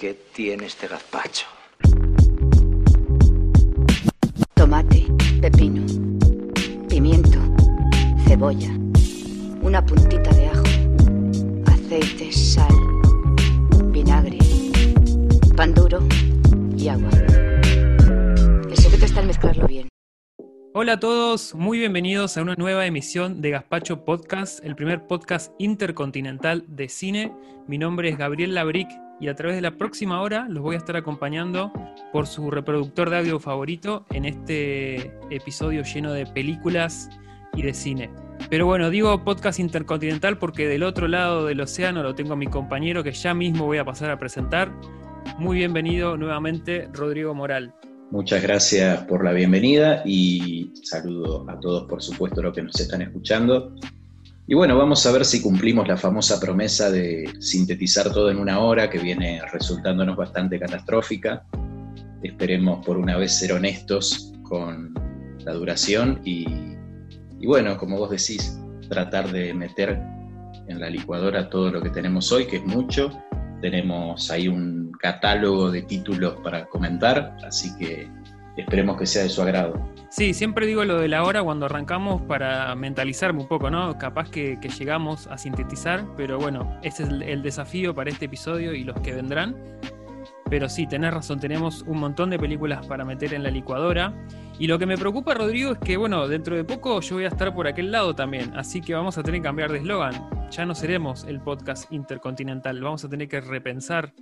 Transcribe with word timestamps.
¿Qué 0.00 0.14
tiene 0.32 0.64
este 0.64 0.88
gazpacho? 0.88 1.44
Tomate, 4.54 5.06
pepino, 5.42 5.84
pimiento, 6.88 7.38
cebolla, 8.26 8.70
una 9.60 9.84
puntita 9.84 10.30
de 10.30 10.46
ajo, 10.46 10.64
aceite, 11.66 12.32
sal, 12.32 12.72
vinagre, 13.92 14.38
pan 15.54 15.74
duro 15.74 15.98
y 16.78 16.88
agua. 16.88 17.10
El 18.70 18.76
secreto 18.78 19.04
está 19.04 19.20
en 19.20 19.26
mezclarlo 19.26 19.66
bien. 19.66 19.88
Hola 20.72 20.94
a 20.94 21.00
todos, 21.00 21.54
muy 21.54 21.78
bienvenidos 21.78 22.38
a 22.38 22.42
una 22.42 22.54
nueva 22.54 22.86
emisión 22.86 23.42
de 23.42 23.50
Gaspacho 23.50 24.06
Podcast, 24.06 24.64
el 24.64 24.76
primer 24.76 25.06
podcast 25.06 25.52
intercontinental 25.58 26.64
de 26.68 26.88
cine. 26.88 27.34
Mi 27.68 27.76
nombre 27.76 28.08
es 28.08 28.16
Gabriel 28.16 28.54
Labric 28.54 28.88
y 29.20 29.28
a 29.28 29.34
través 29.34 29.56
de 29.56 29.62
la 29.62 29.76
próxima 29.76 30.22
hora 30.22 30.46
los 30.48 30.62
voy 30.62 30.74
a 30.74 30.78
estar 30.78 30.96
acompañando 30.96 31.72
por 32.12 32.26
su 32.26 32.50
reproductor 32.50 33.10
de 33.10 33.18
audio 33.18 33.38
favorito 33.38 34.06
en 34.10 34.24
este 34.24 35.12
episodio 35.30 35.82
lleno 35.82 36.12
de 36.12 36.26
películas 36.26 37.10
y 37.54 37.62
de 37.62 37.74
cine. 37.74 38.10
Pero 38.48 38.66
bueno, 38.66 38.88
digo 38.88 39.22
podcast 39.22 39.60
intercontinental 39.60 40.38
porque 40.38 40.66
del 40.66 40.82
otro 40.82 41.06
lado 41.06 41.44
del 41.44 41.60
océano 41.60 42.02
lo 42.02 42.14
tengo 42.14 42.32
a 42.32 42.36
mi 42.36 42.46
compañero 42.46 43.04
que 43.04 43.12
ya 43.12 43.34
mismo 43.34 43.66
voy 43.66 43.78
a 43.78 43.84
pasar 43.84 44.10
a 44.10 44.18
presentar. 44.18 44.72
Muy 45.38 45.58
bienvenido 45.58 46.16
nuevamente, 46.16 46.88
Rodrigo 46.92 47.34
Moral. 47.34 47.74
Muchas 48.10 48.42
gracias 48.42 49.04
por 49.04 49.24
la 49.24 49.32
bienvenida 49.32 50.02
y 50.04 50.72
saludo 50.82 51.48
a 51.48 51.60
todos, 51.60 51.86
por 51.86 52.02
supuesto, 52.02 52.42
los 52.42 52.54
que 52.54 52.62
nos 52.62 52.80
están 52.80 53.02
escuchando. 53.02 53.76
Y 54.50 54.54
bueno, 54.54 54.76
vamos 54.76 55.06
a 55.06 55.12
ver 55.12 55.24
si 55.24 55.40
cumplimos 55.40 55.86
la 55.86 55.96
famosa 55.96 56.40
promesa 56.40 56.90
de 56.90 57.32
sintetizar 57.38 58.12
todo 58.12 58.32
en 58.32 58.38
una 58.40 58.58
hora, 58.58 58.90
que 58.90 58.98
viene 58.98 59.40
resultándonos 59.52 60.16
bastante 60.16 60.58
catastrófica. 60.58 61.44
Esperemos 62.24 62.84
por 62.84 62.98
una 62.98 63.16
vez 63.16 63.30
ser 63.30 63.52
honestos 63.52 64.32
con 64.42 64.92
la 65.44 65.52
duración 65.52 66.20
y, 66.24 66.46
bueno, 67.46 67.76
como 67.78 67.96
vos 67.96 68.10
decís, 68.10 68.58
tratar 68.88 69.30
de 69.30 69.54
meter 69.54 70.02
en 70.66 70.80
la 70.80 70.90
licuadora 70.90 71.48
todo 71.48 71.70
lo 71.70 71.80
que 71.80 71.90
tenemos 71.90 72.32
hoy, 72.32 72.46
que 72.46 72.56
es 72.56 72.64
mucho. 72.64 73.22
Tenemos 73.60 74.32
ahí 74.32 74.48
un 74.48 74.90
catálogo 74.98 75.70
de 75.70 75.82
títulos 75.82 76.40
para 76.42 76.66
comentar, 76.66 77.36
así 77.46 77.70
que 77.78 78.10
esperemos 78.60 78.96
que 78.96 79.06
sea 79.06 79.22
de 79.24 79.28
su 79.28 79.42
agrado. 79.42 79.80
Sí, 80.10 80.34
siempre 80.34 80.66
digo 80.66 80.84
lo 80.84 80.98
de 80.98 81.08
la 81.08 81.22
hora 81.24 81.42
cuando 81.42 81.66
arrancamos 81.66 82.22
para 82.22 82.74
mentalizarme 82.74 83.42
un 83.42 83.48
poco, 83.48 83.70
¿no? 83.70 83.96
Capaz 83.98 84.30
que, 84.30 84.58
llegamos 84.78 85.26
a 85.26 85.38
sintetizar, 85.38 86.04
pero 86.16 86.38
bueno, 86.38 86.78
ese 86.82 87.04
es 87.04 87.08
el, 87.08 87.22
el, 87.22 87.42
desafío 87.42 87.94
para 87.94 88.10
este 88.10 88.24
episodio 88.24 88.74
y 88.74 88.84
los 88.84 89.00
que 89.00 89.12
vendrán. 89.12 89.56
Pero 90.50 90.68
sí, 90.68 90.88
tenés 90.88 91.14
razón, 91.14 91.38
tenemos 91.38 91.82
un 91.86 92.00
montón 92.00 92.28
de 92.28 92.38
películas 92.38 92.84
para 92.86 93.04
meter 93.04 93.34
en 93.34 93.44
la 93.44 93.50
licuadora. 93.50 94.12
Y 94.58 94.66
lo 94.66 94.80
que 94.80 94.84
me 94.84 94.98
preocupa, 94.98 95.32
Rodrigo, 95.32 95.72
es 95.72 95.78
que, 95.78 95.96
bueno, 95.96 96.26
dentro 96.26 96.56
de 96.56 96.64
poco 96.64 97.00
yo 97.00 97.14
voy 97.14 97.24
a 97.24 97.28
estar 97.28 97.54
por 97.54 97.68
aquel 97.68 97.92
lado 97.92 98.14
también, 98.14 98.52
así 98.56 98.80
que 98.80 98.92
vamos 98.92 99.16
a 99.16 99.22
tener 99.22 99.40
que 99.40 99.44
cambiar 99.44 99.70
de 99.70 99.78
eslogan. 99.78 100.28
Ya 100.50 100.66
no 100.66 100.74
seremos 100.74 101.24
el 101.24 101.40
podcast 101.40 101.90
intercontinental, 101.92 102.80
vamos 102.80 103.04
a 103.04 103.08
tener 103.08 103.28
que 103.28 103.40
repensar 103.40 104.12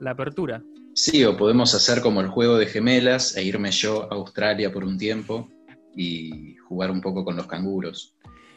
la 0.00 0.10
apertura. 0.10 0.62
Sí, 1.00 1.24
o 1.24 1.36
podemos 1.36 1.76
hacer 1.76 2.00
como 2.00 2.20
el 2.20 2.26
juego 2.26 2.58
de 2.58 2.66
gemelas 2.66 3.36
e 3.36 3.44
irme 3.44 3.70
yo 3.70 4.12
a 4.12 4.16
Australia 4.16 4.72
por 4.72 4.82
un 4.82 4.98
tiempo 4.98 5.48
y 5.94 6.56
jugar 6.56 6.90
un 6.90 7.00
poco 7.00 7.24
con 7.24 7.36
los 7.36 7.46
canguros. 7.46 8.16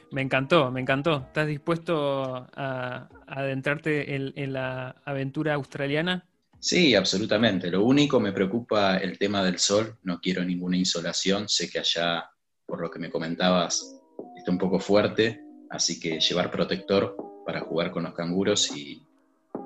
Me 0.10 0.24
encantó, 0.24 0.72
me 0.72 0.82
encantó. 0.82 1.26
¿Estás 1.28 1.46
dispuesto 1.46 2.26
a, 2.36 2.48
a 2.56 3.08
adentrarte 3.28 4.16
en, 4.16 4.34
en, 4.36 4.54
la 4.54 4.96
aventura 5.06 5.54
australiana? 5.54 6.28
Sí, 6.60 6.96
absolutamente. 6.96 7.70
Lo 7.70 7.84
único 7.84 8.20
me 8.20 8.32
preocupa 8.32 8.98
el 8.98 9.20
tema 9.20 9.44
del 9.44 9.60
sol. 9.60 10.00
No 10.02 10.20
quiero 10.20 10.44
ninguna 10.44 10.78
insolación. 10.78 11.48
Sé 11.48 11.70
que 11.70 11.78
allá, 11.78 12.28
por 12.66 12.82
lo 12.82 12.90
que 12.90 12.98
me 12.98 13.12
comentabas, 13.12 14.02
está 14.36 14.50
un 14.50 14.58
poco 14.58 14.80
fuerte. 14.80 15.44
Así 15.70 16.00
que 16.00 16.20
llevar 16.20 16.50
protector 16.50 17.16
para 17.46 17.62
jugar 17.62 17.92
con 17.92 18.02
los 18.02 18.16
canguros 18.16 18.76
y, 18.76 19.06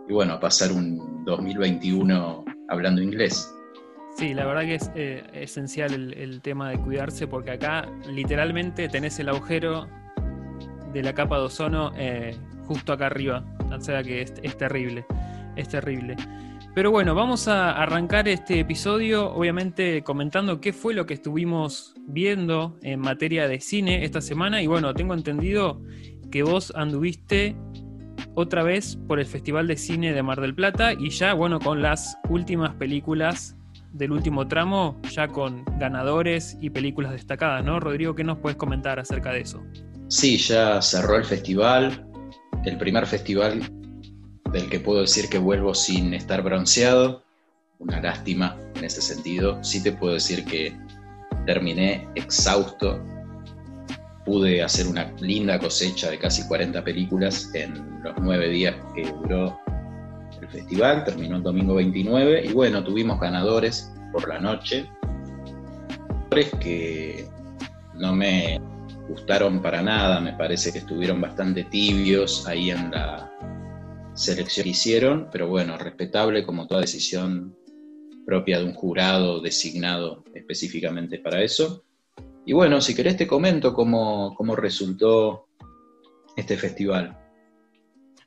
y 0.09 0.13
bueno, 0.13 0.37
pasar 0.41 0.73
un 0.73 1.23
2021 1.23 2.44
hablando 2.69 3.01
inglés. 3.01 3.51
Sí, 4.17 4.33
la 4.33 4.45
verdad 4.45 4.61
que 4.61 4.75
es 4.75 4.91
eh, 4.95 5.23
esencial 5.33 6.13
el, 6.13 6.41
tema 6.41 6.69
de 6.69 6.77
cuidarse 6.79 7.27
porque 7.27 7.51
acá 7.51 7.89
literalmente 8.09 8.87
tenés 8.87 9.19
el 9.19 9.27
agujero 9.27 9.87
de 10.93 11.03
la 11.03 11.13
capa 11.13 11.37
de 11.37 11.43
ozono 11.43 11.91
eh, 11.97 12.37
justo 12.63 12.93
acá 12.93 13.07
arriba. 13.07 13.43
O 13.69 13.81
sea 13.81 14.01
que 14.03 14.21
es, 14.21 14.33
es, 14.41 14.57
terrible, 14.57 15.05
es 15.57 15.67
terrible. 15.67 16.15
Pero 16.73 16.91
bueno, 16.91 17.13
vamos 17.13 17.49
a 17.49 17.71
arrancar 17.71 18.29
este 18.29 18.59
episodio 18.61 19.33
obviamente 19.33 20.01
comentando 20.03 20.61
qué 20.61 20.71
fue 20.71 20.93
lo 20.93 21.05
que 21.05 21.15
estuvimos 21.15 21.93
viendo 22.07 22.77
en 22.83 23.01
materia 23.01 23.49
de 23.49 23.59
cine 23.59 24.05
esta 24.05 24.21
semana. 24.21 24.61
Y 24.61 24.67
bueno, 24.67 24.93
tengo 24.93 25.13
entendido 25.13 25.81
que 26.31 26.43
vos 26.43 26.71
anduviste 26.75 27.55
otra 28.35 28.63
vez 28.63 28.97
por 29.07 29.19
el 29.19 29.25
Festival 29.25 29.67
de 29.67 29.77
Cine 29.77 30.13
de 30.13 30.21
Mar 30.21 30.39
del 30.39 30.53
Plata 30.53 30.93
y 30.93 31.09
ya, 31.09 31.33
bueno, 31.33 31.59
con 31.59 31.81
las 31.81 32.17
últimas 32.29 32.75
películas 32.75 33.55
del 33.93 34.11
último 34.11 34.47
tramo, 34.47 34.99
ya 35.09 35.29
con 35.29 35.63
ganadores 35.79 36.57
y 36.59 36.69
películas 36.69 37.13
destacadas, 37.13 37.63
¿no? 37.63 37.79
Rodrigo, 37.79 38.13
¿qué 38.13 38.25
nos 38.25 38.37
puedes 38.39 38.57
comentar 38.57 38.99
acerca 38.99 39.31
de 39.31 39.41
eso? 39.41 39.63
Sí, 40.09 40.37
ya 40.37 40.81
cerró 40.81 41.15
el 41.15 41.23
festival, 41.23 42.05
el 42.65 42.77
primer 42.77 43.07
festival 43.07 43.61
del 44.51 44.69
que 44.69 44.79
puedo 44.79 45.01
decir 45.01 45.29
que 45.29 45.37
vuelvo 45.37 45.73
sin 45.73 46.13
estar 46.13 46.43
bronceado, 46.43 47.23
una 47.79 48.01
lástima 48.01 48.57
en 48.75 48.83
ese 48.83 49.01
sentido. 49.01 49.63
Sí 49.63 49.81
te 49.81 49.93
puedo 49.93 50.13
decir 50.13 50.43
que 50.45 50.77
terminé 51.45 52.07
exhausto, 52.15 53.01
pude 54.25 54.63
hacer 54.63 54.87
una 54.87 55.11
linda 55.19 55.59
cosecha 55.59 56.09
de 56.09 56.17
casi 56.17 56.47
40 56.47 56.83
películas 56.83 57.51
en 57.53 58.01
los 58.03 58.15
nueve 58.19 58.49
días 58.49 58.75
que 58.95 59.03
duró 59.21 59.57
el 60.41 60.49
festival, 60.49 61.03
terminó 61.05 61.37
el 61.37 61.43
domingo 61.43 61.75
29 61.75 62.45
y 62.45 62.53
bueno, 62.53 62.83
tuvimos 62.83 63.19
ganadores 63.19 63.93
por 64.11 64.27
la 64.27 64.39
noche, 64.39 64.89
que 66.59 67.25
no 67.93 68.13
me 68.13 68.59
gustaron 69.07 69.61
para 69.61 69.81
nada, 69.81 70.19
me 70.19 70.33
parece 70.33 70.73
que 70.73 70.79
estuvieron 70.79 71.21
bastante 71.21 71.63
tibios 71.63 72.45
ahí 72.47 72.71
en 72.71 72.91
la 72.91 73.31
selección 74.13 74.65
que 74.65 74.71
hicieron, 74.71 75.29
pero 75.31 75.47
bueno, 75.47 75.77
respetable 75.77 76.45
como 76.45 76.67
toda 76.67 76.81
decisión 76.81 77.55
propia 78.25 78.59
de 78.59 78.65
un 78.65 78.73
jurado 78.73 79.39
designado 79.39 80.23
específicamente 80.33 81.19
para 81.19 81.41
eso. 81.41 81.84
Y 82.45 82.53
bueno, 82.53 82.79
si 82.79 82.95
querés 82.95 83.17
te 83.17 83.27
comento 83.27 83.73
cómo, 83.73 84.35
cómo 84.35 84.55
resultó 84.55 85.47
este 86.35 86.57
festival. 86.57 87.17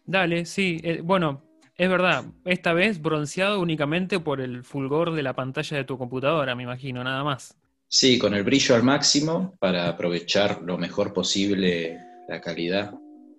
Dale, 0.04 0.44
sí. 0.44 0.80
Eh, 0.82 1.00
bueno, 1.02 1.42
es 1.76 1.88
verdad, 1.88 2.24
esta 2.44 2.72
vez 2.72 3.00
bronceado 3.00 3.60
únicamente 3.60 4.18
por 4.18 4.40
el 4.40 4.64
fulgor 4.64 5.14
de 5.14 5.22
la 5.22 5.34
pantalla 5.34 5.76
de 5.76 5.84
tu 5.84 5.96
computadora, 5.96 6.56
me 6.56 6.64
imagino, 6.64 7.04
nada 7.04 7.22
más. 7.22 7.56
Sí, 7.86 8.18
con 8.18 8.34
el 8.34 8.42
brillo 8.42 8.74
al 8.74 8.82
máximo 8.82 9.56
para 9.60 9.88
aprovechar 9.88 10.62
lo 10.62 10.76
mejor 10.76 11.12
posible 11.12 11.98
la 12.28 12.40
calidad 12.40 12.92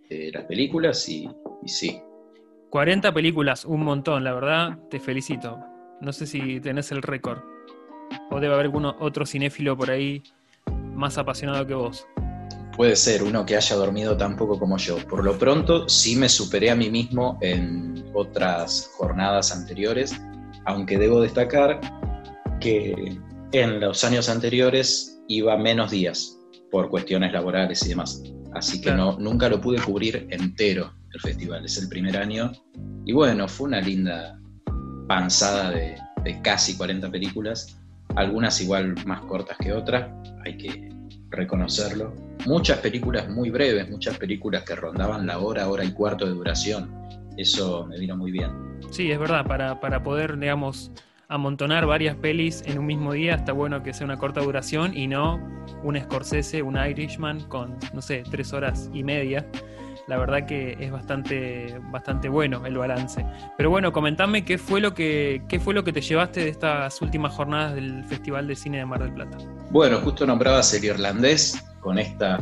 de 0.09 0.31
las 0.31 0.45
películas 0.45 1.07
y, 1.09 1.29
y 1.63 1.67
sí. 1.67 2.01
40 2.69 3.13
películas, 3.13 3.65
un 3.65 3.83
montón, 3.83 4.23
la 4.23 4.33
verdad, 4.33 4.79
te 4.89 4.99
felicito. 4.99 5.59
No 6.01 6.13
sé 6.13 6.25
si 6.25 6.59
tenés 6.61 6.91
el 6.91 7.01
récord. 7.01 7.39
O 8.31 8.39
debe 8.39 8.53
haber 8.53 8.67
algún 8.67 8.85
otro 8.85 9.25
cinéfilo 9.25 9.75
por 9.75 9.91
ahí 9.91 10.23
más 10.99 11.17
apasionado 11.17 11.65
que 11.65 11.73
vos. 11.73 12.05
Puede 12.75 12.95
ser 12.95 13.23
uno 13.23 13.45
que 13.45 13.57
haya 13.57 13.75
dormido 13.75 14.15
tan 14.15 14.37
poco 14.37 14.59
como 14.59 14.77
yo. 14.77 14.97
Por 15.07 15.23
lo 15.23 15.37
pronto, 15.37 15.89
sí 15.89 16.15
me 16.15 16.29
superé 16.29 16.69
a 16.69 16.75
mí 16.75 16.89
mismo 16.89 17.37
en 17.41 18.05
otras 18.13 18.91
jornadas 18.95 19.51
anteriores, 19.51 20.15
aunque 20.65 20.97
debo 20.97 21.21
destacar 21.21 21.81
que 22.61 23.17
en 23.51 23.79
los 23.79 24.03
años 24.03 24.29
anteriores 24.29 25.19
iba 25.27 25.57
menos 25.57 25.91
días 25.91 26.37
por 26.71 26.89
cuestiones 26.89 27.33
laborales 27.33 27.85
y 27.85 27.89
demás. 27.89 28.21
Así 28.53 28.77
que 28.79 28.89
claro. 28.89 29.13
no, 29.13 29.19
nunca 29.19 29.49
lo 29.49 29.59
pude 29.59 29.81
cubrir 29.81 30.27
entero 30.29 30.93
el 31.13 31.19
festival. 31.21 31.65
Es 31.65 31.77
el 31.77 31.89
primer 31.89 32.17
año. 32.17 32.51
Y 33.05 33.13
bueno, 33.13 33.47
fue 33.47 33.67
una 33.67 33.81
linda 33.81 34.39
panzada 35.07 35.71
de, 35.71 35.97
de 36.23 36.41
casi 36.41 36.77
40 36.77 37.09
películas. 37.11 37.78
Algunas 38.15 38.59
igual 38.61 38.95
más 39.05 39.21
cortas 39.21 39.57
que 39.57 39.71
otras, 39.73 40.09
hay 40.45 40.57
que 40.57 40.89
reconocerlo. 41.29 42.13
Muchas 42.45 42.79
películas 42.79 43.29
muy 43.29 43.49
breves, 43.49 43.89
muchas 43.89 44.17
películas 44.17 44.63
que 44.63 44.75
rondaban 44.75 45.27
la 45.27 45.39
hora, 45.39 45.69
hora 45.69 45.83
y 45.83 45.91
cuarto 45.91 46.25
de 46.25 46.31
duración. 46.31 46.89
Eso 47.37 47.85
me 47.87 47.99
vino 47.99 48.17
muy 48.17 48.31
bien. 48.31 48.51
Sí, 48.91 49.11
es 49.11 49.19
verdad, 49.19 49.45
para, 49.45 49.79
para 49.79 50.01
poder, 50.01 50.37
digamos, 50.37 50.91
amontonar 51.27 51.85
varias 51.85 52.15
pelis 52.15 52.63
en 52.65 52.79
un 52.79 52.87
mismo 52.87 53.13
día, 53.13 53.35
está 53.35 53.53
bueno 53.53 53.83
que 53.83 53.93
sea 53.93 54.05
una 54.05 54.17
corta 54.17 54.41
duración 54.41 54.97
y 54.97 55.07
no 55.07 55.39
un 55.83 55.99
Scorsese, 55.99 56.61
un 56.63 56.75
Irishman 56.77 57.41
con, 57.41 57.77
no 57.93 58.01
sé, 58.01 58.23
tres 58.29 58.51
horas 58.51 58.89
y 58.93 59.03
media. 59.03 59.45
La 60.09 60.17
verdad 60.17 60.47
que 60.47 60.75
es 60.79 60.91
bastante, 60.91 61.79
bastante 61.91 62.29
bueno 62.29 62.65
el 62.65 62.75
balance. 62.75 63.23
Pero 63.55 63.69
bueno, 63.69 63.93
comentame 63.93 64.43
qué 64.43 64.57
fue 64.57 64.81
lo 64.81 64.95
que, 64.95 65.43
qué 65.47 65.59
fue 65.59 65.75
lo 65.75 65.83
que 65.83 65.93
te 65.93 66.01
llevaste 66.01 66.41
de 66.41 66.49
estas 66.49 66.99
últimas 67.03 67.31
jornadas 67.33 67.75
del 67.75 68.03
Festival 68.05 68.47
de 68.47 68.55
Cine 68.55 68.79
de 68.79 68.85
Mar 68.85 69.03
del 69.03 69.13
Plata. 69.13 69.37
Bueno, 69.69 69.99
justo 69.99 70.25
nombrabas 70.25 70.73
el 70.73 70.83
irlandés 70.83 71.63
con 71.79 71.99
estas 71.99 72.41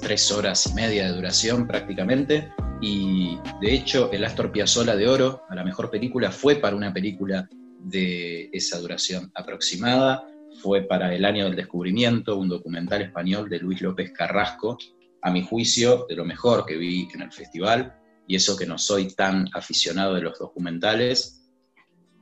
tres 0.00 0.30
horas 0.30 0.64
y 0.68 0.74
media 0.74 1.08
de 1.08 1.16
duración 1.16 1.66
prácticamente. 1.66 2.52
Y 2.80 3.36
de 3.60 3.74
hecho, 3.74 4.12
el 4.12 4.24
Astor 4.24 4.52
Piazzolla 4.52 4.94
de 4.94 5.08
Oro 5.08 5.42
a 5.48 5.56
la 5.56 5.64
mejor 5.64 5.90
película 5.90 6.30
fue 6.30 6.54
para 6.54 6.76
una 6.76 6.92
película 6.92 7.48
de 7.80 8.48
esa 8.52 8.78
duración 8.78 9.32
aproximada. 9.34 10.24
Fue 10.62 10.82
para 10.82 11.12
El 11.12 11.24
Año 11.24 11.46
del 11.46 11.56
Descubrimiento, 11.56 12.36
un 12.36 12.48
documental 12.48 13.02
español 13.02 13.48
de 13.48 13.58
Luis 13.58 13.82
López 13.82 14.12
Carrasco, 14.12 14.78
a 15.26 15.30
mi 15.32 15.42
juicio, 15.42 16.06
de 16.08 16.14
lo 16.14 16.24
mejor 16.24 16.64
que 16.64 16.76
vi 16.76 17.08
en 17.12 17.22
el 17.22 17.32
festival, 17.32 17.98
y 18.28 18.36
eso 18.36 18.56
que 18.56 18.64
no 18.64 18.78
soy 18.78 19.12
tan 19.12 19.48
aficionado 19.52 20.14
de 20.14 20.22
los 20.22 20.38
documentales, 20.38 21.50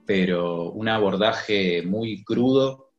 pero 0.06 0.70
un 0.70 0.88
abordaje 0.88 1.82
muy 1.82 2.24
crudo, 2.24 2.92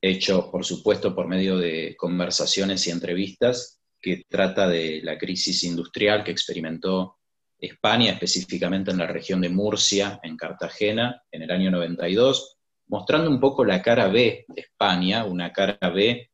hecho 0.00 0.52
por 0.52 0.64
supuesto 0.64 1.16
por 1.16 1.26
medio 1.26 1.56
de 1.56 1.96
conversaciones 1.98 2.86
y 2.86 2.92
entrevistas, 2.92 3.80
que 4.00 4.22
trata 4.28 4.68
de 4.68 5.00
la 5.02 5.18
crisis 5.18 5.64
industrial 5.64 6.22
que 6.22 6.30
experimentó 6.30 7.16
España, 7.58 8.12
específicamente 8.12 8.92
en 8.92 8.98
la 8.98 9.08
región 9.08 9.40
de 9.40 9.48
Murcia, 9.48 10.20
en 10.22 10.36
Cartagena, 10.36 11.24
en 11.32 11.42
el 11.42 11.50
año 11.50 11.72
92, 11.72 12.56
mostrando 12.86 13.30
un 13.30 13.40
poco 13.40 13.64
la 13.64 13.82
cara 13.82 14.06
B 14.06 14.44
de 14.46 14.60
España, 14.60 15.24
una 15.24 15.52
cara 15.52 15.90
B 15.90 16.30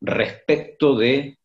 respecto 0.00 0.96
de 0.96 1.36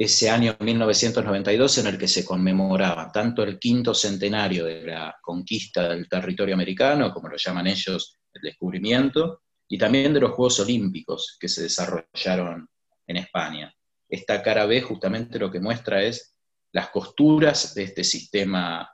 ese 0.00 0.30
año 0.30 0.56
1992 0.58 1.76
en 1.76 1.86
el 1.88 1.98
que 1.98 2.08
se 2.08 2.24
conmemoraba 2.24 3.12
tanto 3.12 3.42
el 3.42 3.58
quinto 3.58 3.92
centenario 3.92 4.64
de 4.64 4.80
la 4.80 5.14
conquista 5.20 5.90
del 5.90 6.08
territorio 6.08 6.54
americano, 6.54 7.12
como 7.12 7.28
lo 7.28 7.36
llaman 7.36 7.66
ellos, 7.66 8.18
el 8.32 8.40
descubrimiento, 8.40 9.42
y 9.68 9.76
también 9.76 10.14
de 10.14 10.20
los 10.20 10.30
Juegos 10.30 10.58
Olímpicos 10.60 11.36
que 11.38 11.48
se 11.48 11.64
desarrollaron 11.64 12.66
en 13.06 13.16
España. 13.18 13.74
Esta 14.08 14.42
cara 14.42 14.64
B 14.64 14.80
justamente 14.80 15.38
lo 15.38 15.50
que 15.50 15.60
muestra 15.60 16.02
es 16.02 16.34
las 16.72 16.88
costuras 16.88 17.74
de 17.74 17.82
este 17.82 18.02
sistema 18.02 18.90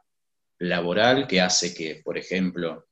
laboral 0.59 1.29
que 1.29 1.41
hace 1.41 1.73
que, 1.73 2.03
por 2.05 2.19
ejemplo, 2.19 2.89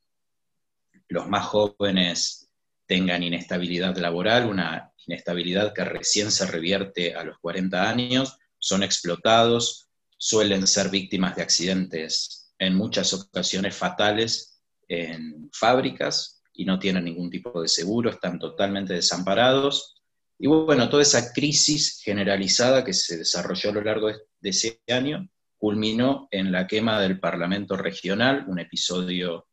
los 1.09 1.27
más 1.27 1.47
jóvenes 1.47 2.49
tengan 2.87 3.25
inestabilidad 3.25 3.97
laboral, 3.97 4.47
una 4.47 4.94
inestabilidad 5.07 5.73
que 5.73 5.85
recién 5.85 6.31
se 6.31 6.47
revierte 6.47 7.15
a 7.15 7.25
los 7.25 7.39
40 7.39 7.89
años, 7.89 8.37
son 8.59 8.83
explotados, 8.83 9.89
suelen 10.17 10.67
ser 10.67 10.89
víctimas 10.89 11.37
de 11.37 11.43
accidentes 11.43 12.53
en 12.59 12.75
muchas 12.75 13.13
ocasiones 13.13 13.77
fatales 13.77 14.61
en 14.89 15.51
fábricas 15.53 16.43
y 16.53 16.65
no 16.65 16.79
tienen 16.79 17.05
ningún 17.05 17.31
tipo 17.31 17.61
de 17.61 17.69
seguro, 17.69 18.11
están 18.11 18.39
totalmente 18.39 18.95
desamparados. 18.95 19.95
Y 20.39 20.47
bueno, 20.47 20.89
toda 20.89 21.03
esa 21.03 21.33
crisis 21.33 22.01
generalizada 22.03 22.85
que 22.85 22.93
se 22.93 23.19
desarrolló 23.19 23.71
a 23.71 23.75
lo 23.75 23.83
largo 23.83 24.09
de 24.09 24.51
ese 24.51 24.81
año 24.89 25.29
culminó 25.57 26.29
en 26.31 26.53
la 26.53 26.67
quema 26.67 27.01
del 27.01 27.19
Parlamento 27.19 27.77
Regional, 27.77 28.45
un 28.49 28.59
episodio 28.59 29.47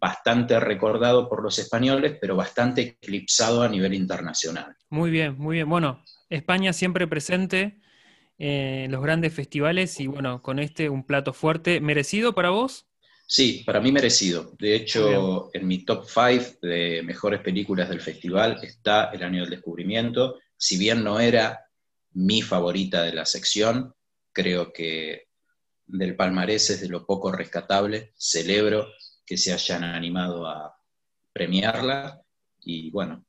bastante 0.00 0.58
recordado 0.58 1.28
por 1.28 1.42
los 1.42 1.58
españoles, 1.58 2.16
pero 2.20 2.34
bastante 2.36 2.80
eclipsado 2.82 3.62
a 3.62 3.68
nivel 3.68 3.94
internacional. 3.94 4.74
Muy 4.88 5.10
bien, 5.10 5.36
muy 5.38 5.56
bien. 5.56 5.68
Bueno, 5.68 6.02
España 6.28 6.72
siempre 6.72 7.06
presente 7.06 7.80
en 8.38 8.90
los 8.90 9.02
grandes 9.02 9.34
festivales 9.34 10.00
y 10.00 10.06
bueno, 10.06 10.42
con 10.42 10.58
este 10.58 10.88
un 10.88 11.04
plato 11.04 11.32
fuerte. 11.32 11.80
¿Merecido 11.80 12.34
para 12.34 12.50
vos? 12.50 12.86
Sí, 13.26 13.62
para 13.64 13.80
mí 13.80 13.92
merecido. 13.92 14.54
De 14.58 14.74
hecho, 14.74 15.50
en 15.52 15.68
mi 15.68 15.84
top 15.84 16.04
5 16.04 16.58
de 16.62 17.02
mejores 17.04 17.40
películas 17.40 17.88
del 17.88 18.00
festival 18.00 18.58
está 18.62 19.10
El 19.12 19.22
Año 19.22 19.42
del 19.42 19.50
Descubrimiento. 19.50 20.38
Si 20.56 20.78
bien 20.78 21.04
no 21.04 21.20
era 21.20 21.60
mi 22.12 22.42
favorita 22.42 23.02
de 23.02 23.12
la 23.12 23.26
sección, 23.26 23.94
creo 24.32 24.72
que 24.72 25.28
del 25.86 26.16
palmarés 26.16 26.70
es 26.70 26.80
de 26.80 26.88
lo 26.88 27.06
poco 27.06 27.30
rescatable. 27.30 28.12
Celebro 28.16 28.88
que 29.30 29.36
se 29.36 29.52
hayan 29.52 29.84
animado 29.84 30.44
a 30.44 30.76
premiarla 31.32 32.20
y 32.62 32.90
bueno, 32.90 33.24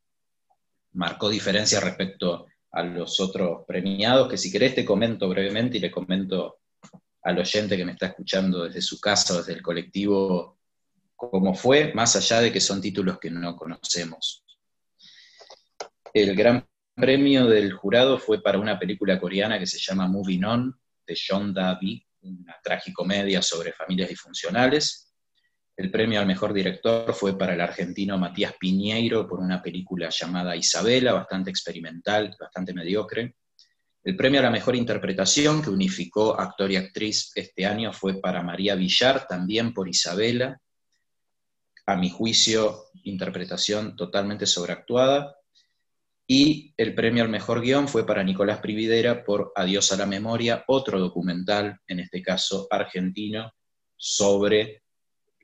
marcó 0.94 1.30
diferencia 1.30 1.80
respecto 1.80 2.48
a 2.72 2.82
los 2.82 3.20
otros 3.20 3.66
premiados, 3.68 4.28
que 4.28 4.36
si 4.36 4.52
querés 4.52 4.74
te 4.74 4.84
comento 4.84 5.30
brevemente 5.30 5.78
y 5.78 5.80
le 5.80 5.92
comento 5.92 6.62
al 7.22 7.38
oyente 7.38 7.78
que 7.78 7.86
me 7.86 7.92
está 7.92 8.08
escuchando 8.08 8.64
desde 8.64 8.82
su 8.82 9.00
casa 9.00 9.38
desde 9.38 9.54
el 9.54 9.62
colectivo 9.62 10.58
cómo 11.16 11.54
fue, 11.54 11.94
más 11.94 12.16
allá 12.16 12.42
de 12.42 12.52
que 12.52 12.62
son 12.62 12.82
títulos 12.82 13.20
que 13.20 13.30
no 13.30 13.56
conocemos. 13.56 14.44
El 16.12 16.36
gran 16.36 16.68
premio 16.96 17.46
del 17.46 17.74
jurado 17.74 18.18
fue 18.18 18.42
para 18.42 18.58
una 18.58 18.80
película 18.80 19.20
coreana 19.20 19.60
que 19.60 19.68
se 19.68 19.78
llama 19.78 20.08
Moving 20.08 20.46
On, 20.46 20.82
de 21.06 21.16
John 21.28 21.54
Davi, 21.54 22.04
una 22.22 22.58
tragicomedia 22.64 23.44
sobre 23.44 23.72
familias 23.74 24.10
disfuncionales. 24.10 25.11
El 25.78 25.90
premio 25.90 26.20
al 26.20 26.28
mejor 26.28 26.54
director 26.54 27.14
fue 27.14 27.38
para 27.38 27.54
el 27.54 27.62
argentino 27.62 28.18
Matías 28.18 28.54
Piñeiro 28.60 29.28
por 29.28 29.40
una 29.40 29.62
película 29.62 30.10
llamada 30.10 30.56
Isabela, 30.56 31.14
bastante 31.14 31.50
experimental, 31.50 32.36
bastante 32.40 32.74
mediocre. 32.74 33.36
El 34.04 34.16
premio 34.16 34.40
a 34.40 34.44
la 34.44 34.50
mejor 34.52 34.76
interpretación, 34.76 35.62
que 35.62 35.70
unificó 35.70 36.40
actor 36.40 36.72
y 36.72 36.76
actriz 36.76 37.32
este 37.36 37.66
año, 37.66 37.94
fue 37.94 38.20
para 38.20 38.42
María 38.42 38.76
Villar, 38.76 39.28
también 39.28 39.74
por 39.74 39.88
Isabela. 39.88 40.60
A 41.86 41.96
mi 41.96 42.10
juicio, 42.10 42.86
interpretación 43.04 43.96
totalmente 43.96 44.46
sobreactuada. 44.46 45.36
Y 46.28 46.74
el 46.78 46.96
premio 46.96 47.24
al 47.24 47.30
mejor 47.30 47.62
guion 47.62 47.88
fue 47.88 48.06
para 48.06 48.24
Nicolás 48.24 48.60
Prividera 48.60 49.24
por 49.24 49.52
Adiós 49.56 49.92
a 49.92 49.98
la 49.98 50.06
Memoria, 50.06 50.64
otro 50.68 51.00
documental, 51.00 51.80
en 51.88 52.00
este 52.00 52.22
caso 52.22 52.68
argentino, 52.72 53.54
sobre 53.96 54.82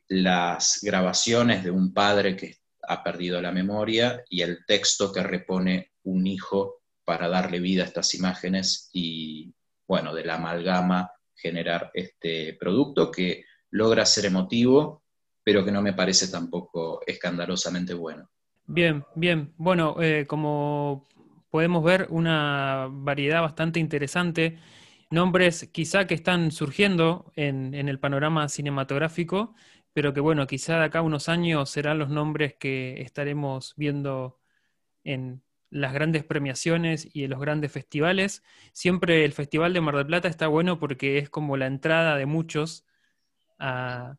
las 0.09 0.79
grabaciones 0.81 1.63
de 1.63 1.71
un 1.71 1.93
padre 1.93 2.35
que 2.35 2.57
ha 2.87 3.03
perdido 3.03 3.41
la 3.41 3.51
memoria 3.51 4.23
y 4.29 4.41
el 4.41 4.65
texto 4.65 5.11
que 5.11 5.23
repone 5.23 5.91
un 6.03 6.25
hijo 6.25 6.81
para 7.03 7.27
darle 7.27 7.59
vida 7.59 7.83
a 7.83 7.87
estas 7.87 8.13
imágenes 8.15 8.89
y, 8.93 9.53
bueno, 9.87 10.13
de 10.13 10.25
la 10.25 10.35
amalgama 10.35 11.11
generar 11.35 11.91
este 11.93 12.57
producto 12.59 13.11
que 13.11 13.45
logra 13.71 14.05
ser 14.05 14.25
emotivo, 14.25 15.03
pero 15.43 15.63
que 15.63 15.71
no 15.71 15.81
me 15.81 15.93
parece 15.93 16.29
tampoco 16.29 17.01
escandalosamente 17.05 17.93
bueno. 17.93 18.29
Bien, 18.65 19.05
bien. 19.15 19.53
Bueno, 19.57 20.01
eh, 20.01 20.25
como 20.27 21.07
podemos 21.49 21.83
ver, 21.83 22.07
una 22.09 22.87
variedad 22.89 23.41
bastante 23.41 23.79
interesante. 23.79 24.57
Nombres 25.09 25.69
quizá 25.71 26.05
que 26.05 26.15
están 26.15 26.51
surgiendo 26.51 27.31
en, 27.35 27.73
en 27.73 27.87
el 27.87 27.99
panorama 27.99 28.49
cinematográfico 28.49 29.55
pero 29.97 30.13
que 30.13 30.19
bueno, 30.19 30.45
quizá 30.45 30.77
de 30.77 30.85
acá 30.85 30.99
a 30.99 31.01
unos 31.01 31.27
años 31.27 31.71
serán 31.71 31.97
los 31.97 32.09
nombres 32.09 32.53
que 32.53 33.01
estaremos 33.01 33.73
viendo 33.77 34.39
en 35.03 35.41
las 35.71 35.91
grandes 35.91 36.23
premiaciones 36.23 37.09
y 37.11 37.23
en 37.23 37.31
los 37.31 37.39
grandes 37.39 37.71
festivales. 37.71 38.43
Siempre 38.73 39.25
el 39.25 39.33
Festival 39.33 39.73
de 39.73 39.81
Mar 39.81 39.95
del 39.95 40.05
Plata 40.05 40.27
está 40.27 40.45
bueno 40.45 40.77
porque 40.77 41.17
es 41.17 41.31
como 41.31 41.57
la 41.57 41.65
entrada 41.65 42.15
de 42.15 42.27
muchos 42.27 42.85
a, 43.57 44.17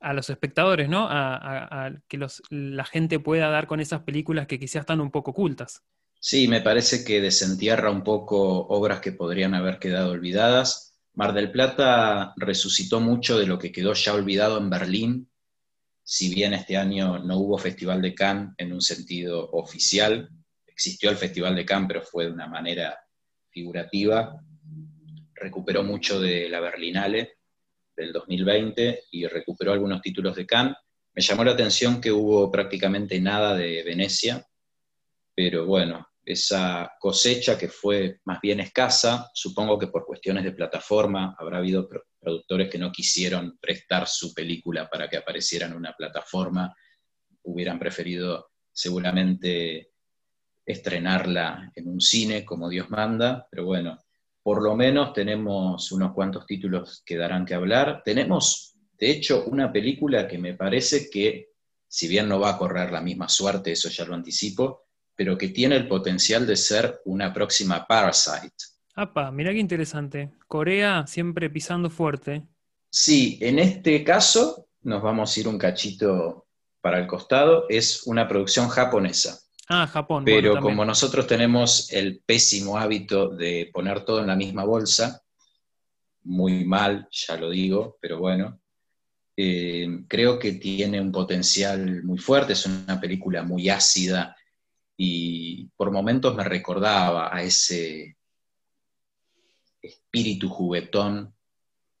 los 0.00 0.30
espectadores, 0.30 0.88
¿no? 0.88 1.08
A, 1.10 1.90
que 2.06 2.24
la 2.50 2.84
gente 2.84 3.18
pueda 3.18 3.48
dar 3.48 3.66
con 3.66 3.80
esas 3.80 4.02
películas 4.02 4.46
que 4.46 4.60
quizás 4.60 4.82
están 4.82 5.00
un 5.00 5.10
poco 5.10 5.32
ocultas. 5.32 5.82
Sí, 6.20 6.46
me 6.46 6.60
parece 6.60 7.04
que 7.04 7.20
desentierra 7.20 7.90
un 7.90 8.04
poco 8.04 8.68
obras 8.68 9.00
que 9.00 9.10
podrían 9.10 9.56
haber 9.56 9.80
quedado 9.80 10.12
olvidadas 10.12 10.87
Mar 11.18 11.34
del 11.34 11.50
Plata 11.50 12.32
resucitó 12.36 13.00
mucho 13.00 13.40
de 13.40 13.46
lo 13.48 13.58
que 13.58 13.72
quedó 13.72 13.92
ya 13.92 14.14
olvidado 14.14 14.56
en 14.56 14.70
Berlín, 14.70 15.28
si 16.04 16.32
bien 16.32 16.54
este 16.54 16.76
año 16.76 17.18
no 17.18 17.38
hubo 17.38 17.58
Festival 17.58 18.00
de 18.00 18.14
Cannes 18.14 18.54
en 18.56 18.72
un 18.72 18.80
sentido 18.80 19.50
oficial, 19.50 20.30
existió 20.64 21.10
el 21.10 21.16
Festival 21.16 21.56
de 21.56 21.64
Cannes, 21.64 21.88
pero 21.88 22.02
fue 22.02 22.26
de 22.26 22.30
una 22.30 22.46
manera 22.46 22.96
figurativa, 23.50 24.40
recuperó 25.34 25.82
mucho 25.82 26.20
de 26.20 26.48
la 26.48 26.60
Berlinale 26.60 27.38
del 27.96 28.12
2020 28.12 29.06
y 29.10 29.26
recuperó 29.26 29.72
algunos 29.72 30.00
títulos 30.00 30.36
de 30.36 30.46
Cannes. 30.46 30.76
Me 31.14 31.20
llamó 31.20 31.42
la 31.42 31.50
atención 31.50 32.00
que 32.00 32.12
hubo 32.12 32.48
prácticamente 32.48 33.20
nada 33.20 33.56
de 33.56 33.82
Venecia, 33.82 34.46
pero 35.34 35.66
bueno, 35.66 36.06
esa 36.32 36.92
cosecha 36.98 37.56
que 37.56 37.68
fue 37.68 38.20
más 38.24 38.40
bien 38.40 38.60
escasa, 38.60 39.30
supongo 39.32 39.78
que 39.78 39.88
por 39.88 40.04
cuestiones 40.04 40.44
de 40.44 40.52
plataforma 40.52 41.34
habrá 41.38 41.58
habido 41.58 41.88
productores 42.20 42.70
que 42.70 42.78
no 42.78 42.92
quisieron 42.92 43.58
prestar 43.60 44.06
su 44.06 44.34
película 44.34 44.88
para 44.88 45.08
que 45.08 45.16
apareciera 45.16 45.66
en 45.66 45.74
una 45.74 45.92
plataforma, 45.92 46.74
hubieran 47.44 47.78
preferido 47.78 48.50
seguramente 48.72 49.92
estrenarla 50.64 51.72
en 51.74 51.88
un 51.88 52.00
cine 52.00 52.44
como 52.44 52.68
Dios 52.68 52.90
manda, 52.90 53.48
pero 53.50 53.64
bueno, 53.64 53.98
por 54.42 54.62
lo 54.62 54.76
menos 54.76 55.12
tenemos 55.12 55.92
unos 55.92 56.12
cuantos 56.12 56.46
títulos 56.46 57.02
que 57.04 57.16
darán 57.16 57.44
que 57.44 57.54
hablar. 57.54 58.02
Tenemos, 58.04 58.76
de 58.98 59.10
hecho, 59.10 59.44
una 59.46 59.72
película 59.72 60.28
que 60.28 60.38
me 60.38 60.54
parece 60.54 61.10
que, 61.10 61.50
si 61.86 62.08
bien 62.08 62.28
no 62.28 62.40
va 62.40 62.50
a 62.50 62.58
correr 62.58 62.92
la 62.92 63.00
misma 63.00 63.28
suerte, 63.28 63.72
eso 63.72 63.88
ya 63.88 64.04
lo 64.04 64.14
anticipo, 64.14 64.87
pero 65.18 65.36
que 65.36 65.48
tiene 65.48 65.74
el 65.74 65.88
potencial 65.88 66.46
de 66.46 66.54
ser 66.54 67.00
una 67.04 67.32
próxima 67.32 67.84
Parasite. 67.84 68.54
Apa, 68.94 69.32
mira 69.32 69.50
qué 69.50 69.58
interesante. 69.58 70.30
Corea 70.46 71.08
siempre 71.08 71.50
pisando 71.50 71.90
fuerte. 71.90 72.46
Sí, 72.88 73.36
en 73.40 73.58
este 73.58 74.04
caso 74.04 74.68
nos 74.82 75.02
vamos 75.02 75.36
a 75.36 75.40
ir 75.40 75.48
un 75.48 75.58
cachito 75.58 76.46
para 76.80 77.00
el 77.00 77.08
costado. 77.08 77.66
Es 77.68 78.06
una 78.06 78.28
producción 78.28 78.68
japonesa. 78.68 79.40
Ah, 79.68 79.88
Japón. 79.88 80.24
Pero 80.24 80.60
como 80.60 80.84
nosotros 80.84 81.26
tenemos 81.26 81.92
el 81.92 82.20
pésimo 82.24 82.78
hábito 82.78 83.28
de 83.28 83.70
poner 83.72 84.04
todo 84.04 84.20
en 84.20 84.28
la 84.28 84.36
misma 84.36 84.62
bolsa, 84.62 85.20
muy 86.22 86.64
mal, 86.64 87.08
ya 87.10 87.36
lo 87.36 87.50
digo, 87.50 87.98
pero 88.00 88.18
bueno, 88.18 88.60
eh, 89.36 90.04
creo 90.06 90.38
que 90.38 90.52
tiene 90.52 91.00
un 91.00 91.10
potencial 91.10 92.04
muy 92.04 92.18
fuerte, 92.18 92.52
es 92.52 92.66
una 92.66 93.00
película 93.00 93.42
muy 93.42 93.68
ácida 93.68 94.36
y 95.00 95.64
por 95.76 95.92
momentos 95.92 96.34
me 96.34 96.42
recordaba 96.42 97.34
a 97.34 97.42
ese 97.42 98.16
espíritu 99.80 100.48
juguetón 100.48 101.34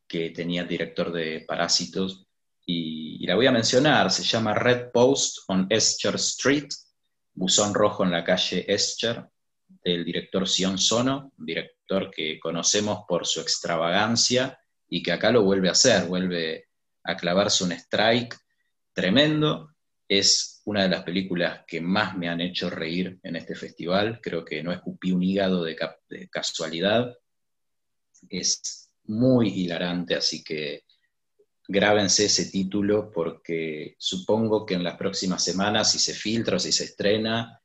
que 0.06 0.30
tenía 0.30 0.62
el 0.62 0.68
director 0.68 1.12
de 1.12 1.44
Parásitos, 1.46 2.26
y, 2.66 3.26
la 3.26 3.34
voy 3.34 3.46
a 3.46 3.52
mencionar, 3.52 4.10
se 4.10 4.24
llama 4.24 4.52
Red 4.52 4.90
Post 4.92 5.38
on 5.48 5.66
Escher 5.70 6.16
Street, 6.16 6.68
Buzón 7.32 7.72
Rojo 7.72 8.04
en 8.04 8.10
la 8.10 8.24
calle 8.24 8.66
Escher, 8.68 9.24
del 9.82 10.04
director 10.04 10.46
Sion 10.46 10.76
Sono, 10.76 11.32
un 11.38 11.46
director 11.46 12.10
que 12.10 12.38
conocemos 12.38 13.04
por 13.06 13.26
su 13.26 13.40
extravagancia 13.40 14.58
y 14.88 15.02
que 15.02 15.12
acá 15.12 15.30
lo 15.30 15.44
vuelve 15.44 15.68
a 15.68 15.72
hacer, 15.72 16.06
vuelve 16.06 16.68
a 17.04 17.16
clavarse 17.16 17.64
un 17.64 17.72
strike 17.72 18.36
tremendo. 18.92 19.70
Es 20.08 20.62
una 20.64 20.82
de 20.82 20.88
las 20.88 21.02
películas 21.02 21.64
que 21.66 21.80
más 21.80 22.16
me 22.16 22.28
han 22.28 22.40
hecho 22.40 22.70
reír 22.70 23.18
en 23.22 23.36
este 23.36 23.54
festival. 23.54 24.20
Creo 24.22 24.44
que 24.44 24.62
no 24.62 24.72
escupí 24.72 25.12
un 25.12 25.22
hígado 25.22 25.62
de, 25.62 25.76
de 26.08 26.28
casualidad. 26.28 27.14
Es 28.28 28.90
muy 29.04 29.48
hilarante, 29.48 30.14
así 30.14 30.42
que 30.42 30.84
grábense 31.68 32.24
ese 32.24 32.50
título 32.50 33.10
porque 33.10 33.94
supongo 33.98 34.64
que 34.64 34.74
en 34.74 34.84
las 34.84 34.96
próximas 34.96 35.44
semanas, 35.44 35.92
si 35.92 35.98
se 35.98 36.14
filtra 36.14 36.56
o 36.56 36.58
si 36.58 36.72
se 36.72 36.84
estrena, 36.84 37.60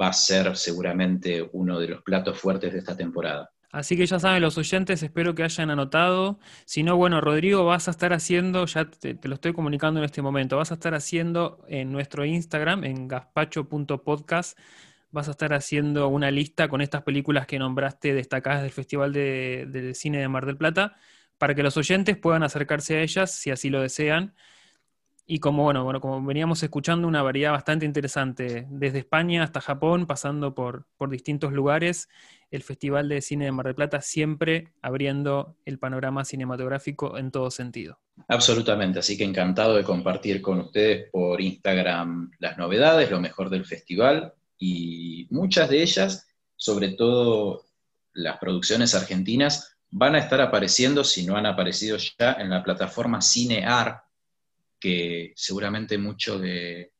va 0.00 0.08
a 0.08 0.12
ser 0.12 0.56
seguramente 0.56 1.48
uno 1.52 1.78
de 1.78 1.88
los 1.88 2.02
platos 2.02 2.38
fuertes 2.38 2.72
de 2.72 2.80
esta 2.80 2.96
temporada. 2.96 3.53
Así 3.74 3.96
que 3.96 4.06
ya 4.06 4.20
saben 4.20 4.40
los 4.40 4.56
oyentes, 4.56 5.02
espero 5.02 5.34
que 5.34 5.42
hayan 5.42 5.68
anotado. 5.68 6.38
Si 6.64 6.84
no, 6.84 6.96
bueno, 6.96 7.20
Rodrigo, 7.20 7.64
vas 7.64 7.88
a 7.88 7.90
estar 7.90 8.12
haciendo, 8.12 8.66
ya 8.66 8.84
te, 8.84 9.18
lo 9.24 9.34
estoy 9.34 9.52
comunicando 9.52 9.98
en 9.98 10.04
este 10.04 10.22
momento, 10.22 10.56
vas 10.56 10.70
a 10.70 10.74
estar 10.74 10.94
haciendo 10.94 11.64
en 11.66 11.90
nuestro 11.90 12.24
Instagram, 12.24 12.84
en 12.84 13.08
gaspacho.podcast, 13.08 14.56
vas 15.10 15.26
a 15.26 15.32
estar 15.32 15.52
haciendo 15.54 16.06
una 16.06 16.30
lista 16.30 16.68
con 16.68 16.82
estas 16.82 17.02
películas 17.02 17.48
que 17.48 17.58
nombraste 17.58 18.14
destacadas 18.14 18.62
del 18.62 18.70
Festival 18.70 19.12
de 19.12 19.92
Cine 19.96 20.18
de 20.18 20.28
Mar 20.28 20.46
del 20.46 20.56
Plata 20.56 20.94
para 21.36 21.56
que 21.56 21.64
los 21.64 21.76
oyentes 21.76 22.16
puedan 22.16 22.44
acercarse 22.44 22.98
a 22.98 23.02
ellas 23.02 23.32
si 23.32 23.50
así 23.50 23.70
lo 23.70 23.80
desean. 23.80 24.34
Y 25.26 25.38
como, 25.38 25.62
bueno, 25.62 25.84
bueno, 25.84 26.00
como 26.00 26.22
veníamos 26.22 26.62
escuchando, 26.62 27.08
una 27.08 27.22
variedad 27.22 27.52
bastante 27.52 27.86
interesante, 27.86 28.66
desde 28.68 28.98
España 28.98 29.42
hasta 29.42 29.62
Japón, 29.62 30.06
pasando 30.06 30.54
por, 30.54 30.86
por 30.98 31.08
distintos 31.08 31.52
lugares, 31.52 32.08
el 32.50 32.62
Festival 32.62 33.08
de 33.08 33.22
Cine 33.22 33.46
de 33.46 33.52
Mar 33.52 33.66
del 33.66 33.74
Plata 33.74 34.02
siempre 34.02 34.72
abriendo 34.82 35.56
el 35.64 35.78
panorama 35.78 36.26
cinematográfico 36.26 37.16
en 37.16 37.30
todo 37.30 37.50
sentido. 37.50 37.98
Absolutamente, 38.28 38.98
así 38.98 39.16
que 39.16 39.24
encantado 39.24 39.74
de 39.74 39.82
compartir 39.82 40.42
con 40.42 40.60
ustedes 40.60 41.10
por 41.10 41.40
Instagram 41.40 42.30
las 42.38 42.58
novedades, 42.58 43.10
lo 43.10 43.20
mejor 43.20 43.48
del 43.48 43.64
festival 43.64 44.34
y 44.58 45.26
muchas 45.30 45.70
de 45.70 45.82
ellas, 45.82 46.28
sobre 46.54 46.90
todo 46.90 47.64
las 48.12 48.38
producciones 48.38 48.94
argentinas, 48.94 49.76
van 49.90 50.14
a 50.14 50.18
estar 50.18 50.40
apareciendo, 50.40 51.02
si 51.02 51.24
no 51.26 51.36
han 51.36 51.46
aparecido 51.46 51.96
ya, 51.96 52.34
en 52.34 52.50
la 52.50 52.62
plataforma 52.62 53.20
Cinear, 53.20 54.03
que 54.84 55.32
seguramente 55.34 55.96
muchos 55.96 56.42
de 56.42 56.92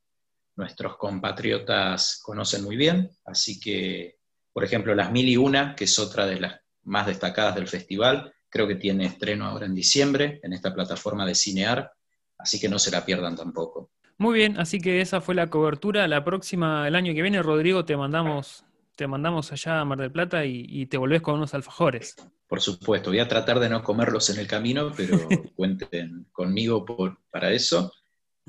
nuestros 0.57 0.97
compatriotas 0.97 2.19
conocen 2.25 2.64
muy 2.64 2.76
bien. 2.76 3.11
Así 3.26 3.61
que, 3.61 4.17
por 4.55 4.64
ejemplo, 4.64 4.95
Las 4.95 5.12
Mil 5.12 5.29
y 5.29 5.37
Una, 5.37 5.75
que 5.76 5.85
es 5.85 5.99
otra 5.99 6.25
de 6.25 6.41
las 6.41 6.61
más 6.85 7.07
destacadas 7.07 7.57
del 7.57 7.69
festival, 7.69 8.33
creo 8.49 8.67
que 8.67 8.76
tiene 8.76 9.05
estreno 9.05 9.45
ahora 9.45 9.67
en 9.67 9.75
diciembre 9.75 10.41
en 10.43 10.55
esta 10.55 10.73
plataforma 10.73 11.26
de 11.26 11.35
Cinear, 11.35 11.93
así 12.38 12.59
que 12.59 12.71
no 12.71 12.79
se 12.79 12.91
la 12.91 13.05
pierdan 13.05 13.37
tampoco. 13.37 13.91
Muy 14.17 14.38
bien, 14.38 14.59
así 14.59 14.81
que 14.81 15.03
esa 15.03 15.21
fue 15.21 15.35
la 15.35 15.50
cobertura. 15.50 16.09
La 16.09 16.25
próxima, 16.25 16.88
el 16.88 16.95
año 16.95 17.12
que 17.12 17.21
viene, 17.21 17.43
Rodrigo, 17.43 17.85
te 17.85 17.99
mandamos, 17.99 18.64
te 18.97 19.07
mandamos 19.07 19.53
allá 19.53 19.81
a 19.81 19.85
Mar 19.85 19.99
del 19.99 20.11
Plata 20.11 20.47
y, 20.47 20.64
y 20.71 20.87
te 20.87 20.97
volvés 20.97 21.21
con 21.21 21.35
unos 21.35 21.53
alfajores. 21.53 22.17
Por 22.46 22.60
supuesto, 22.60 23.10
voy 23.10 23.20
a 23.20 23.28
tratar 23.28 23.58
de 23.58 23.68
no 23.68 23.82
comerlos 23.82 24.30
en 24.30 24.38
el 24.38 24.46
camino, 24.46 24.92
pero 24.96 25.18
cuenten 25.56 26.26
conmigo 26.32 26.84
por, 26.84 27.18
para 27.30 27.50
eso. 27.52 27.92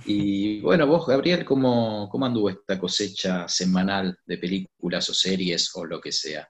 Y 0.06 0.60
bueno, 0.62 0.86
vos, 0.88 1.08
Gabriel, 1.08 1.46
¿cómo, 1.46 2.10
¿cómo 2.10 2.26
anduvo 2.26 2.50
esta 2.50 2.78
cosecha 2.78 3.48
semanal 3.48 4.18
de 4.26 4.38
películas 4.38 5.10
o 5.10 5.14
series 5.14 5.72
o 5.76 5.86
lo 5.86 6.02
que 6.02 6.12
sea? 6.12 6.50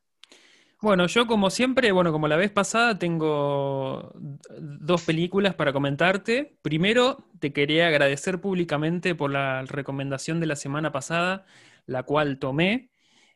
Bueno, 0.82 1.08
yo 1.08 1.26
como 1.26 1.50
siempre, 1.50 1.92
bueno, 1.92 2.12
como 2.12 2.28
la 2.28 2.36
vez 2.36 2.52
pasada, 2.52 3.00
tengo 3.00 4.14
dos 4.60 5.04
películas 5.04 5.56
para 5.56 5.74
comentarte. 5.74 6.58
Primero, 6.62 7.30
te 7.40 7.54
quería 7.54 7.88
agradecer 7.88 8.42
públicamente 8.42 9.16
por 9.16 9.32
la 9.32 9.64
recomendación 9.64 10.40
de 10.40 10.48
la 10.48 10.56
semana 10.56 10.92
pasada, 10.92 11.46
la 11.86 12.04
cual 12.04 12.40
tomé 12.40 12.92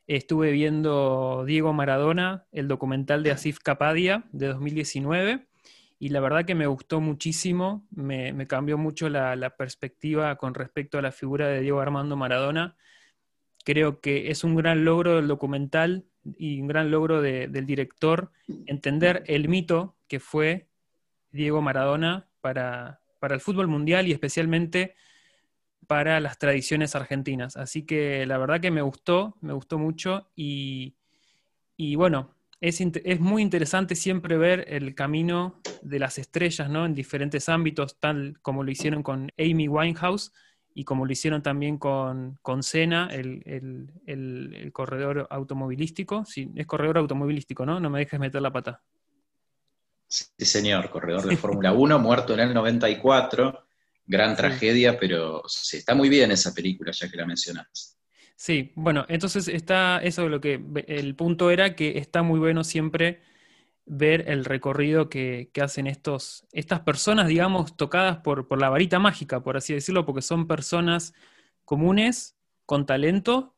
Estuve 0.10 0.52
viendo 0.52 1.44
Diego 1.46 1.72
Maradona, 1.72 2.48
el 2.52 2.68
documental 2.68 3.22
de 3.22 3.30
Asif 3.30 3.60
Kapadia 3.60 4.24
de 4.32 4.48
2019, 4.48 5.46
y 6.00 6.10
la 6.10 6.20
verdad 6.20 6.46
que 6.46 6.56
me 6.56 6.66
gustó 6.66 7.00
muchísimo, 7.00 7.86
me, 7.92 8.48
cambió 8.48 8.80
mucho 8.80 9.08
la, 9.08 9.54
perspectiva 9.56 10.36
con 10.38 10.56
respecto 10.56 10.98
a 10.98 11.04
la 11.04 11.12
figura 11.12 11.48
de 11.48 11.62
Diego 11.62 11.80
Armando 11.80 12.16
Maradona. 12.16 12.76
Creo 13.64 14.02
que 14.02 14.32
es 14.32 14.44
un 14.44 14.56
gran 14.56 14.84
logro 14.84 15.18
del 15.18 15.28
documental 15.28 16.08
y 16.40 16.60
un 16.60 16.66
gran 16.66 16.90
logro 16.90 17.22
del 17.22 17.68
director 17.68 18.32
entender 18.66 19.22
el 19.28 19.48
mito 19.48 19.96
que 20.08 20.20
fue 20.20 20.70
Diego 21.30 21.62
Maradona 21.62 22.28
para, 22.42 23.00
para 23.20 23.36
el 23.36 23.42
fútbol 23.42 23.68
mundial 23.68 24.08
y 24.08 24.12
especialmente 24.12 24.96
para 25.90 26.20
las 26.20 26.38
tradiciones 26.38 26.94
argentinas. 26.94 27.58
Así 27.58 27.84
que 27.84 28.24
la 28.28 28.38
verdad 28.38 28.62
que 28.62 28.70
me 28.70 28.84
gustó, 28.84 29.36
me 29.42 29.54
gustó 29.54 29.80
mucho 29.80 30.30
y, 30.36 30.94
bueno, 31.96 32.36
es, 32.62 32.80
es, 32.80 33.20
muy 33.20 33.42
interesante 33.42 33.96
siempre 33.96 34.38
ver 34.38 34.66
el 34.68 34.94
camino 34.94 35.60
de 35.82 35.98
las 35.98 36.20
estrellas 36.20 36.70
¿no? 36.70 36.86
en 36.86 36.94
diferentes 36.94 37.50
ámbitos, 37.50 38.00
tal 38.00 38.38
como 38.44 38.64
lo 38.64 38.70
hicieron 38.70 39.02
con 39.02 39.32
Amy 39.40 39.68
Winehouse 39.68 40.32
y 40.76 40.84
como 40.84 41.08
lo 41.08 41.12
hicieron 41.12 41.42
también 41.42 41.80
con, 41.80 42.38
con 42.44 42.62
Senna, 42.62 43.10
el, 43.12 43.42
el, 44.06 44.70
corredor 44.72 45.26
automovilístico. 45.32 46.24
Sí, 46.24 46.52
es 46.54 46.68
corredor 46.68 47.00
automovilístico, 47.00 47.66
¿no? 47.66 47.80
No 47.80 47.90
me 47.90 47.98
dejes 47.98 48.20
meter 48.20 48.44
la 48.44 48.54
pata. 48.54 48.84
Sí, 50.08 50.46
señor, 50.46 50.92
corredor 50.92 51.24
de 51.24 51.36
Fórmula 51.36 51.74
1, 51.74 51.98
muerto 51.98 52.36
en 52.36 52.42
el 52.42 52.54
94 52.54 53.69
gran 54.10 54.36
tragedia, 54.36 55.00
pero 55.00 55.44
sí, 55.48 55.78
está 55.78 55.94
muy 55.94 56.10
bien 56.10 56.32
esa 56.32 56.54
película, 56.54 56.92
ya 56.92 57.10
que 57.10 57.16
la 57.16 57.28
mencionas. 57.28 57.96
Sí, 58.36 58.72
bueno, 58.76 59.06
entonces 59.08 59.48
está 59.48 60.00
eso 60.02 60.28
lo 60.28 60.42
que 60.42 60.60
el 60.88 61.16
punto 61.16 61.52
era 61.52 61.76
que 61.76 62.00
está 62.00 62.24
muy 62.24 62.40
bueno 62.40 62.64
siempre 62.64 63.22
ver 63.86 64.26
el 64.28 64.46
recorrido 64.46 65.10
que, 65.10 65.52
hacen 65.62 65.86
estos, 65.86 66.48
estas 66.52 66.80
personas, 66.82 67.28
digamos, 67.28 67.78
tocadas 67.78 68.18
por, 68.18 68.48
por, 68.48 68.60
la 68.60 68.70
varita 68.70 68.98
mágica, 68.98 69.44
por 69.44 69.58
así 69.58 69.74
decirlo, 69.74 70.06
porque 70.06 70.22
son 70.22 70.48
personas 70.48 71.14
comunes, 71.64 72.36
con 72.66 72.86
talento, 72.86 73.56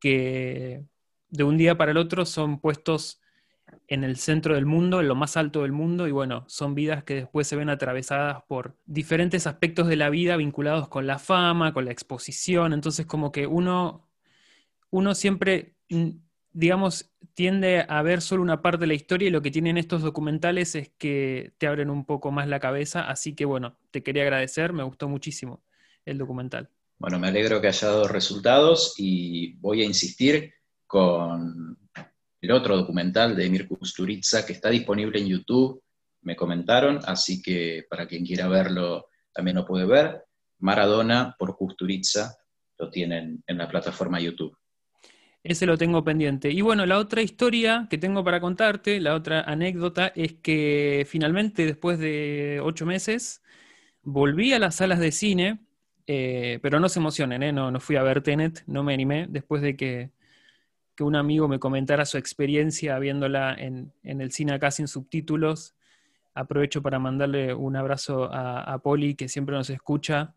que 0.00 0.84
de 1.28 1.44
un 1.44 1.58
día 1.58 1.76
para 1.76 1.92
el 1.92 1.96
otro 1.96 2.26
son 2.26 2.60
puestos 2.60 3.20
en 3.88 4.04
el 4.04 4.16
centro 4.16 4.54
del 4.54 4.66
mundo, 4.66 5.00
en 5.00 5.08
lo 5.08 5.14
más 5.14 5.36
alto 5.36 5.62
del 5.62 5.72
mundo, 5.72 6.06
y 6.08 6.10
bueno, 6.10 6.44
son 6.48 6.74
vidas 6.74 7.04
que 7.04 7.14
después 7.14 7.46
se 7.46 7.56
ven 7.56 7.68
atravesadas 7.68 8.42
por 8.48 8.76
diferentes 8.86 9.46
aspectos 9.46 9.88
de 9.88 9.96
la 9.96 10.10
vida 10.10 10.36
vinculados 10.36 10.88
con 10.88 11.06
la 11.06 11.18
fama, 11.18 11.72
con 11.72 11.84
la 11.84 11.92
exposición, 11.92 12.72
entonces 12.72 13.06
como 13.06 13.32
que 13.32 13.46
uno, 13.46 14.08
uno 14.90 15.14
siempre, 15.14 15.76
mm, 15.90 16.10
digamos, 16.52 17.12
tiende 17.34 17.84
a 17.88 18.02
ver 18.02 18.22
solo 18.22 18.42
una 18.42 18.62
parte 18.62 18.80
de 18.80 18.86
la 18.88 18.94
historia 18.94 19.28
y 19.28 19.30
lo 19.30 19.42
que 19.42 19.50
tienen 19.50 19.76
estos 19.76 20.02
documentales 20.02 20.74
es 20.74 20.90
que 20.98 21.52
te 21.58 21.66
abren 21.66 21.90
un 21.90 22.04
poco 22.04 22.30
más 22.32 22.48
la 22.48 22.60
cabeza, 22.60 23.08
así 23.08 23.34
que 23.34 23.44
bueno, 23.44 23.78
te 23.90 24.02
quería 24.02 24.22
agradecer, 24.22 24.72
me 24.72 24.82
gustó 24.82 25.08
muchísimo 25.08 25.62
el 26.04 26.18
documental. 26.18 26.70
Bueno, 26.98 27.18
me 27.18 27.28
alegro 27.28 27.60
que 27.60 27.68
haya 27.68 27.88
dado 27.88 28.08
resultados 28.08 28.94
y 28.96 29.54
voy 29.56 29.82
a 29.82 29.84
insistir 29.84 30.54
con 30.86 31.78
el 32.46 32.52
otro 32.52 32.76
documental 32.76 33.34
de 33.34 33.46
Emir 33.46 33.66
Kusturica 33.66 34.46
que 34.46 34.52
está 34.52 34.70
disponible 34.70 35.18
en 35.18 35.26
YouTube, 35.26 35.82
me 36.22 36.36
comentaron, 36.36 37.00
así 37.04 37.42
que 37.42 37.84
para 37.90 38.06
quien 38.06 38.24
quiera 38.24 38.46
verlo 38.46 39.08
también 39.32 39.56
lo 39.56 39.66
puede 39.66 39.84
ver. 39.84 40.22
Maradona 40.60 41.34
por 41.36 41.56
Kusturica 41.56 42.36
lo 42.78 42.88
tienen 42.88 43.42
en 43.48 43.58
la 43.58 43.68
plataforma 43.68 44.20
YouTube. 44.20 44.56
Ese 45.42 45.66
lo 45.66 45.76
tengo 45.76 46.04
pendiente. 46.04 46.50
Y 46.50 46.60
bueno, 46.60 46.86
la 46.86 46.98
otra 46.98 47.20
historia 47.20 47.88
que 47.90 47.98
tengo 47.98 48.22
para 48.22 48.40
contarte, 48.40 49.00
la 49.00 49.16
otra 49.16 49.40
anécdota, 49.40 50.12
es 50.14 50.34
que 50.34 51.04
finalmente 51.08 51.66
después 51.66 51.98
de 51.98 52.60
ocho 52.62 52.86
meses 52.86 53.42
volví 54.02 54.52
a 54.52 54.60
las 54.60 54.76
salas 54.76 55.00
de 55.00 55.10
cine, 55.10 55.58
eh, 56.06 56.60
pero 56.62 56.78
no 56.78 56.88
se 56.88 57.00
emocionen, 57.00 57.42
¿eh? 57.42 57.52
no, 57.52 57.72
no 57.72 57.80
fui 57.80 57.96
a 57.96 58.04
ver 58.04 58.22
Tenet, 58.22 58.62
no 58.68 58.84
me 58.84 58.94
animé, 58.94 59.26
después 59.28 59.62
de 59.62 59.76
que, 59.76 60.10
un 61.04 61.16
amigo 61.16 61.48
me 61.48 61.58
comentara 61.58 62.04
su 62.04 62.18
experiencia 62.18 62.98
viéndola 62.98 63.54
en, 63.54 63.92
el 64.02 64.32
cine 64.32 64.54
acá 64.54 64.70
sin 64.70 64.88
subtítulos. 64.88 65.74
Aprovecho 66.34 66.82
para 66.82 66.98
mandarle 66.98 67.54
un 67.54 67.76
abrazo 67.76 68.32
a, 68.32 68.60
a 68.60 68.78
Poli, 68.78 69.14
que 69.14 69.28
siempre 69.28 69.54
nos 69.54 69.70
escucha 69.70 70.34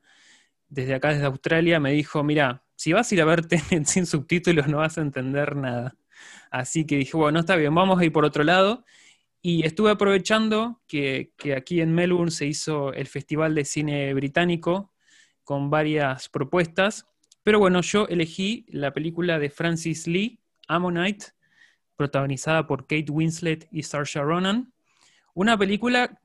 desde 0.69 0.95
acá, 0.95 1.09
desde 1.09 1.25
Australia. 1.25 1.79
Me 1.79 1.91
dijo, 1.91 2.23
mira, 2.23 2.63
si 2.75 2.93
vas 2.93 3.11
a 3.11 3.15
ir 3.15 3.21
a 3.21 3.25
ver 3.25 3.45
Tenet 3.45 3.85
sin 3.85 4.05
subtítulos 4.05 4.67
no 4.67 4.77
vas 4.77 4.97
a 4.97 5.01
entender 5.01 5.55
nada. 5.55 5.95
Así 6.49 6.85
que 6.85 6.95
dije, 6.97 7.17
bueno, 7.17 7.41
está 7.41 7.55
bien, 7.55 7.75
vamos 7.75 7.99
a 7.99 8.05
ir 8.05 8.11
por 8.11 8.25
otro 8.25 8.43
lado. 8.43 8.85
Y 9.41 9.65
estuve 9.65 9.91
aprovechando 9.91 10.81
que, 10.87 11.31
aquí 11.55 11.81
en 11.81 11.93
Melbourne 11.93 12.31
se 12.31 12.45
hizo 12.45 12.93
el 12.93 13.07
Festival 13.07 13.55
de 13.55 13.65
Cine 13.65 14.13
Británico 14.13 14.93
con 15.43 15.69
varias 15.69 16.29
propuestas. 16.29 17.05
Pero 17.43 17.59
bueno, 17.59 17.81
yo 17.81 18.07
elegí 18.07 18.65
la 18.69 18.93
película 18.93 19.39
de 19.39 19.49
Francis 19.49 20.07
Lee, 20.07 20.39
Ammonite, 20.69 21.25
protagonizada 21.97 22.65
por 22.65 22.83
Kate 22.83 23.11
Winslet 23.11 23.67
y 23.71 23.83
Saoirse 23.83 24.21
Ronan. 24.21 24.71
Una 25.33 25.57
película 25.57 26.21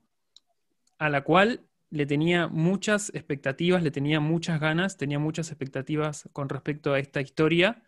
a 0.97 1.09
la 1.09 1.23
cual 1.25 1.65
le 1.89 2.05
tenía 2.05 2.47
muchas 2.47 3.11
expectativas, 3.13 3.83
le 3.83 3.91
tenía 3.91 4.19
muchas 4.19 4.59
ganas, 4.59 4.95
tenía 4.97 5.19
muchas 5.19 5.49
expectativas 5.49 6.29
con 6.31 6.47
respecto 6.47 6.93
a 6.93 6.99
esta 6.99 7.21
historia, 7.21 7.83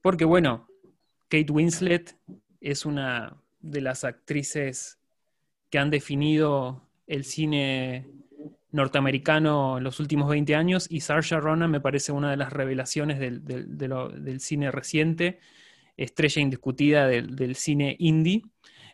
porque 0.00 0.24
bueno, 0.24 0.68
Kate 1.28 1.50
Winslet 1.50 2.16
es 2.60 2.86
una 2.86 3.36
de 3.60 3.80
las 3.80 4.04
actrices 4.04 4.98
que 5.70 5.78
han 5.78 5.90
definido 5.90 6.82
el 7.06 7.24
cine 7.24 8.06
norteamericano 8.72 9.78
en 9.78 9.84
los 9.84 10.00
últimos 10.00 10.28
20 10.28 10.54
años 10.54 10.86
y 10.90 11.00
Saoirse 11.00 11.38
Ronan 11.38 11.70
me 11.70 11.80
parece 11.80 12.10
una 12.10 12.30
de 12.30 12.36
las 12.36 12.52
revelaciones 12.52 13.18
del, 13.20 14.40
cine 14.40 14.70
reciente, 14.70 15.40
estrella 16.04 16.42
indiscutida 16.42 17.06
del, 17.06 17.56
cine 17.56 17.96
indie. 17.98 18.42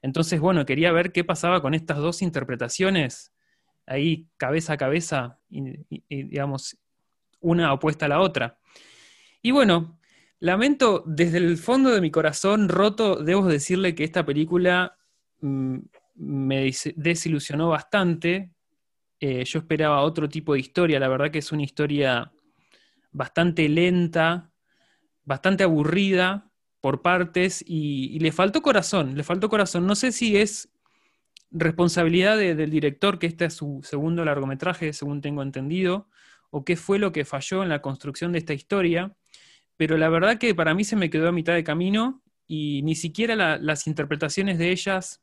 Entonces, 0.02 0.40
bueno, 0.40 0.64
quería 0.64 0.92
ver 0.92 1.12
qué 1.12 1.24
pasaba 1.24 1.60
con 1.60 1.74
estas 1.74 1.98
dos 1.98 2.22
interpretaciones 2.22 3.32
ahí 3.86 4.28
cabeza 4.36 4.74
a 4.74 4.76
cabeza, 4.76 5.38
y, 5.48 5.78
digamos, 6.08 6.78
una 7.40 7.72
opuesta 7.72 8.06
a 8.06 8.08
la 8.08 8.20
otra. 8.20 8.58
Y 9.40 9.50
bueno, 9.50 9.98
lamento 10.40 11.02
desde 11.06 11.38
el 11.38 11.56
fondo 11.56 11.90
de 11.90 12.00
mi 12.00 12.10
corazón 12.10 12.68
roto, 12.68 13.16
debo 13.16 13.46
decirle 13.46 13.94
que 13.94 14.04
esta 14.04 14.26
película 14.26 14.98
mm, 15.40 15.78
me 16.16 16.70
desilusionó 16.96 17.70
bastante. 17.70 18.52
Eh, 19.20 19.44
yo 19.44 19.60
esperaba 19.60 20.02
otro 20.02 20.28
tipo 20.28 20.52
de 20.52 20.60
historia, 20.60 21.00
la 21.00 21.08
verdad 21.08 21.30
que 21.30 21.38
es 21.38 21.50
una 21.50 21.62
historia 21.62 22.30
bastante 23.10 23.68
lenta, 23.68 24.52
bastante 25.24 25.64
aburrida 25.64 26.47
por 26.80 27.02
partes 27.02 27.64
y, 27.66 28.18
le 28.20 28.32
faltó 28.32 28.62
corazón, 28.62 29.16
le 29.16 29.24
faltó 29.24 29.48
corazón. 29.48 29.86
No 29.86 29.94
sé 29.94 30.12
si 30.12 30.36
es 30.36 30.68
responsabilidad 31.50 32.36
del 32.36 32.70
director, 32.70 33.18
que 33.18 33.26
este 33.26 33.46
es 33.46 33.54
su 33.54 33.80
segundo 33.82 34.24
largometraje, 34.24 34.92
según 34.92 35.20
tengo 35.20 35.42
entendido, 35.42 36.08
o 36.50 36.64
qué 36.64 36.76
fue 36.76 36.98
lo 36.98 37.12
que 37.12 37.24
falló 37.24 37.62
en 37.62 37.68
la 37.68 37.80
construcción 37.80 38.32
de 38.32 38.38
esta 38.38 38.54
historia, 38.54 39.16
pero 39.76 39.96
la 39.96 40.08
verdad 40.08 40.38
que 40.38 40.54
para 40.54 40.74
mí 40.74 40.84
se 40.84 40.96
me 40.96 41.10
quedó 41.10 41.28
a 41.28 41.32
mitad 41.32 41.54
de 41.54 41.64
camino 41.64 42.22
y 42.46 42.82
ni 42.82 42.94
siquiera 42.94 43.58
las 43.58 43.86
interpretaciones 43.86 44.58
de 44.58 44.70
ellas 44.70 45.22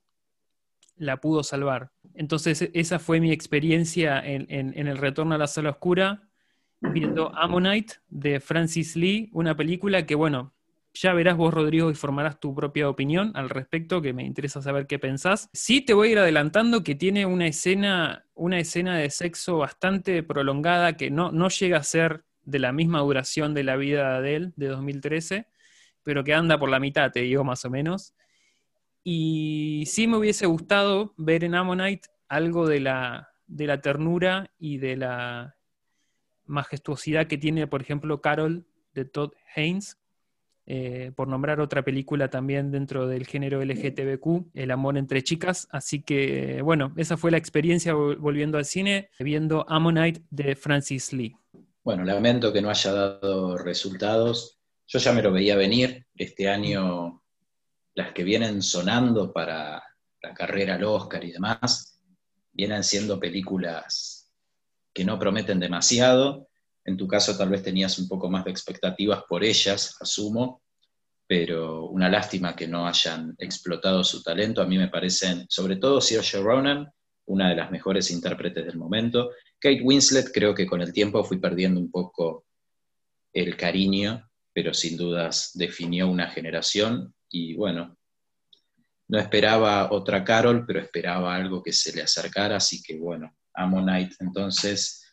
la 0.96 1.20
pudo 1.20 1.44
salvar. 1.44 1.92
Entonces 2.14 2.70
esa 2.74 3.00
fue 3.00 3.20
mi 3.20 3.32
experiencia 3.32 4.20
en, 4.20 4.46
en 4.50 4.88
el 4.88 4.98
retorno 4.98 5.36
a 5.36 5.38
la 5.38 5.48
sala 5.48 5.72
oscura, 5.72 6.30
viendo 6.80 7.36
Ammonite 7.36 7.96
de 8.08 8.40
Francis 8.40 8.96
Lee, 8.96 9.30
una 9.34 9.56
película 9.56 10.06
que, 10.06 10.16
bueno, 10.16 10.55
ya 10.96 11.14
verás 11.14 11.38
vos, 11.38 11.54
Rodrigo, 11.54 11.92
y 11.92 11.96
formarás 11.96 12.40
tu 12.40 12.56
propia 12.56 12.90
opinión 12.90 13.32
al 13.36 13.50
respecto, 13.50 14.02
que 14.02 14.14
me 14.14 14.24
interesa 14.24 14.62
saber 14.62 14.88
qué 14.88 14.98
pensás. 14.98 15.50
Sí 15.54 15.82
te 15.82 15.94
voy 15.94 16.10
a 16.10 16.12
ir 16.14 16.20
adelantando 16.20 16.84
que 16.84 16.96
tiene 16.96 17.26
una 17.26 17.48
escena, 17.48 18.26
una 18.34 18.60
escena 18.60 18.98
de 18.98 19.10
sexo 19.10 19.58
bastante 19.58 20.24
prolongada 20.24 20.96
que 20.98 21.12
no, 21.12 21.32
no 21.32 21.50
llega 21.50 21.78
a 21.78 21.84
ser 21.84 22.24
de 22.44 22.60
la 22.60 22.72
misma 22.72 23.00
duración 23.02 23.54
de 23.54 23.64
la 23.64 23.76
vida 23.76 24.22
de 24.22 24.36
él, 24.36 24.54
de 24.56 24.68
2013, 24.68 25.48
pero 26.04 26.24
que 26.24 26.34
anda 26.34 26.58
por 26.58 26.70
la 26.70 26.80
mitad, 26.80 27.12
te 27.12 27.22
digo 27.22 27.44
más 27.44 27.66
o 27.66 27.70
menos. 27.70 28.14
Y 29.04 29.84
sí 29.88 30.08
me 30.08 30.18
hubiese 30.18 30.46
gustado 30.46 31.14
ver 31.18 31.44
en 31.44 31.56
Ammonite 31.56 32.10
algo 32.30 32.68
de 32.68 32.80
la, 32.80 33.30
de 33.48 33.68
la 33.68 33.82
ternura 33.82 34.50
y 34.58 34.78
de 34.78 34.96
la 34.96 35.56
majestuosidad 36.46 37.28
que 37.28 37.38
tiene, 37.38 37.68
por 37.68 37.82
ejemplo, 37.82 38.22
Carol 38.22 38.66
de 38.94 39.06
Todd 39.06 39.34
Haynes, 39.56 39.98
eh, 40.68 41.12
por 41.16 41.28
nombrar 41.28 41.60
otra 41.60 41.84
película 41.84 42.30
también 42.30 42.72
dentro 42.72 43.08
del 43.08 43.28
género 43.28 43.64
LGTBQ, 43.64 44.52
El 44.56 44.72
amor 44.72 44.98
entre 44.98 45.24
chicas. 45.24 45.68
Así 45.72 46.02
que, 46.02 46.62
bueno, 46.64 46.92
esa 46.98 47.18
fue 47.18 47.32
la 47.32 47.38
experiencia 47.38 47.94
volviendo 47.94 48.58
al 48.58 48.66
cine, 48.66 49.10
viendo 49.20 49.66
Ammonite 49.70 50.24
de 50.32 50.56
Francis 50.56 51.14
Lee. 51.14 51.36
Bueno, 51.84 52.04
lamento 52.04 52.52
que 52.52 52.64
no 52.64 52.72
haya 52.72 52.92
dado 52.92 53.58
resultados. 53.58 54.58
Yo 54.88 54.98
ya 54.98 55.14
me 55.14 55.22
lo 55.22 55.32
veía 55.32 55.56
venir. 55.56 56.08
Este 56.16 56.50
año, 56.50 57.22
las 57.94 58.12
que 58.14 58.24
vienen 58.24 58.64
sonando 58.64 59.32
para 59.32 59.84
la 60.22 60.34
carrera 60.34 60.76
al 60.76 60.84
Oscar 60.84 61.24
y 61.24 61.32
demás, 61.32 62.02
vienen 62.52 62.84
siendo 62.84 63.20
películas 63.20 64.32
que 64.94 65.06
no 65.06 65.20
prometen 65.20 65.60
demasiado 65.60 66.48
en 66.86 66.98
tu 66.98 67.08
caso 67.08 67.36
tal 67.36 67.50
vez 67.50 67.64
tenías 67.64 67.98
un 67.98 68.08
poco 68.08 68.30
más 68.30 68.46
de 68.46 68.52
expectativas 68.52 69.24
por 69.28 69.44
ellas, 69.44 69.98
asumo, 70.00 70.62
pero 71.28 71.88
una 71.88 72.08
lástima 72.08 72.56
que 72.56 72.68
no 72.68 72.88
hayan 72.88 73.36
explotado 73.40 74.04
su 74.04 74.22
talento. 74.22 74.62
A 74.62 74.68
mí 74.68 74.78
me 74.78 74.90
parecen, 74.90 75.46
sobre 75.50 75.78
todo 75.78 76.00
Saoirse 76.00 76.40
Ronan, 76.40 76.88
una 77.26 77.50
de 77.50 77.56
las 77.56 77.72
mejores 77.72 78.12
intérpretes 78.12 78.66
del 78.66 78.78
momento. 78.78 79.32
Kate 79.60 79.82
Winslet 79.82 80.32
creo 80.32 80.54
que 80.54 80.68
con 80.68 80.82
el 80.82 80.94
tiempo 80.94 81.24
fui 81.24 81.40
perdiendo 81.40 81.80
un 81.80 81.90
poco 81.90 82.46
el 83.34 83.58
cariño, 83.58 84.30
pero 84.54 84.72
sin 84.74 84.96
dudas 84.96 85.52
definió 85.56 86.08
una 86.08 86.30
generación 86.30 87.16
y 87.30 87.56
bueno, 87.56 87.98
no 89.08 89.20
esperaba 89.20 89.92
otra 89.92 90.24
Carol, 90.24 90.66
pero 90.68 90.80
esperaba 90.80 91.36
algo 91.36 91.64
que 91.64 91.74
se 91.74 91.94
le 91.96 92.04
acercara, 92.04 92.58
así 92.58 92.82
que 92.84 92.98
bueno, 92.98 93.36
Ammonite 93.54 94.16
entonces 94.20 95.05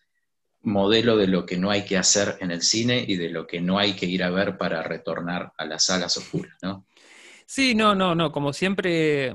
modelo 0.63 1.17
de 1.17 1.27
lo 1.27 1.45
que 1.45 1.57
no 1.57 1.71
hay 1.71 1.85
que 1.85 1.99
hacer 1.99 2.37
en 2.41 2.51
el 2.51 2.63
cine 2.63 3.05
y 3.07 3.17
de 3.17 3.31
lo 3.31 3.47
que 3.47 3.61
no 3.61 3.79
hay 3.79 3.95
que 3.95 4.07
ir 4.07 4.23
a 4.23 4.31
ver 4.31 4.57
para 4.59 4.83
retornar 4.83 5.53
a 5.59 5.65
las 5.65 5.85
salas 5.87 6.17
oscuras, 6.17 6.57
¿no? 6.63 6.87
Sí, 7.47 7.75
no, 7.75 7.95
no, 7.95 8.15
no, 8.15 8.33
como 8.33 8.53
siempre 8.53 9.35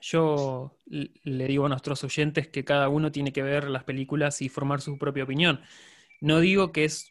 yo 0.00 0.76
le 0.86 1.46
digo 1.46 1.66
a 1.66 1.68
nuestros 1.68 2.04
oyentes 2.04 2.48
que 2.48 2.64
cada 2.64 2.88
uno 2.88 3.10
tiene 3.10 3.32
que 3.32 3.42
ver 3.42 3.68
las 3.68 3.84
películas 3.84 4.40
y 4.42 4.48
formar 4.48 4.80
su 4.80 4.98
propia 4.98 5.24
opinión. 5.24 5.60
No 6.20 6.40
digo 6.40 6.70
que 6.70 6.84
es, 6.84 7.10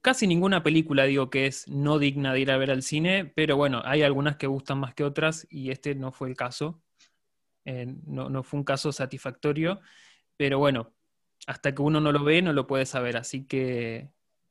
casi 0.00 0.26
ninguna 0.26 0.62
película 0.62 1.04
digo 1.04 1.30
que 1.30 1.46
es 1.46 1.68
no 1.68 1.98
digna 1.98 2.32
de 2.32 2.40
ir 2.40 2.50
a 2.50 2.56
ver 2.56 2.70
al 2.70 2.82
cine, 2.82 3.26
pero 3.36 3.56
bueno, 3.56 3.80
hay 3.84 4.02
algunas 4.02 4.36
que 4.36 4.46
gustan 4.46 4.78
más 4.78 4.94
que 4.94 5.04
otras 5.04 5.46
y 5.50 5.70
este 5.70 5.94
no 5.94 6.10
fue 6.10 6.28
el 6.28 6.36
caso. 6.36 6.82
Eh, 7.64 7.86
no, 8.06 8.28
no 8.28 8.42
fue 8.42 8.58
un 8.58 8.64
caso 8.64 8.92
satisfactorio, 8.92 9.80
pero 10.36 10.58
bueno, 10.58 10.94
hasta 11.46 11.74
que 11.74 11.82
uno 11.82 12.00
no 12.00 12.12
lo 12.12 12.24
ve, 12.24 12.42
no 12.42 12.52
lo 12.52 12.66
puede 12.66 12.86
saber. 12.86 13.16
Así 13.16 13.44
que 13.44 14.10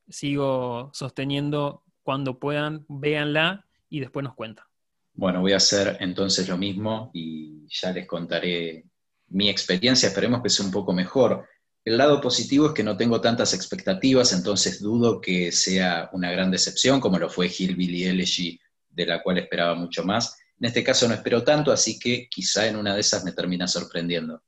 sigo 0.10 0.92
sosteniendo 0.94 1.84
cuando 2.04 2.40
puedan, 2.40 2.86
véanla 2.88 3.66
y 3.90 4.00
después 4.00 4.24
nos 4.24 4.36
cuentan. 4.36 4.66
Bueno, 5.14 5.42
voy 5.42 5.54
a 5.54 5.58
hacer 5.58 5.98
entonces 6.00 6.50
lo 6.50 6.58
mismo 6.58 7.12
y 7.14 7.68
ya 7.68 7.92
les 7.92 8.08
contaré 8.08 8.86
mi 9.28 9.50
experiencia. 9.50 10.10
Esperemos 10.10 10.42
que 10.42 10.50
sea 10.50 10.66
un 10.66 10.72
poco 10.72 10.94
mejor. 10.94 11.48
El 11.86 11.98
lado 11.98 12.22
positivo 12.22 12.68
es 12.68 12.74
que 12.74 12.84
no 12.84 12.98
tengo 12.98 13.20
tantas 13.22 13.54
expectativas, 13.54 14.32
entonces 14.32 14.82
dudo 14.82 15.20
que 15.20 15.52
sea 15.52 16.10
una 16.14 16.32
gran 16.32 16.50
decepción 16.50 17.02
como 17.02 17.20
lo 17.20 17.30
fue 17.30 17.48
Hillbilly 17.48 18.06
Elegy, 18.06 18.60
de 18.90 19.06
la 19.06 19.22
cual 19.22 19.38
esperaba 19.38 19.76
mucho 19.76 20.04
más. 20.04 20.38
En 20.60 20.68
este 20.68 20.84
caso 20.84 21.08
no 21.08 21.14
espero 21.14 21.44
tanto, 21.44 21.72
así 21.72 22.00
que 22.00 22.30
quizá 22.30 22.68
en 22.68 22.78
una 22.78 22.96
de 22.96 23.02
esas 23.02 23.26
me 23.26 23.34
termina 23.34 23.68
sorprendiendo. 23.68 24.42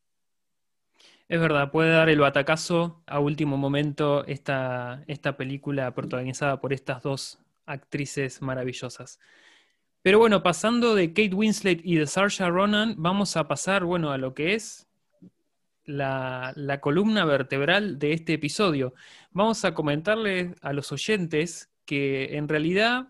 Es 1.28 1.40
verdad, 1.40 1.72
puede 1.72 1.90
dar 1.90 2.10
el 2.10 2.20
batacazo 2.20 3.02
a 3.08 3.20
último 3.20 3.58
momento 3.58 4.26
esta, 4.28 5.04
esta 5.08 5.36
película 5.38 5.94
protagonizada 5.96 6.62
por 6.62 6.72
estas 6.72 7.02
dos 7.02 7.40
actrices 7.66 8.44
maravillosas. 8.44 9.20
Pero 10.04 10.20
bueno, 10.20 10.44
pasando 10.44 10.94
de 10.94 11.10
Kate 11.10 11.34
Winslet 11.34 11.82
y 11.84 11.96
de 11.96 12.06
Saoirse 12.06 12.48
Ronan, 12.48 12.94
vamos 13.00 13.38
a 13.38 13.48
pasar, 13.48 13.86
bueno, 13.86 14.12
a 14.12 14.20
lo 14.20 14.36
que 14.36 14.54
es 14.54 14.88
la, 15.84 16.54
la 16.56 16.80
columna 16.80 17.26
vertebral 17.26 17.98
de 17.98 18.14
este 18.14 18.34
episodio. 18.34 18.94
Vamos 19.32 19.66
a 19.66 19.74
comentarles 19.74 20.56
a 20.62 20.74
los 20.74 20.92
oyentes 20.92 21.72
que 21.86 22.38
en 22.38 22.48
realidad 22.48 23.08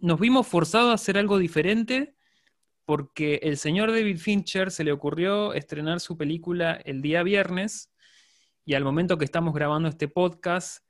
nos 0.00 0.18
vimos 0.18 0.48
forzados 0.48 0.90
a 0.90 0.94
hacer 0.94 1.18
algo 1.18 1.38
diferente 1.38 2.16
porque 2.84 3.40
el 3.42 3.56
señor 3.56 3.90
David 3.90 4.18
Fincher 4.18 4.70
se 4.70 4.84
le 4.84 4.92
ocurrió 4.92 5.54
estrenar 5.54 6.00
su 6.00 6.16
película 6.16 6.74
el 6.84 7.02
día 7.02 7.22
viernes 7.22 7.92
y 8.64 8.74
al 8.74 8.84
momento 8.84 9.18
que 9.18 9.24
estamos 9.24 9.54
grabando 9.54 9.88
este 9.88 10.08
podcast 10.08 10.84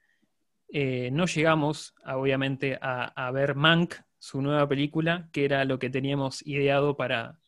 eh, 0.69 1.11
no 1.13 1.27
llegamos, 1.27 1.95
obviamente, 2.05 2.79
a, 2.81 3.05
a 3.05 3.31
ver 3.31 3.55
Mank, 3.55 3.95
su 4.19 4.41
nueva 4.41 4.67
película, 4.67 5.29
que 5.33 5.45
era 5.45 5.65
lo 5.65 5.79
que 5.79 5.91
teníamos 5.91 6.45
ideado 6.47 6.97
para, 6.97 7.39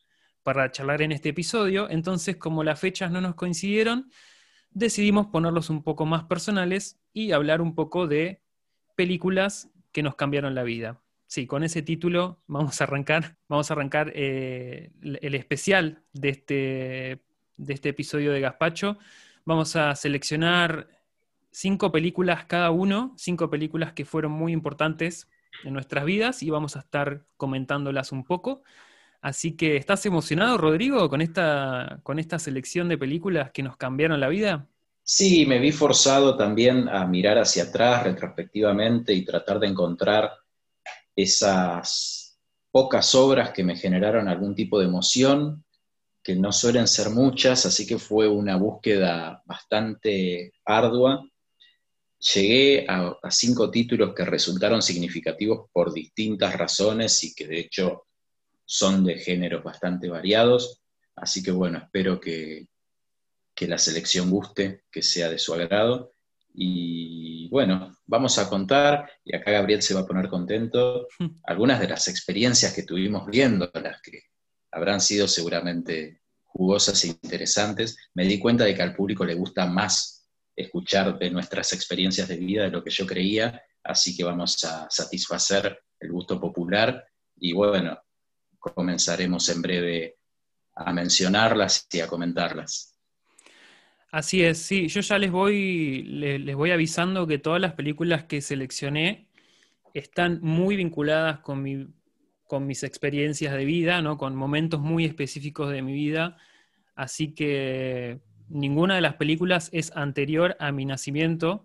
para 0.42 0.70
charlar 0.70 1.02
en 1.02 1.10
este 1.10 1.30
episodio. 1.30 1.88
Entonces, 1.90 2.36
como 2.36 2.62
las 2.62 2.78
fechas 2.78 3.10
no 3.10 3.20
nos 3.20 3.34
coincidieron, 3.34 4.10
decidimos 4.70 5.28
ponerlos 5.28 5.70
un 5.70 5.82
poco 5.82 6.04
más 6.06 6.24
personales 6.24 7.00
y 7.12 7.32
hablar 7.32 7.62
un 7.62 7.74
poco 7.74 8.06
de 8.06 8.42
películas 8.94 9.70
que 9.90 10.02
nos 10.02 10.16
cambiaron 10.16 10.54
la 10.54 10.64
vida. 10.64 11.00
Sí, 11.26 11.46
con 11.46 11.64
ese 11.64 11.82
título 11.82 12.40
vamos 12.46 12.80
a 12.80 12.84
arrancar, 12.84 13.36
vamos 13.48 13.70
a 13.70 13.74
arrancar 13.74 14.12
eh, 14.14 14.92
el 15.02 15.34
especial 15.34 16.02
de 16.12 16.28
este, 16.28 17.22
de 17.56 17.74
este 17.74 17.88
episodio 17.88 18.32
de 18.32 18.40
Gaspacho. 18.40 18.98
Vamos 19.44 19.76
a 19.76 19.94
seleccionar 19.96 20.88
cinco 21.50 21.90
películas 21.90 22.44
cada 22.46 22.70
uno, 22.70 23.14
cinco 23.16 23.50
películas 23.50 23.92
que 23.92 24.04
fueron 24.04 24.32
muy 24.32 24.52
importantes 24.52 25.28
en 25.64 25.72
nuestras 25.72 26.04
vidas 26.04 26.42
y 26.42 26.50
vamos 26.50 26.76
a 26.76 26.80
estar 26.80 27.24
comentándolas 27.36 28.12
un 28.12 28.24
poco. 28.24 28.62
Así 29.20 29.56
que, 29.56 29.76
¿estás 29.76 30.06
emocionado, 30.06 30.58
Rodrigo, 30.58 31.08
con 31.08 31.20
esta, 31.20 32.00
con 32.04 32.18
esta 32.18 32.38
selección 32.38 32.88
de 32.88 32.98
películas 32.98 33.50
que 33.50 33.62
nos 33.62 33.76
cambiaron 33.76 34.20
la 34.20 34.28
vida? 34.28 34.68
Sí, 35.02 35.46
me 35.46 35.58
vi 35.58 35.72
forzado 35.72 36.36
también 36.36 36.88
a 36.88 37.06
mirar 37.06 37.38
hacia 37.38 37.64
atrás 37.64 38.04
retrospectivamente 38.04 39.12
y 39.12 39.24
tratar 39.24 39.58
de 39.58 39.68
encontrar 39.68 40.30
esas 41.16 42.38
pocas 42.70 43.14
obras 43.14 43.50
que 43.50 43.64
me 43.64 43.76
generaron 43.76 44.28
algún 44.28 44.54
tipo 44.54 44.78
de 44.78 44.84
emoción, 44.84 45.64
que 46.22 46.36
no 46.36 46.52
suelen 46.52 46.86
ser 46.86 47.10
muchas, 47.10 47.66
así 47.66 47.86
que 47.86 47.98
fue 47.98 48.28
una 48.28 48.56
búsqueda 48.56 49.42
bastante 49.46 50.52
ardua 50.64 51.24
llegué 52.18 52.86
a, 52.88 53.18
cinco 53.30 53.70
títulos 53.70 54.14
que 54.14 54.24
resultaron 54.24 54.82
significativos 54.82 55.68
por 55.72 55.92
distintas 55.92 56.56
razones 56.56 57.22
y 57.24 57.34
que 57.34 57.46
de 57.46 57.60
hecho 57.60 58.06
son 58.64 59.04
de 59.04 59.18
géneros 59.18 59.62
bastante 59.62 60.08
variados. 60.08 60.82
Así 61.14 61.42
que 61.42 61.50
bueno, 61.50 61.78
espero 61.78 62.20
que, 62.20 62.66
que 63.54 63.68
la 63.68 63.78
selección 63.78 64.30
guste, 64.30 64.84
que 64.90 65.02
sea 65.02 65.28
de 65.30 65.38
su 65.38 65.54
agrado. 65.54 66.10
Y 66.58 67.48
bueno, 67.50 67.94
vamos 68.06 68.38
a 68.38 68.48
contar, 68.48 69.10
y 69.22 69.36
acá 69.36 69.50
Gabriel 69.50 69.82
se 69.82 69.92
va 69.92 70.00
a 70.00 70.06
poner 70.06 70.28
contento, 70.28 71.06
algunas 71.44 71.78
de 71.78 71.88
las 71.88 72.08
experiencias 72.08 72.72
que 72.72 72.82
tuvimos 72.82 73.26
viendo, 73.26 73.70
las 73.74 74.00
que 74.00 74.22
habrán 74.72 75.02
sido 75.02 75.28
seguramente 75.28 76.22
jugosas 76.44 77.04
e 77.04 77.08
interesantes. 77.08 77.98
Me 78.14 78.24
di 78.24 78.38
cuenta 78.38 78.64
de 78.64 78.74
que 78.74 78.82
al 78.82 78.96
público 78.96 79.26
le 79.26 79.34
gusta 79.34 79.66
más 79.66 80.26
escuchar 80.56 81.18
de 81.18 81.30
nuestras 81.30 81.74
experiencias 81.74 82.26
de 82.26 82.38
vida, 82.38 82.64
de 82.64 82.70
lo 82.70 82.82
que 82.82 82.90
yo 82.90 83.06
creía, 83.06 83.62
así 83.84 84.16
que 84.16 84.24
vamos 84.24 84.64
a 84.64 84.88
satisfacer 84.88 85.78
el 86.00 86.10
gusto 86.10 86.40
popular 86.40 87.06
y 87.36 87.52
bueno, 87.52 87.98
comenzaremos 88.58 89.46
en 89.50 89.60
breve 89.60 90.16
a 90.74 90.90
mencionarlas 90.94 91.86
y 91.92 92.00
a 92.00 92.06
comentarlas. 92.06 92.95
Así 94.10 94.42
es, 94.42 94.58
sí, 94.58 94.88
yo 94.88 95.00
ya 95.00 95.18
les 95.18 95.30
voy, 95.30 96.02
les, 96.04 96.54
voy 96.54 96.70
avisando 96.70 97.26
que 97.26 97.38
todas 97.38 97.60
las 97.60 97.74
películas 97.74 98.24
que 98.24 98.40
seleccioné 98.40 99.28
están 99.94 100.40
muy 100.42 100.76
vinculadas 100.76 101.40
con, 101.40 101.62
mi, 101.62 101.88
con 102.46 102.66
mis 102.66 102.82
experiencias 102.84 103.52
de 103.54 103.64
vida, 103.64 104.00
¿no? 104.02 104.16
con 104.16 104.36
momentos 104.36 104.80
muy 104.80 105.04
específicos 105.04 105.70
de 105.70 105.82
mi 105.82 105.92
vida, 105.92 106.36
así 106.94 107.34
que 107.34 108.20
ninguna 108.48 108.94
de 108.94 109.00
las 109.00 109.14
películas 109.14 109.70
es 109.72 109.94
anterior 109.96 110.56
a 110.60 110.72
mi 110.72 110.84
nacimiento. 110.84 111.64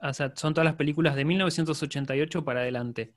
O 0.00 0.12
sea, 0.12 0.32
son 0.36 0.54
todas 0.54 0.66
las 0.66 0.76
películas 0.76 1.16
de 1.16 1.24
1988 1.24 2.44
para 2.44 2.60
adelante. 2.60 3.14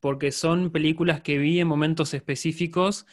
Porque 0.00 0.32
son 0.32 0.70
películas 0.70 1.20
que 1.20 1.38
vi 1.38 1.60
en 1.60 1.68
momentos 1.68 2.14
específicos 2.14 3.06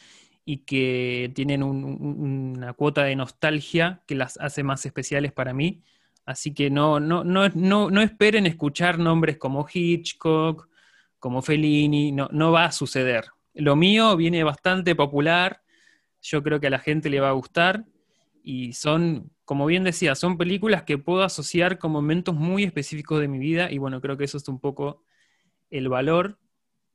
y 0.44 0.58
que 0.58 1.30
tienen 1.34 1.62
una 1.62 2.72
cuota 2.72 3.04
de 3.04 3.16
nostalgia 3.16 4.02
que 4.06 4.14
las 4.14 4.36
hace 4.38 4.62
más 4.62 4.84
especiales 4.86 5.32
para 5.32 5.52
mí. 5.52 5.82
Así 6.24 6.54
que 6.54 6.70
no, 6.70 7.00
no, 7.00 7.24
no, 7.24 7.48
no, 7.48 8.02
esperen 8.02 8.46
escuchar 8.46 8.98
nombres 8.98 9.36
como 9.36 9.66
Hitchcock, 9.72 10.68
como 11.18 11.42
Fellini, 11.42 12.12
no, 12.12 12.28
no 12.32 12.52
va 12.52 12.66
a 12.66 12.72
suceder. 12.72 13.26
Lo 13.54 13.76
mío 13.76 14.16
viene 14.16 14.44
bastante 14.44 14.94
popular, 14.94 15.62
yo 16.22 16.42
creo 16.42 16.60
que 16.60 16.68
a 16.68 16.70
la 16.70 16.78
gente 16.78 17.10
le 17.10 17.20
va 17.20 17.30
a 17.30 17.32
gustar 17.32 17.84
y 18.42 18.72
son, 18.72 19.30
como 19.44 19.66
bien 19.66 19.84
decía, 19.84 20.14
son 20.14 20.38
películas 20.38 20.84
que 20.84 20.98
puedo 20.98 21.22
asociar 21.22 21.78
con 21.78 21.92
momentos 21.92 22.34
muy 22.34 22.64
específicos 22.64 23.20
de 23.20 23.28
mi 23.28 23.38
vida 23.38 23.70
y 23.70 23.78
bueno, 23.78 24.00
creo 24.00 24.16
que 24.16 24.24
eso 24.24 24.38
es 24.38 24.48
un 24.48 24.60
poco 24.60 25.02
el 25.70 25.88
valor 25.88 26.38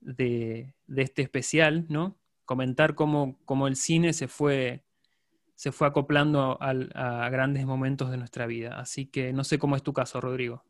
de, 0.02 0.74
este 0.96 1.22
especial, 1.22 1.86
¿no? 1.90 2.18
Comentar 2.46 2.96
cómo, 2.96 3.38
el 3.68 3.76
cine 3.76 4.14
se 4.14 4.28
fue, 4.28 4.84
se 5.56 5.72
fue 5.72 5.88
acoplando 5.88 6.58
a 6.62 7.30
grandes 7.30 7.66
momentos 7.66 8.12
de 8.12 8.18
nuestra 8.18 8.46
vida. 8.46 8.80
Así 8.80 9.08
que 9.08 9.34
no 9.34 9.44
sé 9.44 9.60
cómo 9.60 9.76
es 9.76 9.84
tu 9.84 9.94
caso, 9.94 10.22
Rodrigo. 10.22 10.64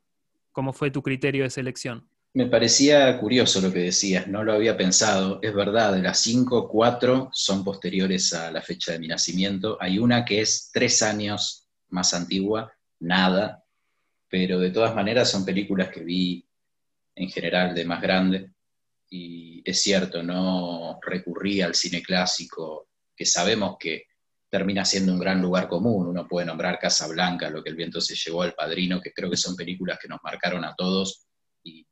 ¿Cómo 0.52 0.74
fue 0.74 0.90
tu 0.90 1.04
criterio 1.04 1.44
de 1.44 1.50
selección? 1.50 2.08
Me 2.34 2.48
parecía 2.48 3.18
curioso 3.18 3.62
lo 3.62 3.72
que 3.72 3.80
decías, 3.80 4.28
no 4.28 4.44
lo 4.44 4.52
había 4.52 4.76
pensado. 4.76 5.40
Es 5.42 5.54
verdad, 5.54 5.94
de 5.94 6.02
las 6.02 6.20
cinco, 6.20 6.68
cuatro 6.68 7.30
son 7.32 7.64
posteriores 7.64 8.34
a 8.34 8.52
la 8.52 8.62
fecha 8.62 8.92
de 8.92 9.00
mi 9.00 9.08
nacimiento. 9.08 9.78
Hay 9.80 10.00
una 10.00 10.26
que 10.26 10.42
es 10.42 10.70
tres 10.74 11.02
años 11.02 11.70
más 11.90 12.14
antigua, 12.14 12.74
nada, 13.00 13.64
pero 14.28 14.60
de 14.60 14.70
todas 14.72 14.94
maneras 14.94 15.32
son 15.32 15.46
películas 15.46 15.88
que 15.88 16.04
vi 16.04 16.46
en 17.16 17.30
general 17.30 17.74
de 17.74 17.86
más 17.86 18.02
grande. 18.02 18.52
Y 19.10 19.55
es 19.66 19.82
cierto, 19.82 20.22
no 20.22 21.00
recurrí 21.02 21.62
al 21.62 21.74
cine 21.74 22.04
clásico, 22.04 22.90
que 23.16 23.26
sabemos 23.26 23.78
que 23.80 24.04
termina 24.50 24.86
siendo 24.86 25.12
un 25.12 25.20
gran 25.20 25.42
lugar 25.42 25.68
común. 25.68 26.08
Uno 26.08 26.28
puede 26.28 26.46
nombrar 26.46 26.80
Casa 26.80 27.08
Blanca, 27.08 27.50
Lo 27.50 27.64
que 27.64 27.72
el 27.72 27.76
viento 27.76 28.00
se 28.00 28.16
llevó, 28.16 28.44
al 28.44 28.54
Padrino, 28.54 29.02
que 29.02 29.12
creo 29.12 29.30
que 29.30 29.38
son 29.38 29.56
películas 29.56 29.98
que 30.00 30.08
nos 30.08 30.20
marcaron 30.24 30.64
a 30.64 30.76
todos 30.76 31.26
y 31.64 31.86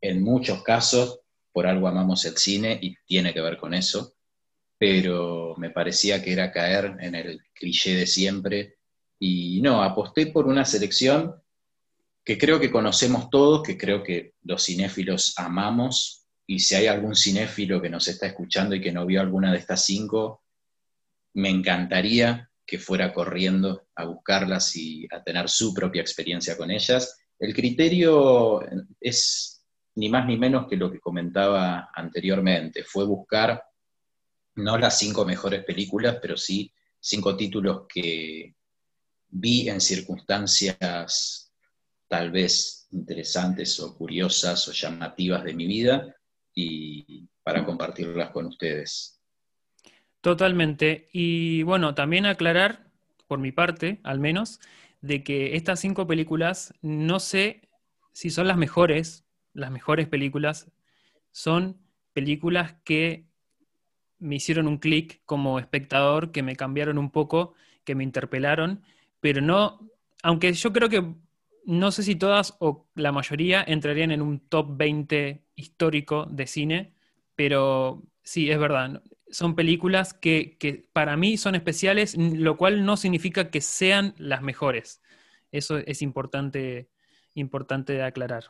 en 0.00 0.22
muchos 0.22 0.62
casos 0.62 1.20
por 1.50 1.66
algo 1.66 1.88
amamos 1.88 2.24
el 2.26 2.36
cine 2.36 2.78
y 2.82 2.94
tiene 3.06 3.32
que 3.32 3.40
ver 3.40 3.56
con 3.56 3.74
eso, 3.74 4.14
pero 4.76 5.54
me 5.56 5.70
parecía 5.70 6.22
que 6.22 6.32
era 6.32 6.52
caer 6.52 6.96
en 7.00 7.14
el 7.14 7.40
cliché 7.54 7.94
de 7.94 8.06
siempre 8.06 8.76
y 9.18 9.62
no, 9.62 9.82
aposté 9.82 10.26
por 10.26 10.46
una 10.46 10.64
selección 10.64 11.34
que 12.24 12.36
creo 12.36 12.58
que 12.58 12.70
conocemos 12.70 13.30
todos, 13.30 13.62
que 13.62 13.78
creo 13.78 14.02
que 14.02 14.34
los 14.42 14.64
cinéfilos 14.64 15.34
amamos 15.36 16.23
y 16.46 16.58
si 16.58 16.74
hay 16.74 16.86
algún 16.86 17.16
cinéfilo 17.16 17.80
que 17.80 17.88
nos 17.88 18.06
está 18.08 18.26
escuchando 18.26 18.74
y 18.74 18.80
que 18.80 18.92
no 18.92 19.06
vio 19.06 19.20
alguna 19.20 19.50
de 19.50 19.58
estas 19.58 19.84
cinco, 19.84 20.42
me 21.34 21.48
encantaría 21.48 22.50
que 22.66 22.78
fuera 22.78 23.12
corriendo 23.12 23.86
a 23.94 24.04
buscarlas 24.04 24.76
y 24.76 25.06
a 25.10 25.22
tener 25.22 25.48
su 25.48 25.72
propia 25.74 26.02
experiencia 26.02 26.56
con 26.56 26.70
ellas. 26.70 27.18
El 27.38 27.54
criterio 27.54 28.62
es 29.00 29.62
ni 29.96 30.08
más 30.08 30.26
ni 30.26 30.36
menos 30.36 30.66
que 30.68 30.76
lo 30.76 30.90
que 30.90 31.00
comentaba 31.00 31.90
anteriormente, 31.94 32.84
fue 32.84 33.04
buscar 33.04 33.62
no 34.56 34.78
las 34.78 34.98
cinco 34.98 35.24
mejores 35.24 35.64
películas, 35.64 36.18
pero 36.20 36.36
sí 36.36 36.72
cinco 37.00 37.36
títulos 37.36 37.82
que 37.92 38.54
vi 39.28 39.68
en 39.68 39.80
circunstancias 39.80 41.52
tal 42.08 42.30
vez 42.30 42.86
interesantes 42.92 43.78
o 43.80 43.96
curiosas 43.96 44.68
o 44.68 44.72
llamativas 44.72 45.44
de 45.44 45.54
mi 45.54 45.66
vida 45.66 46.14
y 46.54 47.28
para 47.42 47.64
compartirlas 47.64 48.30
con 48.30 48.46
ustedes. 48.46 49.20
Totalmente. 50.20 51.08
Y 51.12 51.62
bueno, 51.64 51.94
también 51.94 52.26
aclarar, 52.26 52.86
por 53.26 53.38
mi 53.38 53.52
parte 53.52 54.00
al 54.04 54.20
menos, 54.20 54.60
de 55.00 55.22
que 55.22 55.56
estas 55.56 55.80
cinco 55.80 56.06
películas 56.06 56.72
no 56.80 57.20
sé 57.20 57.68
si 58.12 58.30
son 58.30 58.46
las 58.48 58.56
mejores 58.56 59.24
las 59.54 59.70
mejores 59.70 60.08
películas 60.08 60.70
son 61.30 61.78
películas 62.12 62.74
que 62.84 63.26
me 64.18 64.36
hicieron 64.36 64.68
un 64.68 64.78
clic 64.78 65.22
como 65.24 65.58
espectador, 65.58 66.32
que 66.32 66.42
me 66.42 66.56
cambiaron 66.56 66.98
un 66.98 67.10
poco, 67.10 67.54
que 67.84 67.94
me 67.94 68.04
interpelaron, 68.04 68.82
pero 69.20 69.40
no, 69.40 69.90
aunque 70.22 70.52
yo 70.52 70.72
creo 70.72 70.88
que 70.88 71.14
no 71.64 71.90
sé 71.92 72.02
si 72.02 72.16
todas 72.16 72.56
o 72.60 72.88
la 72.94 73.12
mayoría 73.12 73.64
entrarían 73.66 74.10
en 74.10 74.22
un 74.22 74.40
top 74.40 74.76
20 74.76 75.43
histórico 75.56 76.26
de 76.30 76.46
cine, 76.46 76.94
pero 77.36 78.02
sí, 78.22 78.50
es 78.50 78.58
verdad. 78.58 79.02
Son 79.30 79.54
películas 79.54 80.14
que, 80.14 80.86
para 80.92 81.16
mí 81.16 81.36
son 81.36 81.54
especiales, 81.54 82.16
lo 82.16 82.56
cual 82.56 82.84
no 82.84 82.96
significa 82.96 83.50
que 83.50 83.60
sean 83.60 84.14
las 84.18 84.42
mejores. 84.42 85.02
Eso 85.52 85.78
es 85.78 86.02
importante, 86.02 86.88
importante 87.34 87.94
de 87.94 88.02
aclarar. 88.02 88.44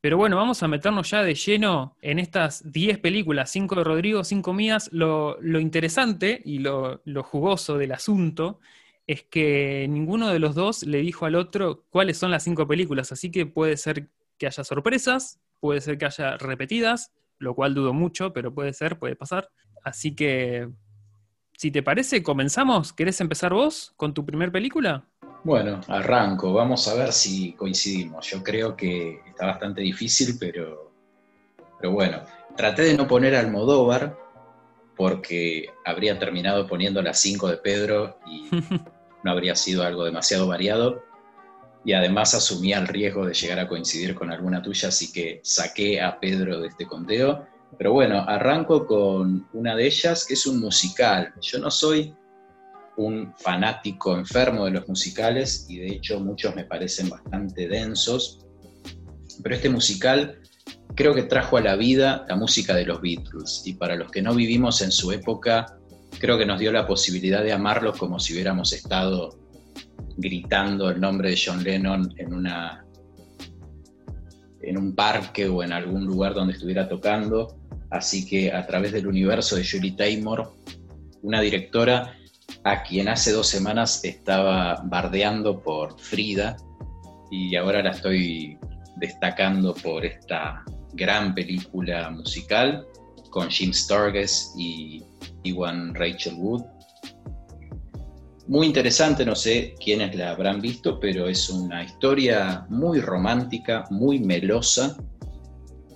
Pero 0.00 0.16
bueno, 0.16 0.36
vamos 0.36 0.62
a 0.62 0.68
meternos 0.68 1.10
ya 1.10 1.22
de 1.22 1.34
lleno 1.34 1.96
en 2.00 2.18
estas 2.18 2.72
10 2.72 2.98
películas, 3.00 3.50
5 3.50 3.74
de 3.74 3.84
Rodrigo, 3.84 4.24
5 4.24 4.52
mías. 4.54 4.88
Lo, 4.92 5.38
interesante 5.60 6.40
y 6.44 6.58
lo, 6.60 7.02
jugoso 7.22 7.76
del 7.76 7.92
asunto 7.92 8.60
es 9.06 9.24
que 9.24 9.86
ninguno 9.90 10.28
de 10.28 10.38
los 10.38 10.54
dos 10.54 10.84
le 10.84 10.98
dijo 11.00 11.26
al 11.26 11.34
otro 11.34 11.84
cuáles 11.90 12.16
son 12.16 12.30
las 12.30 12.44
5 12.44 12.66
películas, 12.66 13.12
así 13.12 13.30
que 13.30 13.44
puede 13.44 13.76
ser 13.76 14.08
que 14.38 14.46
haya 14.46 14.64
sorpresas, 14.64 15.39
puede 15.60 15.80
ser 15.80 15.98
que 15.98 16.06
haya 16.06 16.36
repetidas, 16.36 17.12
lo 17.38 17.54
cual 17.54 17.74
dudo 17.74 17.92
mucho, 17.92 18.32
pero 18.32 18.54
puede 18.54 18.72
ser, 18.72 18.98
puede 18.98 19.16
pasar. 19.16 19.50
Así 19.84 20.14
que, 20.14 20.68
si 21.56 21.70
te 21.70 21.82
parece, 21.82 22.22
comenzamos. 22.22 22.92
¿Querés 22.92 23.20
empezar 23.20 23.52
vos 23.52 23.92
con 23.96 24.14
tu 24.14 24.24
primer 24.24 24.50
película? 24.50 25.06
Bueno, 25.44 25.80
arranco. 25.88 26.52
Vamos 26.52 26.86
a 26.88 26.94
ver 26.94 27.12
si 27.12 27.52
coincidimos. 27.52 28.26
Yo 28.26 28.42
creo 28.42 28.76
que 28.76 29.20
está 29.26 29.46
bastante 29.46 29.80
difícil, 29.80 30.36
pero, 30.38 30.92
pero 31.78 31.92
bueno. 31.92 32.22
Traté 32.56 32.82
de 32.82 32.96
no 32.96 33.06
poner 33.06 33.34
Almodóvar 33.34 34.18
porque 34.96 35.70
habría 35.84 36.18
terminado 36.18 36.66
poniendo 36.66 37.00
las 37.00 37.18
5 37.20 37.48
de 37.48 37.56
Pedro 37.56 38.18
y 38.26 38.50
no 39.24 39.30
habría 39.30 39.54
sido 39.54 39.82
algo 39.82 40.04
demasiado 40.04 40.46
variado. 40.46 41.02
Y 41.84 41.92
además 41.92 42.34
asumía 42.34 42.78
el 42.78 42.88
riesgo 42.88 43.24
de 43.24 43.34
llegar 43.34 43.58
a 43.58 43.68
coincidir 43.68 44.14
con 44.14 44.30
alguna 44.30 44.62
tuya, 44.62 44.88
así 44.88 45.12
que 45.12 45.40
saqué 45.42 46.00
a 46.00 46.20
Pedro 46.20 46.60
de 46.60 46.68
este 46.68 46.86
conteo. 46.86 47.46
Pero 47.78 47.92
bueno, 47.92 48.24
arranco 48.26 48.86
con 48.86 49.48
una 49.52 49.74
de 49.74 49.86
ellas, 49.86 50.26
que 50.26 50.34
es 50.34 50.46
un 50.46 50.60
musical. 50.60 51.32
Yo 51.40 51.58
no 51.58 51.70
soy 51.70 52.14
un 52.96 53.32
fanático 53.38 54.16
enfermo 54.16 54.66
de 54.66 54.72
los 54.72 54.88
musicales 54.88 55.66
y 55.68 55.78
de 55.78 55.88
hecho 55.88 56.20
muchos 56.20 56.54
me 56.54 56.64
parecen 56.64 57.08
bastante 57.08 57.66
densos, 57.66 58.44
pero 59.42 59.54
este 59.54 59.70
musical 59.70 60.40
creo 60.94 61.14
que 61.14 61.22
trajo 61.22 61.56
a 61.56 61.62
la 61.62 61.76
vida 61.76 62.26
la 62.28 62.36
música 62.36 62.74
de 62.74 62.84
los 62.84 63.00
Beatles 63.00 63.62
y 63.64 63.74
para 63.74 63.96
los 63.96 64.10
que 64.10 64.20
no 64.20 64.34
vivimos 64.34 64.82
en 64.82 64.92
su 64.92 65.12
época, 65.12 65.78
creo 66.18 66.36
que 66.36 66.44
nos 66.44 66.60
dio 66.60 66.72
la 66.72 66.86
posibilidad 66.86 67.42
de 67.42 67.52
amarlos 67.52 67.96
como 67.96 68.18
si 68.18 68.34
hubiéramos 68.34 68.72
estado 68.72 69.39
gritando 70.16 70.90
el 70.90 71.00
nombre 71.00 71.30
de 71.30 71.40
John 71.44 71.62
Lennon 71.62 72.12
en 72.16 72.34
una 72.34 72.84
en 74.62 74.76
un 74.76 74.94
parque 74.94 75.48
o 75.48 75.62
en 75.62 75.72
algún 75.72 76.04
lugar 76.04 76.34
donde 76.34 76.52
estuviera 76.52 76.88
tocando. 76.88 77.56
Así 77.90 78.26
que 78.26 78.52
a 78.52 78.66
través 78.66 78.92
del 78.92 79.06
universo 79.06 79.56
de 79.56 79.66
Julie 79.68 79.92
Taymor, 79.92 80.52
una 81.22 81.40
directora 81.40 82.14
a 82.64 82.82
quien 82.82 83.08
hace 83.08 83.32
dos 83.32 83.48
semanas 83.48 84.04
estaba 84.04 84.82
bardeando 84.84 85.60
por 85.60 85.98
Frida 85.98 86.56
y 87.30 87.56
ahora 87.56 87.82
la 87.82 87.90
estoy 87.90 88.58
destacando 88.96 89.74
por 89.74 90.04
esta 90.04 90.64
gran 90.92 91.34
película 91.34 92.10
musical 92.10 92.86
con 93.30 93.48
Jim 93.48 93.72
Sturges 93.72 94.52
y 94.58 95.02
Iwan 95.44 95.94
Rachel 95.94 96.34
Wood. 96.34 96.62
Muy 98.50 98.66
interesante, 98.66 99.24
no 99.24 99.36
sé 99.36 99.76
quiénes 99.78 100.16
la 100.16 100.32
habrán 100.32 100.60
visto, 100.60 100.98
pero 100.98 101.28
es 101.28 101.48
una 101.50 101.84
historia 101.84 102.66
muy 102.68 103.00
romántica, 103.00 103.84
muy 103.90 104.18
melosa, 104.18 104.96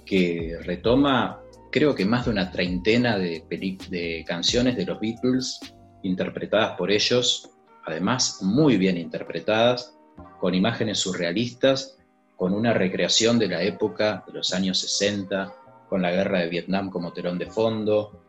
que 0.07 0.57
retoma 0.63 1.41
creo 1.73 1.97
que 1.97 2.05
más 2.05 2.27
de 2.27 2.31
una 2.31 2.53
treintena 2.53 3.19
de, 3.19 4.25
canciones 4.25 4.77
de 4.77 4.87
los 4.87 5.01
Beatles 5.01 5.59
interpretadas 6.05 6.77
por 6.79 6.93
ellos, 6.93 7.51
además 7.87 8.39
muy 8.41 8.77
bien 8.77 8.99
interpretadas, 8.99 9.99
con 10.39 10.55
imágenes 10.55 11.01
surrealistas, 11.01 11.99
con 12.37 12.55
una 12.55 12.73
recreación 12.73 13.37
de 13.37 13.49
la 13.49 13.65
época 13.65 14.23
de 14.29 14.33
los 14.33 14.55
años 14.55 14.79
60, 14.79 15.53
con 15.89 16.03
la 16.03 16.13
guerra 16.13 16.39
de 16.39 16.51
Vietnam 16.51 16.89
como 16.89 17.13
telón 17.13 17.37
de 17.37 17.51
fondo. 17.51 18.23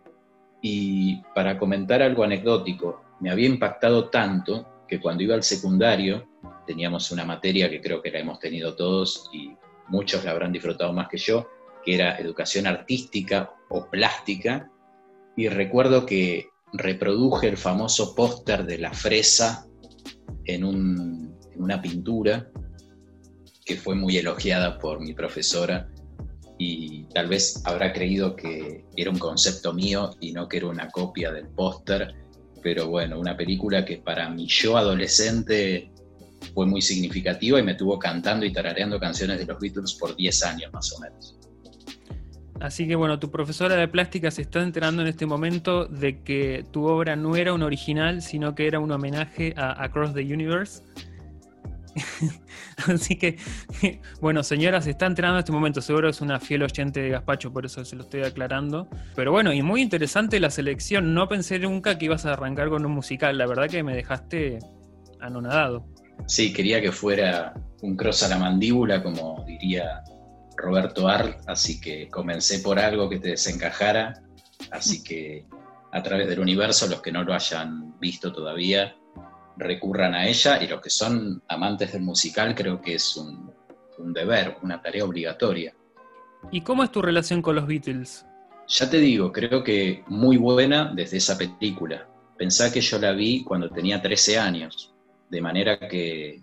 Y 0.64 1.22
para 1.36 1.60
comentar 1.60 2.02
algo 2.02 2.24
anecdótico, 2.24 3.05
me 3.26 3.32
había 3.32 3.48
impactado 3.48 4.12
tanto 4.12 4.84
que 4.88 5.00
cuando 5.00 5.24
iba 5.24 5.34
al 5.34 5.42
secundario 5.42 6.28
teníamos 6.68 7.10
una 7.10 7.26
materia 7.26 7.72
que 7.72 7.82
creo 7.82 8.00
que 8.00 8.12
la 8.12 8.20
hemos 8.20 8.38
tenido 8.38 8.76
todos 8.76 9.32
y 9.34 9.50
muchos 9.88 10.24
la 10.24 10.30
habrán 10.30 10.52
disfrutado 10.52 10.94
más 10.94 11.08
que 11.10 11.18
yo, 11.18 11.50
que 11.84 11.96
era 11.96 12.20
educación 12.20 12.68
artística 12.68 13.52
o 13.70 13.90
plástica. 13.90 14.70
Y 15.36 15.48
recuerdo 15.48 16.06
que 16.06 16.50
reproduje 16.72 17.48
el 17.48 17.58
famoso 17.58 18.14
póster 18.14 18.64
de 18.64 18.78
la 18.78 18.94
fresa 18.94 19.66
en, 20.44 20.64
una 20.64 21.82
pintura 21.82 22.52
que 23.66 23.76
fue 23.76 23.96
muy 23.96 24.18
elogiada 24.18 24.78
por 24.78 25.00
mi 25.00 25.16
profesora 25.16 25.90
y 26.60 27.06
tal 27.06 27.28
vez 27.28 27.60
habrá 27.66 27.92
creído 27.92 28.36
que 28.36 28.86
era 28.96 29.10
un 29.10 29.18
concepto 29.18 29.74
mío 29.74 30.12
y 30.20 30.32
no 30.32 30.48
que 30.48 30.58
era 30.58 30.68
una 30.68 30.92
copia 30.92 31.32
del 31.32 31.48
póster, 31.48 32.14
pero 32.66 32.88
bueno, 32.88 33.20
una 33.20 33.38
película 33.38 33.86
que 33.86 33.98
para 33.98 34.28
mi 34.28 34.48
yo 34.48 34.76
adolescente 34.76 35.92
fue 36.56 36.66
muy 36.66 36.82
significativa 36.82 37.60
y 37.60 37.64
me 37.64 37.76
tuvo 37.76 38.00
cantando 38.00 38.44
y 38.44 38.52
tarareando 38.52 39.00
canciones 39.00 39.38
de 39.38 39.46
los 39.46 39.60
Beatles 39.60 39.94
por 39.94 40.16
10 40.16 40.44
años 40.46 40.74
más 40.74 40.92
o 40.94 41.00
menos. 41.00 41.38
Así 42.60 42.88
que 42.88 42.96
bueno, 42.96 43.20
tu 43.20 43.30
profesora 43.30 43.76
de 43.76 43.88
plástica 43.88 44.32
se 44.32 44.42
está 44.42 44.64
enterando 44.64 45.04
en 45.04 45.10
este 45.10 45.28
momento 45.28 45.86
de 45.86 46.24
que 46.24 46.66
tu 46.72 46.88
obra 46.88 47.16
no 47.16 47.36
era 47.36 47.54
un 47.54 47.62
original, 47.62 48.24
sino 48.24 48.56
que 48.56 48.66
era 48.66 48.80
un 48.80 48.92
homenaje 48.92 49.54
a 49.58 49.84
Across 49.84 50.16
the 50.16 50.22
Universe. 50.22 50.82
Así 52.88 53.16
que, 53.16 53.38
bueno, 54.22 54.44
señora, 54.44 54.82
se 54.82 54.92
está 54.92 55.06
enterando 55.06 55.38
en 55.38 55.40
este 55.40 55.52
momento. 55.52 55.82
Seguro 55.82 56.10
es 56.10 56.22
una 56.22 56.40
fiel 56.40 56.64
oyente 56.64 57.02
de 57.02 57.10
Gaspacho, 57.10 57.52
por 57.52 57.66
eso 57.66 57.84
se 57.86 57.96
lo 57.96 58.04
estoy 58.04 58.24
aclarando. 58.24 58.88
Pero 59.16 59.32
bueno, 59.32 59.54
y 59.54 59.62
muy 59.62 59.82
interesante 59.82 60.40
la 60.40 60.50
selección. 60.50 61.14
No 61.14 61.28
pensé 61.28 61.60
nunca 61.60 61.98
que 61.98 62.06
ibas 62.06 62.26
a 62.26 62.34
arrancar 62.34 62.70
con 62.70 62.86
un 62.86 62.92
musical. 62.92 63.38
La 63.38 63.48
verdad 63.48 63.70
que 63.70 63.84
me 63.84 63.96
dejaste 63.96 64.60
anonadado. 65.20 65.86
Sí, 66.28 66.54
quería 66.54 66.82
que 66.82 66.92
fuera 66.92 67.54
un 67.82 67.96
cross 67.96 68.24
a 68.24 68.30
la 68.30 68.38
mandíbula, 68.38 69.04
como 69.04 69.44
diría 69.46 70.04
Roberto 70.58 71.08
Art, 71.08 71.42
así 71.48 71.80
que 71.80 72.08
comencé 72.10 72.60
por 72.60 72.80
algo 72.80 73.10
que 73.10 73.20
te 73.20 73.30
desencajara, 73.30 74.22
así 74.72 75.04
que 75.04 75.46
a 75.92 76.02
través 76.02 76.28
del 76.28 76.40
universo, 76.40 76.88
los 76.88 77.02
que 77.02 77.12
no 77.12 77.24
lo 77.24 77.34
hayan 77.34 78.00
visto 78.00 78.32
todavía, 78.32 78.96
recurran 79.58 80.14
a 80.14 80.28
ella 80.28 80.62
y 80.62 80.68
los 80.68 80.82
que 80.82 80.90
son 80.90 81.42
amantes 81.48 81.94
del 81.94 82.02
musical 82.02 82.54
creo 82.56 82.82
que 82.82 82.96
es 82.96 83.16
un, 83.16 83.52
un 83.98 84.14
deber, 84.14 84.58
una 84.62 84.82
tarea 84.82 85.06
obligatoria. 85.06 85.74
¿Y 86.52 86.62
cómo 86.62 86.84
es 86.84 86.92
tu 86.92 87.02
relación 87.02 87.42
con 87.42 87.56
los 87.56 87.68
Beatles? 87.68 88.26
Ya 88.68 88.90
te 88.90 88.98
digo, 88.98 89.32
creo 89.32 89.64
que 89.64 90.04
muy 90.08 90.38
buena 90.38 90.92
desde 90.94 91.18
esa 91.18 91.38
película. 91.38 92.08
Pensá 92.38 92.72
que 92.72 92.82
yo 92.82 93.00
la 93.00 93.12
vi 93.12 93.44
cuando 93.44 93.70
tenía 93.70 94.02
13 94.02 94.40
años, 94.40 94.94
de 95.30 95.42
manera 95.42 95.80
que 95.80 96.42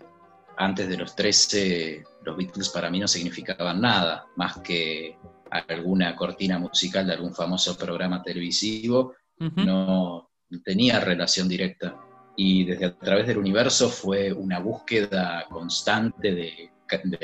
antes 0.57 0.87
de 0.87 0.97
los 0.97 1.15
13 1.15 2.03
los 2.23 2.37
Beatles 2.37 2.69
para 2.69 2.89
mí 2.89 2.99
no 2.99 3.07
significaban 3.07 3.81
nada, 3.81 4.25
más 4.35 4.57
que 4.59 5.17
alguna 5.49 6.15
cortina 6.15 6.57
musical 6.57 7.05
de 7.05 7.13
algún 7.13 7.33
famoso 7.33 7.77
programa 7.77 8.23
televisivo, 8.23 9.15
no 9.37 10.29
tenía 10.63 10.99
relación 10.99 11.47
directa. 11.47 11.95
Y 12.35 12.65
desde 12.65 12.85
a 12.85 12.95
través 12.95 13.27
del 13.27 13.37
universo 13.37 13.89
fue 13.89 14.33
una 14.33 14.59
búsqueda 14.59 15.45
constante 15.49 16.33
de, 16.33 16.69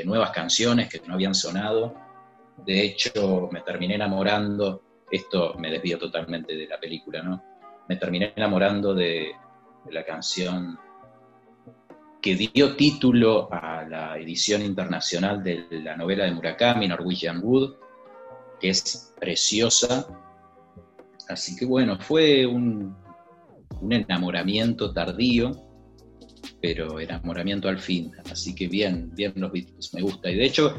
nuevas 0.06 0.32
canciones 0.32 0.90
que 0.90 1.02
no 1.06 1.14
habían 1.14 1.36
sonado. 1.36 1.96
De 2.66 2.84
hecho, 2.84 3.50
me 3.52 3.62
terminé 3.62 3.96
enamorando, 3.96 4.82
esto 5.12 5.56
me 5.58 5.72
desvío 5.72 5.98
totalmente 5.98 6.56
de 6.56 6.68
la 6.68 6.80
película, 6.80 7.22
¿no? 7.22 7.44
Me 7.88 7.96
terminé 7.96 8.34
enamorando 8.36 8.94
de 8.94 9.32
la 9.92 10.04
canción 10.04 10.78
que 12.22 12.36
dio 12.36 12.76
título 12.76 13.48
a 13.52 13.84
la 13.84 14.18
edición 14.18 14.62
internacional 14.62 15.44
de 15.44 15.66
la 15.70 15.96
novela 15.96 16.26
de 16.26 16.32
Murakami, 16.32 16.88
Norwegian 16.88 17.42
Wood, 17.44 17.76
que 18.60 18.70
es 18.70 19.14
preciosa. 19.20 20.08
Así 21.30 21.56
que 21.56 21.66
bueno, 21.66 21.98
fue 22.00 22.46
un, 22.46 22.96
enamoramiento 23.90 24.94
tardío, 24.94 25.52
pero 26.62 27.00
enamoramiento 27.00 27.70
al 27.70 27.80
fin. 27.80 28.12
Así 28.32 28.54
que 28.54 28.68
bien, 28.68 29.12
bien 29.16 29.34
los 29.36 29.52
Beatles, 29.52 29.94
me 29.94 30.02
gusta. 30.02 30.30
Y 30.30 30.36
de 30.36 30.46
hecho, 30.46 30.76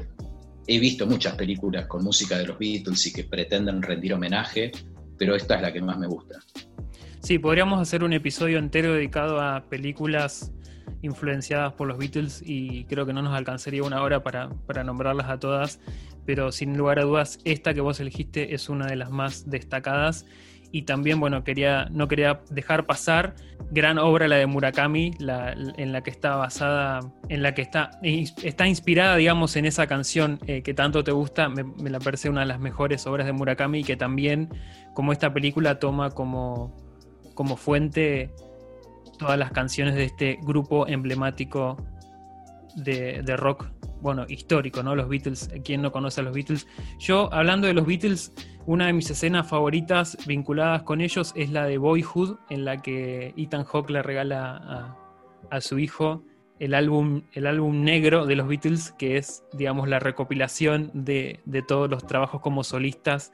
he 0.66 0.78
visto 0.78 1.06
muchas 1.06 1.34
películas 1.34 1.86
con 1.86 2.04
música 2.04 2.38
de 2.38 2.46
los 2.46 2.58
Beatles 2.58 3.06
y 3.06 3.12
que 3.12 3.24
pretenden 3.24 3.82
rendir 3.82 4.14
homenaje, 4.14 4.72
pero 5.18 5.34
esta 5.34 5.56
es 5.56 5.62
la 5.62 5.72
que 5.72 5.80
más 5.80 5.98
me 5.98 6.06
gusta. 6.06 6.38
Sí, 7.20 7.38
podríamos 7.38 7.80
hacer 7.80 8.02
un 8.02 8.12
episodio 8.12 8.58
entero 8.58 8.94
dedicado 8.94 9.40
a 9.40 9.64
películas 9.68 10.52
influenciadas 11.02 11.72
por 11.74 11.88
los 11.88 11.98
Beatles 11.98 12.42
y 12.44 12.84
creo 12.84 13.06
que 13.06 13.12
no 13.12 13.22
nos 13.22 13.34
alcanzaría 13.34 13.82
una 13.82 14.02
hora 14.02 14.22
para, 14.22 14.50
para 14.66 14.84
nombrarlas 14.84 15.28
a 15.28 15.38
todas, 15.38 15.80
pero 16.26 16.52
sin 16.52 16.76
lugar 16.76 16.98
a 16.98 17.02
dudas 17.02 17.38
esta 17.44 17.74
que 17.74 17.80
vos 17.80 18.00
elegiste 18.00 18.54
es 18.54 18.68
una 18.68 18.86
de 18.86 18.96
las 18.96 19.10
más 19.10 19.48
destacadas 19.48 20.26
y 20.72 20.82
también, 20.82 21.20
bueno, 21.20 21.42
quería, 21.44 21.86
no 21.90 22.08
quería 22.08 22.40
dejar 22.50 22.86
pasar 22.86 23.34
gran 23.70 23.98
obra 23.98 24.28
la 24.28 24.36
de 24.36 24.46
Murakami, 24.46 25.12
en 25.18 25.92
la 25.92 26.02
que 26.02 26.10
está 26.10 26.36
basada, 26.36 27.00
en 27.28 27.42
la 27.42 27.54
que 27.54 27.62
está, 27.62 27.90
está 28.02 28.66
inspirada, 28.66 29.16
digamos, 29.16 29.56
en 29.56 29.66
esa 29.66 29.86
canción 29.86 30.38
eh, 30.46 30.62
que 30.62 30.74
tanto 30.74 31.04
te 31.04 31.12
gusta, 31.12 31.48
me, 31.48 31.64
me, 31.64 31.90
la 31.90 32.00
parece 32.00 32.28
una 32.28 32.40
de 32.40 32.46
las 32.46 32.60
mejores 32.60 33.06
obras 33.06 33.26
de 33.26 33.32
Murakami 33.32 33.80
y 33.80 33.84
que 33.84 33.96
también, 33.96 34.48
como 34.94 35.12
esta 35.12 35.32
película, 35.32 35.78
toma 35.78 36.10
como, 36.10 36.76
como 37.34 37.56
fuente 37.56 38.30
todas 39.18 39.38
las 39.38 39.52
canciones 39.52 39.94
de 39.94 40.04
este 40.04 40.38
grupo 40.42 40.86
emblemático 40.88 41.76
de, 42.74 43.22
de 43.22 43.36
rock 43.36 43.66
bueno, 44.00 44.24
histórico, 44.28 44.82
¿no? 44.82 44.94
Los 44.94 45.08
Beatles, 45.08 45.50
¿quién 45.64 45.82
no 45.82 45.92
conoce 45.92 46.20
a 46.20 46.24
los 46.24 46.34
Beatles? 46.34 46.66
Yo, 46.98 47.32
hablando 47.32 47.66
de 47.66 47.74
los 47.74 47.86
Beatles, 47.86 48.32
una 48.66 48.86
de 48.86 48.92
mis 48.92 49.10
escenas 49.10 49.48
favoritas 49.48 50.16
vinculadas 50.26 50.82
con 50.82 51.00
ellos 51.00 51.32
es 51.36 51.50
la 51.50 51.64
de 51.64 51.78
Boyhood, 51.78 52.38
en 52.48 52.64
la 52.64 52.80
que 52.80 53.34
Ethan 53.36 53.64
Hawke 53.64 53.90
le 53.90 54.02
regala 54.02 54.96
a, 55.50 55.60
su 55.60 55.78
hijo 55.78 56.22
el 56.58 56.74
álbum, 56.74 57.22
el 57.32 57.46
álbum 57.46 57.82
negro 57.82 58.26
de 58.26 58.36
los 58.36 58.46
Beatles, 58.46 58.92
que 58.92 59.16
es, 59.16 59.44
digamos, 59.52 59.88
la 59.88 59.98
recopilación 59.98 60.90
de, 60.92 61.40
todos 61.66 61.90
los 61.90 62.06
trabajos 62.06 62.40
como 62.40 62.64
solistas 62.64 63.32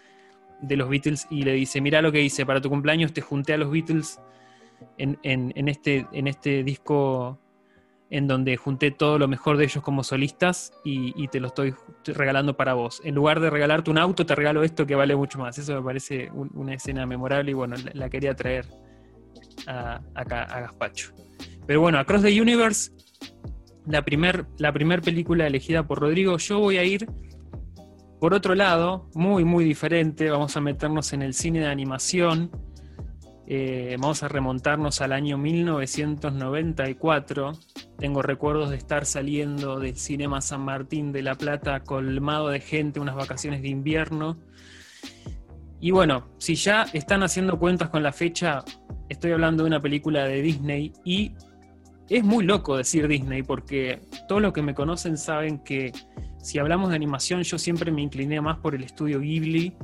de 0.62 0.76
los 0.76 0.88
Beatles, 0.88 1.26
y 1.30 1.42
le 1.42 1.52
dice, 1.52 1.80
mira 1.80 2.00
lo 2.02 2.12
que 2.12 2.22
hice, 2.22 2.46
para 2.46 2.60
tu 2.60 2.70
cumpleaños 2.70 3.12
te 3.12 3.20
junté 3.20 3.52
a 3.52 3.58
los 3.58 3.70
Beatles 3.70 4.20
en, 4.96 5.18
este, 5.68 6.06
en 6.12 6.28
este 6.28 6.62
disco 6.62 7.38
en 8.10 8.28
donde 8.28 8.56
junté 8.56 8.90
todo 8.90 9.18
lo 9.18 9.28
mejor 9.28 9.56
de 9.56 9.64
ellos 9.64 9.82
como 9.82 10.04
solistas 10.04 10.72
y, 10.84 11.26
te 11.28 11.40
lo 11.40 11.48
estoy 11.48 11.74
regalando 12.04 12.56
para 12.56 12.74
vos. 12.74 13.00
En 13.04 13.14
lugar 13.14 13.40
de 13.40 13.50
regalarte 13.50 13.90
un 13.90 13.98
auto, 13.98 14.24
te 14.24 14.34
regalo 14.34 14.62
esto 14.62 14.86
que 14.86 14.94
vale 14.94 15.16
mucho 15.16 15.38
más. 15.38 15.58
Eso 15.58 15.74
me 15.74 15.82
parece 15.82 16.30
una 16.32 16.74
escena 16.74 17.04
memorable 17.06 17.50
y 17.50 17.54
bueno, 17.54 17.76
la, 17.94 18.08
quería 18.08 18.34
traer 18.34 18.66
acá 19.66 20.42
a 20.44 20.60
Gaspacho. 20.60 21.12
Pero 21.66 21.80
bueno, 21.80 21.98
Across 21.98 22.22
the 22.22 22.40
Universe, 22.40 22.92
la 23.86 24.04
primera 24.04 24.46
la 24.58 24.72
primer 24.72 25.02
película 25.02 25.46
elegida 25.46 25.86
por 25.86 26.00
Rodrigo, 26.00 26.36
yo 26.38 26.60
voy 26.60 26.78
a 26.78 26.84
ir 26.84 27.06
por 28.20 28.32
otro 28.32 28.54
lado, 28.54 29.08
muy, 29.14 29.44
muy 29.44 29.64
diferente. 29.64 30.30
Vamos 30.30 30.56
a 30.56 30.60
meternos 30.60 31.12
en 31.12 31.22
el 31.22 31.34
cine 31.34 31.60
de 31.60 31.66
animación. 31.66 32.50
Eh, 33.46 33.96
vamos 34.00 34.22
a 34.22 34.28
remontarnos 34.28 35.00
al 35.00 35.12
año 35.12 35.38
1994 35.38 37.52
tengo 37.98 38.20
recuerdos 38.20 38.70
de 38.70 38.76
estar 38.76 39.06
saliendo 39.06 39.80
del 39.80 39.96
Cinema 39.96 40.42
San 40.42 40.60
Martín 40.60 41.12
de 41.12 41.22
La 41.22 41.34
Plata 41.34 41.80
colmado 41.80 42.48
de 42.48 42.60
gente, 42.60 43.00
unas 43.00 43.14
vacaciones 43.14 43.62
de 43.62 43.68
invierno. 43.68 44.36
Y 45.80 45.92
bueno, 45.92 46.28
si 46.38 46.56
ya 46.56 46.82
están 46.92 47.22
haciendo 47.22 47.58
cuentas 47.58 47.88
con 47.88 48.02
la 48.02 48.12
fecha, 48.12 48.64
estoy 49.08 49.32
hablando 49.32 49.62
de 49.62 49.68
una 49.68 49.80
película 49.80 50.24
de 50.24 50.42
Disney 50.42 50.92
y 51.04 51.32
es 52.08 52.22
muy 52.22 52.44
loco 52.44 52.76
decir 52.76 53.08
Disney 53.08 53.42
porque 53.42 54.00
todos 54.28 54.42
los 54.42 54.52
que 54.52 54.62
me 54.62 54.74
conocen 54.74 55.16
saben 55.16 55.58
que 55.58 55.92
si 56.38 56.58
hablamos 56.58 56.90
de 56.90 56.96
animación 56.96 57.42
yo 57.42 57.58
siempre 57.58 57.90
me 57.90 58.02
incliné 58.02 58.40
más 58.40 58.58
por 58.58 58.74
el 58.74 58.84
estudio 58.84 59.20
Ghibli 59.20 59.74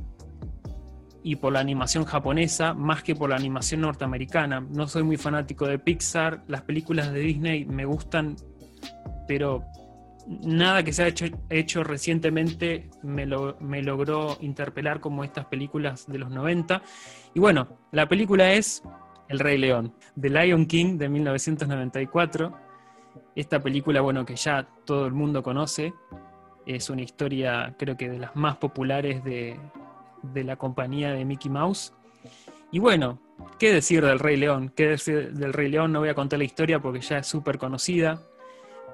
y 1.22 1.36
por 1.36 1.52
la 1.52 1.60
animación 1.60 2.04
japonesa 2.04 2.74
más 2.74 3.02
que 3.02 3.14
por 3.14 3.30
la 3.30 3.36
animación 3.36 3.82
norteamericana. 3.82 4.60
No 4.60 4.88
soy 4.88 5.02
muy 5.02 5.16
fanático 5.16 5.66
de 5.66 5.78
Pixar, 5.78 6.42
las 6.48 6.62
películas 6.62 7.12
de 7.12 7.20
Disney 7.20 7.64
me 7.64 7.84
gustan, 7.84 8.36
pero 9.28 9.64
nada 10.44 10.82
que 10.82 10.92
se 10.92 11.04
ha 11.04 11.12
hecho, 11.50 11.84
recientemente 11.84 12.90
me, 13.02 13.26
me, 13.60 13.82
logró 13.82 14.36
interpelar 14.40 15.00
como 15.00 15.24
estas 15.24 15.46
películas 15.46 16.06
de 16.06 16.18
los 16.18 16.30
90. 16.30 16.82
Y 17.34 17.40
bueno, 17.40 17.68
la 17.92 18.08
película 18.08 18.52
es 18.52 18.82
El 19.28 19.38
Rey 19.38 19.58
León, 19.58 19.94
The 20.20 20.30
Lion 20.30 20.66
King 20.66 20.98
de 20.98 21.08
1994. 21.08 22.52
Esta 23.34 23.60
película, 23.60 24.00
bueno, 24.00 24.24
que 24.24 24.36
ya 24.36 24.68
todo 24.84 25.06
el 25.06 25.12
mundo 25.12 25.42
conoce, 25.42 25.92
es 26.66 26.90
una 26.90 27.02
historia 27.02 27.74
creo 27.78 27.96
que 27.96 28.08
de 28.08 28.18
las 28.18 28.36
más 28.36 28.56
populares 28.56 29.24
de, 29.24 29.58
de 30.22 30.44
la 30.44 30.56
compañía 30.56 31.12
de 31.12 31.24
Mickey 31.24 31.50
Mouse. 31.50 31.92
Y 32.70 32.78
bueno, 32.78 33.20
¿qué 33.58 33.72
decir 33.72 34.04
del 34.04 34.18
Rey 34.18 34.36
León? 34.36 34.72
¿Qué 34.74 34.88
decir 34.88 35.32
del 35.32 35.52
Rey 35.52 35.68
León? 35.68 35.92
No 35.92 36.00
voy 36.00 36.08
a 36.08 36.14
contar 36.14 36.38
la 36.38 36.44
historia 36.44 36.80
porque 36.80 37.00
ya 37.00 37.18
es 37.18 37.26
súper 37.26 37.58
conocida, 37.58 38.22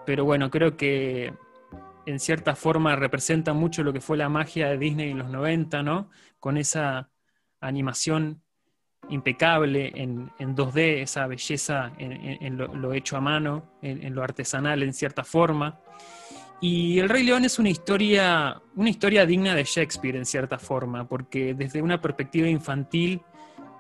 pero 0.05 0.25
bueno, 0.25 0.51
creo 0.51 0.77
que 0.77 1.33
en 2.07 2.19
cierta 2.19 2.57
forma 2.57 2.97
representa 2.97 3.53
mucho 3.53 3.83
lo 3.83 3.93
que 3.93 4.01
fue 4.01 4.17
la 4.17 4.29
magia 4.29 4.69
de 4.69 4.79
Disney 4.79 5.11
en 5.11 5.19
los 5.19 5.29
90, 5.29 5.83
¿no? 5.83 6.11
Con 6.41 6.57
esa 6.57 7.11
animación 7.61 8.43
impecable 9.11 9.93
en, 9.95 10.31
2D, 10.39 11.03
esa 11.03 11.27
belleza 11.27 11.93
en, 11.99 12.57
lo, 12.57 12.93
hecho 12.93 13.17
a 13.17 13.21
mano, 13.21 13.79
en, 13.83 14.15
lo 14.15 14.23
artesanal 14.23 14.83
en 14.83 14.93
cierta 14.93 15.25
forma. 15.25 15.81
Y 16.61 16.99
El 16.99 17.09
Rey 17.09 17.23
León 17.23 17.45
es 17.45 17.59
una 17.59 17.69
historia, 17.69 18.61
una 18.75 18.91
historia 18.91 19.25
digna 19.25 19.55
de 19.55 19.63
Shakespeare 19.63 20.17
en 20.17 20.27
cierta 20.27 20.59
forma, 20.59 21.07
porque 21.07 21.55
desde 21.55 21.81
una 21.81 22.01
perspectiva 22.01 22.49
infantil 22.49 23.23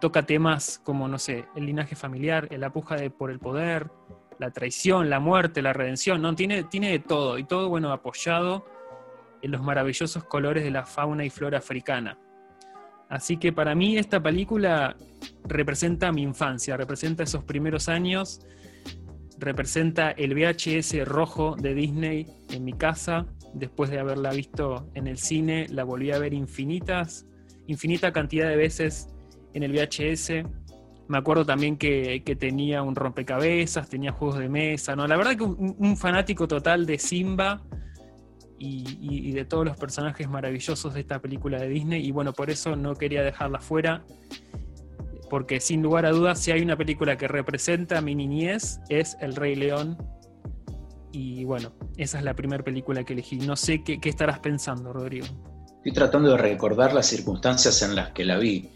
toca 0.01 0.23
temas 0.23 0.81
como, 0.85 1.09
no 1.09 1.19
sé, 1.19 1.47
el 1.57 1.67
linaje 1.67 1.97
familiar, 1.97 2.49
la 2.53 2.71
puja 2.71 2.95
de, 2.95 3.11
por 3.11 3.33
el 3.33 3.41
poder, 3.41 3.91
la 4.38 4.53
traición, 4.53 5.11
la 5.11 5.19
muerte, 5.19 5.61
la 5.61 5.73
redención, 5.73 6.23
¿no? 6.23 6.35
Tiene, 6.37 6.62
tiene 6.64 6.91
de 6.91 7.01
todo, 7.01 7.37
y 7.38 7.45
todo, 7.45 7.69
bueno, 7.69 7.93
apoyado 7.93 8.64
en 9.43 9.51
los 9.51 9.62
maravillosos 9.62 10.23
colores 10.23 10.62
de 10.62 10.71
la 10.71 10.85
fauna 10.85 11.25
y 11.25 11.31
flora 11.31 11.59
africana. 11.59 12.17
Así 13.09 13.38
que 13.38 13.53
para 13.53 13.75
mí 13.75 13.97
esta 13.97 14.23
película 14.23 14.97
representa 15.45 16.12
mi 16.12 16.23
infancia, 16.23 16.77
representa 16.77 17.25
esos 17.25 17.43
primeros 17.43 17.88
años 17.88 18.41
representa 19.38 20.11
el 20.11 20.35
VHS 20.35 21.07
rojo 21.07 21.57
de 21.57 21.74
Disney 21.74 22.27
en 22.51 22.64
mi 22.64 22.72
casa. 22.72 23.27
Después 23.55 23.90
de 23.90 23.98
haberla 23.98 24.31
visto 24.31 24.90
en 24.94 25.07
el 25.07 25.18
cine, 25.18 25.66
la 25.70 25.85
volví 25.85 26.11
a 26.11 26.18
ver 26.18 26.35
infinitas, 26.35 27.27
infinita 27.66 28.12
cantidad 28.12 28.48
de 28.48 28.57
veces 28.57 29.09
en 29.55 29.62
el 29.62 29.72
VHS. 29.72 30.44
Me 31.09 31.16
acuerdo 31.16 31.46
también 31.46 31.79
que, 31.79 32.20
tenía 32.38 32.83
un 32.83 32.94
rompecabezas, 32.94 33.88
tenía 33.88 34.12
juegos 34.12 34.38
de 34.38 34.48
mesa, 34.48 34.94
¿no? 34.94 35.07
La 35.07 35.16
verdad 35.16 35.37
que 35.37 35.44
un, 35.44 35.96
fanático 35.96 36.46
total 36.46 36.85
de 36.85 36.98
Simba 36.98 37.62
y, 38.59 38.98
y, 39.01 39.33
de 39.33 39.46
todos 39.46 39.64
los 39.64 39.77
personajes 39.79 40.29
maravillosos 40.29 40.92
de 40.92 41.01
esta 41.01 41.20
película 41.20 41.59
de 41.59 41.68
Disney. 41.68 42.07
Y 42.07 42.11
bueno, 42.11 42.35
por 42.35 42.51
eso 42.51 42.77
no 42.77 42.94
quería 42.94 43.22
dejarla 43.22 43.61
fuera 43.61 44.05
porque 45.29 45.61
sin 45.61 45.83
lugar 45.83 46.07
a 46.07 46.11
dudas, 46.11 46.41
si 46.41 46.51
hay 46.51 46.62
una 46.62 46.77
película 46.77 47.17
que 47.17 47.29
representa 47.29 48.01
mi 48.01 48.14
niñez, 48.14 48.81
es 48.88 49.17
El 49.21 49.37
Rey 49.37 49.55
León. 49.55 49.97
Y 51.12 51.45
bueno, 51.45 51.73
esa 51.97 52.19
es 52.19 52.25
la 52.25 52.35
primera 52.35 52.62
película 52.62 53.05
que 53.05 53.14
elegí. 53.14 53.37
No 53.37 53.57
sé 53.57 53.83
qué, 53.83 53.99
estarás 54.03 54.41
pensando, 54.41 54.93
Rodrigo. 54.93 55.27
Estoy 55.77 55.93
tratando 55.93 56.33
de 56.33 56.38
recordar 56.38 56.93
las 56.93 57.07
circunstancias 57.07 57.83
en 57.83 57.95
las 57.95 58.11
que 58.11 58.25
la 58.25 58.38
vi. 58.38 58.71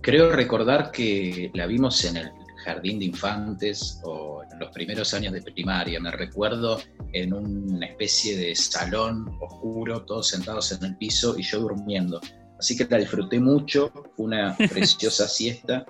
Creo 0.00 0.32
recordar 0.32 0.90
que 0.90 1.50
la 1.54 1.66
vimos 1.66 2.04
en 2.04 2.16
el 2.16 2.30
jardín 2.64 2.98
de 2.98 3.06
infantes 3.06 4.00
o 4.04 4.42
en 4.50 4.58
los 4.58 4.70
primeros 4.70 5.14
años 5.14 5.32
de 5.32 5.42
primaria. 5.42 6.00
Me 6.00 6.10
recuerdo 6.10 6.80
en 7.12 7.32
una 7.32 7.86
especie 7.86 8.36
de 8.36 8.54
salón 8.54 9.38
oscuro, 9.40 10.04
todos 10.04 10.28
sentados 10.28 10.72
en 10.72 10.84
el 10.84 10.96
piso 10.96 11.38
y 11.38 11.42
yo 11.42 11.60
durmiendo. 11.60 12.20
Así 12.62 12.76
que 12.76 12.86
la 12.88 12.98
disfruté 12.98 13.40
mucho, 13.40 13.90
fue 14.14 14.26
una 14.26 14.56
preciosa 14.70 15.26
siesta. 15.26 15.84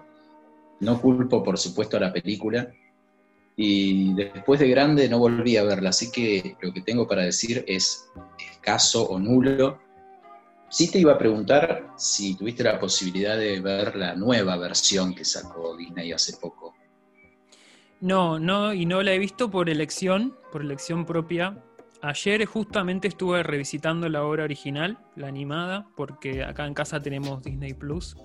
No 0.80 1.02
culpo, 1.02 1.42
por 1.44 1.58
supuesto, 1.58 1.98
a 1.98 2.00
la 2.00 2.10
película. 2.10 2.72
Y 3.54 4.14
después 4.14 4.58
de 4.58 4.70
grande 4.70 5.06
no 5.06 5.18
volví 5.18 5.58
a 5.58 5.64
verla, 5.64 5.90
así 5.90 6.10
que 6.10 6.56
lo 6.62 6.72
que 6.72 6.80
tengo 6.80 7.06
para 7.06 7.24
decir 7.24 7.62
es 7.68 8.08
escaso 8.54 9.06
o 9.06 9.18
nulo. 9.18 9.80
Sí 10.70 10.90
te 10.90 10.98
iba 10.98 11.12
a 11.12 11.18
preguntar 11.18 11.92
si 11.98 12.36
tuviste 12.36 12.64
la 12.64 12.80
posibilidad 12.80 13.36
de 13.36 13.60
ver 13.60 13.94
la 13.94 14.14
nueva 14.14 14.56
versión 14.56 15.14
que 15.14 15.26
sacó 15.26 15.76
Disney 15.76 16.10
hace 16.10 16.38
poco. 16.38 16.74
No, 18.00 18.38
no, 18.38 18.72
y 18.72 18.86
no 18.86 19.02
la 19.02 19.12
he 19.12 19.18
visto 19.18 19.50
por 19.50 19.68
elección, 19.68 20.34
por 20.50 20.62
elección 20.62 21.04
propia. 21.04 21.62
Ayer 22.04 22.44
justamente 22.46 23.06
estuve 23.06 23.44
revisitando 23.44 24.08
la 24.08 24.24
obra 24.24 24.42
original, 24.42 24.98
la 25.14 25.28
animada, 25.28 25.86
porque 25.96 26.42
acá 26.42 26.66
en 26.66 26.74
casa 26.74 27.00
tenemos 27.00 27.44
Disney 27.44 27.74
Plus. 27.74 28.16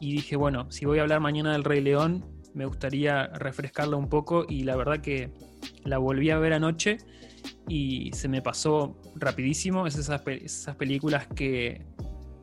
Y 0.00 0.14
dije, 0.14 0.34
bueno, 0.34 0.68
si 0.72 0.84
voy 0.84 0.98
a 0.98 1.02
hablar 1.02 1.20
mañana 1.20 1.52
del 1.52 1.62
Rey 1.62 1.80
León, 1.80 2.24
me 2.54 2.66
gustaría 2.66 3.28
refrescarla 3.28 3.96
un 3.96 4.08
poco. 4.08 4.44
Y 4.48 4.64
la 4.64 4.74
verdad 4.74 5.00
que 5.00 5.32
la 5.84 5.98
volví 5.98 6.30
a 6.30 6.38
ver 6.38 6.54
anoche 6.54 6.98
y 7.68 8.10
se 8.14 8.26
me 8.26 8.42
pasó 8.42 9.00
rapidísimo. 9.14 9.86
Es 9.86 9.94
esas, 9.96 10.20
esas 10.26 10.74
películas 10.74 11.28
que, 11.28 11.86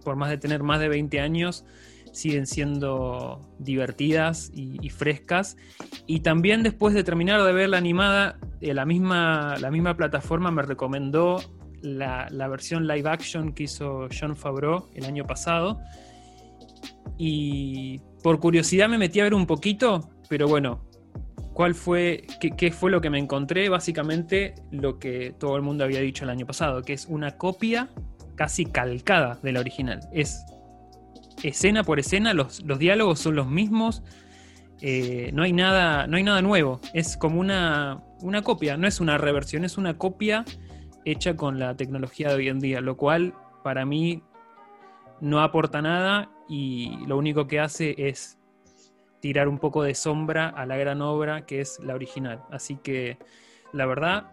por 0.06 0.16
más 0.16 0.30
de 0.30 0.38
tener 0.38 0.64
más 0.64 0.80
de 0.80 0.88
20 0.88 1.20
años, 1.20 1.66
siguen 2.12 2.46
siendo 2.46 3.42
divertidas 3.60 4.52
y, 4.54 4.90
frescas. 4.90 5.58
Y 6.08 6.22
también 6.22 6.64
después 6.64 6.94
de 6.94 7.04
terminar 7.04 7.44
de 7.44 7.54
ver 7.54 7.70
la 7.70 7.78
animada, 7.78 8.38
eh, 8.60 8.74
la, 8.74 8.86
misma, 8.86 9.56
la 9.60 9.72
misma 9.72 9.96
plataforma 9.96 10.52
me 10.52 10.62
recomendó 10.62 11.42
la, 11.82 12.28
la, 12.30 12.48
versión 12.48 12.88
live 12.88 13.10
action 13.10 13.54
que 13.54 13.64
hizo 13.64 14.08
John 14.18 14.36
Favreau 14.36 14.90
el 14.94 15.06
año 15.06 15.26
pasado. 15.26 15.80
Y 17.18 18.00
por 18.24 18.40
curiosidad 18.40 18.90
me 18.90 18.98
metí 18.98 19.20
a 19.20 19.24
ver 19.24 19.34
un 19.34 19.46
poquito, 19.46 20.10
pero 20.30 20.48
bueno, 20.48 20.84
¿cuál 21.54 21.76
fue, 21.76 22.26
qué, 22.40 22.52
qué, 22.52 22.72
fue 22.72 22.92
lo 22.92 23.02
que 23.02 23.10
me 23.10 23.20
encontré? 23.20 23.70
Básicamente 23.70 24.56
lo 24.72 25.00
que 25.00 25.34
todo 25.38 25.56
el 25.56 25.62
mundo 25.62 25.84
había 25.84 26.02
dicho 26.02 26.24
el 26.24 26.30
año 26.30 26.46
pasado, 26.46 26.82
que 26.82 26.94
es 26.94 27.06
una 27.06 27.38
copia 27.38 27.90
casi 28.36 28.66
calcada 28.66 29.40
de 29.42 29.52
la 29.52 29.60
original. 29.60 30.00
Es 30.12 30.44
escena 31.44 31.84
por 31.84 32.00
escena, 32.00 32.34
los, 32.34 32.64
los 32.64 32.80
diálogos 32.80 33.20
son 33.20 33.36
los 33.36 33.48
mismos, 33.48 34.04
eh, 34.82 35.32
no, 35.34 35.44
hay 35.44 35.54
nada, 35.54 36.08
no 36.08 36.18
hay 36.18 36.24
nada 36.24 36.42
nuevo, 36.42 36.80
es 36.94 37.18
como 37.18 37.40
una, 37.40 38.04
una 38.22 38.42
copia, 38.42 38.78
no 38.78 38.88
es 38.88 39.00
una 39.00 39.18
reversión, 39.18 39.64
es 39.64 39.78
una 39.78 39.98
copia 39.98 40.46
hecha 41.06 41.36
con 41.36 41.60
la 41.60 41.76
tecnología 41.76 42.30
de 42.30 42.36
hoy 42.36 42.48
en 42.48 42.60
día, 42.60 42.82
lo 42.82 42.98
cual 42.98 43.34
para 43.64 43.86
mí 43.86 44.24
no 45.20 45.42
aporta 45.42 45.82
nada 45.82 46.32
y 46.50 46.98
lo 47.06 47.18
único 47.18 47.48
que 47.48 47.60
hace 47.60 47.96
es 47.98 48.38
tirar 49.20 49.48
un 49.48 49.60
poco 49.60 49.84
de 49.84 49.94
sombra 49.94 50.50
a 50.50 50.66
la 50.66 50.78
gran 50.78 51.02
obra 51.02 51.46
que 51.46 51.62
es 51.62 51.80
la 51.80 51.94
original. 51.94 52.42
Así 52.50 52.76
que 52.78 53.20
la 53.72 53.86
verdad, 53.86 54.26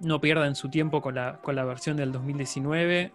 no 0.00 0.20
pierdan 0.20 0.54
su 0.54 0.70
tiempo 0.70 1.02
con 1.02 1.14
la, 1.14 1.40
con 1.42 1.56
la 1.56 1.64
versión 1.64 1.96
del 1.96 2.12
2019. 2.12 3.12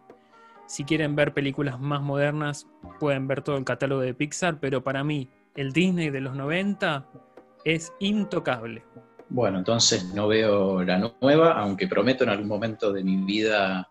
Si 0.67 0.83
quieren 0.83 1.15
ver 1.15 1.33
películas 1.33 1.79
más 1.79 2.01
modernas, 2.01 2.67
pueden 2.99 3.27
ver 3.27 3.43
todo 3.43 3.57
el 3.57 3.65
catálogo 3.65 4.01
de 4.01 4.13
Pixar, 4.13 4.59
pero 4.59 4.83
para 4.83 5.03
mí, 5.03 5.29
el 5.55 5.71
Disney 5.71 6.09
de 6.09 6.21
los 6.21 6.35
90 6.35 7.07
es 7.63 7.93
intocable. 7.99 8.83
Bueno, 9.29 9.59
entonces 9.59 10.13
no 10.13 10.27
veo 10.27 10.83
la 10.83 10.97
nueva, 11.21 11.53
aunque 11.53 11.87
prometo 11.87 12.23
en 12.23 12.31
algún 12.31 12.47
momento 12.47 12.91
de 12.91 13.03
mi 13.03 13.17
vida 13.17 13.89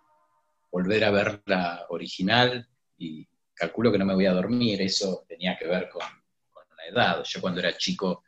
volver 0.70 1.04
a 1.04 1.10
ver 1.10 1.42
la 1.46 1.86
original 1.90 2.68
y 2.98 3.26
calculo 3.54 3.92
que 3.92 3.98
no 3.98 4.04
me 4.04 4.14
voy 4.14 4.26
a 4.26 4.32
dormir, 4.32 4.82
eso 4.82 5.24
tenía 5.28 5.56
que 5.56 5.66
ver 5.66 5.88
con, 5.88 6.02
la 6.02 6.86
edad. 6.86 7.24
Yo 7.24 7.40
cuando 7.40 7.60
era 7.60 7.76
chico 7.76 8.24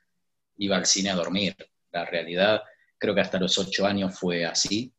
iba 0.58 0.76
al 0.76 0.86
cine 0.86 1.10
a 1.10 1.16
dormir. 1.16 1.56
La 1.90 2.04
realidad, 2.04 2.62
creo 2.96 3.14
que 3.14 3.20
hasta 3.20 3.38
los 3.38 3.58
ocho 3.58 3.86
años 3.86 4.18
fue 4.18 4.44
así. 4.44 4.92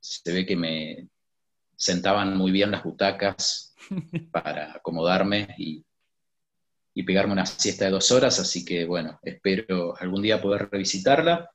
Se 0.00 0.32
ve 0.32 0.46
que 0.46 0.56
me 0.56 1.08
sentaban 1.76 2.36
muy 2.36 2.50
bien 2.50 2.70
las 2.70 2.84
butacas 2.84 3.74
para 4.32 4.74
acomodarme 4.74 5.54
y, 5.58 5.84
y 6.94 7.02
pegarme 7.02 7.32
una 7.32 7.46
siesta 7.46 7.86
de 7.86 7.90
dos 7.90 8.10
horas, 8.12 8.38
así 8.38 8.64
que 8.64 8.84
bueno, 8.84 9.18
espero 9.22 9.96
algún 9.98 10.22
día 10.22 10.40
poder 10.40 10.68
revisitarla 10.70 11.50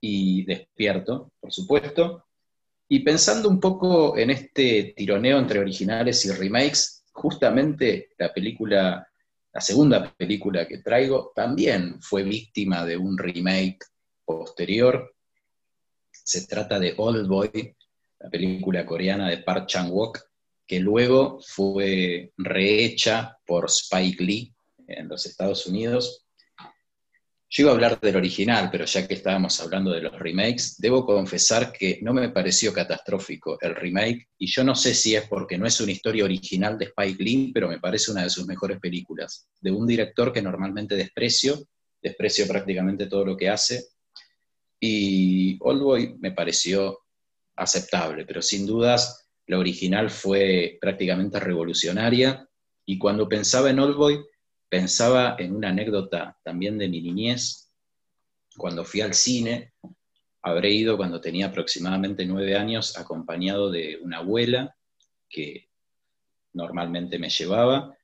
y 0.00 0.44
despierto, 0.44 1.32
por 1.40 1.52
supuesto. 1.52 2.24
Y 2.88 3.00
pensando 3.00 3.48
un 3.48 3.60
poco 3.60 4.16
en 4.16 4.30
este 4.30 4.94
tironeo 4.96 5.38
entre 5.38 5.58
originales 5.58 6.24
y 6.24 6.32
remakes, 6.32 7.04
justamente 7.12 8.10
la 8.16 8.32
película, 8.32 9.06
la 9.52 9.60
segunda 9.60 10.14
película 10.16 10.66
que 10.66 10.78
traigo, 10.78 11.32
también 11.34 12.00
fue 12.00 12.22
víctima 12.22 12.86
de 12.86 12.96
un 12.96 13.18
remake 13.18 13.80
posterior. 14.24 15.14
Se 16.10 16.46
trata 16.46 16.78
de 16.78 16.94
Old 16.96 17.28
Boy, 17.28 17.76
la 18.20 18.30
película 18.30 18.84
coreana 18.84 19.28
de 19.28 19.38
Park 19.38 19.66
Chan-wook, 19.66 20.18
que 20.66 20.80
luego 20.80 21.40
fue 21.40 22.32
rehecha 22.36 23.38
por 23.46 23.66
Spike 23.66 24.22
Lee 24.22 24.52
en 24.86 25.08
los 25.08 25.24
Estados 25.26 25.66
Unidos. 25.66 26.24
Yo 27.50 27.62
iba 27.62 27.70
a 27.70 27.74
hablar 27.74 27.98
del 27.98 28.16
original, 28.16 28.68
pero 28.70 28.84
ya 28.84 29.08
que 29.08 29.14
estábamos 29.14 29.58
hablando 29.60 29.90
de 29.90 30.02
los 30.02 30.18
remakes, 30.18 30.76
debo 30.78 31.06
confesar 31.06 31.72
que 31.72 31.98
no 32.02 32.12
me 32.12 32.28
pareció 32.28 32.74
catastrófico 32.74 33.56
el 33.62 33.74
remake, 33.74 34.28
y 34.36 34.46
yo 34.46 34.62
no 34.64 34.74
sé 34.74 34.92
si 34.92 35.14
es 35.14 35.26
porque 35.26 35.56
no 35.56 35.66
es 35.66 35.80
una 35.80 35.92
historia 35.92 36.24
original 36.24 36.76
de 36.76 36.86
Spike 36.86 37.22
Lee, 37.22 37.50
pero 37.54 37.68
me 37.68 37.80
parece 37.80 38.10
una 38.10 38.24
de 38.24 38.30
sus 38.30 38.46
mejores 38.46 38.78
películas, 38.78 39.48
de 39.62 39.70
un 39.70 39.86
director 39.86 40.30
que 40.30 40.42
normalmente 40.42 40.94
desprecio, 40.94 41.66
desprecio 42.02 42.46
prácticamente 42.46 43.06
todo 43.06 43.24
lo 43.24 43.34
que 43.34 43.48
hace, 43.48 43.86
y 44.78 45.56
Oldboy 45.60 46.16
me 46.18 46.32
pareció 46.32 46.98
aceptable, 47.58 48.24
pero 48.24 48.40
sin 48.40 48.66
dudas 48.66 49.28
la 49.46 49.58
original 49.58 50.10
fue 50.10 50.78
prácticamente 50.80 51.40
revolucionaria, 51.40 52.48
y 52.86 52.98
cuando 52.98 53.28
pensaba 53.28 53.70
en 53.70 53.80
Oldboy, 53.80 54.24
pensaba 54.68 55.36
en 55.38 55.54
una 55.54 55.70
anécdota 55.70 56.38
también 56.42 56.78
de 56.78 56.88
mi 56.88 57.00
niñez. 57.00 57.70
Cuando 58.56 58.84
fui 58.84 59.00
al 59.00 59.14
cine, 59.14 59.72
habré 60.42 60.70
ido 60.70 60.96
cuando 60.96 61.20
tenía 61.20 61.46
aproximadamente 61.46 62.24
nueve 62.26 62.56
años 62.56 62.96
acompañado 62.98 63.70
de 63.70 63.98
una 64.02 64.18
abuela 64.18 64.76
que 65.28 65.68
normalmente 66.52 67.18
me 67.18 67.30
llevaba. 67.30 67.96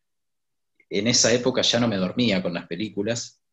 En 0.90 1.07
esa 1.09 1.32
época 1.32 1.62
ya 1.62 1.80
no 1.80 1.88
me 1.88 1.96
dormía 1.96 2.42
con 2.42 2.55
las 2.55 2.66
películas 2.66 3.43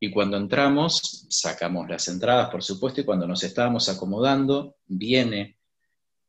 y 0.00 0.10
cuando 0.10 0.36
entramos 0.36 1.26
sacamos 1.28 1.88
las 1.88 2.08
entradas, 2.08 2.50
por 2.50 2.62
supuesto, 2.62 3.00
y 3.00 3.04
cuando 3.04 3.26
nos 3.26 3.42
estábamos 3.42 3.88
acomodando 3.88 4.76
viene 4.86 5.58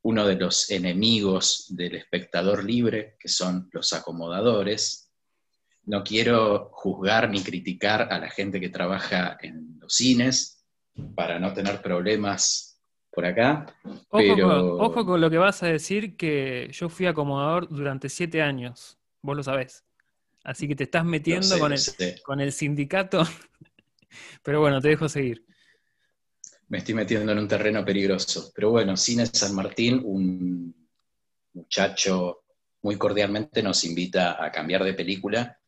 uno 0.01 0.25
de 0.25 0.35
los 0.35 0.71
enemigos 0.71 1.65
del 1.69 1.95
espectador 1.95 2.63
libre, 2.63 3.15
que 3.19 3.27
son 3.27 3.69
los 3.71 3.93
acomodadores, 3.93 5.11
no 5.85 6.03
quiero 6.03 6.69
juzgar 6.71 7.29
ni 7.29 7.41
criticar 7.41 8.11
a 8.11 8.19
la 8.19 8.29
gente 8.29 8.59
que 8.59 8.69
trabaja 8.69 9.37
en 9.41 9.77
los 9.79 9.93
cines 9.93 10.63
para 11.15 11.39
no 11.39 11.53
tener 11.53 11.81
problemas 11.81 12.79
por 13.11 13.25
acá. 13.25 13.65
Ojo, 14.09 15.05
con, 15.05 15.19
lo 15.19 15.29
que 15.29 15.37
vas 15.37 15.63
a 15.63 15.67
decir, 15.67 16.15
que 16.15 16.69
yo 16.71 16.89
fui 16.89 17.05
acomodador 17.05 17.67
durante 17.69 18.07
siete 18.07 18.41
años, 18.41 18.97
vos 19.21 19.35
lo 19.35 19.43
sabés. 19.43 19.83
Así 20.43 20.67
que 20.67 20.75
te 20.75 20.85
estás 20.85 21.05
metiendo 21.05 21.59
con, 21.59 21.73
el, 21.73 21.79
con 22.23 22.39
el 22.39 22.51
sindicato. 22.51 23.23
Pero 24.43 24.61
bueno, 24.61 24.81
te 24.81 24.89
dejo 24.89 25.09
seguir. 25.09 25.45
Me 26.67 26.79
estoy 26.79 26.95
metiendo 26.95 27.31
en 27.31 27.39
un 27.39 27.47
terreno 27.47 27.83
peligroso. 27.83 28.51
Pero 28.55 28.71
bueno, 28.71 28.95
Cine 28.95 29.25
San 29.25 29.55
Martín, 29.55 30.01
un 30.03 30.87
muchacho 31.53 32.43
muy 32.81 32.97
cordialmente 32.97 33.61
nos 33.61 33.83
invita 33.83 34.43
a 34.43 34.51
cambiar 34.51 34.83
de 34.83 34.93
película 34.93 35.59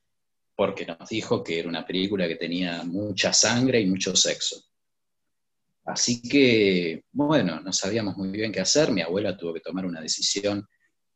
porque 0.56 0.86
nos 0.86 1.10
dijo 1.10 1.44
que 1.44 1.60
era 1.60 1.70
una 1.70 1.86
película 1.86 2.28
que 2.28 2.36
tenía 2.36 2.84
mucha 2.84 3.34
sangre 3.34 3.82
y 3.82 3.88
mucho 3.88 4.16
sexo. 4.16 4.64
Así 5.86 6.22
que, 6.22 7.06
bueno, 7.12 7.60
no 7.60 7.74
sabíamos 7.74 8.16
muy 8.16 8.30
bien 8.30 8.52
qué 8.52 8.62
hacer, 8.62 8.92
mi 8.92 9.02
abuela 9.02 9.36
tuvo 9.36 9.54
que 9.54 9.60
tomar 9.60 9.86
una 9.86 10.00
decisión 10.00 10.68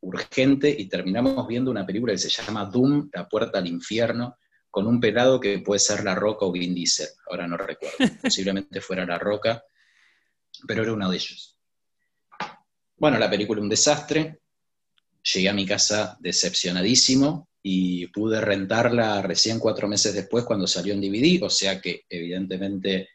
urgente 0.02 0.70
y 0.70 0.88
terminamos 0.88 1.48
viendo 1.48 1.72
una 1.72 1.86
película 1.86 2.14
que 2.14 2.20
se 2.20 2.30
llama 2.30 2.66
Doom, 2.66 3.10
La 3.14 3.28
Puerta 3.28 3.60
al 3.60 3.68
Infierno, 3.68 4.38
con 4.70 4.88
un 4.88 5.00
pelado 5.00 5.40
que 5.40 5.60
puede 5.60 5.80
ser 5.80 6.04
La 6.04 6.16
Roca 6.16 6.46
o 6.46 6.52
Vin 6.52 6.76
Diesel, 6.76 7.08
ahora 7.30 7.48
no 7.48 7.58
recuerdo, 7.58 7.98
posiblemente 8.22 8.82
fuera 8.82 9.06
La 9.06 9.18
Roca, 9.18 9.64
pero 10.68 10.84
era 10.84 10.94
uno 10.94 11.10
de 11.10 11.16
ellos. 11.16 11.58
Bueno, 12.98 13.18
la 13.18 13.30
película 13.30 13.62
un 13.62 13.70
desastre, 13.70 14.42
llegué 15.34 15.50
a 15.50 15.54
mi 15.54 15.66
casa 15.66 16.18
decepcionadísimo, 16.20 17.50
y 17.68 18.06
pude 18.08 18.40
rentarla 18.42 19.24
recién 19.24 19.58
cuatro 19.58 19.88
meses 19.88 20.14
después 20.14 20.46
cuando 20.46 20.68
salió 20.68 20.94
en 20.94 21.02
DVD, 21.02 21.42
o 21.42 21.50
sea 21.50 21.82
que 21.82 22.06
evidentemente 22.08 23.10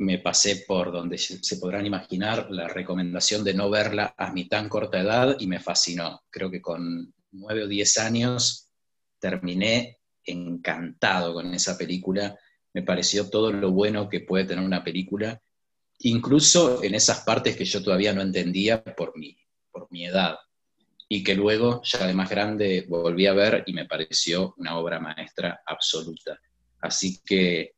me 0.00 0.18
pasé 0.18 0.64
por 0.66 0.92
donde 0.92 1.18
se 1.18 1.56
podrán 1.58 1.84
imaginar 1.84 2.50
la 2.50 2.68
recomendación 2.68 3.44
de 3.44 3.52
no 3.52 3.68
verla 3.68 4.14
a 4.16 4.32
mi 4.32 4.48
tan 4.48 4.70
corta 4.70 4.98
edad 4.98 5.36
y 5.38 5.46
me 5.46 5.60
fascinó. 5.60 6.22
Creo 6.30 6.50
que 6.50 6.62
con 6.62 7.12
nueve 7.32 7.64
o 7.64 7.68
diez 7.68 7.98
años 7.98 8.70
terminé 9.18 9.98
encantado 10.24 11.34
con 11.34 11.52
esa 11.52 11.76
película. 11.76 12.34
Me 12.72 12.82
pareció 12.82 13.28
todo 13.28 13.52
lo 13.52 13.72
bueno 13.72 14.08
que 14.08 14.20
puede 14.20 14.46
tener 14.46 14.64
una 14.64 14.82
película, 14.82 15.38
incluso 15.98 16.82
en 16.82 16.94
esas 16.94 17.20
partes 17.20 17.54
que 17.54 17.66
yo 17.66 17.82
todavía 17.82 18.14
no 18.14 18.22
entendía 18.22 18.82
por 18.82 19.18
mi, 19.18 19.36
por 19.70 19.86
mi 19.90 20.06
edad 20.06 20.38
y 21.10 21.22
que 21.22 21.34
luego, 21.34 21.82
ya 21.84 22.06
de 22.06 22.14
más 22.14 22.30
grande, 22.30 22.86
volví 22.88 23.26
a 23.26 23.34
ver 23.34 23.64
y 23.66 23.74
me 23.74 23.84
pareció 23.84 24.54
una 24.56 24.78
obra 24.78 24.98
maestra 24.98 25.60
absoluta. 25.66 26.40
Así 26.80 27.20
que 27.22 27.74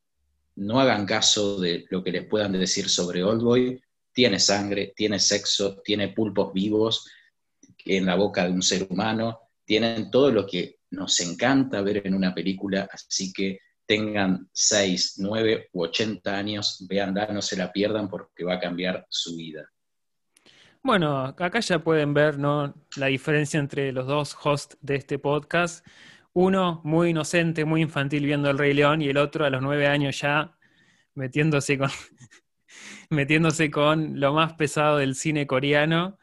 no 0.63 0.81
hagan 0.81 1.07
caso 1.07 1.61
de 1.61 1.87
lo 1.91 2.03
que 2.03 2.13
les 2.13 2.27
puedan 2.27 2.53
decir 2.53 2.89
sobre 2.89 3.23
Oldboy. 3.23 3.83
Tiene 4.13 4.39
sangre, 4.39 4.93
tiene 4.95 5.19
sexo, 5.19 5.81
tiene 5.83 6.09
pulpos 6.09 6.53
vivos 6.53 7.09
en 7.85 8.07
la 8.07 8.15
boca 8.15 8.45
de 8.45 8.53
un 8.53 8.63
ser 8.63 8.87
humano, 8.89 9.41
tienen 9.65 10.11
todo 10.11 10.31
lo 10.31 10.47
que 10.47 10.79
nos 10.91 11.19
encanta 11.21 11.81
ver 11.81 12.07
en 12.07 12.15
una 12.15 12.35
película, 12.35 12.89
así 12.93 13.33
que 13.33 13.59
tengan 13.87 14.49
6, 14.53 15.15
9 15.19 15.71
u 15.73 15.83
80 15.83 16.37
años, 16.37 16.87
véanla, 16.89 17.27
no 17.27 17.43
se 17.43 17.57
la 17.57 17.73
pierdan 17.73 18.09
porque 18.09 18.45
va 18.45 18.55
a 18.55 18.61
cambiar 18.61 19.07
su 19.09 19.37
vida. 19.37 19.69
Bueno, 20.83 21.21
acá 21.21 21.61
ya 21.61 21.79
pueden 21.79 22.13
ver 22.13 22.39
¿no? 22.39 22.75
la 22.97 23.07
diferencia 23.07 23.59
entre 23.59 23.93
los 23.93 24.07
dos 24.07 24.37
hosts 24.43 24.77
de 24.81 24.97
este 24.97 25.19
podcast. 25.19 25.87
Uno 26.35 26.81
muy 26.85 27.11
inocente, 27.11 27.65
muy 27.65 27.83
infantil 27.83 28.25
viendo 28.25 28.51
el 28.51 28.59
Rey 28.59 28.75
León 28.75 29.03
y 29.03 29.09
el 29.09 29.19
otro 29.19 29.45
a 29.45 29.51
los 29.51 29.63
nueve 29.63 29.87
años 29.87 30.21
ya 30.21 30.57
metiéndose 31.15 31.79
con, 31.79 31.91
metiéndose 33.11 33.71
con 33.71 34.19
lo 34.19 34.33
más 34.33 34.55
pesado 34.55 34.99
del 34.99 35.15
cine 35.15 35.47
coreano. 35.47 36.19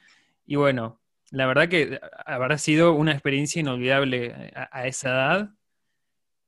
Y 0.45 0.55
bueno, 0.55 0.99
la 1.31 1.45
verdad 1.45 1.69
que 1.69 1.99
habrá 2.25 2.57
sido 2.57 2.93
una 2.93 3.11
experiencia 3.11 3.59
inolvidable 3.59 4.51
a, 4.55 4.87
esa 4.87 5.09
edad. 5.09 5.49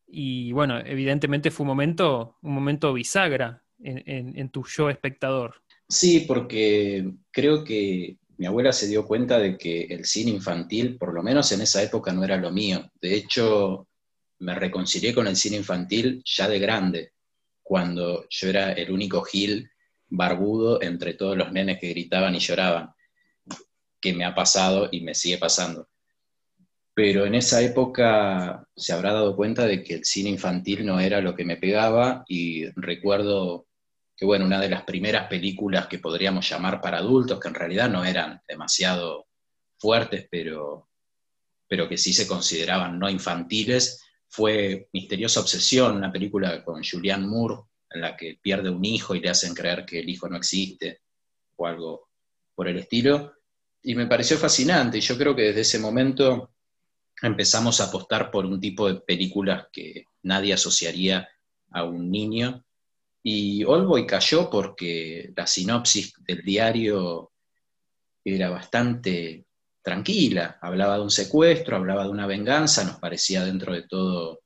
Y 0.08 0.52
bueno, 0.52 0.80
evidentemente 0.80 1.52
fue 1.52 1.64
un 1.64 1.70
momento, 1.70 2.38
un 2.42 2.54
momento 2.54 2.94
bisagra 2.94 3.64
en, 3.80 4.50
tu 4.50 4.64
show 4.64 4.90
espectador. 4.90 5.62
Sí, 5.88 6.22
porque 6.28 7.14
creo 7.32 7.64
que 7.64 8.18
mi 8.42 8.48
abuela 8.48 8.74
se 8.74 8.88
dio 8.88 9.06
cuenta 9.06 9.38
de 9.38 9.56
que 9.56 9.84
el 9.84 10.04
cine 10.04 10.32
infantil, 10.32 10.98
por 10.98 11.14
lo 11.14 11.22
menos 11.22 11.52
en 11.52 11.62
esa 11.62 11.84
época, 11.84 12.12
no 12.12 12.24
era 12.24 12.38
lo 12.38 12.50
mío. 12.50 12.90
De 13.00 13.14
hecho, 13.14 13.88
me 14.40 14.56
reconcilié 14.56 15.14
con 15.14 15.28
el 15.28 15.36
cine 15.36 15.58
infantil 15.58 16.24
ya 16.26 16.50
de 16.50 16.58
grande, 16.58 17.12
cuando 17.62 18.26
yo 18.32 18.50
era 18.50 18.72
el 18.72 18.90
único 18.90 19.22
Gil 19.22 19.70
barbudo 20.08 20.82
entre 20.82 21.14
todos 21.14 21.38
los 21.38 21.52
nenes 21.52 21.78
que 21.80 21.90
gritaban 21.90 22.34
y 22.34 22.40
lloraban, 22.40 22.90
que 24.00 24.12
me 24.12 24.26
ha 24.26 24.34
pasado 24.34 24.90
y 24.92 25.02
me 25.02 25.14
sigue 25.14 25.38
pasando. 25.38 25.88
Pero 26.96 27.28
en 27.28 27.36
esa 27.36 27.62
época 27.62 28.68
se 28.76 28.92
habrá 28.92 29.14
dado 29.14 29.36
cuenta 29.36 29.68
de 29.68 29.84
que 29.84 29.94
el 29.94 30.04
cine 30.04 30.32
infantil 30.32 30.84
no 30.84 31.00
era 31.00 31.22
lo 31.22 31.36
que 31.36 31.46
me 31.46 31.58
pegaba 31.58 32.26
y 32.28 32.66
recuerdo 32.72 33.68
que, 34.22 34.26
bueno, 34.28 34.46
una 34.46 34.60
de 34.60 34.70
las 34.70 34.84
primeras 34.84 35.28
películas 35.28 35.88
que 35.88 35.98
podríamos 35.98 36.48
llamar 36.48 36.80
para 36.80 37.00
adultos, 37.00 37.40
que 37.40 37.48
en 37.48 37.56
realidad 37.56 37.90
no 37.90 38.06
eran 38.06 38.40
demasiado 38.48 39.26
fuertes, 39.80 40.28
pero, 40.30 40.90
pero 41.68 41.90
que 41.90 41.98
sí 41.98 42.14
se 42.14 42.28
consideraban 42.28 43.00
no 43.00 43.10
infantiles, 43.10 44.00
fue 44.28 44.90
Misteriosa 44.94 45.40
Obsesión, 45.40 45.96
una 45.96 46.12
película 46.12 46.64
con 46.64 46.84
Julianne 46.84 47.26
Moore, 47.26 47.64
en 47.90 48.02
la 48.02 48.16
que 48.16 48.38
pierde 48.40 48.70
un 48.70 48.86
hijo 48.86 49.16
y 49.16 49.22
le 49.22 49.30
hacen 49.32 49.56
creer 49.56 49.88
que 49.88 50.02
el 50.02 50.10
hijo 50.10 50.30
no 50.30 50.38
existe, 50.38 51.02
o 51.56 51.66
algo 51.66 52.10
por 52.54 52.68
el 52.68 52.78
estilo. 52.78 53.34
Y 53.82 53.96
me 53.96 54.06
pareció 54.06 54.38
fascinante, 54.38 55.00
y 55.00 55.02
yo 55.02 55.18
creo 55.18 55.36
que 55.36 55.46
desde 55.46 55.62
ese 55.62 55.80
momento 55.80 56.54
empezamos 57.24 57.82
a 57.82 57.86
apostar 57.86 58.30
por 58.30 58.46
un 58.46 58.60
tipo 58.60 58.88
de 58.88 59.02
películas 59.02 59.66
que 59.74 60.06
nadie 60.22 60.54
asociaría 60.54 61.28
a 61.72 61.86
un 61.86 62.12
niño. 62.12 62.64
Y 63.24 63.64
Olboy 63.64 64.08
cayó 64.08 64.50
porque 64.50 65.32
la 65.36 65.46
sinopsis 65.46 66.14
del 66.28 66.42
diario 66.42 67.32
era 68.24 68.50
bastante 68.50 69.46
tranquila, 69.82 70.60
hablaba 70.62 70.98
de 70.98 71.04
un 71.04 71.10
secuestro, 71.10 71.76
hablaba 71.76 72.04
de 72.04 72.10
una 72.10 72.28
venganza, 72.28 72.84
nos 72.84 73.00
parecía 73.00 73.44
dentro 73.44 73.74
de 73.74 73.84
todo 73.84 74.42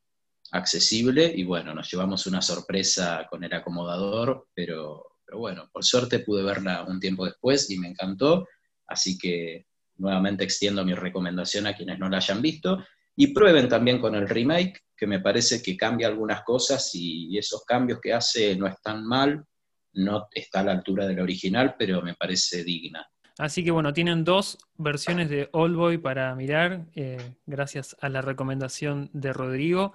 accesible 0.51 1.31
y 1.35 1.43
bueno, 1.43 1.73
nos 1.73 1.91
llevamos 1.91 2.25
una 2.27 2.41
sorpresa 2.41 3.27
con 3.29 3.43
el 3.43 3.53
acomodador, 3.53 4.47
pero, 4.53 5.05
bueno, 5.33 5.69
por 5.71 5.83
suerte 5.83 6.19
pude 6.19 6.43
verla 6.43 6.85
un 6.87 6.99
tiempo 6.99 7.25
después 7.25 7.69
y 7.69 7.77
me 7.77 7.89
encantó, 7.89 8.47
así 8.87 9.17
que 9.17 9.65
nuevamente 9.97 10.43
extiendo 10.43 10.85
mi 10.85 10.93
recomendación 10.93 11.67
a 11.67 11.75
quienes 11.75 11.99
no 11.99 12.09
la 12.09 12.17
hayan 12.17 12.41
visto 12.41 12.85
y 13.15 13.27
prueben 13.27 13.67
también 13.67 13.99
con 13.99 14.15
el 14.15 14.27
remake, 14.27 14.81
que 14.97 15.07
me 15.07 15.19
parece 15.19 15.61
que 15.61 15.75
cambia 15.75 16.07
algunas 16.07 16.43
cosas 16.43 16.89
y 16.93 17.37
esos 17.37 17.63
cambios 17.65 17.99
que 18.01 18.13
hace 18.13 18.55
no 18.55 18.67
están 18.67 19.05
mal, 19.05 19.45
no 19.93 20.27
está 20.31 20.61
a 20.61 20.63
la 20.63 20.71
altura 20.73 21.07
del 21.07 21.19
original, 21.19 21.75
pero 21.77 22.01
me 22.01 22.15
parece 22.15 22.63
digna. 22.63 23.07
Así 23.37 23.63
que 23.65 23.71
bueno, 23.71 23.91
tienen 23.91 24.23
dos 24.23 24.57
versiones 24.77 25.29
de 25.29 25.49
Boy 25.51 25.97
para 25.97 26.33
mirar, 26.35 26.85
eh, 26.95 27.35
gracias 27.45 27.95
a 27.99 28.07
la 28.07 28.21
recomendación 28.21 29.09
de 29.11 29.33
Rodrigo. 29.33 29.93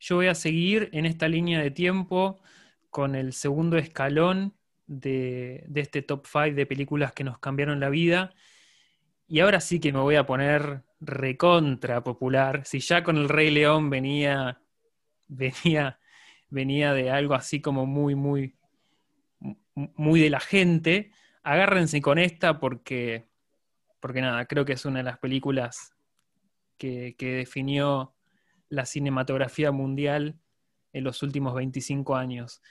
Yo 0.00 0.16
voy 0.16 0.28
a 0.28 0.34
seguir 0.34 0.88
en 0.92 1.04
esta 1.04 1.28
línea 1.28 1.60
de 1.60 1.70
tiempo 1.70 2.40
con 2.88 3.14
el 3.14 3.34
segundo 3.34 3.76
escalón 3.76 4.54
de, 4.86 5.66
este 5.74 6.00
top 6.00 6.26
5 6.26 6.54
de 6.54 6.64
películas 6.64 7.12
que 7.12 7.24
nos 7.24 7.38
cambiaron 7.38 7.78
la 7.78 7.90
vida. 7.90 8.32
Y 9.26 9.40
ahora 9.40 9.60
sí 9.60 9.80
que 9.80 9.92
me 9.92 9.98
voy 9.98 10.14
a 10.14 10.24
poner 10.24 10.82
recontra 11.00 12.02
popular. 12.02 12.62
Si 12.64 12.80
ya 12.80 13.02
con 13.02 13.16
el 13.16 13.28
Rey 13.28 13.50
León 13.50 13.90
venía, 13.90 14.60
venía, 15.28 15.98
venía 16.50 16.92
de 16.92 17.10
algo 17.10 17.34
así 17.34 17.60
como 17.60 17.86
muy, 17.86 18.14
muy, 18.14 18.56
muy 19.74 20.20
de 20.20 20.30
la 20.30 20.40
gente, 20.40 21.12
agárrense 21.42 22.00
con 22.00 22.18
esta 22.18 22.60
porque, 22.60 23.26
porque 24.00 24.20
nada, 24.20 24.46
creo 24.46 24.64
que 24.64 24.72
es 24.72 24.84
una 24.84 24.98
de 24.98 25.04
las 25.04 25.18
películas 25.18 25.94
que, 26.76 27.14
que 27.16 27.32
definió 27.32 28.14
la 28.68 28.86
cinematografía 28.86 29.72
mundial 29.72 30.38
en 30.92 31.04
los 31.04 31.22
últimos 31.22 31.54
25 31.54 32.16
años. 32.16 32.62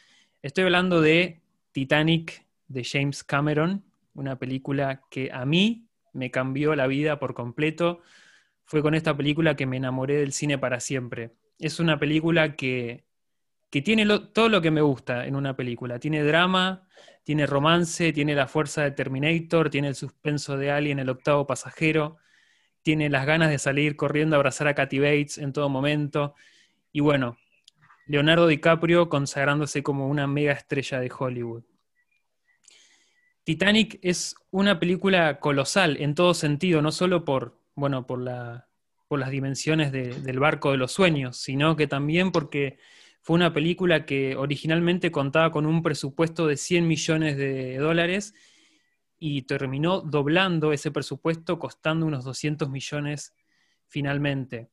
Estoy 0.41 0.65
hablando 0.65 1.01
de 1.01 1.41
Titanic 1.71 2.45
de 2.67 2.83
James 2.83 3.23
Cameron, 3.23 3.83
una 4.13 4.37
película 4.37 5.01
que 5.09 5.31
a 5.31 5.45
mí 5.45 5.86
me 6.17 6.31
cambió 6.31 6.75
la 6.75 6.87
vida 6.87 7.19
por 7.19 7.33
completo. 7.33 8.01
Fue 8.65 8.81
con 8.81 8.95
esta 8.95 9.15
película 9.15 9.55
que 9.55 9.65
me 9.65 9.77
enamoré 9.77 10.17
del 10.17 10.33
cine 10.33 10.57
para 10.57 10.79
siempre. 10.79 11.35
Es 11.59 11.79
una 11.79 11.99
película 11.99 12.55
que, 12.55 13.05
tiene 13.69 14.05
todo 14.33 14.49
lo 14.49 14.61
que 14.61 14.71
me 14.71 14.81
gusta 14.81 15.27
en 15.27 15.35
una 15.35 15.55
película. 15.55 15.99
Tiene 15.99 16.23
drama, 16.23 16.87
tiene 17.23 17.45
romance, 17.45 18.11
tiene 18.11 18.33
la 18.33 18.47
fuerza 18.47 18.83
de 18.83 18.91
Terminator, 18.91 19.69
tiene 19.69 19.89
el 19.89 19.95
suspenso 19.95 20.57
de 20.57 20.71
Alien, 20.71 20.99
el 20.99 21.09
octavo 21.09 21.45
pasajero, 21.45 22.17
tiene 22.81 23.09
las 23.09 23.25
ganas 23.27 23.49
de 23.49 23.59
salir 23.59 23.95
corriendo 23.95 24.35
a 24.35 24.37
abrazar 24.37 24.67
a 24.67 24.73
Kathy 24.73 24.99
Bates 24.99 25.37
en 25.37 25.53
todo 25.53 25.69
momento. 25.69 26.33
Y 26.91 27.01
bueno, 27.01 27.37
Leonardo 28.07 28.47
DiCaprio 28.47 29.09
consagrándose 29.09 29.83
como 29.83 30.07
una 30.07 30.25
mega 30.25 30.53
estrella 30.53 30.99
de 30.99 31.11
Hollywood. 31.15 31.63
Titanic 33.47 33.97
es 34.01 34.35
una 34.51 34.77
película 34.77 35.39
colosal 35.39 35.95
en 36.01 36.15
todo 36.15 36.33
sentido, 36.33 36.81
no 36.81 36.91
solo 36.91 37.23
por, 37.23 37.57
bueno, 37.75 38.05
por, 38.05 38.19
la, 38.19 38.67
por 39.07 39.19
las 39.19 39.29
dimensiones 39.29 39.93
del 39.93 40.37
barco 40.37 40.71
de 40.71 40.77
los 40.77 40.91
sueños, 40.91 41.37
sino 41.37 41.77
que 41.77 41.87
también 41.87 42.33
porque 42.33 42.77
fue 43.21 43.37
una 43.37 43.53
película 43.53 44.05
que 44.05 44.35
originalmente 44.35 45.13
contaba 45.13 45.53
con 45.53 45.65
un 45.65 45.81
presupuesto 45.81 46.45
de 46.45 46.57
100 46.57 46.89
millones 46.89 47.37
de 47.37 47.77
dólares 47.77 48.33
y 49.17 49.43
terminó 49.43 50.01
doblando 50.01 50.73
ese 50.73 50.91
presupuesto, 50.91 51.57
costando 51.57 52.05
unos 52.05 52.25
200 52.25 52.69
millones 52.69 53.33
finalmente. 53.87 54.67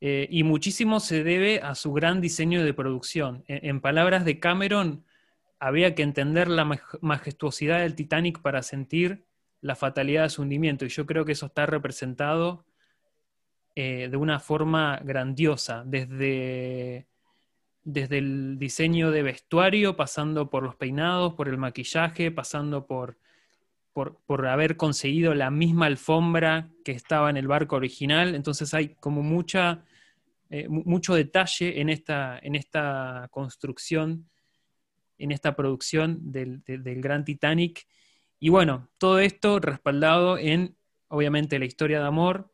Eh, 0.00 0.26
y 0.30 0.44
muchísimo 0.44 1.00
se 1.00 1.24
debe 1.24 1.60
a 1.60 1.74
su 1.74 1.92
gran 1.92 2.22
diseño 2.22 2.64
de 2.64 2.72
producción. 2.72 3.44
En, 3.48 3.66
en, 3.66 3.80
palabras 3.82 4.24
de 4.24 4.40
Cameron, 4.40 5.04
había 5.60 5.94
que 5.94 6.02
entender 6.02 6.48
la 6.48 6.64
majestuosidad 7.00 7.80
del 7.80 7.94
Titanic 7.94 8.40
para 8.40 8.62
sentir 8.62 9.24
la 9.60 9.74
fatalidad 9.74 10.24
de 10.24 10.28
su 10.30 10.42
hundimiento, 10.42 10.84
y 10.84 10.88
yo 10.88 11.06
creo 11.06 11.24
que 11.24 11.32
eso 11.32 11.46
está 11.46 11.66
representado 11.66 12.64
eh, 13.74 14.08
de 14.10 14.16
una 14.16 14.38
forma 14.38 15.00
grandiosa, 15.04 15.82
desde, 15.84 17.08
desde 17.82 18.18
el 18.18 18.58
diseño 18.58 19.10
de 19.10 19.22
vestuario, 19.22 19.96
pasando 19.96 20.48
por 20.48 20.62
los 20.62 20.76
peinados, 20.76 21.34
por 21.34 21.48
el 21.48 21.58
maquillaje, 21.58 22.30
pasando 22.30 22.86
por 22.86 23.18
por, 24.26 24.46
haber 24.46 24.76
conseguido 24.76 25.34
la 25.34 25.50
misma 25.50 25.86
alfombra 25.86 26.70
que 26.84 26.92
estaba 26.92 27.30
en 27.30 27.36
el 27.36 27.48
barco 27.48 27.76
original. 27.76 28.34
Entonces 28.34 28.72
hay 28.74 28.94
como 28.94 29.22
mucha, 29.22 29.84
eh, 30.50 30.68
mucho 30.68 31.14
detalle 31.14 31.80
en 31.80 31.88
esta, 31.88 32.38
en 32.40 32.54
esta 32.54 33.28
construcción, 33.30 34.28
en 35.18 35.32
esta 35.32 35.54
producción 35.56 36.32
del, 36.32 36.62
del 36.64 37.00
Gran 37.00 37.24
Titanic. 37.24 37.86
Y 38.38 38.48
bueno, 38.48 38.88
todo 38.98 39.18
esto 39.18 39.58
respaldado 39.60 40.38
en, 40.38 40.76
obviamente, 41.08 41.58
la 41.58 41.64
historia 41.64 42.00
de 42.00 42.06
amor, 42.06 42.52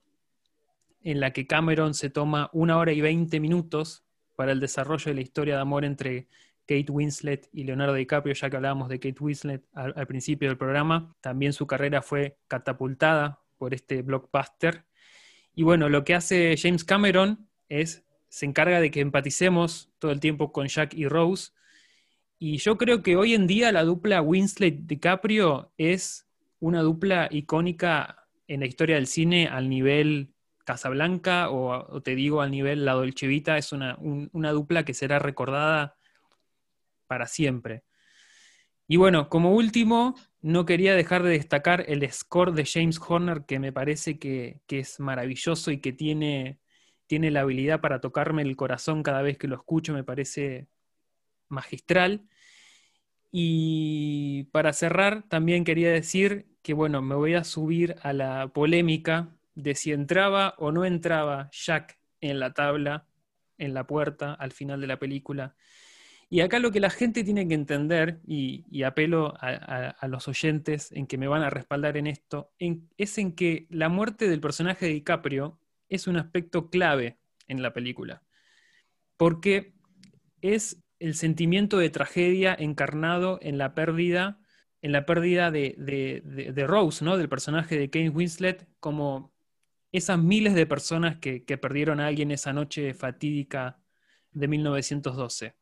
en 1.02 1.20
la 1.20 1.32
que 1.32 1.46
Cameron 1.46 1.94
se 1.94 2.10
toma 2.10 2.50
una 2.52 2.78
hora 2.78 2.92
y 2.92 3.00
veinte 3.00 3.38
minutos 3.38 4.04
para 4.36 4.52
el 4.52 4.60
desarrollo 4.60 5.04
de 5.10 5.14
la 5.14 5.20
historia 5.20 5.56
de 5.56 5.60
amor 5.60 5.84
entre 5.84 6.28
Kate 6.66 6.90
Winslet 6.90 7.48
y 7.52 7.64
Leonardo 7.64 7.94
DiCaprio, 7.94 8.34
ya 8.34 8.50
que 8.50 8.56
hablábamos 8.56 8.88
de 8.88 8.98
Kate 8.98 9.20
Winslet 9.20 9.64
al, 9.74 10.06
principio 10.06 10.48
del 10.48 10.58
programa. 10.58 11.14
También 11.20 11.52
su 11.52 11.66
carrera 11.66 12.02
fue 12.02 12.38
catapultada 12.48 13.42
por 13.58 13.74
este 13.74 14.02
blockbuster. 14.02 14.84
Y 15.54 15.62
bueno, 15.62 15.88
lo 15.88 16.04
que 16.04 16.14
hace 16.14 16.56
James 16.56 16.84
Cameron 16.84 17.48
es, 17.68 18.04
se 18.28 18.46
encarga 18.46 18.80
de 18.80 18.90
que 18.90 19.00
empaticemos 19.00 19.92
todo 19.98 20.10
el 20.10 20.20
tiempo 20.20 20.52
con 20.52 20.66
Jack 20.66 20.94
y 20.94 21.06
Rose. 21.06 21.52
Y 22.38 22.58
yo 22.58 22.76
creo 22.76 23.02
que 23.02 23.16
hoy 23.16 23.34
en 23.34 23.46
día 23.46 23.72
la 23.72 23.84
dupla 23.84 24.22
Winslet-DiCaprio 24.22 25.72
es 25.76 26.26
una 26.58 26.82
dupla 26.82 27.28
icónica 27.30 28.26
en 28.46 28.60
la 28.60 28.66
historia 28.66 28.96
del 28.96 29.06
cine 29.06 29.48
al 29.48 29.68
nivel 29.68 30.34
Casablanca 30.64 31.50
o, 31.50 32.00
te 32.02 32.14
digo 32.14 32.40
al 32.40 32.50
nivel 32.50 32.84
La 32.84 32.94
Dolce 32.94 33.26
Vita. 33.26 33.56
Es 33.56 33.72
una, 33.72 33.96
una 34.00 34.50
dupla 34.52 34.84
que 34.84 34.94
será 34.94 35.18
recordada 35.18 35.96
para 37.06 37.26
siempre. 37.26 37.84
Y 38.86 38.96
bueno, 38.96 39.28
como 39.28 39.52
último, 39.52 40.14
no 40.42 40.66
quería 40.66 40.94
dejar 40.94 41.22
de 41.22 41.30
destacar 41.30 41.84
el 41.88 42.10
score 42.12 42.52
de 42.52 42.66
James 42.66 43.00
Horner, 43.00 43.46
que 43.46 43.58
me 43.58 43.72
parece 43.72 44.18
que, 44.18 44.60
es 44.68 45.00
maravilloso 45.00 45.70
y 45.70 45.80
que 45.80 45.92
tiene, 45.92 46.60
tiene 47.06 47.30
la 47.30 47.40
habilidad 47.40 47.80
para 47.80 48.00
tocarme 48.00 48.42
el 48.42 48.56
corazón 48.56 49.02
cada 49.02 49.22
vez 49.22 49.38
que 49.38 49.48
lo 49.48 49.56
escucho, 49.56 49.94
me 49.94 50.04
parece 50.04 50.68
magistral. 51.48 52.22
Y 53.30 54.44
para 54.52 54.72
cerrar, 54.72 55.24
también 55.28 55.64
quería 55.64 55.90
decir 55.90 56.46
que, 56.62 56.74
bueno, 56.74 57.02
me 57.02 57.14
voy 57.14 57.34
a 57.34 57.44
subir 57.44 57.96
a 58.02 58.12
la 58.12 58.48
polémica 58.48 59.36
de 59.54 59.74
si 59.74 59.92
entraba 59.92 60.54
o 60.58 60.72
no 60.72 60.84
entraba 60.84 61.50
Jack 61.52 61.98
en 62.20 62.40
la 62.40 62.54
tabla, 62.54 63.06
en 63.58 63.74
la 63.74 63.86
puerta, 63.86 64.34
al 64.34 64.52
final 64.52 64.80
de 64.80 64.86
la 64.86 64.98
película. 64.98 65.54
Y 66.30 66.40
acá 66.40 66.58
lo 66.58 66.72
que 66.72 66.80
la 66.80 66.90
gente 66.90 67.22
tiene 67.22 67.46
que 67.46 67.54
entender, 67.54 68.20
y, 68.26 68.82
apelo 68.82 69.34
a, 69.38 70.06
los 70.08 70.26
oyentes 70.26 70.90
en 70.92 71.06
que 71.06 71.18
me 71.18 71.28
van 71.28 71.42
a 71.42 71.50
respaldar 71.50 71.96
en 71.96 72.06
esto, 72.06 72.50
es 72.58 73.18
en 73.18 73.32
que 73.32 73.66
la 73.70 73.88
muerte 73.88 74.28
del 74.28 74.40
personaje 74.40 74.86
de 74.86 74.92
DiCaprio 74.94 75.58
es 75.88 76.06
un 76.06 76.16
aspecto 76.16 76.70
clave 76.70 77.18
en 77.46 77.62
la 77.62 77.72
película, 77.72 78.22
porque 79.16 79.74
es 80.40 80.83
el 80.98 81.14
sentimiento 81.14 81.78
de 81.78 81.90
tragedia 81.90 82.56
encarnado 82.58 83.38
en 83.42 83.58
la 83.58 83.74
pérdida, 83.74 84.38
en 84.82 84.92
la 84.92 85.06
pérdida 85.06 85.50
de, 85.50 86.64
Rose, 86.66 87.04
¿no? 87.04 87.16
del 87.16 87.28
personaje 87.28 87.78
de 87.78 87.90
Kane 87.90 88.10
Winslet, 88.10 88.68
como 88.80 89.32
esas 89.92 90.18
miles 90.18 90.54
de 90.54 90.66
personas 90.66 91.16
que, 91.18 91.44
que 91.44 91.58
perdieron 91.58 92.00
a 92.00 92.06
alguien 92.08 92.30
esa 92.30 92.52
noche 92.52 92.94
fatídica 92.94 93.78
de 94.32 94.48
1912. 94.48 95.54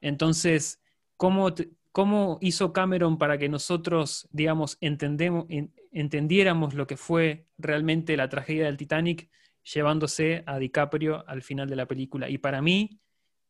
Entonces, 0.00 0.82
¿cómo, 1.16 1.54
¿cómo, 1.92 2.38
hizo 2.42 2.72
Cameron 2.72 3.16
para 3.16 3.38
que 3.38 3.48
nosotros, 3.48 4.28
digamos, 4.32 4.76
entendemos, 4.80 5.46
entendiéramos 5.92 6.74
lo 6.74 6.86
que 6.86 6.96
fue 6.96 7.46
realmente 7.56 8.16
la 8.16 8.28
tragedia 8.28 8.66
del 8.66 8.76
Titanic, 8.76 9.30
llevándose 9.62 10.42
a 10.46 10.58
DiCaprio 10.58 11.26
al 11.28 11.42
final 11.42 11.68
de 11.68 11.76
la 11.76 11.86
película? 11.86 12.28
Y 12.28 12.38
para 12.38 12.60
mí, 12.60 13.00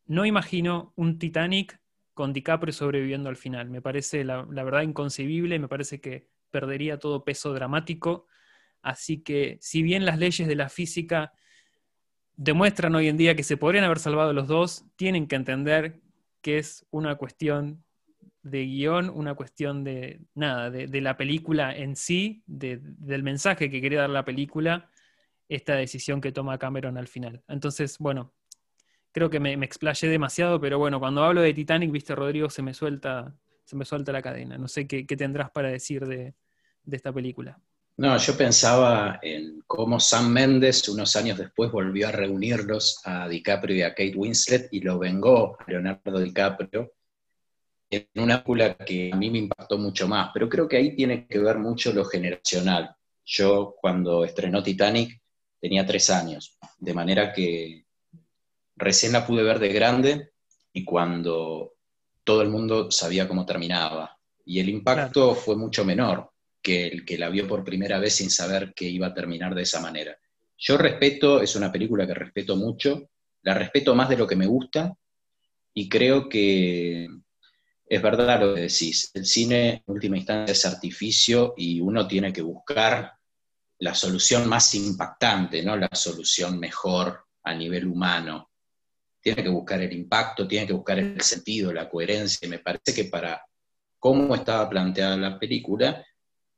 no 0.07 0.27
imagino 0.27 0.93
un 0.97 1.19
Titanic 1.19 1.81
con 2.15 2.33
DiCaprio 2.33 2.73
sobreviviendo 2.73 3.29
al 3.29 3.37
final. 3.37 3.71
Me 3.71 3.81
parece, 3.81 4.25
la, 4.25 4.43
verdad, 4.45 4.83
inconcebible, 4.83 5.59
me 5.59 5.69
parece 5.69 6.01
que 6.01 6.29
perdería 6.51 6.99
todo 6.99 7.25
peso 7.25 7.53
dramático. 7.53 8.27
Así 8.83 9.23
que, 9.23 9.59
si 9.61 9.83
bien 9.83 10.05
las 10.05 10.19
leyes 10.19 10.47
de 10.47 10.57
la 10.57 10.69
física 10.69 11.33
demuestran 12.37 12.95
hoy 12.95 13.09
en 13.09 13.17
día 13.17 13.37
que 13.37 13.43
se 13.43 13.57
podrían 13.57 13.85
haber 13.85 13.99
salvado 13.99 14.33
los 14.33 14.49
dos, 14.49 14.85
tienen 14.97 15.27
que 15.27 15.37
entender 15.37 16.01
que 16.41 16.59
es 16.59 16.87
una 16.91 17.15
cuestión 17.17 17.85
de 18.43 18.65
guion, 18.67 19.09
una 19.09 19.35
cuestión 19.35 19.85
de 19.85 20.21
nada, 20.35 20.71
de, 20.71 21.01
la 21.01 21.17
película 21.17 21.75
en 21.77 21.95
sí, 21.95 22.43
del 22.47 23.23
mensaje 23.23 23.71
que 23.71 23.81
quería 23.81 24.01
dar 24.01 24.11
la 24.11 24.25
película, 24.25 24.91
esta 25.49 25.77
decisión 25.77 26.21
que 26.21 26.33
toma 26.33 26.59
Cameron 26.59 26.99
al 26.99 27.07
final. 27.07 27.43
Entonces, 27.47 27.99
bueno, 27.99 28.33
creo 29.13 29.31
que 29.31 29.39
me, 29.39 29.53
explayé 29.65 30.09
demasiado, 30.09 30.61
pero 30.61 30.79
bueno, 30.79 30.99
cuando 30.99 31.23
hablo 31.23 31.43
de 31.43 31.55
Titanic, 31.55 31.91
viste, 31.93 32.15
Rodrigo, 32.15 32.51
se 32.51 32.63
me 32.63 32.75
suelta, 32.75 33.35
se 33.65 33.77
me 33.77 33.85
suelta 33.85 34.11
la 34.11 34.23
cadena. 34.23 34.59
No 34.59 34.69
sé 34.69 34.87
qué, 34.87 35.05
tendrás 35.05 35.51
para 35.51 35.69
decir 35.69 36.07
de, 36.07 36.35
esta 36.91 37.13
película. 37.13 37.61
No, 37.99 38.17
yo 38.17 38.37
pensaba 38.37 39.21
en 39.23 39.63
cómo 39.67 40.01
Sam 40.01 40.31
Mendes 40.31 40.89
unos 40.89 41.15
años 41.15 41.39
después 41.39 41.71
volvió 41.71 42.09
a 42.09 42.13
reunirlos 42.13 43.01
a 43.05 43.29
DiCaprio 43.29 43.77
y 43.77 43.83
a 43.83 43.91
Kate 43.91 44.17
Winslet 44.17 44.69
y 44.73 44.81
lo 44.81 44.99
vengó 44.99 45.59
a 45.61 45.71
Leonardo 45.71 46.19
DiCaprio 46.19 46.95
en 47.91 48.09
una 48.15 48.43
película 48.43 48.75
que 48.75 49.11
a 49.13 49.17
mí 49.17 49.31
me 49.31 49.39
impactó 49.39 49.77
mucho 49.77 50.09
más, 50.09 50.31
pero 50.33 50.49
creo 50.49 50.67
que 50.67 50.79
ahí 50.79 50.97
tiene 50.97 51.27
que 51.27 51.39
ver 51.39 51.59
mucho 51.59 51.93
lo 51.93 52.07
generacional. 52.07 52.97
Yo 53.25 53.75
cuando 53.79 54.25
estrenó 54.25 54.63
Titanic 54.63 55.21
tenía 55.61 55.85
tres 55.87 56.09
años, 56.09 56.59
de 56.79 56.95
manera 56.95 57.33
que 57.35 57.85
recién 58.83 59.13
la 59.13 59.27
pude 59.27 59.43
ver 59.43 59.59
de 59.59 59.73
grande 59.73 60.33
y 60.73 60.85
cuando 60.85 61.75
todo 62.25 62.43
el 62.43 62.49
mundo 62.49 62.91
sabía 62.91 63.29
cómo 63.29 63.47
terminaba. 63.47 64.19
Y 64.45 64.61
el 64.61 64.69
impacto 64.69 65.35
fue 65.35 65.57
mucho 65.57 65.85
menor 65.85 66.31
que 66.61 66.87
el 66.87 67.05
que 67.05 67.19
la 67.19 67.29
vio 67.29 67.47
por 67.47 67.65
primera 67.65 67.99
vez 67.99 68.17
sin 68.17 68.31
saber 68.31 68.73
que 68.75 68.89
iba 68.89 69.09
a 69.09 69.15
terminar 69.15 69.55
de 69.55 69.63
esa 69.63 69.81
manera. 69.81 70.17
Yo 70.57 70.77
respeto, 70.79 71.43
es 71.43 71.57
una 71.57 71.73
película 71.73 72.07
que 72.07 72.15
respeto 72.15 72.57
mucho, 72.57 73.11
la 73.43 73.55
respeto 73.55 73.95
más 73.95 74.09
de 74.09 74.17
lo 74.17 74.27
que 74.27 74.37
me 74.37 74.47
gusta 74.47 74.97
y 75.75 75.89
creo 75.89 76.29
que 76.29 77.09
es 77.87 78.03
verdad 78.03 78.41
lo 78.41 78.55
que 78.55 78.63
decís, 78.63 79.11
el 79.15 79.27
cine 79.27 79.71
en 79.71 79.83
última 79.87 80.17
instancia 80.17 80.53
es 80.53 80.65
artificio 80.65 81.55
y 81.57 81.81
uno 81.81 82.07
tiene 82.07 82.33
que 82.33 82.43
buscar 82.43 83.13
la 83.81 83.95
solución 83.95 84.49
más 84.49 84.75
impactante, 84.75 85.63
no 85.63 85.77
la 85.77 85.91
solución 85.93 86.59
mejor 86.61 87.27
a 87.43 87.55
nivel 87.55 87.89
humano. 87.89 88.52
Tiene 89.23 89.43
que 89.43 89.49
buscar 89.49 89.81
el 89.81 89.93
impacto, 89.93 90.49
tiene 90.49 90.67
que 90.67 90.73
buscar 90.73 90.99
el 90.99 91.21
sentido, 91.21 91.73
la 91.73 91.89
coherencia. 91.89 92.49
Me 92.49 92.59
parece 92.59 92.93
que 92.93 93.05
para 93.05 93.43
cómo 93.99 94.35
estaba 94.35 94.69
planteada 94.69 95.17
la 95.17 95.39
película, 95.39 96.05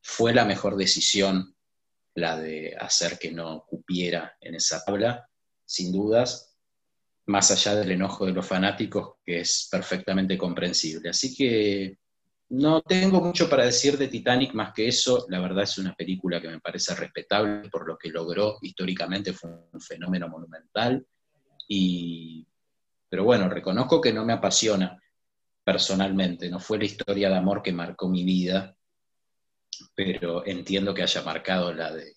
fue 0.00 0.32
la 0.32 0.44
mejor 0.44 0.76
decisión 0.76 1.54
la 2.14 2.38
de 2.38 2.74
hacer 2.78 3.18
que 3.18 3.32
no 3.32 3.64
cupiera 3.66 4.36
en 4.40 4.54
esa 4.54 4.84
tabla, 4.84 5.28
sin 5.64 5.92
dudas, 5.92 6.56
más 7.26 7.50
allá 7.50 7.74
del 7.74 7.92
enojo 7.92 8.26
de 8.26 8.32
los 8.32 8.46
fanáticos, 8.46 9.16
que 9.24 9.40
es 9.40 9.68
perfectamente 9.70 10.38
comprensible. 10.38 11.10
Así 11.10 11.34
que 11.34 11.98
no 12.50 12.82
tengo 12.82 13.20
mucho 13.20 13.48
para 13.48 13.64
decir 13.64 13.96
de 13.98 14.08
Titanic 14.08 14.54
más 14.54 14.72
que 14.72 14.88
eso. 14.88 15.26
La 15.28 15.40
verdad 15.40 15.64
es 15.64 15.78
una 15.78 15.94
película 15.94 16.40
que 16.40 16.48
me 16.48 16.60
parece 16.60 16.94
respetable 16.94 17.68
por 17.70 17.86
lo 17.88 17.96
que 17.96 18.10
logró 18.10 18.58
históricamente, 18.62 19.32
fue 19.32 19.50
un 19.72 19.80
fenómeno 19.80 20.28
monumental. 20.28 21.04
Y, 21.66 22.46
pero 23.08 23.24
bueno, 23.24 23.48
reconozco 23.48 24.00
que 24.00 24.12
no 24.12 24.24
me 24.24 24.32
apasiona 24.32 25.00
personalmente, 25.62 26.50
no 26.50 26.60
fue 26.60 26.78
la 26.78 26.84
historia 26.84 27.28
de 27.28 27.36
amor 27.36 27.62
que 27.62 27.72
marcó 27.72 28.08
mi 28.08 28.24
vida, 28.24 28.76
pero 29.94 30.46
entiendo 30.46 30.94
que 30.94 31.02
haya 31.02 31.22
marcado 31.22 31.72
la 31.72 31.92
de 31.92 32.14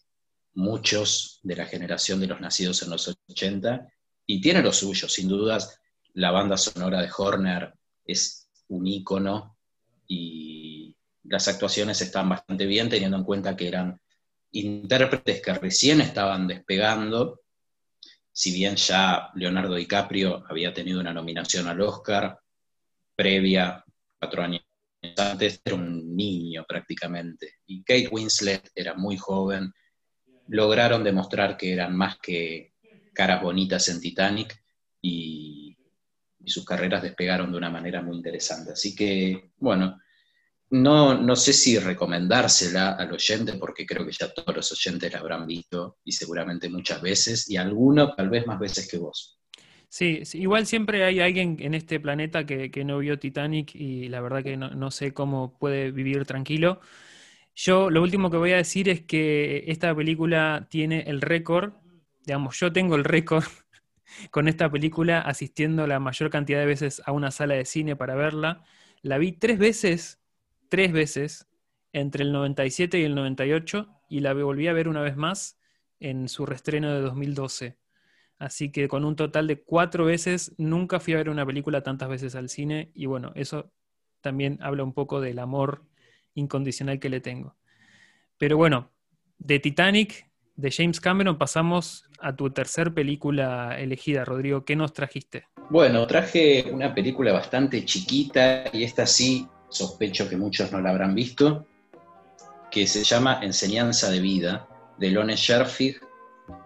muchos 0.54 1.40
de 1.44 1.56
la 1.56 1.66
generación 1.66 2.20
de 2.20 2.28
los 2.28 2.42
nacidos 2.42 2.82
en 2.82 2.90
los 2.90 3.16
80, 3.30 3.88
y 4.26 4.42
tiene 4.42 4.62
lo 4.62 4.74
suyo, 4.74 5.08
sin 5.08 5.30
dudas, 5.30 5.80
la 6.14 6.32
banda 6.32 6.58
sonora 6.58 7.02
de 7.02 7.10
Horner 7.16 7.74
es 8.04 8.50
un 8.68 8.88
ícono 8.88 9.58
y 10.08 10.96
las 11.24 11.48
actuaciones 11.48 12.02
están 12.02 12.30
bastante 12.30 12.66
bien 12.66 12.90
teniendo 12.90 13.18
en 13.18 13.24
cuenta 13.24 13.56
que 13.56 13.68
eran 13.68 14.02
intérpretes 14.52 15.42
que 15.42 15.54
recién 15.54 16.02
estaban 16.02 16.48
despegando, 16.48 17.42
si 18.38 18.52
bien 18.52 18.76
ya 18.76 19.32
Leonardo 19.34 19.74
DiCaprio 19.74 20.44
había 20.48 20.72
tenido 20.72 21.00
una 21.00 21.12
nominación 21.12 21.68
al 21.68 21.82
Oscar 21.82 22.40
previa, 23.16 23.84
cuatro 24.20 24.44
años 24.44 24.62
antes 25.18 25.60
era 25.66 25.74
un 25.74 26.16
niño 26.16 26.64
prácticamente, 26.68 27.56
y 27.66 27.84
Kate 27.84 28.10
Winslet 28.12 28.70
era 28.76 28.94
muy 28.94 29.18
joven, 29.18 29.74
lograron 30.50 31.04
demostrar 31.04 31.58
que 31.58 31.74
eran 31.74 31.98
más 31.98 32.20
que 32.20 32.74
caras 33.12 33.42
bonitas 33.42 33.90
en 33.90 34.00
Titanic 34.00 34.56
y, 35.02 35.76
sus 36.46 36.64
carreras 36.64 37.02
despegaron 37.02 37.52
de 37.52 37.58
una 37.58 37.70
manera 37.72 38.02
muy 38.02 38.16
interesante. 38.16 38.72
Así 38.72 38.96
que, 38.96 39.52
bueno, 39.58 40.00
no, 40.70 41.18
no 41.18 41.36
sé 41.36 41.54
si 41.54 41.80
recomendársela 41.80 42.94
al 42.94 43.12
oyente, 43.14 43.54
porque 43.54 43.86
creo 43.86 44.06
que 44.06 44.12
ya 44.12 44.34
todos 44.34 44.56
los 44.56 44.72
oyentes 44.72 45.12
la 45.12 45.20
habrán 45.20 45.48
visto 45.48 45.98
y 46.04 46.12
seguramente 46.12 46.70
muchas 46.70 47.02
veces, 47.02 47.50
y 47.50 47.58
alguno 47.58 48.14
tal 48.16 48.30
vez 48.30 48.46
más 48.46 48.60
veces 48.60 48.88
que 48.90 48.98
vos. 48.98 49.38
Sí, 49.90 50.22
igual 50.34 50.66
siempre 50.68 51.06
hay 51.06 51.22
alguien 51.22 51.58
en 51.60 51.74
este 51.74 52.00
planeta 52.00 52.46
que, 52.46 52.70
no 52.86 53.00
vio 53.00 53.20
Titanic 53.20 53.74
y 53.74 54.10
la 54.10 54.20
verdad 54.22 54.44
que 54.44 54.58
no, 54.58 54.92
sé 54.92 55.14
cómo 55.14 55.58
puede 55.58 55.92
vivir 55.92 56.26
tranquilo. 56.26 56.82
Yo 57.56 57.90
lo 57.90 58.02
último 58.02 58.30
que 58.30 58.38
voy 58.38 58.52
a 58.54 58.58
decir 58.58 58.90
es 58.90 59.02
que 59.02 59.64
esta 59.68 59.96
película 59.96 60.68
tiene 60.70 61.02
el 61.08 61.22
récord, 61.22 61.74
digamos, 62.26 62.60
yo 62.60 62.72
tengo 62.72 62.96
el 62.96 63.04
récord 63.06 63.46
con 64.32 64.48
esta 64.48 64.70
película 64.72 65.22
asistiendo 65.22 65.88
la 65.88 66.00
mayor 66.00 66.30
cantidad 66.30 66.60
de 66.60 66.66
veces 66.66 67.02
a 67.06 67.12
una 67.14 67.32
sala 67.32 67.56
de 67.56 67.66
cine 67.66 67.96
para 67.96 68.16
verla. 68.16 68.64
La 69.02 69.18
vi 69.18 69.32
tres 69.32 69.58
veces, 69.60 70.20
tres 70.70 70.92
veces, 70.92 71.48
entre 71.94 72.24
el 72.24 72.32
97 72.32 73.00
y 73.00 73.04
el 73.04 73.16
98 73.16 73.88
y 74.10 74.20
la 74.20 74.34
volví 74.34 74.68
a 74.68 74.74
ver 74.74 74.88
una 74.88 75.02
vez 75.02 75.16
más 75.16 75.60
en 76.00 76.30
su 76.30 76.46
restreno 76.46 76.94
de 76.94 77.02
2012. 77.02 77.78
Así 78.40 78.72
que 78.72 78.88
con 78.88 79.04
un 79.04 79.16
total 79.16 79.48
de 79.48 79.64
cuatro 79.64 80.06
veces, 80.06 80.54
nunca 80.58 81.00
fui 81.00 81.14
a 81.14 81.18
ver 81.18 81.30
una 81.30 81.46
película 81.46 81.82
tantas 81.82 82.08
veces 82.10 82.36
al 82.36 82.50
cine 82.50 82.92
y 82.94 83.08
bueno, 83.08 83.32
eso 83.36 83.72
también 84.22 84.60
habla 84.62 84.84
un 84.84 84.94
poco 84.94 85.22
del 85.22 85.40
amor 85.40 85.86
incondicional 86.36 87.00
que 87.00 87.10
le 87.10 87.20
tengo. 87.20 87.56
Pero 88.38 88.58
bueno, 88.58 88.92
de 89.40 89.60
Titanic, 89.60 90.30
de 90.56 90.72
James 90.72 91.00
Cameron, 91.00 91.38
pasamos 91.38 92.06
a 92.20 92.36
tu 92.36 92.50
tercer 92.52 92.94
película 92.94 93.80
elegida, 93.80 94.24
Rodrigo. 94.24 94.66
¿Qué 94.66 94.76
nos 94.76 94.94
trajiste? 94.94 95.46
Bueno, 95.70 96.06
traje 96.08 96.72
una 96.72 96.94
película 96.94 97.34
bastante 97.34 97.84
chiquita 97.86 98.66
y 98.72 98.84
esta 98.84 99.06
sí, 99.06 99.48
sospecho 99.70 100.30
que 100.30 100.38
muchos 100.38 100.72
no 100.72 100.82
la 100.82 100.92
habrán 100.92 101.16
visto, 101.16 101.66
que 102.72 102.88
se 102.88 103.04
llama 103.04 103.40
Enseñanza 103.42 104.10
de 104.10 104.20
Vida, 104.20 104.68
de 104.98 105.12
Lone 105.12 105.36
Sherfield 105.36 105.98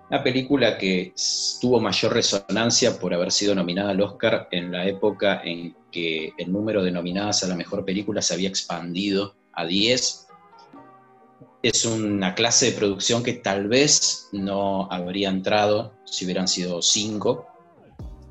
Una 0.09 0.23
película 0.23 0.77
que 0.77 1.13
tuvo 1.59 1.79
mayor 1.79 2.13
resonancia 2.13 2.99
por 2.99 3.13
haber 3.13 3.31
sido 3.31 3.55
nominada 3.55 3.91
al 3.91 4.01
Oscar 4.01 4.47
en 4.51 4.71
la 4.71 4.85
época 4.85 5.41
en 5.43 5.75
que 5.91 6.33
el 6.37 6.51
número 6.51 6.83
de 6.83 6.91
nominadas 6.91 7.43
a 7.43 7.47
la 7.47 7.55
mejor 7.55 7.85
película 7.85 8.21
se 8.21 8.33
había 8.33 8.49
expandido 8.49 9.35
a 9.53 9.65
10. 9.65 10.27
Es 11.63 11.85
una 11.85 12.33
clase 12.33 12.67
de 12.67 12.77
producción 12.77 13.23
que 13.23 13.33
tal 13.33 13.67
vez 13.67 14.29
no 14.31 14.91
habría 14.91 15.29
entrado 15.29 15.93
si 16.05 16.25
hubieran 16.25 16.47
sido 16.47 16.81
5. 16.81 17.47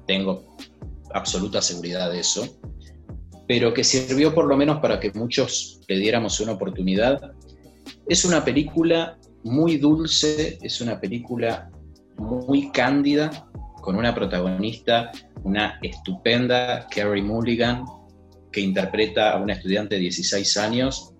Tengo 0.06 0.56
absoluta 1.12 1.62
seguridad 1.62 2.10
de 2.10 2.20
eso. 2.20 2.58
Pero 3.50 3.74
que 3.74 3.82
sirvió 3.82 4.32
por 4.32 4.46
lo 4.46 4.56
menos 4.56 4.78
para 4.78 5.00
que 5.00 5.10
muchos 5.10 5.80
le 5.88 5.98
diéramos 5.98 6.38
una 6.38 6.52
oportunidad. 6.52 7.32
Es 8.08 8.24
una 8.24 8.44
película 8.44 9.18
muy 9.42 9.76
dulce, 9.76 10.56
es 10.62 10.80
una 10.80 11.00
película 11.00 11.68
muy 12.16 12.70
cándida, 12.70 13.50
con 13.82 13.96
una 13.96 14.14
protagonista, 14.14 15.10
una 15.42 15.80
estupenda 15.82 16.86
Carrie 16.94 17.24
Mulligan, 17.24 17.84
que 18.52 18.60
interpreta 18.60 19.32
a 19.32 19.42
una 19.42 19.54
estudiante 19.54 19.96
de 19.96 20.02
16 20.02 20.56
años, 20.56 21.14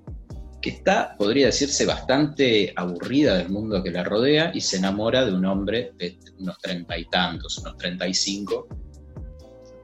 que 0.63 0.71
está, 0.71 1.17
podría 1.19 1.47
decirse, 1.47 1.85
bastante 1.85 2.73
aburrida 2.77 3.39
del 3.39 3.49
mundo 3.49 3.83
que 3.83 3.91
la 3.91 4.05
rodea 4.05 4.53
y 4.55 4.61
se 4.61 4.77
enamora 4.77 5.25
de 5.25 5.35
un 5.35 5.47
hombre 5.47 5.95
de 5.99 6.17
unos 6.39 6.61
treinta 6.61 6.97
y 6.97 7.07
tantos, 7.07 7.59
unos 7.59 7.77
treinta 7.77 8.07
y 8.07 8.15
cinco. 8.15 8.69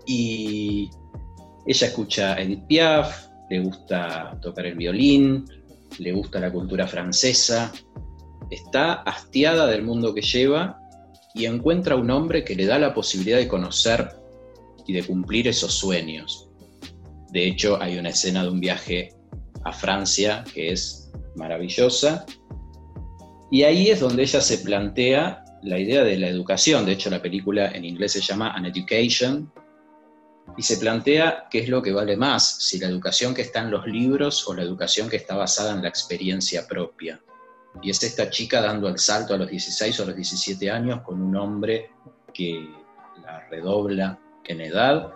Y 0.06 0.88
ella 1.66 1.86
escucha 1.86 2.34
a 2.34 2.42
Edith 2.42 2.66
Piaf, 2.66 3.26
le 3.50 3.60
gusta 3.60 4.38
tocar 4.40 4.66
el 4.66 4.76
violín, 4.76 5.44
le 5.98 6.12
gusta 6.12 6.40
la 6.40 6.52
cultura 6.52 6.86
francesa, 6.86 7.72
está 8.50 8.94
hastiada 8.94 9.66
del 9.66 9.82
mundo 9.82 10.14
que 10.14 10.22
lleva 10.22 10.78
y 11.34 11.46
encuentra 11.46 11.96
un 11.96 12.10
hombre 12.10 12.44
que 12.44 12.54
le 12.54 12.66
da 12.66 12.78
la 12.78 12.94
posibilidad 12.94 13.38
de 13.38 13.48
conocer 13.48 14.16
y 14.86 14.92
de 14.92 15.02
cumplir 15.04 15.48
esos 15.48 15.74
sueños. 15.74 16.48
De 17.30 17.46
hecho, 17.46 17.80
hay 17.82 17.98
una 17.98 18.10
escena 18.10 18.42
de 18.42 18.50
un 18.50 18.60
viaje 18.60 19.12
a 19.64 19.72
Francia 19.72 20.44
que 20.54 20.70
es 20.70 21.10
maravillosa 21.34 22.24
y 23.50 23.64
ahí 23.64 23.90
es 23.90 24.00
donde 24.00 24.22
ella 24.22 24.40
se 24.40 24.58
plantea 24.58 25.44
la 25.62 25.78
idea 25.78 26.04
de 26.04 26.16
la 26.16 26.28
educación. 26.28 26.86
De 26.86 26.92
hecho, 26.92 27.10
la 27.10 27.20
película 27.20 27.68
en 27.72 27.84
inglés 27.84 28.12
se 28.12 28.20
llama 28.20 28.52
An 28.52 28.66
Education 28.66 29.52
y 30.56 30.62
se 30.62 30.78
plantea 30.78 31.46
qué 31.50 31.60
es 31.60 31.68
lo 31.68 31.82
que 31.82 31.92
vale 31.92 32.16
más, 32.16 32.62
si 32.62 32.78
la 32.78 32.86
educación 32.86 33.34
que 33.34 33.42
está 33.42 33.60
en 33.60 33.70
los 33.70 33.86
libros 33.86 34.48
o 34.48 34.54
la 34.54 34.62
educación 34.62 35.08
que 35.08 35.16
está 35.16 35.36
basada 35.36 35.72
en 35.72 35.82
la 35.82 35.88
experiencia 35.88 36.66
propia. 36.66 37.20
Y 37.82 37.90
es 37.90 38.02
esta 38.02 38.30
chica 38.30 38.60
dando 38.60 38.88
el 38.88 38.98
salto 38.98 39.34
a 39.34 39.36
los 39.36 39.50
16 39.50 40.00
o 40.00 40.06
los 40.06 40.16
17 40.16 40.70
años 40.70 41.02
con 41.02 41.20
un 41.20 41.36
hombre 41.36 41.90
que 42.32 42.68
la 43.22 43.40
redobla 43.50 44.18
en 44.44 44.60
edad, 44.60 45.12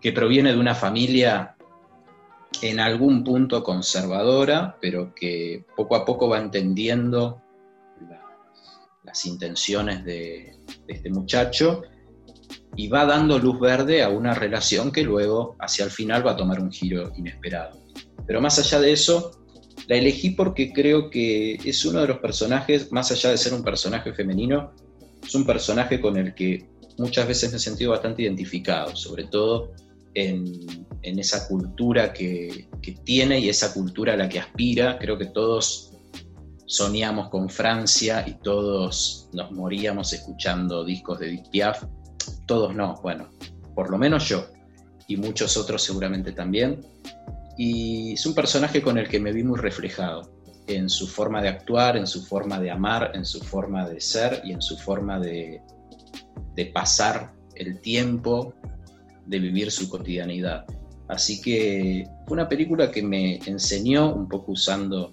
que 0.00 0.12
proviene 0.12 0.52
de 0.52 0.58
una 0.58 0.74
familia 0.74 1.56
en 2.60 2.80
algún 2.80 3.22
punto 3.22 3.62
conservadora, 3.62 4.76
pero 4.80 5.14
que 5.14 5.64
poco 5.76 5.96
a 5.96 6.04
poco 6.04 6.28
va 6.28 6.38
entendiendo 6.38 7.40
las, 9.04 9.26
intenciones 9.26 10.04
de 10.04 10.56
este 10.88 11.10
muchacho 11.10 11.82
y 12.76 12.88
va 12.88 13.04
dando 13.04 13.38
luz 13.38 13.60
verde 13.60 14.02
a 14.02 14.08
una 14.08 14.34
relación 14.34 14.92
que 14.92 15.02
luego, 15.02 15.56
hacia 15.60 15.84
el 15.84 15.90
final, 15.90 16.26
va 16.26 16.32
a 16.32 16.36
tomar 16.36 16.60
un 16.60 16.70
giro 16.70 17.12
inesperado. 17.16 17.78
Pero 18.26 18.40
más 18.40 18.58
allá 18.58 18.80
de 18.80 18.92
eso, 18.92 19.42
la 19.88 19.96
elegí 19.96 20.30
porque 20.30 20.72
creo 20.72 21.10
que 21.10 21.54
es 21.54 21.84
uno 21.84 22.00
de 22.00 22.08
los 22.08 22.18
personajes, 22.18 22.90
más 22.92 23.10
allá 23.10 23.30
de 23.30 23.38
ser 23.38 23.52
un 23.54 23.62
personaje 23.62 24.12
femenino, 24.12 24.72
es 25.22 25.34
un 25.34 25.44
personaje 25.44 26.00
con 26.00 26.16
el 26.16 26.34
que 26.34 26.68
muchas 26.98 27.26
veces 27.26 27.50
me 27.50 27.56
he 27.56 27.60
sentido 27.60 27.90
bastante 27.92 28.22
identificado, 28.22 28.94
sobre 28.96 29.24
todo 29.24 29.72
en, 30.14 30.86
esa 31.02 31.48
cultura 31.48 32.12
que, 32.12 32.68
tiene 33.04 33.40
y 33.40 33.48
esa 33.48 33.72
cultura 33.72 34.14
a 34.14 34.16
la 34.16 34.28
que 34.28 34.38
aspira. 34.38 34.98
Creo 34.98 35.18
que 35.18 35.26
todos 35.26 35.92
soñamos 36.66 37.28
con 37.28 37.48
Francia 37.48 38.24
y 38.26 38.34
todos 38.34 39.28
nos 39.32 39.50
moríamos 39.52 40.12
escuchando 40.12 40.84
discos 40.84 41.20
de 41.20 41.28
Edith 41.28 41.48
Piaf. 41.50 41.84
Todos 42.46 42.74
no, 42.74 43.00
bueno, 43.02 43.28
por 43.74 43.90
lo 43.90 43.98
menos 43.98 44.28
yo 44.28 44.46
y 45.08 45.16
muchos 45.16 45.56
otros 45.56 45.82
seguramente 45.82 46.32
también 46.32 46.80
y 47.56 48.12
es 48.12 48.24
un 48.26 48.34
personaje 48.34 48.82
con 48.82 48.98
el 48.98 49.08
que 49.08 49.20
me 49.20 49.32
vi 49.32 49.42
muy 49.42 49.58
reflejado 49.58 50.32
en 50.66 50.88
su 50.88 51.06
forma 51.06 51.42
de 51.42 51.48
actuar, 51.48 51.96
en 51.96 52.06
su 52.06 52.24
forma 52.24 52.58
de 52.58 52.70
amar, 52.70 53.12
en 53.14 53.24
su 53.24 53.40
forma 53.40 53.88
de 53.88 54.00
ser 54.00 54.42
y 54.44 54.52
en 54.52 54.62
su 54.62 54.76
forma 54.78 55.18
de, 55.18 55.60
pasar 56.72 57.32
el 57.56 57.80
tiempo, 57.80 58.54
de 59.26 59.38
vivir 59.38 59.70
su 59.70 59.88
cotidianidad. 59.88 60.64
Así 61.08 61.40
que 61.42 62.06
una 62.28 62.48
película 62.48 62.90
que 62.90 63.02
me 63.02 63.36
enseñó, 63.46 64.14
un 64.14 64.28
poco 64.28 64.52
usando 64.52 65.12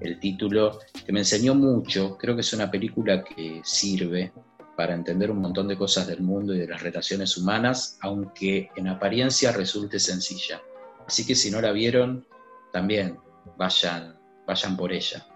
el 0.00 0.20
título, 0.20 0.78
que 1.04 1.12
me 1.12 1.20
enseñó 1.20 1.54
mucho. 1.54 2.16
Creo 2.18 2.34
que 2.34 2.42
es 2.42 2.52
una 2.52 2.70
película 2.70 3.24
que 3.24 3.60
sirve 3.64 4.32
para 4.76 4.94
entender 4.94 5.30
un 5.30 5.38
montón 5.38 5.68
de 5.68 5.76
cosas 5.76 6.06
del 6.06 6.22
mundo 6.22 6.54
y 6.54 6.58
de 6.58 6.68
las 6.68 6.82
relaciones 6.82 7.36
humanas, 7.36 7.98
aunque 8.00 8.70
en 8.76 8.88
apariencia 8.88 9.52
resulte 9.52 9.98
sencilla. 9.98 10.62
Así 11.06 11.26
que 11.26 11.34
si 11.34 11.50
no 11.50 11.60
la 11.60 11.72
vieron, 11.72 12.26
también 12.72 13.18
vayan, 13.56 14.18
vayan 14.46 14.76
por 14.76 14.92
ella. 14.92 15.26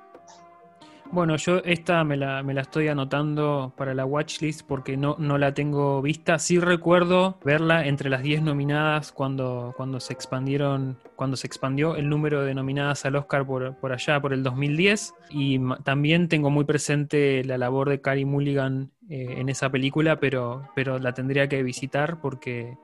Bueno, 1.12 1.36
yo 1.36 1.58
esta 1.64 2.02
me 2.04 2.16
la, 2.16 2.42
me 2.42 2.52
la, 2.52 2.62
estoy 2.62 2.88
anotando 2.88 3.72
para 3.76 3.94
la 3.94 4.04
watchlist 4.04 4.66
porque 4.66 4.96
no, 4.96 5.16
no 5.18 5.38
la 5.38 5.54
tengo 5.54 6.02
vista. 6.02 6.38
Sí 6.38 6.58
recuerdo 6.58 7.38
verla 7.44 7.86
entre 7.86 8.10
las 8.10 8.22
10 8.22 8.42
nominadas 8.42 9.12
cuando, 9.12 9.72
cuando 9.76 10.00
se 10.00 10.12
expandieron, 10.12 10.98
cuando 11.14 11.36
se 11.36 11.46
expandió 11.46 11.96
el 11.96 12.08
número 12.08 12.42
de 12.42 12.54
nominadas 12.54 13.04
al 13.06 13.16
Oscar 13.16 13.46
por, 13.46 13.76
por 13.76 13.92
allá, 13.92 14.20
por 14.20 14.32
el 14.32 14.42
2010. 14.42 15.14
Y 15.30 15.60
también 15.84 16.28
tengo 16.28 16.50
muy 16.50 16.64
presente 16.64 17.44
la 17.44 17.56
labor 17.56 17.88
de 17.88 18.00
Carrie 18.00 18.26
Mulligan 18.26 18.90
eh, 19.08 19.36
en 19.38 19.48
esa 19.48 19.70
película, 19.70 20.18
pero, 20.18 20.68
pero 20.74 20.98
la 20.98 21.12
tendría 21.12 21.48
que 21.48 21.62
visitar 21.62 22.20
porque, 22.20 22.76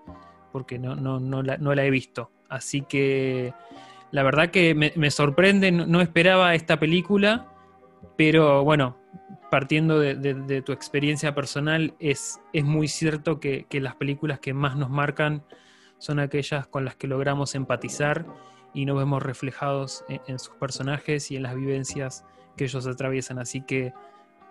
porque 0.53 0.79
no, 0.79 0.95
no, 0.95 1.21
no, 1.21 1.43
la, 1.43 1.59
no 1.59 1.75
la 1.75 1.85
he 1.85 1.91
visto. 1.91 2.31
Así 2.49 2.83
que 2.83 3.53
la 4.13 4.23
verdad 4.23 4.51
que 4.51 4.75
me, 4.75 5.11
sorprende, 5.11 5.73
no, 5.73 6.01
esperaba 6.03 6.55
esta 6.55 6.79
película, 6.79 7.47
pero 8.25 8.63
bueno, 8.63 8.97
partiendo 9.51 9.99
de, 9.99 10.63
tu 10.65 10.71
experiencia 10.71 11.35
personal, 11.35 11.97
es, 11.99 12.41
es 12.53 12.63
muy 12.63 12.87
cierto 12.87 13.41
que, 13.41 13.67
las 13.73 13.97
películas 13.97 14.39
que 14.39 14.55
más 14.55 14.77
nos 14.77 14.91
marcan 14.91 15.43
son 15.99 16.21
aquellas 16.21 16.69
con 16.69 16.85
las 16.85 16.95
que 16.95 17.09
logramos 17.09 17.57
empatizar 17.57 18.25
y 18.75 18.87
nos 18.87 18.97
vemos 18.97 19.25
reflejados 19.25 20.05
en, 20.29 20.39
sus 20.39 20.55
personajes 20.55 21.33
y 21.33 21.37
en 21.37 21.43
las 21.43 21.57
vivencias 21.57 22.25
que 22.57 22.63
ellos 22.63 22.87
atraviesan. 22.87 23.41
Así 23.41 23.63
que 23.63 23.93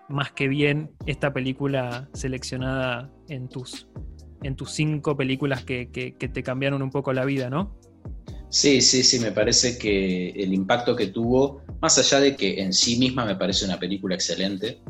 más 0.09 0.33
que 0.33 0.49
bien 0.49 0.91
esta 1.05 1.31
película 1.31 2.09
seleccionada 2.11 3.09
en 3.29 3.47
tus, 3.47 3.87
en 4.43 4.57
tus 4.57 4.71
cinco 4.71 5.15
películas 5.15 5.63
que 5.63 5.85
te 5.85 6.43
cambiaron 6.43 6.81
un 6.81 6.89
poco 6.89 7.13
la 7.13 7.23
vida, 7.23 7.49
¿no? 7.49 7.77
Sí, 8.51 8.81
sí, 8.81 9.01
sí, 9.01 9.17
me 9.19 9.31
parece 9.31 9.77
que 9.77 10.31
el 10.31 10.53
impacto 10.53 10.93
que 10.93 11.07
tuvo, 11.07 11.61
más 11.79 11.97
allá 11.97 12.19
de 12.19 12.35
que 12.35 12.61
en 12.61 12.73
sí 12.73 12.97
misma 12.97 13.23
me 13.23 13.37
parece 13.37 13.63
una 13.63 13.79
película 13.79 14.13
excelente, 14.13 14.81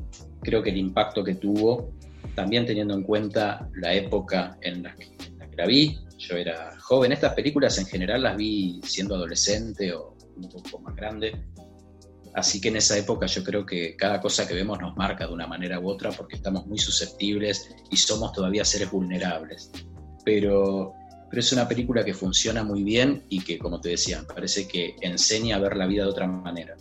creo 0.42 0.64
que 0.64 0.72
el 0.72 0.78
impacto 0.78 1.24
que 1.24 1.36
tuvo, 1.36 1.94
también 2.34 2.66
teniendo 2.66 2.96
en 2.96 3.04
cuenta 3.04 3.70
la 3.76 3.94
época 3.94 4.58
en 4.62 4.82
la 4.82 4.96
que, 4.96 5.16
la, 5.56 5.68
vi, 5.68 5.96
yo 6.18 6.38
era 6.38 6.76
joven, 6.80 7.12
estas 7.12 7.36
películas 7.36 7.78
en 7.78 7.86
general 7.86 8.24
las 8.24 8.36
vi 8.36 8.82
siendo 8.84 9.14
adolescente 9.14 9.94
o 9.94 10.18
un 10.38 10.50
poco 10.50 10.80
más 10.80 10.96
grande, 10.96 11.46
así 12.34 12.60
que 12.60 12.70
en 12.70 12.78
esa 12.78 12.98
época 12.98 13.28
yo 13.28 13.44
creo 13.44 13.64
que 13.64 13.96
cada 13.96 14.20
cosa 14.22 14.48
que 14.48 14.56
vemos 14.56 14.80
nos 14.80 14.98
marca 14.98 15.28
de 15.28 15.34
una 15.34 15.46
manera 15.46 15.80
u 15.80 15.88
otra 15.88 16.10
porque 16.10 16.36
estamos 16.36 16.66
muy 16.66 16.80
susceptibles 16.80 17.70
y 17.92 17.98
somos 17.98 18.32
todavía 18.32 18.66
seres 18.66 18.90
vulnerables. 18.90 19.70
Pero 20.26 20.96
pero 21.32 21.40
es 21.40 21.54
una 21.54 21.66
película 21.66 22.04
que 22.04 22.14
funciona 22.14 22.62
muy 22.62 22.84
bien 22.84 23.24
y 23.30 23.40
que, 23.40 23.58
como 23.58 23.80
te 23.80 23.88
decía, 23.88 24.22
parece 24.28 24.68
que 24.68 24.98
enseña 25.00 25.56
a 25.56 25.60
ver 25.60 25.78
la 25.78 25.88
vida 25.88 26.04
de 26.04 26.10
otra 26.10 26.28
manera. 26.28 26.76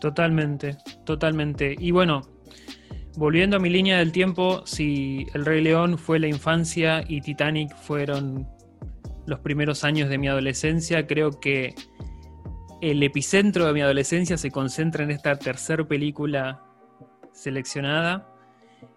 Totalmente, 0.00 0.76
totalmente. 1.04 1.74
Y 1.76 1.90
bueno, 1.90 2.22
volviendo 3.16 3.56
a 3.56 3.58
mi 3.58 3.70
línea 3.70 3.98
del 3.98 4.12
tiempo, 4.12 4.64
si 4.66 5.26
El 5.34 5.44
Rey 5.44 5.64
León 5.64 5.98
fue 5.98 6.20
la 6.20 6.28
infancia 6.28 7.04
y 7.08 7.22
Titanic 7.22 7.74
fueron 7.74 8.46
los 9.26 9.40
primeros 9.40 9.82
años 9.82 10.08
de 10.08 10.16
mi 10.16 10.28
adolescencia, 10.28 11.08
creo 11.08 11.40
que 11.40 11.74
el 12.80 13.02
epicentro 13.02 13.66
de 13.66 13.72
mi 13.72 13.80
adolescencia 13.80 14.36
se 14.36 14.52
concentra 14.52 15.02
en 15.02 15.10
esta 15.10 15.36
tercera 15.36 15.82
película 15.82 16.62
seleccionada. 17.32 18.30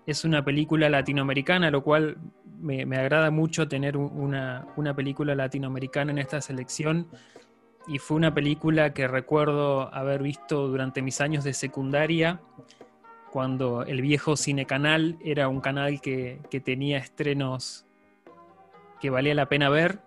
Es 0.05 0.25
una 0.25 0.45
película 0.45 0.89
latinoamericana, 0.89 1.71
lo 1.71 1.83
cual 1.83 2.17
me, 2.60 2.97
agrada 2.97 3.32
mucho 3.32 3.68
tener 3.68 3.97
una, 3.97 4.66
película 4.95 5.36
latinoamericana 5.36 6.12
en 6.12 6.18
esta 6.18 6.41
selección 6.41 7.08
y 7.88 7.99
fue 7.99 8.18
una 8.18 8.34
película 8.34 8.93
que 8.93 9.08
recuerdo 9.08 9.93
haber 9.93 10.22
visto 10.22 10.68
durante 10.68 11.01
mis 11.01 11.22
años 11.22 11.43
de 11.43 11.53
secundaria 11.53 12.41
cuando 13.32 13.84
el 13.84 14.01
viejo 14.01 14.36
Cine 14.36 14.66
Canal 14.66 15.18
era 15.24 15.47
un 15.47 15.62
canal 15.62 16.01
que, 16.01 16.41
que 16.49 16.60
tenía 16.60 16.97
estrenos 16.97 17.86
que 18.99 19.10
valía 19.10 19.36
la 19.36 19.47
pena 19.47 19.70
ver. 19.70 19.99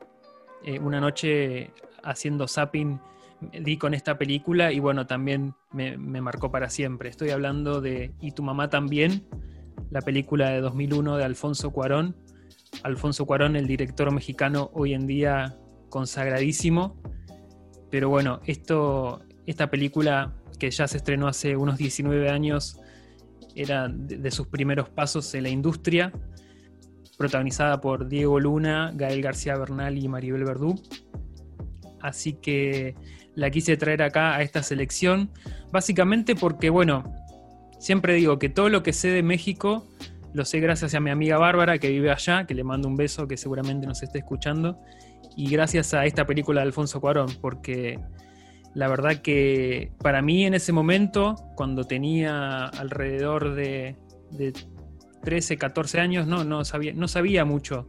Eh, 0.64 0.78
una 0.78 1.00
noche 1.00 1.70
haciendo 2.02 2.48
zapping 2.48 3.00
di 3.40 3.78
con 3.78 3.94
esta 3.94 4.18
película 4.18 4.72
y 4.72 4.80
bueno, 4.80 5.06
también 5.06 5.54
me, 5.72 5.96
me, 5.96 6.20
marcó 6.20 6.50
para 6.50 6.68
siempre. 6.68 7.08
Estoy 7.08 7.30
hablando 7.30 7.80
de 7.80 8.12
Y 8.20 8.32
tu 8.32 8.42
mamá 8.42 8.68
también, 8.68 9.26
la 9.90 10.02
película 10.02 10.50
de 10.50 10.60
2001 10.60 11.16
de 11.16 11.24
Alfonso 11.24 11.70
Cuarón. 11.70 12.16
Alfonso 12.82 13.26
Cuarón, 13.26 13.56
el 13.56 13.66
director 13.66 14.10
mexicano 14.12 14.70
hoy 14.74 14.94
en 14.94 15.06
día 15.06 15.56
consagradísimo. 15.88 16.96
Pero 17.90 18.08
bueno, 18.08 18.40
esto, 18.46 19.22
esta 19.46 19.70
película 19.70 20.34
que 20.58 20.70
ya 20.70 20.86
se 20.86 20.98
estrenó 20.98 21.26
hace 21.28 21.56
unos 21.56 21.78
19 21.78 22.30
años 22.30 22.80
era 23.54 23.88
de, 23.88 24.30
sus 24.30 24.46
primeros 24.46 24.88
pasos 24.88 25.34
en 25.34 25.42
la 25.42 25.48
industria 25.48 26.12
protagonizada 27.18 27.80
por 27.80 28.08
Diego 28.08 28.40
Luna, 28.40 28.92
Gael 28.94 29.20
García 29.20 29.56
Bernal 29.56 29.98
y 29.98 30.08
Maribel 30.08 30.44
Verdú. 30.44 30.80
Así 32.00 32.34
que 32.34 32.94
la 33.34 33.50
quise 33.50 33.76
traer 33.76 34.02
acá 34.02 34.36
a 34.36 34.42
esta 34.42 34.62
selección, 34.62 35.30
básicamente 35.70 36.34
porque, 36.34 36.70
bueno, 36.70 37.04
siempre 37.78 38.14
digo 38.14 38.38
que 38.38 38.48
todo 38.48 38.70
lo 38.70 38.82
que 38.82 38.92
sé 38.92 39.08
de 39.08 39.22
México 39.22 39.86
lo 40.32 40.44
sé 40.44 40.60
gracias 40.60 40.94
a 40.94 41.00
mi 41.00 41.10
amiga 41.10 41.38
Bárbara 41.38 41.78
que 41.78 41.88
vive 41.88 42.10
allá, 42.10 42.46
que 42.46 42.54
le 42.54 42.64
mando 42.64 42.88
un 42.88 42.96
beso, 42.96 43.26
que 43.26 43.36
seguramente 43.36 43.86
nos 43.86 44.02
esté 44.02 44.18
escuchando, 44.18 44.80
y 45.36 45.50
gracias 45.50 45.94
a 45.94 46.06
esta 46.06 46.26
película 46.26 46.60
de 46.60 46.66
Alfonso 46.66 47.00
Cuarón, 47.00 47.28
porque 47.40 47.98
la 48.74 48.88
verdad 48.88 49.16
que 49.16 49.92
para 49.98 50.22
mí 50.22 50.44
en 50.44 50.54
ese 50.54 50.72
momento, 50.72 51.34
cuando 51.56 51.84
tenía 51.84 52.66
alrededor 52.66 53.54
de, 53.54 53.96
de 54.30 54.52
13, 55.22 55.56
14 55.56 56.00
años, 56.00 56.26
no, 56.26 56.44
no, 56.44 56.64
sabía, 56.64 56.92
no 56.92 57.08
sabía 57.08 57.44
mucho. 57.44 57.88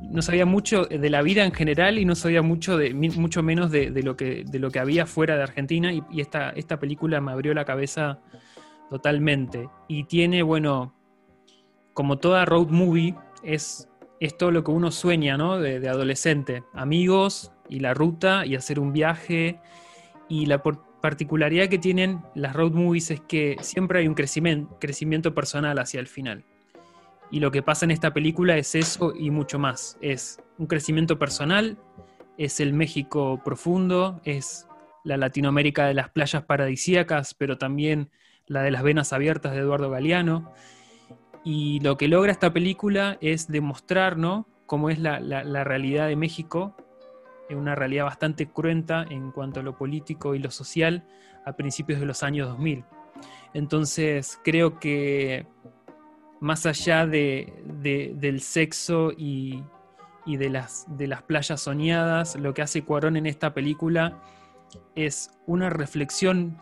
No 0.00 0.22
sabía 0.22 0.46
mucho 0.46 0.84
de 0.84 1.10
la 1.10 1.22
vida 1.22 1.44
en 1.44 1.52
general 1.52 1.98
y 1.98 2.04
no 2.04 2.14
sabía 2.14 2.40
mucho, 2.40 2.78
de, 2.78 2.94
mucho 2.94 3.42
menos 3.42 3.72
de, 3.72 3.90
de 3.90 4.02
lo, 4.04 4.16
que, 4.16 4.44
de 4.46 4.60
lo 4.60 4.70
que 4.70 4.78
había 4.78 5.06
fuera 5.06 5.36
de 5.36 5.42
Argentina 5.42 5.92
y, 5.92 6.02
y, 6.12 6.20
esta, 6.20 6.50
esta 6.50 6.78
película 6.78 7.20
me 7.20 7.32
abrió 7.32 7.52
la 7.52 7.64
cabeza 7.64 8.20
totalmente. 8.90 9.68
Y 9.88 10.04
tiene, 10.04 10.44
bueno, 10.44 10.94
como 11.98 12.18
toda 12.18 12.44
road 12.44 12.68
movie, 12.68 13.16
es, 13.42 13.88
es 14.20 14.38
todo 14.38 14.52
lo 14.52 14.62
que 14.62 14.70
uno 14.70 14.92
sueña, 14.92 15.36
¿no? 15.36 15.58
De, 15.58 15.80
de 15.80 15.88
adolescente. 15.88 16.62
Amigos 16.72 17.50
y 17.68 17.80
la 17.80 17.92
ruta 17.92 18.46
y 18.46 18.54
hacer 18.54 18.78
un 18.78 18.92
viaje. 18.92 19.58
Y 20.28 20.46
la, 20.46 20.62
particularidad 20.62 21.66
que 21.66 21.78
tienen 21.80 22.20
las 22.36 22.54
road 22.54 22.70
movies 22.70 23.10
es 23.10 23.20
que 23.22 23.56
siempre 23.62 23.98
hay 23.98 24.06
un 24.06 24.14
crecimiento, 24.14 24.78
crecimiento 24.78 25.34
personal 25.34 25.76
hacia 25.80 25.98
el 25.98 26.06
final. 26.06 26.44
Y 27.32 27.40
lo 27.40 27.50
que 27.50 27.62
pasa 27.62 27.84
en 27.84 27.90
esta 27.90 28.14
película 28.14 28.56
es 28.56 28.76
eso 28.76 29.12
y 29.12 29.32
mucho 29.32 29.58
más. 29.58 29.98
Es 30.00 30.40
un 30.56 30.68
crecimiento 30.68 31.18
personal, 31.18 31.78
es 32.36 32.60
el 32.60 32.74
México 32.74 33.42
profundo, 33.44 34.20
es 34.22 34.68
la 35.02 35.16
Latinoamérica 35.16 35.88
de 35.88 35.94
las 35.94 36.10
playas 36.10 36.44
paradisíacas, 36.44 37.34
pero 37.34 37.58
también 37.58 38.12
la 38.46 38.62
de 38.62 38.70
las 38.70 38.84
venas 38.84 39.12
abiertas 39.12 39.50
de 39.50 39.58
Eduardo 39.58 39.90
Galeano. 39.90 40.52
Y 41.50 41.80
lo 41.80 41.96
que 41.96 42.08
logra 42.08 42.30
esta 42.30 42.52
película 42.52 43.16
es 43.22 43.48
demostrar 43.48 44.18
¿no? 44.18 44.46
cómo 44.66 44.90
es 44.90 44.98
la, 44.98 45.18
realidad 45.64 46.06
de 46.06 46.14
México 46.14 46.76
una 47.48 47.74
realidad 47.74 48.04
bastante 48.04 48.50
cruenta 48.50 49.06
en 49.08 49.32
cuanto 49.32 49.60
a 49.60 49.62
lo 49.62 49.74
político 49.74 50.34
y 50.34 50.40
lo 50.40 50.50
social 50.50 51.08
a 51.46 51.54
principios 51.54 52.00
de 52.00 52.04
los 52.04 52.22
años 52.22 52.48
2000. 52.48 52.84
Entonces 53.54 54.38
creo 54.44 54.78
que 54.78 55.46
más 56.38 56.66
allá 56.66 57.06
de, 57.06 57.54
de, 57.64 58.12
del 58.16 58.42
sexo 58.42 59.12
y, 59.16 59.64
y, 60.26 60.36
de, 60.36 60.50
las, 60.50 60.84
de 60.98 61.06
las 61.06 61.22
playas 61.22 61.62
soñadas, 61.62 62.36
lo 62.36 62.52
que 62.52 62.60
hace 62.60 62.84
Cuarón 62.84 63.16
en 63.16 63.24
esta 63.24 63.54
película 63.54 64.20
es 64.94 65.30
una 65.46 65.70
reflexión 65.70 66.60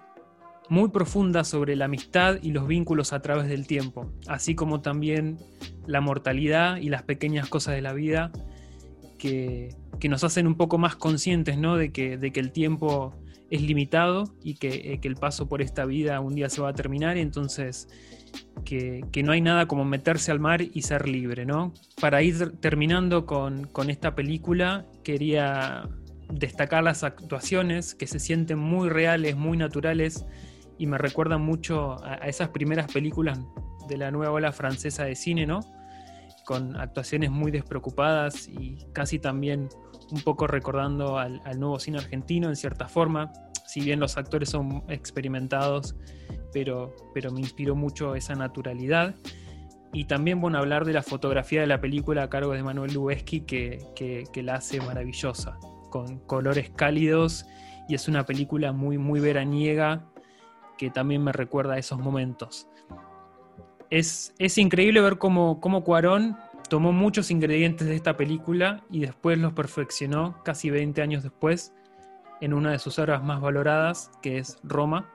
muy 0.69 0.91
profunda 0.91 1.45
sobre 1.45 1.77
la 1.77 1.87
amistad 1.87 2.39
y 2.43 2.51
los 2.51 2.67
vínculos 2.67 3.13
a 3.13 3.21
través 3.21 3.49
del 3.49 3.67
tiempo, 3.67 4.11
así 4.27 4.55
como 4.55 4.81
también 4.81 5.39
la 5.87 6.01
mortalidad 6.01 6.77
y 6.79 6.89
las 6.89 7.03
pequeñas 7.03 7.49
cosas 7.49 7.75
de 7.75 7.83
la 7.83 7.93
vida 7.93 8.33
que, 9.19 9.75
que 9.99 10.09
nos 10.09 10.25
hacen 10.25 10.47
un 10.47 10.57
poco 10.57 10.79
más 10.79 10.97
conscientes 10.97 11.59
¿no? 11.59 11.77
de, 11.77 11.93
que, 11.93 12.19
de 12.19 12.33
que 12.33 12.41
el 12.41 12.53
tiempo 12.53 13.15
es 13.51 13.63
limitado 13.63 14.35
y 14.43 14.55
que, 14.55 14.93
eh, 14.93 14.99
que, 15.01 15.09
el 15.09 15.15
paso 15.15 15.49
por 15.49 15.63
esta 15.63 15.85
vida 15.85 16.21
un 16.21 16.35
día 16.35 16.49
se 16.49 16.61
va 16.61 16.71
a 16.71 16.73
terminar 16.73 17.17
entonces 17.17 17.89
que, 18.65 19.05
que, 19.13 19.23
no 19.23 19.33
hay 19.33 19.41
nada 19.41 19.67
como 19.67 19.85
meterse 19.85 20.33
al 20.33 20.41
mar 20.41 20.63
y 20.63 20.83
ser 20.83 21.09
libre. 21.09 21.47
¿no? 21.47 21.73
Para 22.01 22.23
ir 22.23 22.57
terminando 22.61 23.25
con, 23.25 23.67
con 23.69 23.89
esta 23.89 24.15
película, 24.15 24.85
quería 25.05 25.89
destacar 26.29 26.83
las 26.83 27.05
actuaciones 27.05 27.95
que 27.95 28.09
se 28.09 28.19
sienten 28.19 28.59
muy 28.59 28.89
reales, 28.89 29.37
muy 29.37 29.57
naturales 29.57 30.27
y 30.79 30.87
me 30.87 30.99
recuerdan 30.99 31.43
mucho 31.43 32.03
a, 32.05 32.15
a 32.15 32.29
esas 32.29 32.51
primeras 32.51 32.93
películas 32.93 33.39
de 33.89 33.97
la 33.97 34.11
nueva 34.11 34.33
ola 34.33 34.53
francesa 34.53 35.05
de 35.05 35.15
cine, 35.15 35.47
¿no? 35.47 35.61
con 36.47 36.77
actuaciones 36.77 37.31
muy 37.31 37.51
despreocupadas 37.51 38.49
y 38.49 38.79
casi 38.93 39.19
también 39.19 39.69
un 40.11 40.21
poco 40.23 40.47
recordando 40.47 41.19
al, 41.19 41.43
al, 41.45 41.59
nuevo 41.59 41.79
cine 41.81 41.99
argentino 41.99 42.49
en 42.49 42.55
cierta 42.55 42.87
forma, 42.89 43.33
si 43.67 43.81
bien 43.81 43.99
los 43.99 44.17
actores 44.17 44.51
son 44.51 44.85
experimentados, 44.89 45.97
pero, 46.53 46.95
pero 47.13 47.33
me 47.33 47.41
inspiró 47.41 47.75
mucho 47.75 48.15
esa 48.15 48.35
naturalidad. 48.37 49.17
Y 49.93 50.05
también, 50.05 50.41
bueno, 50.41 50.59
hablar 50.59 50.85
de 50.85 50.93
la 50.93 51.03
fotografía 51.03 51.61
de 51.61 51.67
la 51.67 51.81
película 51.81 52.23
a 52.23 52.31
cargo 52.31 52.53
de 52.53 52.63
Manuel 52.63 52.95
Lubezki, 52.95 53.41
que, 53.41 53.81
que, 53.97 54.25
que 54.33 54.43
la 54.45 54.55
hace 54.55 54.81
maravillosa, 54.81 55.59
con 55.91 56.21
colores 56.21 56.71
cálidos, 56.71 57.47
y 57.89 57.97
es 57.97 58.07
una 58.07 58.25
película 58.25 58.73
muy, 58.73 58.99
muy 58.99 59.19
veraniega, 59.19 60.07
que 60.77 60.91
también 60.91 61.23
me 61.23 61.33
recuerda 61.33 61.75
a 61.75 61.79
esos 61.79 61.99
momentos. 61.99 62.69
Es, 63.91 64.35
es 64.39 64.59
increíble 64.59 65.01
ver 65.01 65.19
cómo, 65.19 65.61
cómo 65.61 65.85
Cuarón 65.85 66.37
tomó 66.69 66.93
muchos 66.93 67.31
ingredientes 67.31 67.87
de 67.87 67.95
esta 67.95 68.17
película 68.17 68.83
y 68.91 69.01
después 69.01 69.39
los 69.39 69.53
perfeccionó 69.53 70.43
casi 70.45 70.71
20 70.71 71.01
años 71.03 71.23
después 71.23 71.73
en 72.41 72.53
una 72.53 72.73
de 72.73 72.79
sus 72.79 72.99
obras 72.99 73.23
más 73.23 73.41
valoradas, 73.41 74.11
que 74.21 74.39
es 74.39 74.59
Roma, 74.63 75.09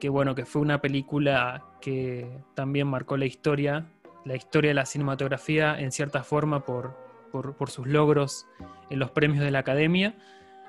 que 0.00 0.08
bueno, 0.08 0.34
que 0.34 0.44
fue 0.44 0.62
una 0.62 0.80
película 0.80 1.64
que 1.80 2.38
también 2.54 2.86
marcó 2.86 3.16
la 3.16 3.26
historia, 3.26 3.86
la 4.24 4.36
historia 4.36 4.70
de 4.70 4.74
la 4.74 4.86
cinematografía 4.86 5.78
en 5.78 5.92
cierta 5.92 6.22
forma 6.22 6.64
por, 6.64 6.96
por, 7.30 7.54
por 7.56 7.70
sus 7.70 7.86
logros 7.86 8.46
en 8.90 8.98
los 8.98 9.10
premios 9.10 9.44
de 9.44 9.50
la 9.50 9.60
Academia. 9.60 10.16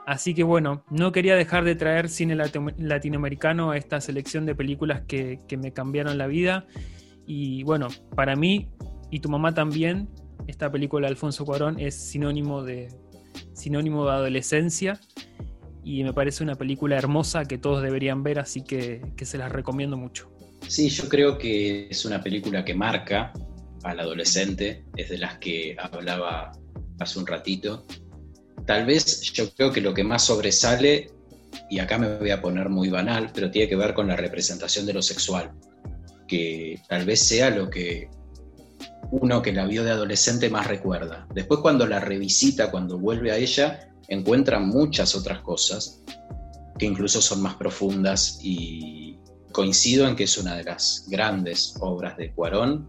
Así 0.06 0.36
que 0.36 0.43
bueno, 0.43 0.84
no 0.91 1.12
quería 1.12 1.36
dejar 1.36 1.64
de 1.64 1.76
traer 1.76 2.10
cine 2.10 2.36
latinoamericano 2.36 3.72
a 3.72 3.78
esta 3.78 3.99
selección 3.99 4.45
de 4.45 4.53
películas 4.53 5.01
que, 5.08 5.39
me 5.58 5.74
cambiaron 5.74 6.18
la 6.18 6.28
vida. 6.28 6.68
Y 7.26 7.64
bueno, 7.64 7.88
para 8.16 8.36
mí 8.36 8.70
y 9.10 9.20
tu 9.20 9.30
mamá 9.30 9.53
también, 9.53 10.08
esta 10.47 10.72
película 10.72 11.08
de 11.08 11.12
Alfonso 11.12 11.43
Cuarón 11.43 11.80
es 11.80 11.95
sinónimo 11.95 12.64
de, 12.64 12.89
sinónimo 13.53 14.06
de 14.06 14.12
adolescencia 14.12 14.99
y 15.84 16.03
me 16.03 16.14
parece 16.14 16.43
una 16.43 16.56
película 16.56 16.97
hermosa 16.97 17.45
que 17.45 17.58
todos 17.58 17.82
deberían 17.82 18.22
ver, 18.22 18.38
así 18.38 18.64
que, 18.64 19.01
que 19.16 19.26
se 19.26 19.39
las 19.39 19.51
recomiendo 19.51 19.97
mucho. 19.97 20.32
Sí, 20.68 20.89
yo 20.89 21.10
creo 21.10 21.38
que 21.38 21.88
es 21.89 22.06
una 22.06 22.22
película 22.22 22.64
que 22.64 22.76
marca 22.76 23.34
al 23.84 23.99
adolescente, 23.99 24.84
es 24.95 25.10
de 25.10 25.18
las 25.18 25.38
que 25.39 25.76
hablaba 25.80 26.51
hace 26.99 27.20
un 27.20 27.28
ratito. 27.28 27.86
Tal 28.66 28.86
vez 28.86 29.22
yo 29.34 29.51
creo 29.51 29.72
que 29.72 29.82
lo 29.82 29.93
que 29.93 30.03
más 30.03 30.24
sobresale, 30.24 31.11
y 31.70 31.80
acá 31.80 31.97
me 31.97 32.18
voy 32.18 32.32
a 32.32 32.41
poner 32.41 32.70
muy 32.70 32.89
banal, 32.89 33.32
pero 33.34 33.51
tiene 33.51 33.70
que 33.70 33.76
ver 33.76 33.93
con 33.93 34.07
la 34.07 34.16
representación 34.16 34.86
de 34.86 34.93
lo 34.93 35.01
sexual, 35.01 35.51
que 36.28 36.82
tal 36.88 37.05
vez 37.05 37.22
sea 37.22 37.49
lo 37.49 37.70
que 37.70 38.09
uno 39.11 39.41
que 39.41 39.53
la 39.53 39.66
vio 39.66 39.84
de 39.84 39.91
adolescente 39.91 40.49
más 40.49 40.68
recuerda. 40.68 41.28
Después 41.34 41.59
cuando 41.59 41.86
la 41.86 41.99
revisita, 41.99 42.72
cuando 42.72 42.97
vuelve 42.97 43.32
a 43.32 43.38
ella, 43.38 43.88
encuentra 44.07 44.59
muchas 44.59 45.16
otras 45.16 45.41
cosas 45.41 46.01
que 46.78 46.86
incluso 46.86 47.22
son 47.22 47.41
más 47.41 47.55
profundas 47.55 48.39
y 48.41 49.18
coincido 49.51 50.07
en 50.07 50.16
que 50.16 50.26
es 50.26 50.38
una 50.38 50.55
de 50.55 50.63
las 50.63 51.05
grandes 51.07 51.76
obras 51.80 52.18
de 52.18 52.34
Cuarón. 52.34 52.88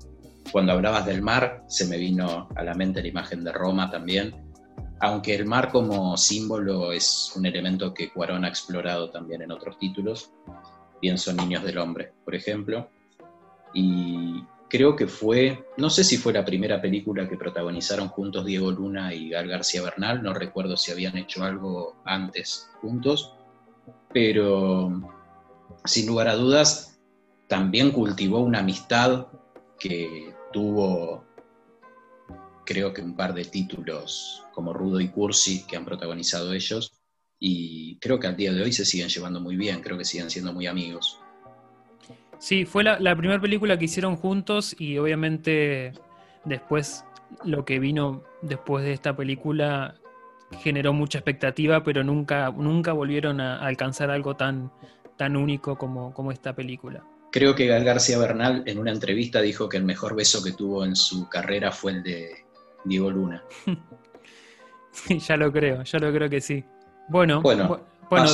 Cuando 0.50 0.72
hablabas 0.72 1.06
del 1.06 1.22
mar, 1.22 1.64
se 1.68 1.86
me 1.86 1.96
vino 1.96 2.48
a 2.54 2.64
la 2.64 2.74
mente 2.74 3.02
la 3.02 3.08
imagen 3.08 3.44
de 3.44 3.52
Roma 3.52 3.90
también, 3.90 4.45
aunque 5.00 5.34
el 5.34 5.44
mar 5.44 5.70
como 5.70 6.16
símbolo 6.16 6.92
es 6.92 7.32
un 7.36 7.46
elemento 7.46 7.92
que 7.92 8.10
Cuarón 8.10 8.44
ha 8.44 8.48
explorado 8.48 9.10
también 9.10 9.42
en 9.42 9.52
otros 9.52 9.78
títulos, 9.78 10.30
pienso 11.00 11.30
en 11.30 11.36
Niños 11.36 11.64
del 11.64 11.78
Hombre, 11.78 12.12
por 12.24 12.34
ejemplo, 12.34 12.88
y 13.74 14.42
creo 14.68 14.96
que 14.96 15.06
fue, 15.06 15.66
no 15.76 15.90
sé 15.90 16.02
si 16.02 16.16
fue 16.16 16.32
la 16.32 16.44
primera 16.44 16.80
película 16.80 17.28
que 17.28 17.36
protagonizaron 17.36 18.08
juntos 18.08 18.44
Diego 18.44 18.70
Luna 18.70 19.14
y 19.14 19.30
Gal 19.30 19.48
García 19.48 19.82
Bernal, 19.82 20.22
no 20.22 20.32
recuerdo 20.32 20.76
si 20.76 20.92
habían 20.92 21.16
hecho 21.16 21.44
algo 21.44 21.96
antes 22.04 22.70
juntos, 22.80 23.34
pero 24.12 25.12
sin 25.84 26.06
lugar 26.06 26.28
a 26.28 26.36
dudas 26.36 26.98
también 27.48 27.92
cultivó 27.92 28.40
una 28.40 28.60
amistad 28.60 29.26
que 29.78 30.34
tuvo, 30.52 31.24
creo 32.66 32.92
que 32.92 33.00
un 33.00 33.16
par 33.16 33.32
de 33.32 33.46
títulos 33.46 34.44
como 34.52 34.74
Rudo 34.74 35.00
y 35.00 35.08
Cursi 35.08 35.66
que 35.66 35.76
han 35.76 35.86
protagonizado 35.86 36.52
ellos, 36.52 36.92
y 37.38 37.98
creo 37.98 38.18
que 38.18 38.26
al 38.26 38.36
día 38.36 38.52
de 38.52 38.62
hoy 38.62 38.72
se 38.72 38.84
siguen 38.84 39.08
llevando 39.08 39.40
muy 39.40 39.56
bien, 39.56 39.80
creo 39.80 39.96
que 39.96 40.04
siguen 40.04 40.30
siendo 40.30 40.52
muy 40.52 40.66
amigos. 40.66 41.20
Sí, 42.38 42.64
fue 42.66 42.84
la, 42.84 43.16
primera 43.16 43.40
película 43.40 43.78
que 43.78 43.86
hicieron 43.86 44.16
juntos 44.16 44.76
y 44.78 44.98
obviamente 44.98 45.92
después 46.44 47.04
lo 47.44 47.64
que 47.64 47.78
vino 47.78 48.22
después 48.42 48.84
de 48.84 48.92
esta 48.92 49.16
película 49.16 49.96
generó 50.62 50.92
mucha 50.92 51.18
expectativa, 51.18 51.82
pero 51.82 52.04
nunca, 52.04 52.50
nunca 52.50 52.92
volvieron 52.92 53.40
a 53.40 53.58
alcanzar 53.58 54.10
algo 54.10 54.36
tan, 54.36 54.70
tan 55.16 55.36
único 55.36 55.76
como, 55.76 56.12
como 56.12 56.30
esta 56.30 56.54
película. 56.54 57.04
Creo 57.32 57.54
que 57.54 57.66
Gal 57.66 57.84
García 57.84 58.18
Bernal 58.18 58.62
en 58.66 58.78
una 58.78 58.92
entrevista 58.92 59.42
dijo 59.42 59.68
que 59.68 59.76
el 59.76 59.84
mejor 59.84 60.14
beso 60.14 60.42
que 60.42 60.52
tuvo 60.52 60.84
en 60.84 60.94
su 60.94 61.28
carrera 61.28 61.72
fue 61.72 61.92
el 61.92 62.02
de 62.02 62.45
Diego 62.86 63.10
Luna. 63.10 63.42
sí, 64.92 65.18
ya 65.26 65.36
lo 65.36 65.52
creo, 65.52 65.82
ya 65.82 65.98
lo 65.98 66.12
creo 66.12 66.30
que 66.30 66.40
sí. 66.40 66.64
Bueno, 67.08 67.40
bueno, 67.42 67.78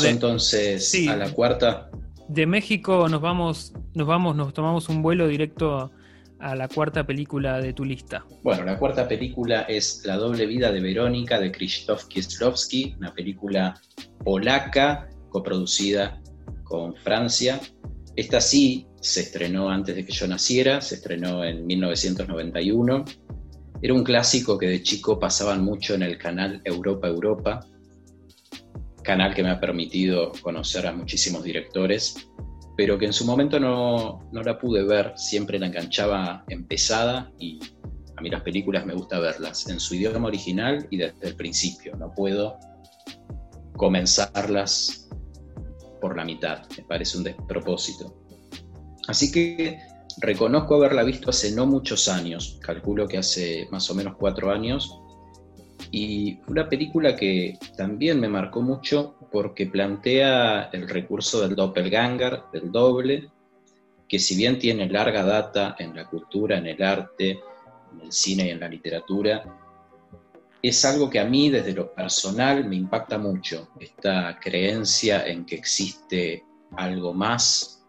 entonces 0.05 1.09
a 1.09 1.16
la 1.16 1.30
cuarta. 1.30 1.90
De 2.28 2.46
México 2.46 3.09
nos 3.09 3.20
vamos, 3.20 3.72
nos 3.94 4.07
vamos, 4.07 4.36
nos 4.36 4.55
tomamos 4.55 4.88
un 4.88 5.03
vuelo 5.03 5.26
directo 5.28 5.90
a 6.42 6.57
la 6.57 6.68
cuarta 6.68 7.07
película 7.07 7.61
de 7.61 7.72
tu 7.72 7.84
lista. 7.84 8.24
Bueno, 8.42 8.64
la 8.64 8.78
cuarta 8.78 9.07
película 9.07 9.62
es 9.62 10.03
La 10.05 10.16
doble 10.16 10.46
vida 10.46 10.72
de 10.72 10.80
Verónica 10.80 11.38
de 11.38 11.53
Krzysztof 11.53 12.07
Kieslowski, 12.07 12.96
una 12.98 13.14
película 13.14 13.80
polaca 14.24 15.09
coproducida 15.28 16.20
con 16.64 16.96
Francia. 16.96 17.61
Esta 18.16 18.40
sí 18.40 18.86
se 19.00 19.20
estrenó 19.20 19.70
antes 19.70 19.94
de 19.94 20.05
que 20.05 20.12
yo 20.12 20.26
naciera, 20.26 20.80
se 20.80 20.96
estrenó 20.96 21.44
en 21.44 21.64
1991. 21.64 23.05
Era 23.83 23.95
un 23.95 24.05
clásico 24.05 24.57
que 24.57 24.66
de 24.68 24.83
chico 24.83 25.18
pasaban 25.18 25.64
mucho 25.64 25.95
en 25.95 26.03
el 26.03 26.16
canal 26.16 26.62
Europa 26.64 27.09
Europa, 27.09 27.66
canal 29.03 29.35
que 29.35 29.43
me 29.43 29.51
ha 29.51 29.61
permitido 29.61 30.33
conocer 30.43 30.87
a 30.87 30.93
muchísimos 30.93 31.43
directores 31.43 32.30
pero 32.76 32.99
que 32.99 33.07
en 33.07 33.12
su 33.12 33.24
momento 33.24 33.61
no, 33.61 34.20
la 34.33 34.59
pude 34.59 34.83
ver, 34.85 35.12
siempre 35.16 35.59
la 35.59 35.66
enganchaba 35.66 36.45
empezada 36.49 37.30
y 37.39 37.59
a 38.16 38.20
mí 38.20 38.30
las 38.30 38.43
películas 38.43 38.87
me 38.87 38.95
gusta 38.95 39.18
verlas 39.18 39.68
en 39.68 39.78
su 39.78 39.95
idioma 39.95 40.28
original 40.28 40.87
y 40.91 40.97
desde 40.97 41.28
el 41.28 41.37
principio, 41.37 41.95
no 41.97 42.12
puedo 42.14 42.59
comenzarlas 43.76 45.09
por 46.01 46.16
la 46.16 46.24
mitad, 46.24 46.66
me 46.76 46.85
parece 46.85 47.18
un 47.18 47.24
despropósito. 47.24 48.16
Así 49.09 49.30
que 49.30 49.78
reconozco 50.21 50.77
haberla 50.77 51.03
visto 51.03 51.31
hace 51.31 51.53
no 51.53 51.67
muchos 51.67 52.09
años, 52.09 52.59
calculo 52.63 53.09
que 53.09 53.19
hace 53.19 53.69
más 53.71 53.91
o 53.91 53.95
menos 53.95 54.17
cuatro 54.17 54.51
años, 54.51 54.99
y 55.91 56.39
una 56.49 56.69
película 56.69 57.17
que 57.17 57.59
también 57.77 58.21
me 58.21 58.29
marcó 58.29 58.63
mucho 58.63 59.17
porque 59.31 59.67
plantea 59.67 60.71
el 60.73 60.89
recurso 60.89 61.41
del 61.41 61.55
doppelganger, 61.55 62.45
del 62.53 62.73
doble, 62.73 63.31
que 64.09 64.19
si 64.19 64.37
bien 64.37 64.59
tiene 64.59 64.89
larga 64.89 65.25
data 65.25 65.77
en 65.79 65.95
la 65.97 66.07
cultura, 66.09 66.59
en 66.59 66.67
el 66.67 66.83
arte, 66.83 67.41
en 67.93 68.01
el 68.03 68.13
cine 68.13 68.47
y 68.47 68.51
en 68.51 68.61
la 68.61 68.69
literatura, 68.69 69.45
es 70.63 70.85
algo 70.85 71.11
que 71.11 71.19
a 71.19 71.25
mí 71.25 71.51
desde 71.51 71.73
lo 71.73 71.93
personal 71.93 72.65
me 72.69 72.77
impacta 72.77 73.19
mucho, 73.19 73.71
esta 73.81 74.39
creencia 74.39 75.27
en 75.27 75.45
que 75.45 75.57
existe 75.57 76.45
algo 76.77 77.13
más, 77.13 77.82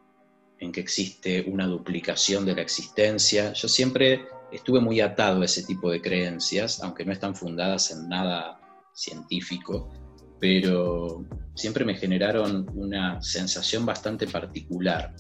en 0.64 0.72
que 0.72 0.80
existe 0.80 1.44
una 1.48 1.68
duplicación 1.68 2.46
de 2.46 2.56
la 2.56 2.62
existencia. 2.62 3.54
Yo 3.54 3.68
siempre 3.68 4.26
estuve 4.52 4.80
muy 4.80 5.02
atado 5.02 5.42
a 5.42 5.46
ese 5.46 5.64
tipo 5.64 5.92
de 5.92 6.02
creencias, 6.02 6.82
aunque 6.82 7.06
no 7.06 7.12
están 7.12 7.36
fundadas 7.36 7.92
en 7.92 8.08
nada 8.08 8.60
científico, 8.94 9.92
pero 10.40 11.26
siempre 11.56 11.86
me 11.86 11.96
generaron 11.96 12.70
una 12.76 13.22
sensación 13.22 13.86
bastante 13.86 14.28
particular. 14.28 15.14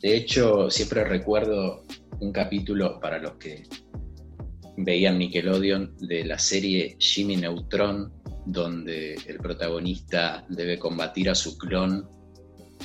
De 0.00 0.16
hecho, 0.16 0.70
siempre 0.70 1.04
recuerdo 1.04 1.84
un 2.20 2.32
capítulo 2.32 3.00
para 3.00 3.18
los 3.18 3.32
que 3.32 3.64
veían 4.76 5.18
Nickelodeon 5.18 5.96
de 5.98 6.24
la 6.24 6.38
serie 6.38 6.96
Jimmy 6.98 7.36
Neutron, 7.36 8.12
donde 8.46 9.14
el 9.26 9.38
protagonista 9.38 10.44
debe 10.48 10.78
combatir 10.78 11.30
a 11.30 11.34
su 11.34 11.56
clon 11.56 12.08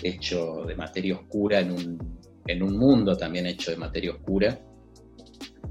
hecho 0.04 0.64
de 0.68 0.76
materia 0.76 1.16
oscura 1.16 1.60
en 1.60 1.72
un, 1.72 2.20
en 2.46 2.64
un 2.64 2.78
mundo 2.78 3.18
también 3.18 3.48
hecho 3.48 3.72
de 3.72 3.78
materia 3.78 4.12
oscura 4.12 4.60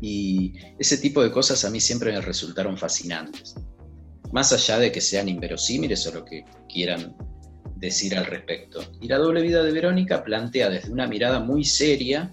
y 0.01 0.55
ese 0.79 0.99
tipo 0.99 1.23
de 1.23 1.31
cosas 1.31 1.65
a 1.65 1.71
mí 1.71 1.81
siempre 1.81 2.13
me 2.13 2.21
resultaron 2.21 2.77
fascinantes. 2.77 3.55
Más 4.33 4.53
allá 4.53 4.79
de 4.79 4.93
que 4.93 5.01
sean 5.01 5.29
inverosímiles 5.29 6.07
o 6.07 6.13
lo 6.13 6.25
que 6.25 6.45
quieran 6.69 7.17
decir 7.77 8.17
al 8.17 8.27
respecto. 8.27 8.81
Y 9.01 9.09
la 9.09 9.19
doble 9.19 9.43
vida 9.43 9.63
de 9.63 9.73
Verónica 9.73 10.25
plantea 10.25 10.69
desde 10.69 10.91
una 10.91 11.07
mirada 11.07 11.41
muy 11.41 11.65
seria 11.65 12.33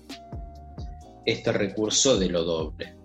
este 1.25 1.51
recurso 1.51 2.17
de 2.17 2.29
lo 2.29 2.43
doble. 2.43 2.95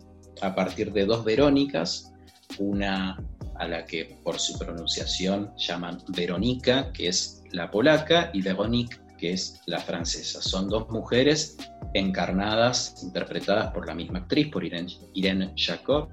A 0.41 0.55
partir 0.55 0.93
de 0.93 1.05
dos 1.05 1.25
Verónicas, 1.25 2.13
una 2.59 3.23
a 3.57 3.67
la 3.67 3.85
que 3.85 4.19
por 4.23 4.39
su 4.39 4.57
pronunciación 4.57 5.53
llaman 5.57 5.99
Verónica, 6.09 6.93
que 6.93 7.09
es 7.09 7.38
la 7.53 7.71
polaca, 7.71 8.31
y 8.33 8.43
Veronique, 8.43 8.99
que 9.19 9.33
es 9.33 9.61
la 9.67 9.81
francesa. 9.81 10.41
Son 10.41 10.69
dos 10.69 10.89
mujeres 10.91 11.57
encarnadas, 11.95 13.03
interpretadas 13.03 13.73
por 13.73 13.87
la 13.87 13.95
misma 13.95 14.21
actriz, 14.21 14.51
por 14.51 14.65
Irene, 14.65 15.53
Jacob, 15.57 16.09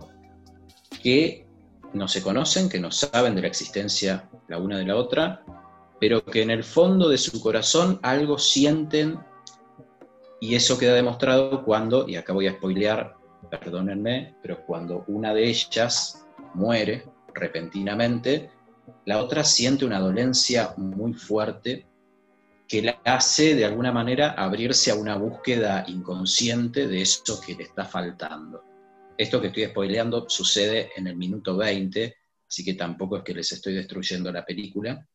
que 1.01 1.47
no 1.93 2.07
se 2.07 2.21
conocen, 2.21 2.67
que 2.67 2.79
no 2.79 2.91
saben 2.91 3.35
de 3.35 3.41
la 3.41 3.47
existencia 3.47 4.29
la 4.47 4.57
una 4.57 4.77
de 4.77 4.85
la 4.85 4.95
otra, 4.95 5.43
pero 5.99 6.23
que 6.25 6.41
en 6.41 6.49
el 6.49 6.63
fondo 6.63 7.09
de 7.09 7.17
su 7.17 7.39
corazón 7.41 7.99
algo 8.01 8.37
sienten 8.37 9.19
y 10.41 10.55
eso 10.55 10.77
queda 10.77 10.93
demostrado 10.93 11.63
cuando, 11.63 12.07
y 12.07 12.17
acá 12.17 12.33
voy 12.33 12.47
a 12.47 12.53
spoilear, 12.53 13.15
perdónenme, 13.49 14.35
pero 14.41 14.65
cuando 14.65 15.05
una 15.07 15.33
de 15.33 15.47
ellas 15.47 16.25
muere 16.53 17.05
repentinamente, 17.33 18.49
la 19.05 19.21
otra 19.21 19.43
siente 19.43 19.85
una 19.85 19.99
dolencia 19.99 20.73
muy 20.77 21.13
fuerte 21.13 21.85
que 22.67 22.81
la 22.81 22.99
hace 23.05 23.55
de 23.55 23.65
alguna 23.65 23.91
manera 23.91 24.31
abrirse 24.31 24.89
a 24.89 24.95
una 24.95 25.15
búsqueda 25.15 25.85
inconsciente 25.87 26.87
de 26.87 27.01
eso 27.01 27.39
que 27.39 27.53
le 27.53 27.63
está 27.63 27.85
faltando. 27.85 28.63
Esto 29.17 29.39
que 29.39 29.47
estoy 29.47 29.65
spoileando 29.65 30.27
sucede 30.27 30.89
en 30.95 31.07
el 31.07 31.15
minuto 31.15 31.55
20, 31.55 32.15
así 32.47 32.65
que 32.65 32.73
tampoco 32.73 33.17
es 33.17 33.23
que 33.23 33.35
les 33.35 33.51
estoy 33.51 33.75
destruyendo 33.75 34.31
la 34.31 34.43
película, 34.43 35.07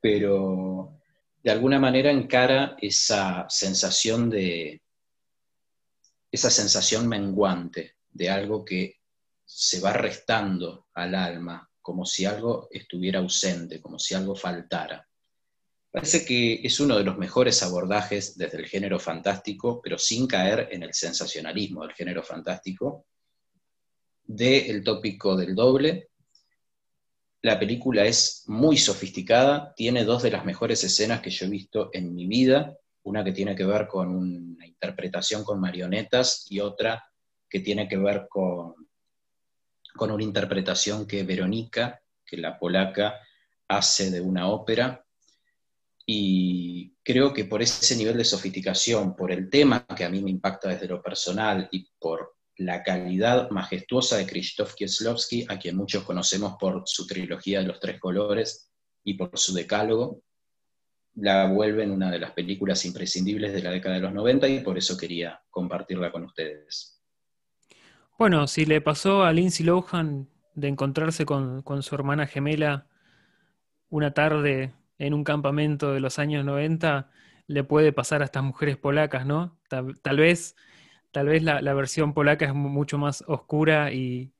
pero 0.00 0.98
de 1.42 1.50
alguna 1.50 1.78
manera 1.78 2.10
encara 2.10 2.76
esa 2.80 3.46
sensación 3.48 4.30
de 4.30 4.80
esa 6.32 6.50
sensación 6.50 7.06
menguante 7.06 7.94
de 8.10 8.28
algo 8.28 8.64
que 8.64 8.96
se 9.44 9.80
va 9.80 9.92
restando 9.92 10.88
al 10.94 11.14
alma, 11.14 11.70
como 11.84 12.06
si 12.06 12.24
algo 12.24 12.66
estuviera 12.70 13.18
ausente, 13.18 13.78
como 13.78 13.98
si 13.98 14.14
algo 14.14 14.34
faltara. 14.34 15.06
Parece 15.90 16.24
que 16.24 16.54
es 16.64 16.80
uno 16.80 16.96
de 16.96 17.04
los 17.04 17.18
mejores 17.18 17.62
abordajes 17.62 18.38
desde 18.38 18.56
el 18.56 18.66
género 18.66 18.98
fantástico, 18.98 19.82
pero 19.82 19.98
sin 19.98 20.26
caer 20.26 20.70
en 20.72 20.82
el 20.82 20.94
sensacionalismo 20.94 21.82
del 21.82 21.92
género 21.92 22.22
fantástico, 22.22 23.04
del 24.24 24.82
tópico 24.82 25.36
del 25.36 25.54
doble. 25.54 26.08
La 27.42 27.58
película 27.58 28.06
es 28.06 28.44
muy 28.46 28.78
sofisticada, 28.78 29.74
tiene 29.76 30.04
dos 30.04 30.22
de 30.22 30.30
las 30.30 30.46
mejores 30.46 30.82
escenas 30.84 31.20
que 31.20 31.28
yo 31.28 31.44
he 31.44 31.50
visto 31.50 31.90
en 31.92 32.14
mi 32.14 32.26
vida, 32.26 32.78
una 33.02 33.22
que 33.22 33.32
tiene 33.32 33.54
que 33.54 33.66
ver 33.66 33.86
con 33.88 34.08
una 34.08 34.66
interpretación 34.66 35.44
con 35.44 35.60
marionetas 35.60 36.46
y 36.48 36.60
otra 36.60 37.04
que 37.46 37.60
tiene 37.60 37.86
que 37.86 37.98
ver 37.98 38.26
con, 38.30 38.83
con 39.96 40.10
una 40.10 40.22
interpretación 40.22 41.06
que 41.06 41.22
Verónica, 41.22 42.02
que 42.24 42.36
la 42.36 42.58
polaca, 42.58 43.20
hace 43.68 44.10
de 44.10 44.20
una 44.20 44.48
ópera 44.48 45.04
y 46.06 46.94
creo 47.02 47.32
que 47.32 47.44
por 47.46 47.62
ese 47.62 47.96
nivel 47.96 48.18
de 48.18 48.24
sofisticación, 48.24 49.16
por 49.16 49.32
el 49.32 49.48
tema 49.48 49.86
que 49.86 50.04
a 50.04 50.10
mí 50.10 50.20
me 50.22 50.30
impacta 50.30 50.68
desde 50.68 50.88
lo 50.88 51.02
personal 51.02 51.68
y 51.70 51.88
por 51.98 52.34
la 52.56 52.82
calidad 52.82 53.50
majestuosa 53.50 54.18
de 54.18 54.26
Krzysztof 54.26 54.74
Kieslowski, 54.74 55.46
a 55.48 55.58
quien 55.58 55.76
muchos 55.76 56.04
conocemos 56.04 56.56
por 56.58 56.82
su 56.86 57.06
trilogía 57.06 57.60
de 57.60 57.66
los 57.66 57.80
tres 57.80 57.98
colores 57.98 58.70
y 59.02 59.14
por 59.14 59.36
su 59.38 59.54
decálogo, 59.54 60.22
la 61.16 61.46
vuelven 61.46 61.90
una 61.90 62.10
de 62.10 62.18
las 62.18 62.32
películas 62.32 62.84
imprescindibles 62.84 63.52
de 63.52 63.62
la 63.62 63.70
década 63.70 63.96
de 63.96 64.00
los 64.02 64.12
90 64.12 64.48
y 64.48 64.60
por 64.60 64.76
eso 64.76 64.96
quería 64.96 65.40
compartirla 65.50 66.12
con 66.12 66.24
ustedes. 66.24 66.93
Bueno, 68.16 68.46
si 68.46 68.64
le 68.64 68.80
pasó 68.80 69.24
a 69.24 69.32
Lindsay 69.32 69.66
Lohan 69.66 70.28
de 70.54 70.68
encontrarse 70.68 71.26
con, 71.26 71.62
con 71.62 71.82
su 71.82 71.94
hermana 71.96 72.26
gemela 72.28 72.86
una 73.88 74.14
tarde 74.14 74.72
en 74.98 75.14
un 75.14 75.24
campamento 75.24 75.92
de 75.92 76.00
los 76.00 76.20
años 76.20 76.44
90, 76.44 77.10
le 77.48 77.64
puede 77.64 77.92
pasar 77.92 78.22
a 78.22 78.26
estas 78.26 78.44
mujeres 78.44 78.76
polacas, 78.76 79.26
¿no? 79.26 79.58
Tal, 79.68 80.16
vez, 80.16 80.54
tal 81.10 81.26
vez 81.26 81.42
la, 81.42 81.74
versión 81.74 82.14
polaca 82.14 82.46
es 82.46 82.54
mucho 82.54 82.98
más 82.98 83.24
oscura 83.26 83.92
y, 83.92 84.32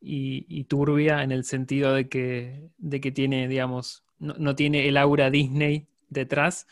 y, 0.00 0.64
turbia 0.64 1.22
en 1.24 1.32
el 1.32 1.44
sentido 1.44 1.94
de 1.94 2.08
que, 2.08 2.70
de 2.78 3.00
que 3.00 3.10
tiene, 3.10 3.48
digamos, 3.48 4.04
no, 4.18 4.54
tiene 4.54 4.88
el 4.88 4.96
aura 4.96 5.30
Disney 5.30 5.88
detrás, 6.08 6.68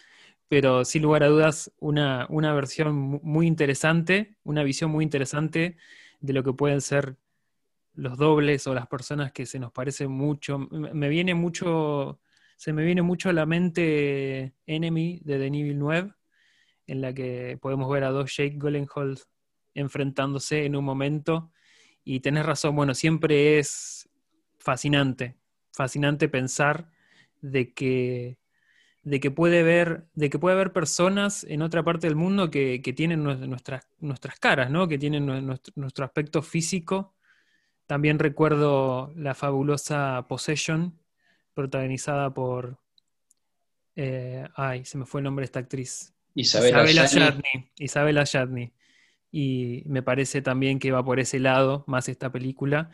pero 0.49 0.85
sin 0.85 1.03
lugar 1.03 1.25
a 1.25 1.29
dudas 1.29 1.73
una, 1.81 2.27
una 2.31 2.55
versión 2.55 3.21
muy 3.23 3.47
interesante, 3.49 4.37
una 4.45 4.63
visión 4.63 4.91
muy 4.91 5.03
interesante 5.05 5.77
de 6.23 6.33
lo 6.33 6.43
que 6.43 6.55
pueden 6.55 6.81
ser 6.81 7.17
los 7.95 8.17
dobles 8.17 8.67
o 8.67 8.75
las 8.75 8.87
personas 8.87 9.33
que 9.33 9.45
se 9.45 9.59
nos 9.59 9.73
parecen 9.73 10.11
mucho. 10.11 10.59
Me 10.59 11.09
viene 11.09 11.35
mucho, 11.35 12.21
se 12.57 12.73
me 12.73 12.85
viene 12.85 13.03
mucho 13.03 13.29
a 13.29 13.35
la 13.35 13.45
mente 13.45 14.55
Enemy 14.67 15.21
de 15.25 15.39
Denis 15.39 15.65
Villeneuve, 15.65 16.15
en 16.87 17.01
la 17.03 17.13
que 17.13 17.59
podemos 17.61 17.91
ver 17.91 18.05
a 18.05 18.11
dos 18.11 18.35
Jake 18.35 18.57
Gyllenhaal 18.59 19.19
enfrentándose 19.75 20.65
en 20.65 20.77
un 20.77 20.85
momento. 20.85 21.51
Y 22.05 22.21
tenés 22.21 22.47
razón, 22.47 22.75
bueno, 22.75 22.95
siempre 22.95 23.59
es 23.59 24.09
fascinante, 24.59 25.37
fascinante 25.73 26.29
pensar 26.29 26.91
de 27.41 27.75
que, 27.75 28.39
de 29.03 29.21
que 29.21 29.31
puede 29.31 29.61
haber, 29.61 30.07
de 30.15 30.31
que 30.31 30.39
puede 30.39 30.55
haber 30.55 30.73
personas 30.73 31.45
en 31.45 31.63
otra 31.63 31.83
parte 31.83 32.07
del 32.07 32.17
mundo 32.17 32.51
que, 32.51 32.81
tienen 32.95 33.25
nuestras, 33.25 33.87
nuestras 34.01 34.39
caras, 34.39 34.71
¿no? 34.71 34.89
que 34.89 34.99
tienen 34.99 35.27
nuestro 35.27 36.05
aspecto 36.05 36.43
físico 36.43 37.15
también 37.93 38.19
recuerdo 38.19 39.13
la 39.17 39.35
fabulosa 39.35 40.25
Possession, 40.27 40.99
protagonizada 41.53 42.33
por. 42.33 42.79
Eh, 43.97 44.49
ay, 44.55 44.87
se 44.87 44.97
me 44.97 45.05
fue 45.05 45.21
el 45.21 45.25
nombre 45.25 45.43
de 45.43 45.47
esta 45.47 45.59
actriz. 45.59 46.15
Isabela, 46.35 46.91
Isabela 46.91 47.43
Isabela 47.77 48.25
Yadni. 48.25 48.73
Y 49.31 49.83
me 49.85 50.03
parece 50.03 50.41
también 50.41 50.79
que 50.79 50.91
va 50.91 51.05
por 51.05 51.21
ese 51.21 51.39
lado 51.39 51.85
más 51.87 52.09
esta 52.09 52.33
película. 52.33 52.91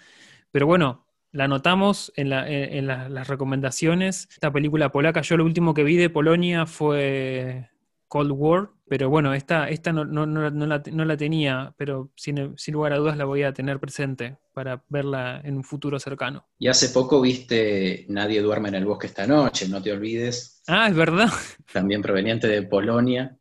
Pero 0.50 0.66
bueno, 0.66 1.06
la 1.32 1.48
notamos 1.48 2.12
en, 2.16 2.30
las 2.30 3.28
recomendaciones. 3.28 4.28
Esta 4.30 4.52
película 4.52 4.90
polaca, 4.90 5.20
yo 5.22 5.36
lo 5.36 5.44
último 5.44 5.74
que 5.74 5.84
vi 5.84 5.96
de 5.96 6.10
Polonia 6.10 6.66
fue 6.66 7.68
Cold 8.08 8.32
War, 8.32 8.70
pero 8.88 9.10
bueno, 9.10 9.34
esta, 9.34 9.68
esta 9.68 9.92
no, 9.92 10.04
no, 10.04 10.24
la, 10.26 11.16
tenía, 11.16 11.74
pero 11.76 12.10
sin, 12.16 12.56
lugar 12.68 12.94
a 12.94 12.96
dudas 12.96 13.16
la 13.16 13.26
voy 13.26 13.42
a 13.42 13.52
tener 13.52 13.78
presente 13.78 14.38
para 14.54 14.82
verla 14.88 15.40
en 15.44 15.56
un 15.56 15.64
futuro 15.64 16.00
cercano. 16.00 16.46
Y 16.58 16.68
hace 16.68 16.88
poco 16.88 17.20
viste 17.20 18.06
Nadie 18.08 18.40
duerme 18.40 18.70
en 18.70 18.76
el 18.76 18.86
bosque 18.86 19.08
esta 19.08 19.26
noche, 19.26 19.68
no 19.68 19.82
te 19.82 19.92
olvides. 19.92 20.62
Ah, 20.66 20.88
es 20.88 20.94
verdad. 20.94 21.28
También 21.72 22.00
proveniente 22.00 22.48
de 22.48 22.62
Polonia. 22.62 23.36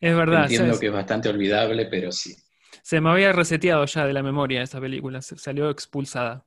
Es 0.00 0.14
verdad. 0.14 0.44
Entiendo 0.44 0.78
que 0.78 0.86
es 0.86 0.92
bastante 0.92 1.28
olvidable, 1.28 1.86
pero 1.86 2.12
sí. 2.12 2.34
Se 2.82 3.00
me 3.00 3.10
había 3.10 3.32
reseteado 3.32 3.84
ya 3.84 4.06
de 4.06 4.12
la 4.12 4.22
memoria 4.22 4.62
esa 4.62 4.80
película, 4.80 5.20
salió 5.20 5.68
expulsada. 5.68 6.46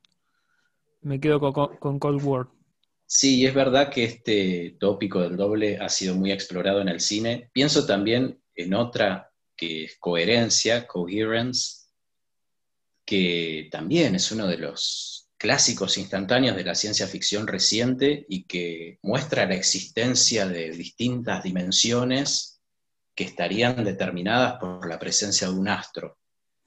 Me 1.03 1.19
quedo 1.19 1.39
con 1.39 1.99
Cold 1.99 2.23
War. 2.23 2.47
Sí, 3.05 3.45
es 3.45 3.53
verdad 3.53 3.91
que 3.91 4.05
este 4.05 4.77
tópico 4.79 5.21
del 5.21 5.37
doble 5.37 5.77
ha 5.77 5.89
sido 5.89 6.15
muy 6.15 6.31
explorado 6.31 6.81
en 6.81 6.87
el 6.87 6.99
cine. 6.99 7.49
Pienso 7.53 7.85
también 7.85 8.41
en 8.55 8.73
otra 8.73 9.31
que 9.55 9.83
es 9.85 9.97
coherencia, 9.99 10.87
coherence, 10.87 11.83
que 13.05 13.67
también 13.71 14.15
es 14.15 14.31
uno 14.31 14.47
de 14.47 14.57
los 14.57 15.29
clásicos 15.37 15.97
instantáneos 15.97 16.55
de 16.55 16.63
la 16.63 16.73
ciencia 16.73 17.05
ficción 17.05 17.45
reciente 17.45 18.25
y 18.29 18.45
que 18.45 18.97
muestra 19.03 19.45
la 19.45 19.55
existencia 19.55 20.47
de 20.47 20.71
distintas 20.71 21.43
dimensiones 21.43 22.61
que 23.13 23.25
estarían 23.25 23.83
determinadas 23.83 24.53
por 24.59 24.87
la 24.87 24.97
presencia 24.97 25.47
de 25.47 25.53
un 25.53 25.67
astro, 25.67 26.17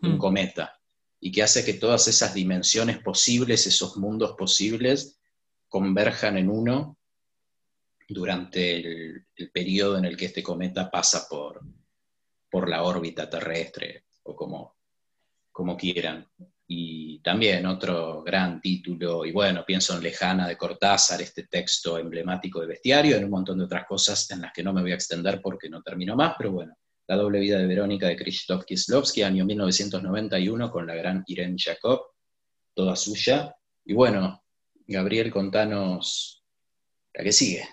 un 0.02 0.16
mm. 0.16 0.18
cometa, 0.18 0.75
y 1.26 1.32
que 1.32 1.42
hace 1.42 1.64
que 1.64 1.74
todas 1.74 2.06
esas 2.06 2.34
dimensiones 2.34 2.98
posibles, 3.00 3.66
esos 3.66 3.96
mundos 3.96 4.36
posibles, 4.38 5.18
converjan 5.66 6.38
en 6.38 6.48
uno 6.48 6.98
durante 8.08 8.76
el, 8.76 9.26
periodo 9.52 9.98
en 9.98 10.04
el 10.04 10.16
que 10.16 10.26
este 10.26 10.40
cometa 10.40 10.88
pasa 10.88 11.26
por, 11.28 11.62
por 12.48 12.68
la 12.68 12.84
órbita 12.84 13.28
terrestre, 13.28 14.04
o 14.22 14.36
como, 14.36 14.76
como 15.50 15.76
quieran. 15.76 16.28
Y 16.68 17.18
también 17.22 17.66
otro 17.66 18.22
gran 18.22 18.60
título, 18.60 19.24
y 19.24 19.32
bueno, 19.32 19.64
pienso 19.66 19.96
en 19.96 20.04
Lejana 20.04 20.46
de 20.46 20.56
Cortázar, 20.56 21.20
este 21.22 21.48
texto 21.48 21.98
emblemático 21.98 22.60
de 22.60 22.68
bestiario, 22.68 23.16
en 23.16 23.24
un 23.24 23.30
montón 23.30 23.58
de 23.58 23.64
otras 23.64 23.84
cosas 23.84 24.30
en 24.30 24.42
las 24.42 24.52
que 24.52 24.62
no 24.62 24.72
me 24.72 24.82
voy 24.82 24.92
a 24.92 24.94
extender 24.94 25.40
porque 25.42 25.68
no 25.68 25.82
termino 25.82 26.14
más, 26.14 26.36
pero 26.38 26.52
bueno, 26.52 26.76
La 27.08 27.16
doble 27.16 27.38
vida 27.38 27.58
de 27.58 27.66
Verónica 27.66 28.08
de 28.08 28.16
Krzysztof 28.16 28.64
Kieslowski, 28.64 29.22
año 29.22 29.44
1991, 29.44 30.70
con 30.70 30.86
la 30.86 30.94
gran 30.94 31.22
Irene 31.26 31.56
Jacob, 31.56 32.00
toda 32.74 32.96
suya. 32.96 33.54
Y 33.84 33.94
bueno, 33.94 34.42
Gabriel, 34.86 35.30
contanos 35.30 36.44
la 37.14 37.24
que 37.24 37.32
sigue. 37.32 37.64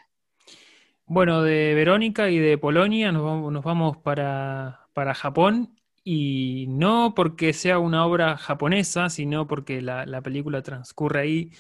Bueno, 1.06 1.44
de 1.44 1.74
Verónica 1.74 2.30
y 2.30 2.40
de 2.40 2.58
Polonia 2.58 3.12
nos 3.12 3.64
vamos, 3.64 3.98
para, 3.98 4.90
Japón 5.16 5.78
y 6.04 6.66
no 6.70 7.14
porque 7.16 7.54
sea 7.54 7.78
una 7.80 8.06
obra 8.06 8.38
japonesa, 8.38 9.10
sino 9.10 9.48
porque 9.48 9.82
la, 9.82 10.22
película 10.22 10.62
transcurre 10.62 11.20
ahí. 11.22 11.52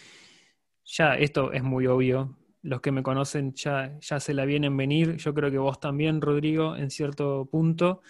Ya, 0.85 1.15
esto 1.15 1.51
es 1.51 1.63
muy 1.63 1.87
obvio. 1.87 2.37
Los 2.63 2.81
que 2.81 2.91
me 2.91 3.03
conocen 3.03 3.53
ya, 3.53 3.99
se 4.01 4.33
la 4.33 4.45
vienen 4.45 4.75
venir. 4.75 5.17
Yo 5.17 5.35
creo 5.35 5.51
que 5.51 5.59
vos 5.59 5.79
también, 5.79 6.21
Rodrigo, 6.21 6.75
en 6.75 6.89
cierto 6.89 7.47
punto. 7.51 8.01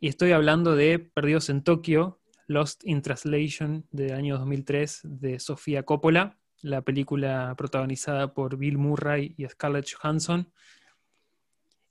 Y 0.00 0.08
estoy 0.08 0.32
hablando 0.32 0.74
de 0.74 0.98
Perdidos 0.98 1.48
en 1.48 1.62
Tokio, 1.62 2.18
Lost 2.48 2.84
in 2.84 3.02
Translation 3.02 3.86
del 3.92 4.14
año 4.14 4.38
2003 4.38 5.02
de 5.04 5.38
Sofía 5.38 5.84
Coppola 5.84 6.38
la 6.62 6.82
película 6.82 7.54
protagonizada 7.56 8.34
por 8.34 8.56
Bill 8.56 8.78
Murray 8.78 9.34
y 9.36 9.46
Scarlett 9.46 9.88
Johansson. 9.92 10.50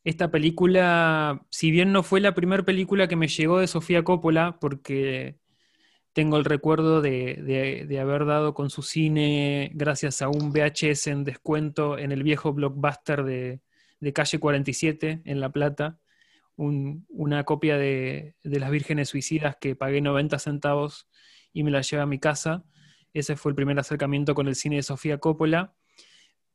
Esta 0.04 0.32
película, 0.32 1.46
si 1.50 1.72
bien 1.72 1.92
no 1.92 2.04
fue 2.04 2.22
la 2.22 2.34
primera 2.34 2.64
película 2.64 3.08
que 3.08 3.16
me 3.16 3.28
llegó 3.28 3.60
de 3.60 3.68
Sofía 3.68 4.04
Coppola, 4.04 4.58
porque 4.60 5.38
tengo 6.18 6.38
el 6.38 6.46
recuerdo 6.46 7.00
de, 7.04 8.00
haber 8.02 8.26
dado 8.26 8.56
con 8.56 8.72
su 8.72 8.82
cine 8.82 9.70
gracias 9.76 10.24
a 10.24 10.30
un 10.30 10.52
VHS 10.52 11.06
en 11.06 11.24
descuento 11.24 12.00
en 12.00 12.12
el 12.12 12.24
viejo 12.24 12.54
blockbuster 12.54 13.24
de, 13.24 13.62
calle 14.14 14.40
47 14.40 15.22
en 15.26 15.40
La 15.40 15.52
Plata, 15.52 16.00
una 16.56 17.44
copia 17.44 17.78
de, 17.78 18.34
de, 18.44 18.60
Las 18.60 18.72
Vírgenes 18.72 19.10
Suicidas 19.10 19.58
que 19.62 19.76
pagué 19.76 20.02
90 20.02 20.40
centavos 20.40 21.08
y 21.54 21.62
me 21.62 21.70
la 21.70 21.82
llevé 21.82 22.02
a 22.02 22.08
mi 22.08 22.18
casa. 22.18 22.66
Ese 23.14 23.36
fue 23.36 23.52
el 23.52 23.56
primer 23.56 23.78
acercamiento 23.78 24.34
con 24.34 24.48
el 24.48 24.56
cine 24.56 24.78
de 24.78 24.82
Sofía 24.82 25.20
Coppola. 25.20 25.76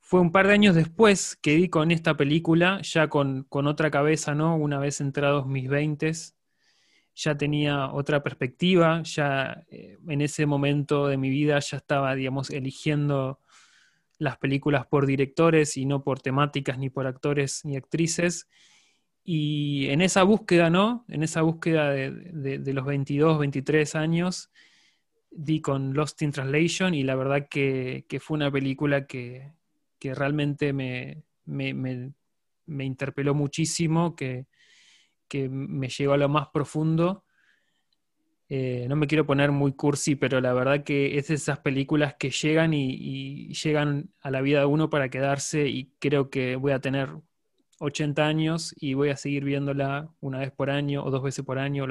Fue 0.01 0.19
un 0.19 0.33
par 0.33 0.49
de 0.49 0.55
años 0.55 0.75
después 0.75 1.39
que 1.41 1.55
di 1.55 1.69
con 1.69 1.93
esta 1.93 2.17
película, 2.17 2.81
ya 2.83 3.07
con, 3.07 3.47
otra 3.49 3.93
cabeza, 3.93 4.35
¿no? 4.35 4.57
Una 4.57 4.81
vez 4.81 5.01
entrados 5.01 5.47
mis 5.47 5.69
veintes, 5.69 6.37
ya 7.15 7.37
tenía 7.37 7.93
otra 7.93 8.23
perspectiva, 8.23 9.03
ya 9.03 9.65
eh, 9.71 9.99
en 10.09 10.21
ese 10.21 10.47
momento 10.47 11.07
de 11.07 11.17
mi 11.17 11.31
vida 11.31 11.59
ya 11.59 11.77
estaba, 11.77 12.15
digamos, 12.15 12.51
eligiendo 12.51 13.41
las 14.19 14.39
películas 14.39 14.87
por 14.87 15.07
directores 15.07 15.77
y 15.77 15.85
no 15.85 16.03
por 16.03 16.21
temáticas, 16.21 16.79
ni 16.79 16.91
por 16.91 17.07
actores 17.07 17.65
ni 17.65 17.77
actrices. 17.77 18.49
Y 19.25 19.89
en 19.91 20.01
esa 20.01 20.23
búsqueda, 20.23 20.71
¿no? 20.71 21.05
En 21.09 21.23
esa 21.23 21.43
búsqueda 21.43 21.91
de, 21.91 22.73
los 22.73 22.85
22, 22.85 23.39
23 23.39 23.95
años, 23.95 24.51
di 25.31 25.61
con 25.61 25.95
Lost 25.95 26.21
in 26.23 26.33
Translation 26.33 26.95
y 26.95 27.03
la 27.05 27.15
verdad 27.15 27.47
que, 27.49 28.05
fue 28.21 28.37
una 28.37 28.51
película 28.51 29.07
que, 29.07 29.53
realmente 30.01 30.73
me, 30.73 31.25
interpeló 32.67 33.35
muchísimo, 33.35 34.17
que, 34.17 34.47
me 35.49 35.89
llegó 35.89 36.13
a 36.13 36.17
lo 36.17 36.29
más 36.29 36.49
profundo. 36.49 37.25
Eh, 38.49 38.87
no 38.89 38.97
me 38.97 39.07
quiero 39.07 39.25
poner 39.27 39.51
muy 39.51 39.73
cursi, 39.73 40.15
pero 40.15 40.41
la 40.41 40.53
verdad 40.53 40.85
que 40.85 41.17
es 41.17 41.29
de 41.29 41.35
esas 41.35 41.61
películas 41.61 42.17
que 42.19 42.31
llegan 42.31 42.75
y, 42.75 43.53
llegan 43.55 44.11
a 44.21 44.31
la 44.31 44.43
vida 44.43 44.61
de 44.61 44.67
uno 44.67 44.91
para 44.91 45.09
quedarse 45.09 45.69
y 45.69 45.95
creo 45.99 46.29
que 46.29 46.57
voy 46.57 46.73
a 46.73 46.81
tener 46.81 47.09
80 47.79 48.27
años 48.27 48.75
y 48.79 48.95
voy 48.95 49.09
a 49.11 49.17
seguir 49.17 49.45
viéndola 49.45 50.11
una 50.21 50.41
vez 50.41 50.53
por 50.53 50.71
año 50.71 51.05
o 51.05 51.11
dos 51.11 51.23
veces 51.23 51.45
por 51.45 51.59
año. 51.59 51.87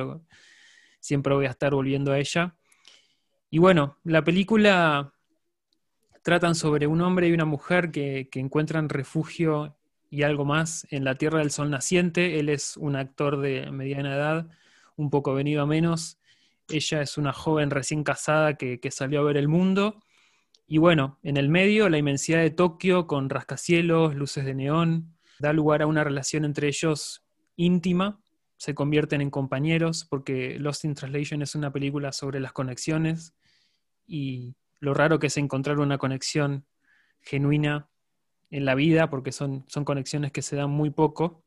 siempre 0.99 1.34
voy 1.34 1.47
a 1.47 1.49
estar 1.49 1.73
volviendo 1.73 2.11
a 2.11 2.19
ella. 2.19 2.55
Y 3.49 3.57
bueno, 3.57 3.97
la 4.03 4.23
película 4.23 5.13
tratan 6.22 6.55
sobre 6.55 6.88
un 6.88 7.01
hombre 7.01 7.27
y 7.27 7.31
una 7.31 7.45
mujer 7.45 7.91
que, 7.91 8.30
encuentran 8.34 8.89
refugio 8.89 9.77
y 10.11 10.23
algo 10.23 10.43
más 10.43 10.85
en 10.91 11.05
la 11.05 11.15
Tierra 11.15 11.39
del 11.39 11.51
Sol 11.51 11.71
Naciente. 11.71 12.38
Él 12.38 12.49
es 12.49 12.75
un 12.75 12.97
actor 12.97 13.39
de 13.39 13.71
mediana 13.71 14.13
edad, 14.13 14.47
un 14.97 15.09
poco 15.09 15.33
venido 15.33 15.63
a 15.63 15.65
menos. 15.65 16.19
Ella 16.67 17.01
es 17.01 17.17
una 17.17 17.31
joven 17.31 17.71
recién 17.71 18.03
casada 18.03 18.55
que, 18.55 18.79
salió 18.91 19.21
a 19.21 19.23
ver 19.23 19.38
el 19.38 19.47
mundo. 19.47 20.03
Y 20.67 20.79
bueno, 20.79 21.17
en 21.23 21.38
el 21.38 21.47
medio 21.47 21.88
la 21.88 21.97
inmensidad 21.97 22.41
de 22.41 22.49
Tokio 22.51 23.07
con 23.07 23.29
rascacielos, 23.29 24.13
luces 24.13 24.43
de 24.43 24.53
neón, 24.53 25.15
da 25.39 25.53
lugar 25.53 25.81
a 25.81 25.88
una 25.88 26.03
relación 26.03 26.43
entre 26.43 26.67
ellos 26.67 27.23
íntima, 27.55 28.19
se 28.57 28.75
convierten 28.75 29.21
en 29.21 29.31
compañeros, 29.31 30.05
porque 30.09 30.59
Lost 30.59 30.83
in 30.83 30.93
Translation 30.93 31.41
es 31.41 31.55
una 31.55 31.71
película 31.71 32.11
sobre 32.11 32.41
las 32.41 32.51
conexiones 32.51 33.33
y 34.05 34.55
lo 34.81 34.93
raro 34.93 35.19
que 35.19 35.27
es 35.27 35.38
encontrar 35.38 35.79
una 35.79 35.97
conexión 35.97 36.65
genuina 37.21 37.90
en 38.52 38.65
la 38.65 38.76
vida, 38.76 39.10
porque 39.10 39.32
son, 39.32 39.65
son 39.68 39.84
conexiones 39.86 40.32
que 40.32 40.41
se 40.41 40.56
dan 40.56 40.69
muy 40.69 40.91
poco. 40.91 41.44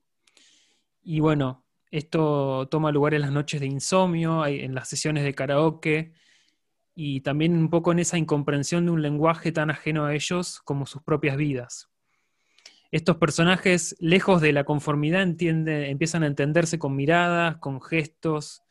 Y 1.02 1.20
bueno, 1.20 1.64
esto 1.90 2.66
toma 2.70 2.90
lugar 2.90 3.14
en 3.14 3.20
las 3.20 3.30
noches 3.30 3.60
de 3.60 3.66
insomnio, 3.66 4.44
en 4.46 4.74
las 4.74 4.88
sesiones 4.88 5.22
de 5.22 5.34
karaoke, 5.34 6.12
y 6.94 7.20
también 7.20 7.56
un 7.56 7.70
poco 7.70 7.92
en 7.92 8.00
esa 8.00 8.18
incomprensión 8.18 8.86
de 8.86 8.92
un 8.92 9.02
lenguaje 9.02 9.52
tan 9.52 9.70
ajeno 9.70 10.04
a 10.04 10.14
ellos 10.14 10.60
como 10.64 10.86
sus 10.86 11.02
propias 11.02 11.36
vidas. 11.36 11.90
Estos 12.90 13.16
personajes, 13.16 13.96
lejos 13.98 14.40
de 14.40 14.52
la 14.52 14.64
conformidad, 14.64 15.22
empiezan 15.22 16.22
a 16.22 16.26
entenderse 16.26 16.78
con 16.78 16.94
miradas, 16.94 17.56
con 17.56 17.80
gestos, 17.80 18.62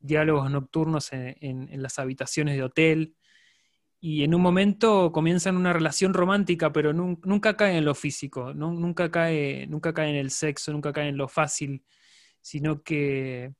diálogos 0.00 0.50
nocturnos 0.50 1.12
en, 1.12 1.68
las 1.80 1.98
habitaciones 1.98 2.56
de 2.56 2.64
hotel, 2.64 3.14
y 4.02 4.24
en 4.24 4.34
un 4.34 4.42
momento 4.42 5.12
comienzan 5.12 5.56
una 5.56 5.72
relación 5.72 6.12
romántica, 6.12 6.72
pero 6.72 6.92
nunca 6.92 7.56
cae 7.56 7.78
en 7.78 7.86
lo 7.86 7.94
físico, 7.94 8.52
nunca, 8.52 9.10
cae, 9.10 9.66
nunca 9.68 9.94
cae 9.94 10.10
en 10.10 10.16
el 10.16 10.30
sexo, 10.30 10.72
nunca 10.72 10.92
cae 10.92 11.08
en 11.08 11.16
lo 11.16 11.28
fácil, 11.28 11.84
sino 12.42 12.82
que 12.82 13.54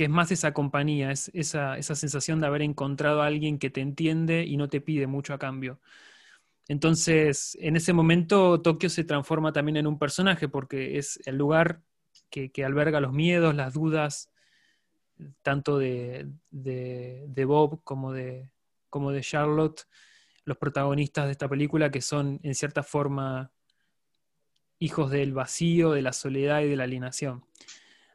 que 0.00 0.04
es 0.04 0.10
más 0.10 0.32
esa 0.32 0.54
compañía, 0.54 1.10
es 1.12 1.30
esa, 1.34 1.82
sensación 1.82 2.40
de 2.40 2.46
haber 2.46 2.62
encontrado 2.62 3.20
a 3.20 3.26
alguien 3.26 3.58
que 3.58 3.68
te 3.68 3.82
entiende 3.82 4.44
y 4.46 4.56
no 4.56 4.70
te 4.70 4.80
pide 4.80 5.06
mucho 5.06 5.34
a 5.34 5.38
cambio. 5.38 5.78
Entonces, 6.68 7.54
en 7.60 7.76
ese 7.76 7.92
momento, 7.92 8.62
Tokio 8.62 8.88
se 8.88 9.04
transforma 9.04 9.52
también 9.52 9.76
en 9.76 9.86
un 9.86 9.98
personaje 9.98 10.48
porque 10.48 10.96
es 10.96 11.20
el 11.26 11.36
lugar 11.36 11.82
que, 12.30 12.50
alberga 12.64 13.00
los 13.00 13.12
miedos, 13.12 13.54
las 13.54 13.74
dudas, 13.74 14.30
tanto 15.42 15.76
de, 15.76 16.26
Bob 17.44 17.82
como 17.84 18.12
de, 18.12 18.50
como 18.90 19.12
de 19.12 19.22
Charlotte, 19.22 19.86
los 20.44 20.58
protagonistas 20.58 21.26
de 21.26 21.32
esta 21.32 21.48
película, 21.48 21.90
que 21.90 22.00
son 22.00 22.40
en 22.42 22.54
cierta 22.54 22.82
forma 22.82 23.52
hijos 24.78 25.10
del 25.10 25.32
vacío, 25.32 25.92
de 25.92 26.02
la 26.02 26.12
soledad 26.12 26.62
y 26.62 26.68
de 26.68 26.76
la 26.76 26.84
alienación. 26.84 27.44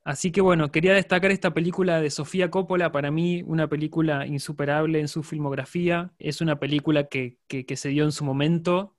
Así 0.03 0.31
que 0.31 0.41
bueno, 0.41 0.71
quería 0.71 0.93
destacar 0.93 1.31
esta 1.31 1.53
película 1.53 1.99
de 1.99 2.11
Sofía 2.11 2.51
Coppola, 2.51 2.91
para 2.91 3.09
mí 3.09 3.41
una 3.43 3.67
película 3.67 4.27
insuperable 4.27 4.99
en 4.99 5.07
su 5.07 5.23
filmografía, 5.23 6.13
es 6.19 6.41
una 6.41 6.59
película 6.59 7.07
que, 7.07 7.39
se 7.75 7.89
dio 7.89 8.03
en 8.03 8.11
su 8.11 8.23
momento 8.23 8.95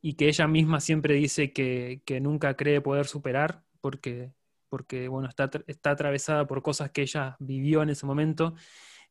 y 0.00 0.14
que 0.14 0.28
ella 0.28 0.48
misma 0.48 0.80
siempre 0.80 1.14
dice 1.14 1.52
que, 1.52 2.02
nunca 2.20 2.56
cree 2.56 2.80
poder 2.80 3.06
superar, 3.06 3.62
porque, 3.80 4.32
porque 4.68 5.06
bueno, 5.06 5.28
está, 5.28 5.50
está 5.68 5.92
atravesada 5.92 6.48
por 6.48 6.62
cosas 6.62 6.90
que 6.90 7.02
ella 7.02 7.36
vivió 7.38 7.82
en 7.82 7.90
ese 7.90 8.06
momento. 8.06 8.54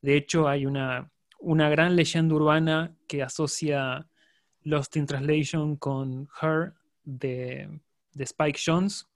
De 0.02 0.18
hecho, 0.18 0.49
hay 0.49 0.65
una, 0.65 1.10
una 1.39 1.69
gran 1.69 1.95
leyenda 1.95 2.35
urbana 2.35 2.95
que 3.07 3.23
asocia 3.23 4.07
Lost 4.63 4.95
in 4.97 5.05
Translation 5.05 5.75
con 5.77 6.29
Her 6.41 6.73
de, 7.03 7.79
de 8.13 8.23
Spike 8.23 8.59
Jones, 8.63 9.07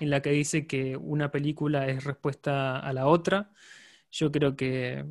en 0.00 0.10
la 0.10 0.22
que 0.22 0.30
dice 0.30 0.66
que 0.66 0.96
una 0.96 1.30
película 1.30 1.86
es 1.88 2.04
respuesta 2.04 2.78
a 2.78 2.92
la 2.92 3.06
otra. 3.06 3.50
Yo 4.10 4.30
creo 4.30 4.56
que, 4.56 5.04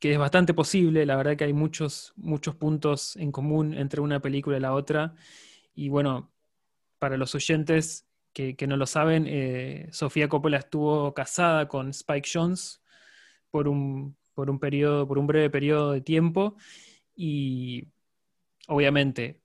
es 0.00 0.18
bastante 0.18 0.54
posible, 0.54 1.04
la 1.04 1.16
verdad 1.16 1.36
que 1.36 1.44
hay 1.44 1.52
muchos, 1.52 2.14
muchos 2.16 2.54
puntos 2.56 3.16
en 3.16 3.32
común 3.32 3.74
entre 3.74 4.00
una 4.00 4.20
película 4.20 4.56
y 4.56 4.60
la 4.60 4.72
otra. 4.72 5.14
Y 5.74 5.88
bueno, 5.88 6.32
para 6.98 7.16
los 7.16 7.34
oyentes 7.34 8.06
que, 8.32 8.56
no 8.66 8.76
lo 8.76 8.86
saben, 8.86 9.26
eh, 9.26 9.88
Sofía 9.92 10.28
Coppola 10.28 10.58
estuvo 10.58 11.12
casada 11.12 11.68
con 11.68 11.90
Spike 11.90 12.28
Jones 12.32 12.82
por 13.50 13.68
un, 13.68 14.16
por 14.40 14.48
un 14.48 14.58
periodo, 14.58 15.06
por 15.06 15.18
un 15.18 15.26
breve 15.26 15.50
periodo 15.50 15.92
de 15.92 16.00
tiempo. 16.00 16.56
Y 17.14 17.88
obviamente, 18.68 19.42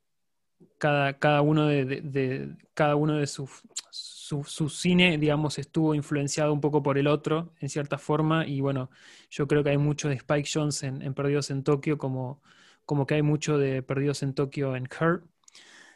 cada, 0.78 1.20
cada 1.20 1.42
uno 1.42 1.68
de, 1.68 2.56
cada 2.74 2.96
uno 2.96 3.18
de 3.18 3.28
sus 3.28 3.62
su, 3.92 4.70
cine, 4.70 5.18
digamos, 5.18 5.60
estuvo 5.60 5.94
influenciado 5.94 6.54
un 6.54 6.62
poco 6.62 6.82
por 6.82 6.98
el 6.98 7.08
otro, 7.08 7.54
en 7.60 7.68
cierta 7.70 7.98
forma, 7.98 8.48
y 8.48 8.62
bueno, 8.62 8.90
yo 9.30 9.48
creo 9.48 9.64
que 9.64 9.72
hay 9.72 9.78
mucho 9.78 10.08
de 10.08 10.16
Spike 10.16 10.50
Jones 10.52 10.84
en, 10.84 11.14
Perdidos 11.14 11.52
en 11.52 11.64
Tokio, 11.64 11.98
como, 11.98 12.42
como 12.86 13.06
que 13.06 13.16
hay 13.16 13.22
mucho 13.22 13.58
de 13.58 13.84
Perdidos 13.84 14.24
en 14.24 14.34
Tokio 14.34 14.76
en 14.78 14.86
Her. 14.86 15.24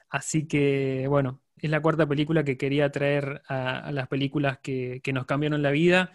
Así 0.09 0.47
que, 0.47 1.05
bueno, 1.07 1.41
es 1.57 1.69
la 1.69 1.81
cuarta 1.81 2.07
película 2.07 2.43
que 2.43 2.57
quería 2.57 2.91
traer 2.91 3.41
a, 3.47 3.91
las 3.91 4.07
películas 4.07 4.59
que, 4.59 5.01
nos 5.13 5.25
cambiaron 5.25 5.61
la 5.61 5.71
vida. 5.71 6.11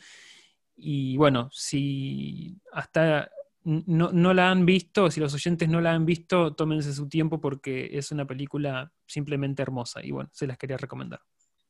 Y 0.77 1.17
bueno, 1.17 1.49
si 1.53 2.61
hasta 2.73 3.31
no, 3.65 4.13
no, 4.13 4.35
la 4.35 4.51
han 4.51 4.67
visto, 4.67 5.11
si 5.11 5.21
los 5.21 5.33
oyentes 5.33 5.69
no 5.69 5.81
la 5.81 5.93
han 5.93 6.05
visto, 6.05 6.55
tómense 6.55 6.93
su 6.93 7.09
tiempo 7.09 7.41
porque 7.41 7.91
es 7.93 8.11
una 8.13 8.27
película 8.27 8.93
simplemente 9.07 9.63
hermosa 9.63 10.05
y 10.05 10.11
bueno, 10.11 10.31
se 10.33 10.47
las 10.47 10.59
quería 10.59 10.77
recomendar. 10.77 11.21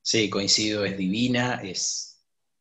Sí, 0.03 0.29
coincido, 0.29 0.85
es 0.85 0.99
divina, 0.99 1.61
es 1.63 2.15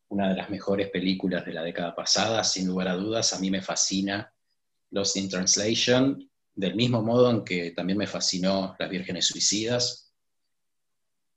una 0.09 0.29
de 0.29 0.35
las 0.35 0.49
mejores 0.49 0.89
películas 0.89 1.45
de 1.45 1.53
la 1.53 1.63
década 1.63 1.95
pasada, 1.95 2.43
sin 2.43 2.67
lugar 2.67 2.87
a 2.87 2.95
dudas. 2.95 3.33
A 3.33 3.39
mí 3.39 3.49
me 3.49 3.61
fascina 3.61 4.31
Lost 4.91 5.17
in 5.17 5.27
Translation, 5.27 6.29
del 6.53 6.75
mismo 6.75 7.01
modo 7.01 7.31
en 7.31 7.43
que 7.43 7.71
también 7.71 7.97
me 7.97 8.07
fascinó 8.07 8.75
Las 8.77 8.89
Vírgenes 8.89 9.25
Suicidas. 9.25 10.13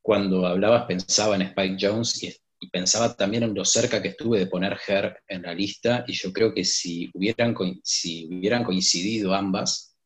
Cuando 0.02 0.46
hablabas 0.46 0.84
pensaba 0.84 1.34
en 1.34 1.42
Spike 1.42 1.78
Jones 1.80 2.22
y, 2.22 2.36
pensaba 2.72 3.14
también 3.16 3.42
en 3.42 3.54
lo 3.54 3.64
cerca 3.64 4.00
que 4.00 4.08
estuve 4.08 4.38
de 4.38 4.46
poner 4.46 4.78
Her 4.86 5.22
en 5.28 5.42
la 5.42 5.54
lista, 5.54 6.04
y 6.06 6.12
yo 6.12 6.32
creo 6.32 6.52
que 6.54 6.64
si 6.64 7.10
hubieran, 7.14 7.54
si 7.82 8.28
hubieran 8.30 8.64
coincidido 8.64 9.34
ambas, 9.34 9.96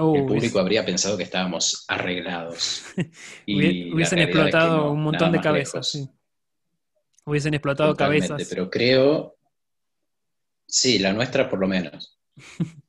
Oh, 0.00 0.14
el 0.14 0.26
público 0.26 0.60
habría 0.60 0.84
pensado 0.84 1.16
que 1.16 1.24
estábamos 1.24 1.84
arreglados. 1.88 2.84
y 3.46 3.92
Hubiesen 3.92 4.20
explotado 4.20 4.92
un 4.92 5.02
montón 5.02 5.32
de 5.32 5.40
cabezas, 5.40 5.88
sí. 5.88 6.08
Hubiesen 7.24 7.54
explotado 7.54 7.96
cabezas. 7.96 8.46
Pero 8.48 8.70
creo, 8.70 9.36
sí, 10.66 11.00
la 11.00 11.12
nuestra 11.12 11.50
por 11.50 11.58
lo 11.58 11.66
menos. 11.66 12.16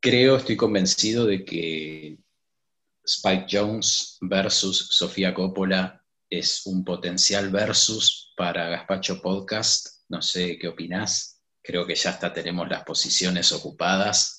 creo, 0.00 0.36
estoy 0.36 0.56
convencido 0.56 1.24
de 1.24 1.44
que 1.44 2.18
Spike 3.04 3.46
Jones 3.50 4.18
versus 4.20 4.88
Sofía 4.90 5.32
Coppola 5.32 5.97
es 6.30 6.66
un 6.66 6.84
potencial 6.84 7.50
versus 7.50 8.32
para 8.36 8.68
Gaspacho 8.68 9.20
Podcast. 9.20 10.04
No 10.08 10.22
sé 10.22 10.58
qué 10.58 10.68
opinás. 10.68 11.42
Creo 11.62 11.86
que 11.86 11.94
ya 11.94 12.10
hasta 12.10 12.32
tenemos 12.32 12.68
las 12.68 12.84
posiciones 12.84 13.52
ocupadas 13.52 14.38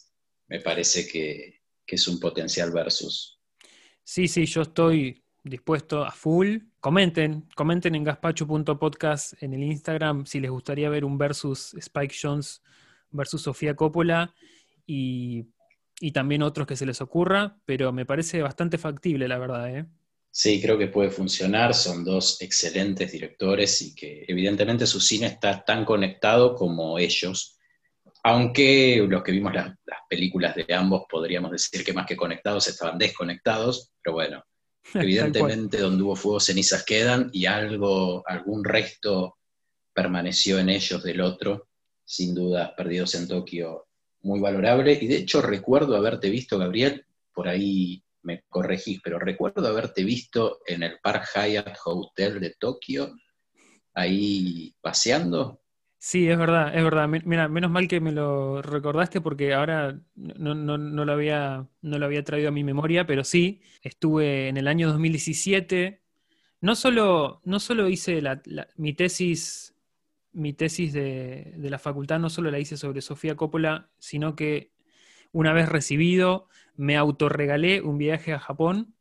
me 0.49 0.59
parece 0.59 1.07
que, 1.07 1.61
es 1.85 2.07
un 2.07 2.19
potencial 2.19 2.71
versus. 2.71 3.39
Sí, 4.03 4.27
sí, 4.27 4.45
yo 4.45 4.61
estoy 4.61 5.23
dispuesto 5.43 6.03
a 6.03 6.11
full. 6.11 6.57
Comenten, 6.79 7.47
comenten 7.55 7.95
en 7.95 8.03
gaspacho.podcast 8.03 9.41
en 9.41 9.53
el 9.53 9.63
Instagram 9.63 10.25
si 10.25 10.39
les 10.39 10.51
gustaría 10.51 10.89
ver 10.89 11.03
un 11.03 11.17
versus 11.17 11.73
Spike 11.73 12.15
Jones 12.19 12.61
versus 13.09 13.41
Sofía 13.41 13.75
Coppola 13.75 14.35
y, 14.85 15.47
también 16.13 16.43
otros 16.43 16.67
que 16.67 16.75
se 16.75 16.85
les 16.85 17.01
ocurra, 17.01 17.57
pero 17.65 17.91
me 17.91 18.05
parece 18.05 18.41
bastante 18.41 18.77
factible, 18.77 19.27
la 19.27 19.39
verdad. 19.39 19.75
¿eh? 19.75 19.85
Sí, 20.41 20.61
creo 20.61 20.77
que 20.77 20.87
puede 20.87 21.09
funcionar. 21.09 21.73
Son 21.73 22.05
dos 22.05 22.41
excelentes 22.41 23.11
directores 23.11 23.81
y 23.81 23.93
que 23.93 24.23
evidentemente 24.25 24.87
su 24.87 25.01
cine 25.01 25.27
está 25.27 25.65
tan 25.65 25.83
conectado 25.83 26.55
como 26.55 26.97
ellos 26.97 27.59
aunque 28.23 29.05
los 29.07 29.23
que 29.23 29.31
vimos 29.31 29.53
las, 29.53 29.75
películas 30.09 30.55
de 30.55 30.65
ambos 30.73 31.03
podríamos 31.09 31.51
decir 31.51 31.83
que 31.83 31.93
más 31.93 32.07
que 32.07 32.17
conectados 32.17 32.67
estaban 32.67 32.97
desconectados, 32.97 33.91
pero 34.01 34.15
bueno, 34.15 34.43
evidentemente 34.95 35.77
donde 35.77 36.03
hubo 36.03 36.15
fuego 36.15 36.39
cenizas 36.39 36.83
quedan 36.83 37.29
y 37.31 37.45
algo, 37.45 38.23
algún 38.25 38.63
resto 38.63 39.37
permaneció 39.93 40.57
en 40.57 40.69
ellos 40.69 41.03
del 41.03 41.21
otro, 41.21 41.67
sin 42.05 42.33
duda, 42.33 42.75
perdidos 42.75 43.13
en 43.15 43.27
Tokio, 43.27 43.87
muy 44.21 44.39
valorable. 44.39 44.97
Y 44.99 45.07
de 45.07 45.17
hecho 45.17 45.41
recuerdo 45.41 45.95
haberte 45.95 46.29
visto, 46.29 46.57
Gabriel, 46.57 47.05
por 47.33 47.47
ahí 47.47 48.03
me 48.29 48.43
corregís, 48.47 49.01
pero 49.03 49.17
recuerdo 49.17 49.67
haberte 49.67 50.03
visto 50.03 50.59
en 50.67 50.83
el 50.83 50.99
Park 51.01 51.25
Hyatt 51.33 51.77
Hotel 51.83 52.39
de 52.39 52.55
Tokio, 52.59 53.15
ahí 53.95 54.75
paseando. 54.81 55.61
Sí, 55.97 56.29
es 56.29 56.37
verdad, 56.37 56.75
es 56.77 56.83
verdad. 56.83 57.07
Mira, 57.07 57.47
menos 57.49 57.71
mal 57.71 57.87
que 57.87 57.99
me 57.99 58.11
lo 58.11 58.61
recordaste 58.61 59.19
porque 59.19 59.53
ahora 59.53 59.99
no, 60.15 60.53
lo 60.53 61.11
había, 61.11 61.67
no 61.81 61.97
lo 61.97 62.05
había 62.05 62.23
traído 62.23 62.49
a 62.49 62.51
mi 62.51 62.63
memoria, 62.63 63.05
pero 63.07 63.23
sí, 63.23 63.61
estuve 63.81 64.47
en 64.47 64.57
el 64.57 64.67
año 64.67 64.87
2017. 64.89 66.01
No 66.61 66.75
solo, 66.75 67.41
no 67.45 67.59
solo 67.59 67.89
hice 67.89 68.21
mi 68.77 68.93
tesis, 68.93 69.75
mi 70.33 70.53
tesis 70.53 70.93
de, 70.93 71.53
de, 71.57 71.69
la 71.69 71.79
facultad, 71.79 72.19
no 72.19 72.29
solo 72.29 72.51
la 72.51 72.59
hice 72.59 72.77
sobre 72.77 73.01
Sofía 73.01 73.35
Coppola, 73.35 73.89
sino 73.97 74.35
que 74.35 74.71
una 75.31 75.53
vez 75.53 75.69
recibido, 75.69 76.47
me 76.79 76.95
autorregalé 76.95 77.81
un 77.81 77.97
viaje 77.97 78.33
a 78.33 78.39
Japón 78.39 78.95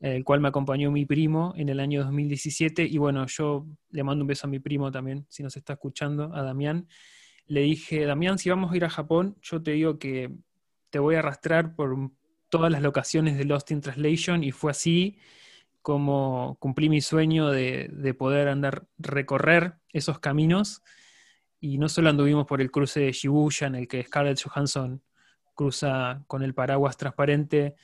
el 0.00 0.24
cual 0.24 0.40
me 0.40 0.48
acompañó 0.48 0.90
mi 0.90 1.04
primo 1.04 1.52
en 1.56 1.68
el 1.68 1.78
año 1.78 2.02
2017. 2.02 2.84
Y 2.84 2.98
bueno, 2.98 3.26
yo 3.26 3.66
le 3.90 4.02
mando 4.02 4.24
un 4.24 4.28
beso 4.28 4.46
a 4.46 4.50
mi 4.50 4.58
primo 4.58 4.90
también, 4.90 5.26
si 5.28 5.42
nos 5.42 5.56
está 5.56 5.74
escuchando, 5.74 6.34
a 6.34 6.42
Damián. 6.42 6.88
Le 7.46 7.60
dije, 7.60 8.06
Damián, 8.06 8.38
si 8.38 8.48
vamos 8.48 8.72
a 8.72 8.76
ir 8.76 8.84
a 8.84 8.90
Japón, 8.90 9.36
yo 9.42 9.62
te 9.62 9.72
digo 9.72 9.98
que 9.98 10.30
te 10.88 10.98
voy 10.98 11.16
a 11.16 11.18
arrastrar 11.18 11.74
por 11.74 11.94
todas 12.48 12.72
las 12.72 12.82
locaciones 12.82 13.36
de 13.36 13.44
Lost 13.44 13.70
in 13.70 13.80
Translation 13.80 14.42
y 14.42 14.52
fue 14.52 14.70
así 14.70 15.18
como 15.82 16.56
cumplí 16.60 16.88
mi 16.88 17.00
sueño 17.00 17.50
de, 17.50 17.88
de 17.92 18.14
poder 18.14 18.48
andar, 18.48 18.86
recorrer 18.98 19.74
esos 19.92 20.18
caminos. 20.18 20.82
Y 21.60 21.76
no 21.76 21.90
solo 21.90 22.08
anduvimos 22.08 22.46
por 22.46 22.62
el 22.62 22.70
cruce 22.70 23.00
de 23.00 23.12
Shibuya, 23.12 23.66
en 23.66 23.74
el 23.74 23.86
que 23.86 24.02
Scarlett 24.02 24.40
Johansson 24.42 25.02
cruza 25.60 26.24
con 26.26 26.42
el 26.42 26.54
paraguas 26.54 26.96
transparente, 26.96 27.76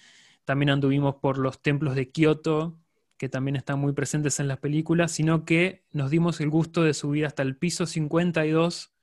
también 0.47 0.71
anduvimos 0.71 1.17
por 1.17 1.37
los 1.37 1.61
templos 1.61 1.95
de 1.95 2.11
Kioto, 2.11 2.79
que 3.19 3.29
también 3.29 3.55
están 3.55 3.79
muy 3.79 3.93
presentes 3.93 4.41
en 4.41 4.49
las 4.49 4.57
películas, 4.57 5.13
sino 5.13 5.45
que 5.45 5.85
nos 5.93 6.11
dimos 6.11 6.41
el 6.41 6.49
gusto 6.49 6.85
de 6.85 6.95
subir 6.95 7.27
hasta 7.27 7.43
el 7.43 7.59
piso 7.59 7.85
52 7.85 8.95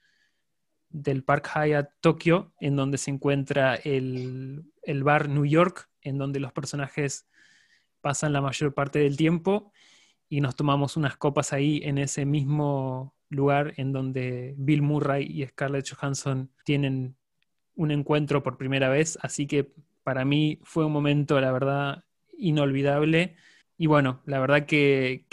del 0.89 1.23
Park 1.23 1.51
Hyatt 1.53 1.91
Tokio, 2.01 2.51
en 2.59 2.75
donde 2.75 2.97
se 2.97 3.11
encuentra 3.11 3.75
el, 3.75 4.65
el 4.81 5.03
bar 5.03 5.29
New 5.29 5.45
York, 5.45 5.91
en 6.01 6.17
donde 6.17 6.39
los 6.39 6.51
personajes 6.51 7.27
pasan 8.01 8.33
la 8.33 8.41
mayor 8.41 8.73
parte 8.73 8.97
del 8.97 9.17
tiempo, 9.17 9.71
y 10.29 10.41
nos 10.41 10.55
tomamos 10.55 10.97
unas 10.97 11.15
copas 11.15 11.53
ahí 11.53 11.79
en 11.83 11.99
ese 11.99 12.25
mismo 12.25 13.13
lugar 13.29 13.75
en 13.77 13.93
donde 13.93 14.55
Bill 14.57 14.81
Murray 14.81 15.27
y 15.29 15.45
Scarlett 15.45 15.87
Johansson 15.87 16.49
tienen 16.65 17.17
un 17.75 17.91
encuentro 17.91 18.43
por 18.43 18.57
primera 18.57 18.89
vez, 18.89 19.17
así 19.21 19.47
que 19.47 19.71
para 20.03 20.25
mí 20.25 20.59
fue 20.63 20.85
un 20.85 20.91
momento, 20.91 21.39
la 21.39 21.51
verdad, 21.51 22.03
inolvidable. 22.37 23.35
Y 23.77 23.87
bueno, 23.87 24.21
la 24.25 24.39
verdad 24.39 24.65
que, 24.65 25.25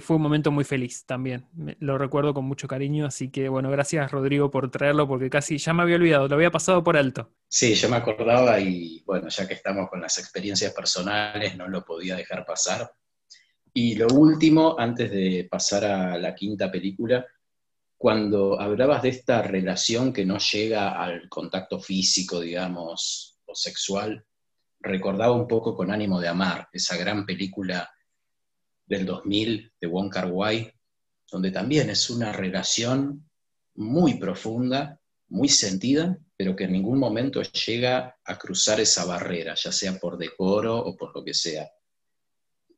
fue 0.00 0.16
un 0.16 0.22
momento 0.22 0.50
muy 0.50 0.64
feliz 0.64 1.04
también. 1.04 1.46
lo 1.80 1.98
recuerdo 1.98 2.32
con 2.32 2.44
mucho 2.44 2.68
cariño, 2.68 3.06
así 3.06 3.30
que 3.30 3.48
bueno, 3.48 3.70
gracias 3.70 4.10
Rodrigo 4.10 4.50
por 4.50 4.70
traerlo 4.70 5.08
porque 5.08 5.28
casi 5.28 5.58
ya 5.58 5.72
me 5.74 5.82
había 5.82 5.96
olvidado, 5.96 6.28
lo 6.28 6.36
había 6.36 6.50
pasado 6.50 6.84
por 6.84 6.96
alto. 6.96 7.30
Sí, 7.48 7.74
yo 7.74 7.88
me 7.88 7.96
acordaba 7.96 8.60
y 8.60 9.02
bueno, 9.04 9.28
ya 9.28 9.48
que 9.48 9.54
estamos 9.54 9.90
con 9.90 10.00
las 10.00 10.18
experiencias 10.18 10.72
personales, 10.72 11.56
no 11.56 11.68
lo 11.68 11.84
podía 11.84 12.16
dejar 12.16 12.46
pasar. 12.46 12.90
Y 13.74 13.96
lo 13.96 14.06
último, 14.08 14.76
antes 14.78 15.10
de 15.10 15.46
pasar 15.50 15.84
a 15.84 16.18
la 16.18 16.34
quinta 16.34 16.70
película, 16.70 17.26
cuando 17.98 18.60
hablabas 18.60 19.02
de 19.02 19.08
esta 19.08 19.42
relación 19.42 20.12
que 20.12 20.24
no 20.24 20.38
llega 20.38 21.02
al 21.02 21.28
contacto 21.28 21.80
físico, 21.80 22.40
digamos, 22.40 23.40
sexual, 23.52 24.24
recordaba 24.80 25.32
un 25.32 25.48
poco 25.48 25.74
con 25.74 25.90
ánimo 25.90 26.20
de 26.20 26.28
amar, 26.28 26.68
esa 26.72 26.96
gran 26.96 27.26
película 27.26 27.90
del 28.86 29.04
2000 29.04 29.72
de 29.80 29.86
Wong 29.88 30.12
Kar 30.12 30.32
donde 31.30 31.50
también 31.50 31.90
es 31.90 32.08
una 32.08 32.32
relación 32.32 33.28
muy 33.74 34.14
profunda, 34.14 35.00
muy 35.28 35.48
sentida, 35.48 36.18
pero 36.36 36.54
que 36.54 36.64
en 36.64 36.72
ningún 36.72 37.00
momento 37.00 37.42
llega 37.42 38.16
a 38.24 38.38
cruzar 38.38 38.78
esa 38.78 39.04
barrera, 39.06 39.54
ya 39.56 39.72
sea 39.72 39.98
por 39.98 40.16
decoro 40.16 40.78
o 40.78 40.96
por 40.96 41.14
lo 41.14 41.24
que 41.24 41.34
sea. 41.34 41.68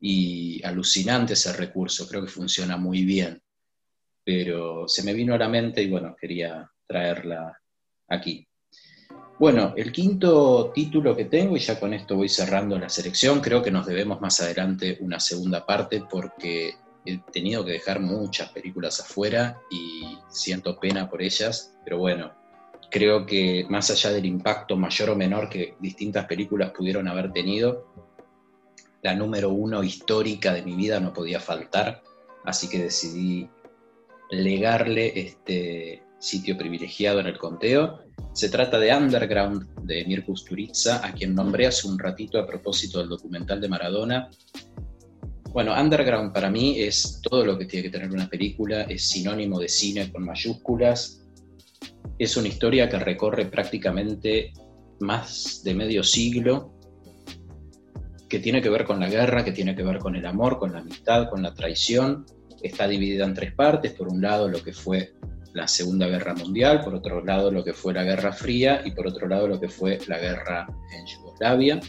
Y 0.00 0.64
alucinante 0.64 1.34
ese 1.34 1.52
recurso, 1.52 2.08
creo 2.08 2.22
que 2.22 2.30
funciona 2.30 2.78
muy 2.78 3.04
bien, 3.04 3.42
pero 4.24 4.86
se 4.88 5.02
me 5.02 5.12
vino 5.12 5.34
a 5.34 5.38
la 5.38 5.48
mente 5.48 5.82
y 5.82 5.90
bueno, 5.90 6.16
quería 6.20 6.70
traerla 6.86 7.58
aquí. 8.08 8.46
Bueno, 9.38 9.72
el 9.76 9.90
quinto 9.90 10.70
título 10.74 11.16
que 11.16 11.24
tengo, 11.24 11.56
y 11.56 11.60
ya 11.60 11.80
con 11.80 11.94
esto 11.94 12.14
voy 12.14 12.28
cerrando 12.28 12.78
la 12.78 12.90
selección, 12.90 13.40
creo 13.40 13.62
que 13.62 13.70
nos 13.70 13.86
debemos 13.86 14.20
más 14.20 14.40
adelante 14.40 14.98
una 15.00 15.18
segunda 15.18 15.64
parte 15.64 16.02
porque 16.10 16.74
he 17.06 17.18
tenido 17.32 17.64
que 17.64 17.72
dejar 17.72 18.00
muchas 18.00 18.50
películas 18.50 19.00
afuera 19.00 19.62
y 19.70 20.18
siento 20.28 20.78
pena 20.78 21.08
por 21.08 21.22
ellas, 21.22 21.74
pero 21.84 21.98
bueno, 21.98 22.32
creo 22.90 23.24
que 23.24 23.64
más 23.70 23.90
allá 23.90 24.10
del 24.10 24.26
impacto 24.26 24.76
mayor 24.76 25.10
o 25.10 25.16
menor 25.16 25.48
que 25.48 25.74
distintas 25.80 26.26
películas 26.26 26.72
pudieron 26.72 27.08
haber 27.08 27.32
tenido, 27.32 27.86
la 29.02 29.14
número 29.14 29.48
uno 29.48 29.82
histórica 29.82 30.52
de 30.52 30.62
mi 30.62 30.74
vida 30.74 31.00
no 31.00 31.14
podía 31.14 31.40
faltar, 31.40 32.02
así 32.44 32.68
que 32.68 32.82
decidí 32.82 33.48
legarle 34.30 35.18
este 35.18 36.02
sitio 36.18 36.56
privilegiado 36.56 37.20
en 37.20 37.26
el 37.26 37.38
conteo 37.38 38.00
se 38.32 38.48
trata 38.48 38.78
de 38.78 38.94
Underground 38.94 39.66
de 39.82 40.04
Mirko 40.04 40.32
Usturiza, 40.32 41.04
a 41.04 41.12
quien 41.12 41.34
nombré 41.34 41.66
hace 41.66 41.88
un 41.88 41.98
ratito 41.98 42.38
a 42.38 42.46
propósito 42.46 42.98
del 42.98 43.08
documental 43.08 43.60
de 43.60 43.68
Maradona. 43.68 44.30
Bueno, 45.52 45.74
Underground 45.78 46.32
para 46.32 46.48
mí 46.48 46.78
es 46.78 47.20
todo 47.22 47.44
lo 47.44 47.58
que 47.58 47.64
tiene 47.64 47.84
que 47.84 47.90
tener 47.90 48.10
una 48.10 48.28
película, 48.28 48.82
es 48.82 49.08
sinónimo 49.08 49.58
de 49.58 49.68
cine 49.68 50.12
con 50.12 50.24
mayúsculas. 50.24 51.26
Es 52.18 52.36
una 52.36 52.48
historia 52.48 52.88
que 52.88 52.98
recorre 52.98 53.46
prácticamente 53.46 54.52
más 55.00 55.62
de 55.64 55.74
medio 55.74 56.04
siglo, 56.04 56.72
que 58.28 58.38
tiene 58.38 58.62
que 58.62 58.70
ver 58.70 58.84
con 58.84 59.00
la 59.00 59.08
guerra, 59.08 59.44
que 59.44 59.50
tiene 59.50 59.74
que 59.74 59.82
ver 59.82 59.98
con 59.98 60.14
el 60.14 60.24
amor, 60.24 60.58
con 60.58 60.72
la 60.72 60.78
amistad, 60.78 61.28
con 61.28 61.42
la 61.42 61.52
traición. 61.52 62.26
Está 62.62 62.86
dividida 62.86 63.24
en 63.24 63.34
tres 63.34 63.52
partes. 63.54 63.92
Por 63.92 64.08
un 64.08 64.20
lado, 64.20 64.48
lo 64.48 64.62
que 64.62 64.72
fue 64.72 65.14
la 65.52 65.66
Segunda 65.66 66.06
Guerra 66.06 66.34
Mundial, 66.34 66.82
por 66.82 66.94
otro 66.94 67.24
lado 67.24 67.50
lo 67.50 67.64
que 67.64 67.72
fue 67.72 67.92
la 67.92 68.04
Guerra 68.04 68.32
Fría 68.32 68.82
y 68.84 68.92
por 68.92 69.06
otro 69.06 69.26
lado 69.26 69.48
lo 69.48 69.60
que 69.60 69.68
fue 69.68 69.98
la 70.06 70.18
guerra 70.18 70.66
en 70.92 71.06
Yugoslavia. 71.06 71.80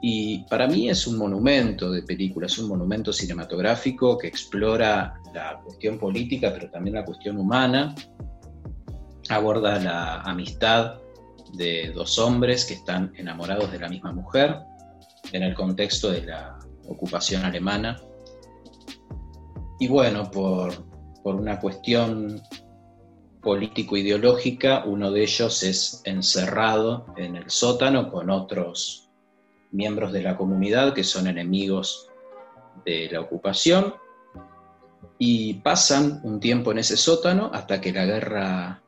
Y 0.00 0.44
para 0.44 0.66
mí 0.66 0.88
es 0.88 1.06
un 1.06 1.18
monumento 1.18 1.90
de 1.90 2.02
película, 2.02 2.46
es 2.46 2.58
un 2.58 2.68
monumento 2.68 3.12
cinematográfico 3.12 4.16
que 4.18 4.28
explora 4.28 5.14
la 5.34 5.60
cuestión 5.64 5.98
política, 5.98 6.52
pero 6.52 6.70
también 6.70 6.94
la 6.94 7.04
cuestión 7.04 7.38
humana, 7.38 7.94
aborda 9.28 9.78
la 9.80 10.20
amistad 10.20 11.00
de 11.54 11.92
dos 11.94 12.18
hombres 12.18 12.64
que 12.64 12.74
están 12.74 13.12
enamorados 13.16 13.72
de 13.72 13.78
la 13.78 13.88
misma 13.88 14.12
mujer 14.12 14.56
en 15.32 15.42
el 15.42 15.54
contexto 15.54 16.10
de 16.10 16.22
la 16.22 16.58
ocupación 16.86 17.44
alemana. 17.44 18.00
Y 19.78 19.88
bueno, 19.88 20.30
por 20.30 20.72
una 21.24 21.60
cuestión 21.60 22.40
político-ideológica, 23.46 24.84
uno 24.86 25.12
de 25.12 25.22
ellos 25.22 25.62
es 25.62 26.02
encerrado 26.04 27.06
en 27.16 27.36
el 27.36 27.48
sótano 27.48 28.10
con 28.10 28.28
otros 28.28 29.08
miembros 29.70 30.12
de 30.12 30.22
la 30.22 30.36
comunidad 30.36 30.94
que 30.94 31.04
son 31.04 31.28
enemigos 31.28 32.08
de 32.84 33.08
la 33.08 33.20
ocupación 33.20 33.94
y 35.16 35.54
pasan 35.54 36.20
un 36.24 36.40
tiempo 36.40 36.72
en 36.72 36.78
ese 36.78 36.96
sótano 36.96 37.50
hasta 37.52 37.80
que 37.80 37.92
la 37.92 38.04
guerra 38.04 38.82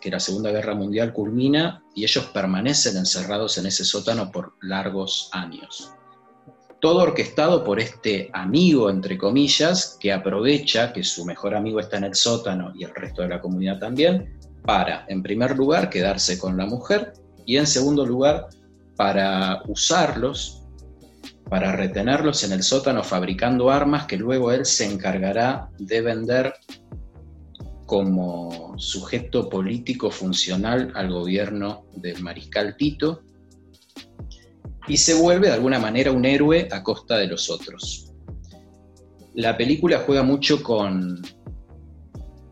que 0.00 0.10
la 0.10 0.18
Segunda 0.18 0.50
Guerra 0.50 0.74
Mundial 0.74 1.12
culmina 1.12 1.84
y 1.94 2.02
ellos 2.04 2.24
permanecen 2.32 2.96
encerrados 2.96 3.58
en 3.58 3.66
ese 3.66 3.84
sótano 3.84 4.32
por 4.32 4.54
largos 4.62 5.28
años 5.32 5.92
todo 6.80 7.02
orquestado 7.02 7.62
por 7.62 7.78
este 7.78 8.30
amigo, 8.32 8.88
entre 8.90 9.18
comillas, 9.18 9.96
que 10.00 10.12
aprovecha 10.12 10.92
que 10.92 11.04
su 11.04 11.24
mejor 11.24 11.54
amigo 11.54 11.78
está 11.78 11.98
en 11.98 12.04
el 12.04 12.14
sótano 12.14 12.72
y 12.74 12.84
el 12.84 12.94
resto 12.94 13.22
de 13.22 13.28
la 13.28 13.40
comunidad 13.40 13.78
también, 13.78 14.38
para, 14.62 15.04
en 15.08 15.22
primer 15.22 15.56
lugar, 15.56 15.90
quedarse 15.90 16.38
con 16.38 16.56
la 16.56 16.66
mujer 16.66 17.12
y, 17.44 17.58
en 17.58 17.66
segundo 17.66 18.06
lugar, 18.06 18.48
para 18.96 19.62
usarlos, 19.68 20.62
para 21.48 21.72
retenerlos 21.72 22.44
en 22.44 22.52
el 22.52 22.62
sótano 22.62 23.02
fabricando 23.02 23.70
armas 23.70 24.06
que 24.06 24.16
luego 24.16 24.52
él 24.52 24.64
se 24.64 24.90
encargará 24.90 25.68
de 25.78 26.00
vender 26.00 26.54
como 27.86 28.78
sujeto 28.78 29.48
político 29.48 30.10
funcional 30.10 30.92
al 30.94 31.10
gobierno 31.10 31.86
del 31.96 32.22
mariscal 32.22 32.76
Tito 32.76 33.22
y 34.88 34.96
se 34.96 35.14
vuelve 35.14 35.48
de 35.48 35.54
alguna 35.54 35.78
manera 35.78 36.12
un 36.12 36.24
héroe 36.24 36.68
a 36.70 36.82
costa 36.82 37.16
de 37.16 37.26
los 37.26 37.50
otros. 37.50 38.12
La 39.34 39.56
película 39.56 40.02
juega 40.04 40.22
mucho 40.22 40.62
con 40.62 41.22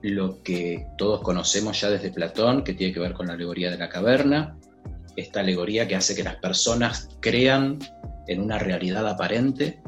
lo 0.03 0.43
que 0.43 0.87
todos 0.97 1.21
conocemos 1.23 1.81
ya 1.81 1.91
desde 1.91 2.13
Platón, 2.13 2.63
que 2.63 2.75
tiene 2.75 2.93
que 2.93 3.01
ver 3.01 3.15
con 3.15 3.27
la 3.27 3.33
alegoría 3.33 3.71
de 3.71 3.79
la 3.79 3.89
caverna, 3.89 4.57
esta 5.17 5.41
alegoría 5.41 5.89
que 5.89 5.97
hace 5.97 6.15
que 6.15 6.23
las 6.23 6.37
personas 6.37 7.09
crean 7.21 7.79
en 8.29 8.41
una 8.41 8.59
realidad 8.59 9.09
aparente 9.09 9.83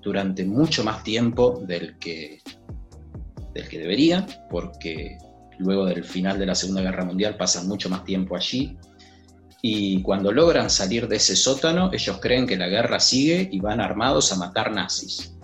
durante 0.00 0.44
mucho 0.44 0.84
más 0.84 1.02
tiempo 1.02 1.60
del 1.66 1.98
que, 1.98 2.40
del 3.52 3.68
que 3.68 3.78
debería, 3.78 4.24
porque 4.48 5.18
luego 5.58 5.86
del 5.86 6.04
final 6.04 6.38
de 6.38 6.46
la 6.46 6.54
Segunda 6.54 6.82
Guerra 6.82 7.04
Mundial 7.04 7.36
pasan 7.36 7.66
mucho 7.66 7.90
más 7.90 8.04
tiempo 8.04 8.36
allí 8.36 8.78
y 9.60 10.02
cuando 10.02 10.30
logran 10.30 10.70
salir 10.70 11.08
de 11.08 11.16
ese 11.16 11.34
sótano, 11.34 11.90
ellos 11.92 12.18
creen 12.20 12.46
que 12.46 12.56
la 12.56 12.68
guerra 12.68 13.00
sigue 13.00 13.48
y 13.50 13.58
van 13.60 13.80
armados 13.80 14.32
a 14.32 14.36
matar 14.36 14.70
nazis. 14.70 15.36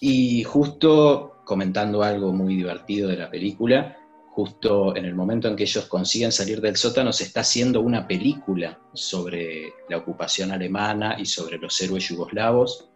Y 0.00 0.44
justo 0.44 1.42
comentando 1.44 2.02
algo 2.02 2.32
muy 2.32 2.56
divertido 2.56 3.08
de 3.08 3.16
la 3.16 3.30
película, 3.30 3.98
justo 4.30 4.96
en 4.96 5.04
el 5.04 5.14
momento 5.14 5.46
en 5.46 5.56
que 5.56 5.64
ellos 5.64 5.86
consiguen 5.86 6.32
salir 6.32 6.60
del 6.60 6.76
sótano, 6.76 7.12
se 7.12 7.24
está 7.24 7.40
haciendo 7.40 7.82
una 7.82 8.08
película 8.08 8.80
sobre 8.94 9.74
la 9.88 9.98
ocupación 9.98 10.50
alemana 10.50 11.16
y 11.18 11.26
sobre 11.26 11.58
los 11.58 11.80
héroes 11.80 12.08
yugoslavos. 12.08 12.88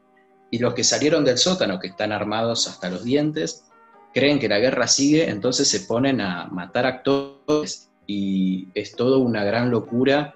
Y 0.50 0.58
los 0.58 0.72
que 0.72 0.82
salieron 0.82 1.24
del 1.24 1.36
sótano, 1.36 1.78
que 1.78 1.88
están 1.88 2.10
armados 2.10 2.66
hasta 2.66 2.88
los 2.88 3.04
dientes, 3.04 3.66
creen 4.14 4.38
que 4.38 4.48
la 4.48 4.58
guerra 4.58 4.88
sigue, 4.88 5.28
entonces 5.28 5.68
se 5.68 5.80
ponen 5.80 6.22
a 6.22 6.46
matar 6.46 6.86
actores 6.86 7.87
y 8.10 8.68
es 8.74 8.96
todo 8.96 9.18
una 9.18 9.44
gran 9.44 9.70
locura, 9.70 10.34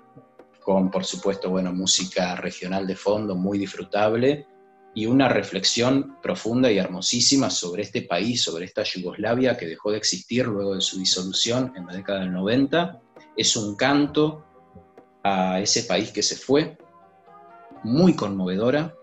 con 0.63 0.91
por 0.91 1.05
supuesto, 1.05 1.49
bueno, 1.49 1.73
música 1.73 2.37
regional 2.37 2.87
de 2.87 2.95
fondo 2.95 3.35
muy 3.35 3.59
disfrutable 3.59 4.47
y 4.95 5.07
una 5.07 5.27
reflexión 5.31 6.19
profunda 6.23 6.71
y 6.71 6.77
hermosísima 6.77 7.49
sobre 7.49 7.83
este 7.83 8.03
país, 8.03 8.43
sobre 8.43 8.67
esta 8.67 8.83
Yugoslavia 8.83 9.57
que 9.57 9.67
dejó 9.67 9.91
de 9.91 9.97
existir 9.97 10.47
luego 10.47 10.75
de 10.75 10.83
su 10.83 10.99
disolución 10.99 11.73
en 11.75 11.87
la 11.87 11.95
década 11.95 12.21
del 12.21 12.33
90. 12.33 13.01
Es 13.39 13.57
un 13.57 13.75
canto 13.75 14.45
a 15.25 15.59
ese 15.59 15.85
país 15.85 16.13
que 16.13 16.23
se 16.23 16.37
fue, 16.37 16.77
muy 17.85 18.15
conmovedora 18.15 18.95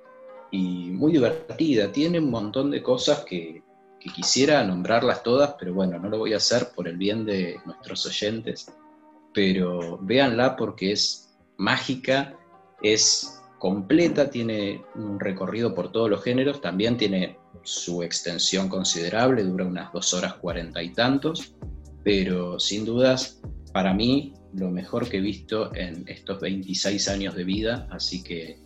y 0.51 0.91
muy 0.91 1.13
divertida. 1.13 1.91
Tiene 1.91 2.19
un 2.19 2.29
montón 2.29 2.69
de 2.69 2.83
cosas 2.83 3.25
que, 3.25 3.63
que 3.99 4.09
quisiera 4.11 4.63
nombrarlas 4.63 5.23
todas, 5.23 5.55
pero 5.59 5.73
bueno, 5.73 5.99
no 5.99 6.09
lo 6.09 6.19
voy 6.19 6.33
a 6.33 6.37
hacer 6.37 6.69
por 6.75 6.87
el 6.87 6.97
bien 6.97 7.25
de 7.25 7.57
nuestros 7.65 8.05
oyentes. 8.05 8.71
Pero 9.33 9.99
véanla 10.01 10.55
porque 10.55 10.91
es 10.91 11.37
mágica, 11.57 12.37
es 12.81 13.41
completa, 13.59 14.29
tiene 14.29 14.83
un 14.95 15.19
recorrido 15.19 15.75
por 15.75 15.91
todos 15.91 16.09
los 16.09 16.23
géneros, 16.23 16.61
también 16.61 16.97
tiene 16.97 17.37
su 17.63 18.01
extensión 18.01 18.69
considerable, 18.69 19.43
dura 19.43 19.65
unas 19.65 19.91
dos 19.91 20.13
horas 20.13 20.35
cuarenta 20.35 20.81
y 20.81 20.93
tantos, 20.93 21.55
pero 22.03 22.57
sin 22.59 22.85
dudas, 22.85 23.41
para 23.73 23.93
mí, 23.93 24.33
lo 24.53 24.71
mejor 24.71 25.09
que 25.09 25.17
he 25.17 25.21
visto 25.21 25.75
en 25.75 26.05
estos 26.07 26.39
26 26.39 27.07
años 27.09 27.35
de 27.35 27.43
vida, 27.43 27.87
así 27.91 28.23
que, 28.23 28.61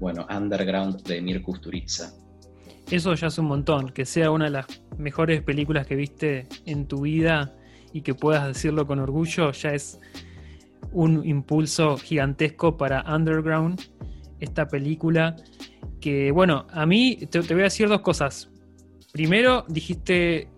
bueno, 0.00 0.26
Underground 0.30 1.02
de 1.02 1.20
Mirko 1.20 1.52
Kusturica. 1.52 2.12
Eso 2.90 3.14
ya 3.14 3.26
es 3.26 3.38
un 3.38 3.46
montón, 3.46 3.90
que 3.90 4.04
sea 4.04 4.30
una 4.30 4.44
de 4.44 4.52
las 4.52 4.66
mejores 4.96 5.42
películas 5.42 5.86
que 5.86 5.96
viste 5.96 6.46
en 6.66 6.86
tu 6.86 7.02
vida 7.02 7.54
y 7.92 8.02
que 8.02 8.14
puedas 8.14 8.46
decirlo 8.46 8.86
con 8.86 9.00
orgullo, 9.00 9.50
ya 9.52 9.70
es 9.70 9.98
un 10.92 11.26
impulso 11.26 11.96
gigantesco 11.96 12.76
para 12.76 13.04
Underground 13.12 13.80
esta 14.40 14.68
película 14.68 15.36
que, 16.00 16.30
bueno, 16.30 16.66
a 16.70 16.86
mí 16.86 17.18
te, 17.30 17.40
voy 17.40 17.60
a 17.60 17.64
decir 17.64 17.88
dos 17.88 18.00
cosas. 18.00 18.50
Primero, 19.12 19.64
dijiste 19.68 20.48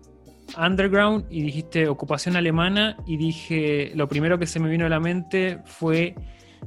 Underground 0.57 1.25
y 1.29 1.41
dijiste 1.41 1.87
ocupación 1.87 2.35
alemana 2.35 2.97
y 3.07 3.17
dije, 3.17 3.91
lo 3.95 4.07
primero 4.07 4.37
que 4.37 4.45
se 4.45 4.59
me 4.59 4.69
vino 4.69 4.85
a 4.85 4.89
la 4.89 4.99
mente 4.99 5.59
fue 5.65 6.15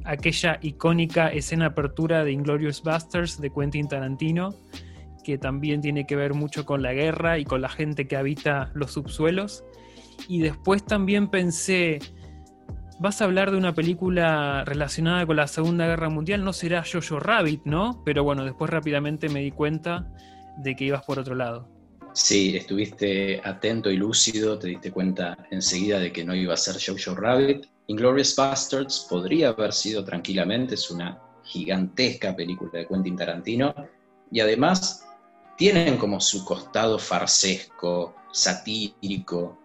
aquella 0.05 0.59
icónica 0.61 1.27
escena 1.29 1.67
apertura 1.67 2.23
de 2.23 2.31
Inglorious 2.31 2.81
Busters 2.81 3.39
de 3.39 3.51
Quentin 3.51 3.87
Tarantino, 3.87 4.55
que 5.23 5.37
también 5.37 5.81
tiene 5.81 6.05
que 6.05 6.15
ver 6.15 6.33
mucho 6.33 6.65
con 6.65 6.81
la 6.81 6.93
guerra 6.93 7.39
y 7.39 7.45
con 7.45 7.61
la 7.61 7.69
gente 7.69 8.07
que 8.07 8.15
habita 8.15 8.71
los 8.73 8.91
subsuelos. 8.91 9.63
Y 10.27 10.39
después 10.39 10.85
también 10.85 11.29
pensé, 11.29 11.99
vas 12.99 13.21
a 13.21 13.25
hablar 13.25 13.51
de 13.51 13.57
una 13.57 13.73
película 13.73 14.63
relacionada 14.65 15.25
con 15.25 15.35
la 15.35 15.47
Segunda 15.47 15.87
Guerra 15.87 16.09
Mundial, 16.09 16.43
no 16.43 16.53
será 16.53 16.83
Jojo 16.83 17.19
Rabbit, 17.19 17.61
¿no? 17.65 18.01
Pero 18.05 18.23
bueno, 18.23 18.45
después 18.45 18.69
rápidamente 18.69 19.29
me 19.29 19.41
di 19.41 19.51
cuenta 19.51 20.11
de 20.57 20.75
que 20.75 20.85
ibas 20.85 21.03
por 21.03 21.19
otro 21.19 21.35
lado. 21.35 21.67
Sí, 22.13 22.55
estuviste 22.55 23.41
atento 23.43 23.89
y 23.89 23.97
lúcido, 23.97 24.59
te 24.59 24.67
diste 24.67 24.91
cuenta 24.91 25.35
enseguida 25.49 25.99
de 25.99 26.11
que 26.11 26.23
no 26.23 26.35
iba 26.35 26.53
a 26.53 26.57
ser 26.57 26.75
Jojo 26.79 27.19
Rabbit. 27.19 27.65
Inglorious 27.87 28.35
Bastards 28.35 29.07
podría 29.09 29.49
haber 29.49 29.73
sido 29.73 30.05
tranquilamente, 30.05 30.75
es 30.75 30.91
una 30.91 31.19
gigantesca 31.43 32.35
película 32.35 32.71
de 32.73 32.87
Quentin 32.87 33.17
Tarantino 33.17 33.73
y 34.31 34.39
además 34.39 35.02
tienen 35.57 35.97
como 35.97 36.19
su 36.19 36.43
costado 36.45 36.97
farsesco, 36.97 38.15
satírico, 38.31 39.59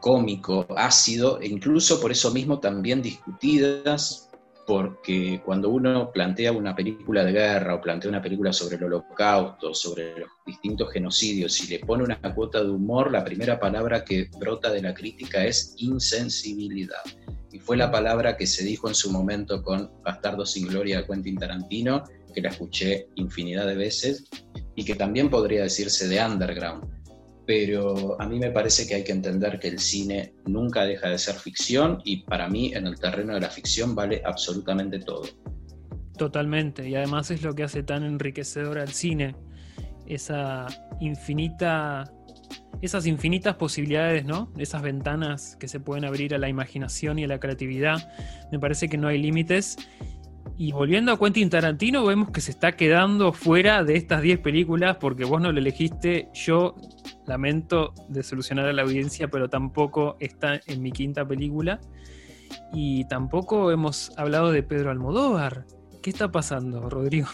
cómico, 0.00 0.66
ácido, 0.76 1.40
e 1.40 1.46
incluso 1.46 2.00
por 2.00 2.10
eso 2.10 2.30
mismo 2.30 2.58
también 2.58 3.02
discutidas, 3.02 4.30
porque 4.66 5.42
cuando 5.44 5.70
uno 5.70 6.10
plantea 6.12 6.52
una 6.52 6.74
película 6.74 7.24
de 7.24 7.32
guerra 7.32 7.74
o 7.74 7.80
plantea 7.80 8.10
una 8.10 8.22
película 8.22 8.52
sobre 8.52 8.76
el 8.76 8.84
holocausto, 8.84 9.74
sobre 9.74 10.20
los 10.20 10.30
distintos 10.46 10.92
genocidios, 10.92 11.62
y 11.62 11.68
le 11.68 11.78
pone 11.80 12.04
una 12.04 12.20
cuota 12.34 12.62
de 12.62 12.70
humor, 12.70 13.10
la 13.10 13.24
primera 13.24 13.58
palabra 13.58 14.04
que 14.04 14.30
brota 14.38 14.70
de 14.70 14.82
la 14.82 14.94
crítica 14.94 15.44
es 15.44 15.74
insensibilidad. 15.78 17.02
Y 17.50 17.58
fue 17.58 17.76
la 17.76 17.90
palabra 17.90 18.36
que 18.36 18.46
se 18.46 18.64
dijo 18.64 18.88
en 18.88 18.94
su 18.94 19.10
momento 19.10 19.62
con 19.62 19.90
Bastardo 20.02 20.46
sin 20.46 20.68
Gloria 20.68 20.98
de 20.98 21.06
Quentin 21.06 21.36
Tarantino, 21.36 22.04
que 22.32 22.40
la 22.40 22.48
escuché 22.48 23.08
infinidad 23.16 23.66
de 23.66 23.76
veces, 23.76 24.24
y 24.74 24.84
que 24.84 24.94
también 24.94 25.30
podría 25.30 25.62
decirse 25.62 26.08
de 26.08 26.24
Underground 26.24 27.02
pero 27.46 28.20
a 28.20 28.28
mí 28.28 28.38
me 28.38 28.50
parece 28.50 28.86
que 28.86 28.94
hay 28.94 29.04
que 29.04 29.12
entender 29.12 29.58
que 29.58 29.68
el 29.68 29.78
cine 29.78 30.34
nunca 30.46 30.84
deja 30.84 31.08
de 31.08 31.18
ser 31.18 31.34
ficción 31.34 32.00
y 32.04 32.22
para 32.22 32.48
mí 32.48 32.72
en 32.74 32.86
el 32.86 32.98
terreno 32.98 33.34
de 33.34 33.40
la 33.40 33.50
ficción 33.50 33.94
vale 33.94 34.22
absolutamente 34.24 35.00
todo. 35.00 35.24
Totalmente, 36.16 36.88
y 36.88 36.94
además 36.94 37.30
es 37.30 37.42
lo 37.42 37.54
que 37.54 37.64
hace 37.64 37.82
tan 37.82 38.04
enriquecedor 38.04 38.78
al 38.78 38.90
cine, 38.90 39.34
esa 40.06 40.66
infinita, 41.00 42.04
esas 42.80 43.06
infinitas 43.06 43.56
posibilidades, 43.56 44.24
¿no? 44.24 44.52
Esas 44.56 44.82
ventanas 44.82 45.56
que 45.58 45.66
se 45.68 45.80
pueden 45.80 46.04
abrir 46.04 46.34
a 46.34 46.38
la 46.38 46.48
imaginación 46.48 47.18
y 47.18 47.24
a 47.24 47.28
la 47.28 47.40
creatividad. 47.40 48.12
Me 48.52 48.58
parece 48.58 48.88
que 48.88 48.98
no 48.98 49.08
hay 49.08 49.18
límites 49.18 49.76
y 50.58 50.72
volviendo 50.72 51.12
a 51.12 51.18
Quentin 51.18 51.50
Tarantino, 51.50 52.04
vemos 52.04 52.30
que 52.30 52.40
se 52.40 52.50
está 52.50 52.72
quedando 52.72 53.32
fuera 53.32 53.84
de 53.84 53.96
estas 53.96 54.22
10 54.22 54.40
películas 54.40 54.96
porque 55.00 55.24
vos 55.24 55.40
no 55.40 55.50
lo 55.50 55.58
elegiste. 55.58 56.28
Yo 56.34 56.76
lamento 57.26 57.94
desilusionar 58.08 58.66
a 58.66 58.72
la 58.72 58.82
audiencia, 58.82 59.28
pero 59.28 59.48
tampoco 59.48 60.16
está 60.20 60.60
en 60.66 60.82
mi 60.82 60.92
quinta 60.92 61.26
película. 61.26 61.80
Y 62.72 63.06
tampoco 63.06 63.72
hemos 63.72 64.12
hablado 64.16 64.52
de 64.52 64.62
Pedro 64.62 64.90
Almodóvar. 64.90 65.66
¿Qué 66.02 66.10
está 66.10 66.30
pasando, 66.30 66.88
Rodrigo? 66.88 67.28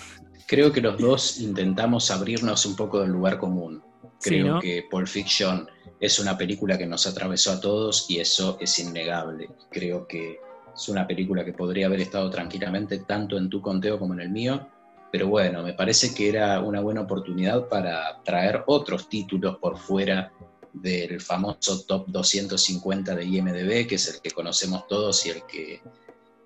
Creo 0.46 0.72
que 0.72 0.80
los 0.80 0.98
dos 0.98 1.40
intentamos 1.40 2.10
abrirnos 2.10 2.64
un 2.66 2.76
poco 2.76 3.00
del 3.00 3.10
lugar 3.10 3.38
común. 3.38 3.82
Creo 4.20 4.60
que 4.60 4.84
Pulp 4.90 5.06
Fiction 5.06 5.68
es 6.00 6.18
una 6.18 6.38
película 6.38 6.78
que 6.78 6.86
nos 6.86 7.06
atravesó 7.06 7.52
a 7.52 7.60
todos 7.60 8.06
y 8.08 8.20
eso 8.20 8.56
es 8.60 8.78
innegable. 8.78 9.50
Creo 9.70 10.06
que 10.06 10.38
es 10.78 10.88
una 10.88 11.06
película 11.06 11.44
que 11.44 11.52
podría 11.52 11.86
haber 11.86 12.00
estado 12.00 12.30
tranquilamente 12.30 12.98
tanto 12.98 13.36
en 13.36 13.50
tu 13.50 13.60
conteo 13.60 13.98
como 13.98 14.14
en 14.14 14.20
el 14.20 14.30
mío, 14.30 14.68
pero 15.10 15.26
bueno, 15.26 15.62
me 15.62 15.72
parece 15.72 16.14
que 16.14 16.28
era 16.28 16.60
una 16.60 16.80
buena 16.80 17.00
oportunidad 17.00 17.68
para 17.68 18.22
traer 18.22 18.62
otros 18.66 19.08
títulos 19.08 19.56
por 19.58 19.76
fuera 19.76 20.32
del 20.72 21.20
famoso 21.20 21.84
top 21.84 22.06
250 22.06 23.16
de 23.16 23.24
IMDB, 23.24 23.88
que 23.88 23.96
es 23.96 24.14
el 24.14 24.20
que 24.20 24.30
conocemos 24.30 24.86
todos 24.86 25.26
y 25.26 25.30
el 25.30 25.42
que 25.46 25.82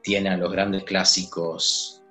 tiene 0.03 0.31
a 0.31 0.37
los 0.39 0.51
grandes 0.51 0.85
clásicos 0.85 2.03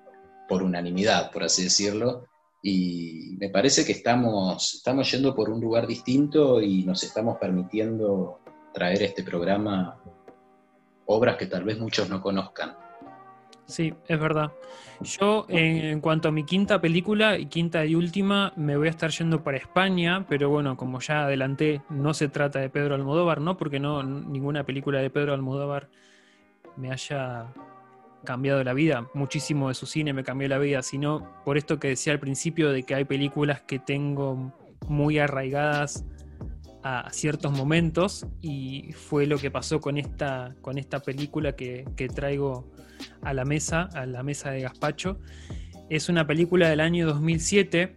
por 0.48 0.62
unanimidad, 0.62 1.32
por 1.32 1.44
así 1.44 1.64
decirlo. 1.64 2.28
Y 2.62 3.36
me 3.40 3.50
parece 3.50 3.84
que 3.84 3.94
estamos, 3.94 4.76
estamos 4.76 5.10
yendo 5.12 5.34
por 5.34 5.50
un 5.50 5.60
lugar 5.60 5.88
distinto 5.88 6.62
y 6.62 6.84
nos 6.84 7.02
estamos 7.02 7.38
permitiendo 7.40 8.40
traer 8.74 9.02
este 9.02 9.24
programa 9.24 10.01
obras 11.12 11.38
que 11.38 11.48
tal 11.48 11.64
vez 11.64 11.80
muchos 11.80 12.10
no 12.10 12.22
conozcan. 12.22 12.76
Sí, 13.66 13.94
es 14.08 14.20
verdad. 14.20 14.52
Yo, 15.02 15.46
en, 15.48 16.02
cuanto 16.02 16.28
a 16.28 16.32
mi 16.32 16.44
quinta 16.44 16.82
película 16.82 17.38
y 17.38 17.46
quinta 17.46 17.86
y 17.86 17.96
última, 17.96 18.52
me 18.58 18.76
voy 18.76 18.88
a 18.88 18.92
estar 18.92 19.10
yendo 19.12 19.44
para 19.44 19.58
España, 19.58 20.26
pero 20.28 20.50
bueno, 20.50 20.76
como 20.76 21.00
ya 21.00 21.24
adelanté, 21.24 21.82
no 21.90 22.14
se 22.14 22.28
trata 22.28 22.60
de 22.60 22.70
Pedro 22.70 22.96
Almodóvar, 22.96 23.40
¿no? 23.40 23.58
Porque 23.58 23.80
no, 23.80 24.04
ninguna 24.04 24.66
película 24.66 25.00
de 25.00 25.10
Pedro 25.10 25.34
Almodóvar 25.34 25.88
me 26.76 26.92
haya 26.92 27.48
cambiado 28.26 28.64
la 28.64 28.74
vida. 28.74 29.08
Muchísimo 29.14 29.70
de 29.70 29.74
su 29.74 29.86
cine 29.86 30.14
me 30.14 30.24
cambió 30.24 30.48
la 30.50 30.58
vida, 30.58 30.82
sino 30.82 31.42
por 31.46 31.58
esto 31.58 31.80
que 31.80 31.90
decía 31.90 32.14
al 32.14 32.20
principio 32.20 32.72
de 32.72 32.84
que 32.84 32.96
hay 32.96 33.06
películas 33.06 33.62
que 33.62 33.80
tengo 33.80 34.54
muy 34.88 35.18
arraigadas 35.18 36.06
a 36.84 37.10
ciertos 37.12 37.52
momentos 37.52 38.26
y 38.42 38.92
fue 38.94 39.26
lo 39.26 39.38
que 39.38 39.52
pasó 39.52 39.80
con 39.80 39.98
esta, 39.98 40.56
con 40.62 40.78
esta 40.78 41.00
película 41.00 41.56
que, 41.56 41.86
traigo 42.14 42.72
a 43.22 43.34
la 43.34 43.46
mesa, 43.46 43.90
a 43.94 44.06
la 44.06 44.24
mesa 44.24 44.52
de 44.52 44.62
Gaspacho. 44.62 45.20
Es 45.90 46.10
una 46.10 46.26
película 46.26 46.70
del 46.70 46.80
año 46.80 47.06
2007 47.08 47.96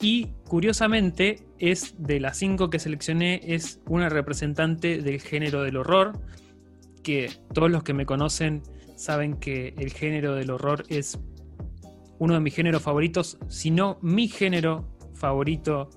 y 0.00 0.28
curiosamente 0.46 1.46
es 1.58 1.94
de 1.98 2.20
las 2.20 2.36
cinco 2.36 2.68
que 2.68 2.78
seleccioné, 2.78 3.40
es 3.42 3.80
una 3.86 4.08
representante 4.08 5.00
del 5.00 5.20
género 5.20 5.62
del 5.62 5.78
horror, 5.78 6.18
que 7.02 7.30
todos 7.54 7.70
los 7.70 7.82
que 7.82 7.94
me 7.94 8.04
conocen 8.04 8.62
saben 8.96 9.36
que 9.36 9.74
el 9.78 9.92
género 9.92 10.34
del 10.34 10.50
horror 10.50 10.84
es 10.88 11.18
uno 12.18 12.34
de 12.34 12.40
mis 12.40 12.54
géneros 12.54 12.82
favoritos, 12.82 13.38
si 13.48 13.70
no 13.70 13.98
mi 14.02 14.28
género 14.28 14.88
favorito 15.14 15.88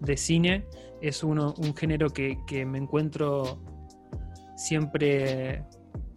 de 0.00 0.16
cine 0.16 0.66
es 1.02 1.22
uno, 1.22 1.54
un 1.58 1.74
género 1.74 2.10
que, 2.10 2.36
me 2.66 2.78
encuentro 2.78 3.62
siempre 4.56 5.64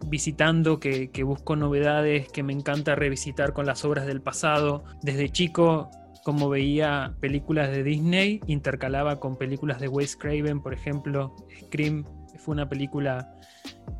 visitando, 0.06 0.78
que, 0.78 1.10
que 1.10 1.22
busco 1.22 1.56
novedades, 1.56 2.28
que 2.28 2.42
me 2.42 2.52
encanta 2.52 2.94
revisitar 2.94 3.52
con 3.52 3.66
las 3.66 3.84
obras 3.84 4.06
del 4.06 4.20
pasado. 4.20 4.84
Desde 5.02 5.28
chico 5.30 5.90
como 6.24 6.48
veía 6.48 7.14
películas 7.20 7.70
de 7.70 7.84
Disney, 7.84 8.40
intercalaba 8.46 9.20
con 9.20 9.36
películas 9.36 9.78
de 9.78 9.88
Wes 9.88 10.16
Craven, 10.16 10.60
por 10.60 10.72
ejemplo, 10.72 11.36
Scream 11.66 12.04
fue 12.38 12.52
una 12.52 12.68
película 12.68 13.36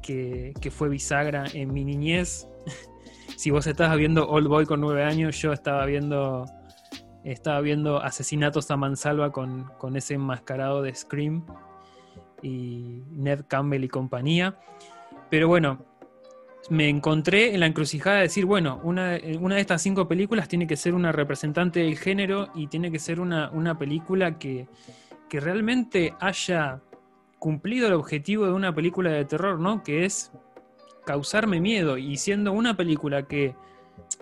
que, 0.03 0.55
fue 0.71 0.89
bisagra 0.89 1.45
en 1.53 1.73
mi 1.73 1.85
niñez. 1.85 2.49
si 3.37 3.51
vos 3.51 3.67
estabas 3.67 3.99
viendo 3.99 4.29
Old 4.29 4.49
Boy 4.49 4.65
con 4.65 4.81
nueve 4.81 5.05
años, 5.05 5.41
yo 5.41 5.53
estaba 5.53 5.85
viendo 5.85 6.47
estaba 7.25 7.61
viendo 7.61 8.03
Asesinatos 8.03 8.71
a 8.71 8.77
Mansalva 8.77 9.33
con, 9.33 9.71
con 9.79 9.97
ese 9.97 10.15
enmascarado 10.15 10.83
de 10.83 10.95
Scream 10.95 11.45
y 12.43 13.03
Ned 13.11 13.45
Campbell 13.49 13.85
y 13.85 13.89
compañía. 13.89 14.59
Pero 15.31 15.49
bueno, 15.49 15.79
me 16.71 16.89
encontré 16.89 17.55
en 17.55 17.61
la 17.61 17.67
encrucijada 17.67 18.17
de 18.17 18.23
decir, 18.23 18.45
bueno, 18.45 18.81
una, 18.85 19.13
de 19.13 19.61
estas 19.61 19.83
cinco 19.83 20.09
películas 20.09 20.49
tiene 20.49 20.67
que 20.67 20.77
ser 20.77 20.95
una 20.95 21.13
representante 21.13 21.81
del 21.81 21.99
género 21.99 22.51
y 22.55 22.69
tiene 22.69 22.91
que 22.91 22.99
ser 22.99 23.21
una, 23.21 23.79
película 23.79 24.39
que, 24.39 24.69
que, 25.29 25.41
realmente 25.41 26.15
haya 26.21 26.81
cumplido 27.39 27.89
el 27.89 27.95
objetivo 27.95 28.47
de 28.47 28.53
una 28.53 28.75
película 28.75 29.11
de 29.11 29.25
terror, 29.25 29.59
¿no? 29.59 29.83
Que 29.83 30.05
es 30.05 30.33
causarme 31.05 31.61
miedo. 31.61 31.99
Y 31.99 32.17
siendo 32.17 32.53
una 32.53 32.77
película 32.77 33.25
que, 33.25 33.55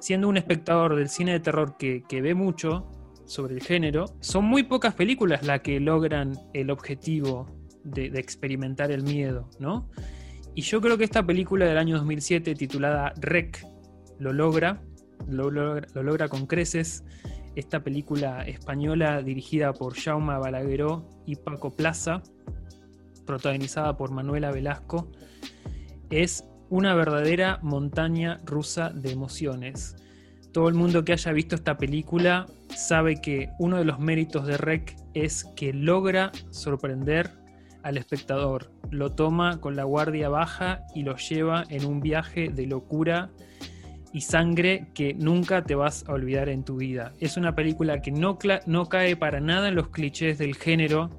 siendo 0.03 0.29
un 0.29 0.37
espectador 0.37 0.97
del 0.97 1.09
cine 1.09 1.31
de 1.33 1.41
terror 1.41 1.77
que, 1.79 2.03
ve 2.11 2.35
mucho 2.35 2.91
sobre 3.25 3.55
el 3.55 3.63
género, 3.63 4.07
son 4.19 4.45
muy 4.45 4.65
pocas 4.65 4.95
películas 4.95 5.45
las 5.45 5.61
que 5.61 5.79
logran 5.79 6.37
el 6.55 6.71
objetivo 6.71 7.47
de, 7.85 8.07
experimentar 8.19 8.91
el 8.91 9.05
miedo, 9.05 9.49
¿no? 9.61 9.89
Y 10.57 10.63
yo 10.63 10.81
creo 10.81 10.99
que 10.99 11.05
esta 11.05 11.25
película 11.25 11.67
del 11.67 11.79
año 11.79 11.97
2007 11.99 12.57
titulada 12.57 13.15
Rec 13.21 13.65
lo 14.19 14.33
logra, 14.33 14.83
lo 15.29 15.51
logra, 15.53 16.29
con 16.29 16.47
creces. 16.47 17.05
Esta 17.55 17.85
película 17.85 18.43
española 18.43 19.23
dirigida 19.23 19.73
por 19.73 19.95
Jaume 19.95 20.37
Balagueró 20.37 21.07
y 21.27 21.37
Paco 21.37 21.77
Plaza, 21.77 22.25
protagonizada 23.25 23.97
por 23.97 24.11
Manuela 24.11 24.51
Velasco, 24.51 25.13
es 26.11 26.45
una 26.73 26.95
verdadera 26.95 27.59
montaña 27.61 28.41
rusa 28.47 28.89
de 28.95 29.13
emociones. 29.13 29.95
Todo 30.53 30.69
el 30.69 30.75
mundo 30.75 31.05
que 31.05 31.13
haya 31.13 31.31
visto 31.31 31.55
esta 31.55 31.77
película 31.77 32.47
sabe 32.75 33.21
que 33.21 33.51
uno 33.59 33.77
de 33.77 33.85
los 33.85 33.99
méritos 33.99 34.47
de 34.47 34.57
Rec 34.57 34.97
es 35.13 35.45
que 35.55 35.75
logra 35.75 36.33
sorprender 36.49 37.31
al 37.83 37.99
espectador, 37.99 38.71
lo 38.91 39.13
toma 39.13 39.61
con 39.61 39.77
la 39.77 39.85
guardia 39.85 40.31
baja 40.31 40.87
y 40.95 41.03
lo 41.03 41.15
lleva 41.17 41.65
en 41.69 41.85
un 41.85 42.01
viaje 42.01 42.49
de 42.49 42.67
locura 42.67 43.29
y 44.15 44.23
sangre 44.23 44.87
que 44.95 45.13
nunca 45.13 45.65
te 45.65 45.75
vas 45.75 46.09
a 46.09 46.13
olvidar 46.13 46.49
en 46.49 46.65
tu 46.65 46.77
vida. 46.77 47.13
Es 47.21 47.37
una 47.37 47.55
película 47.55 48.01
que 48.01 48.13
no, 48.13 48.39
no 48.65 48.89
cae 48.89 49.15
para 49.15 49.41
nada 49.41 49.69
en 49.69 49.75
los 49.75 49.89
clichés 49.89 50.39
del 50.39 50.55
género, 50.55 51.11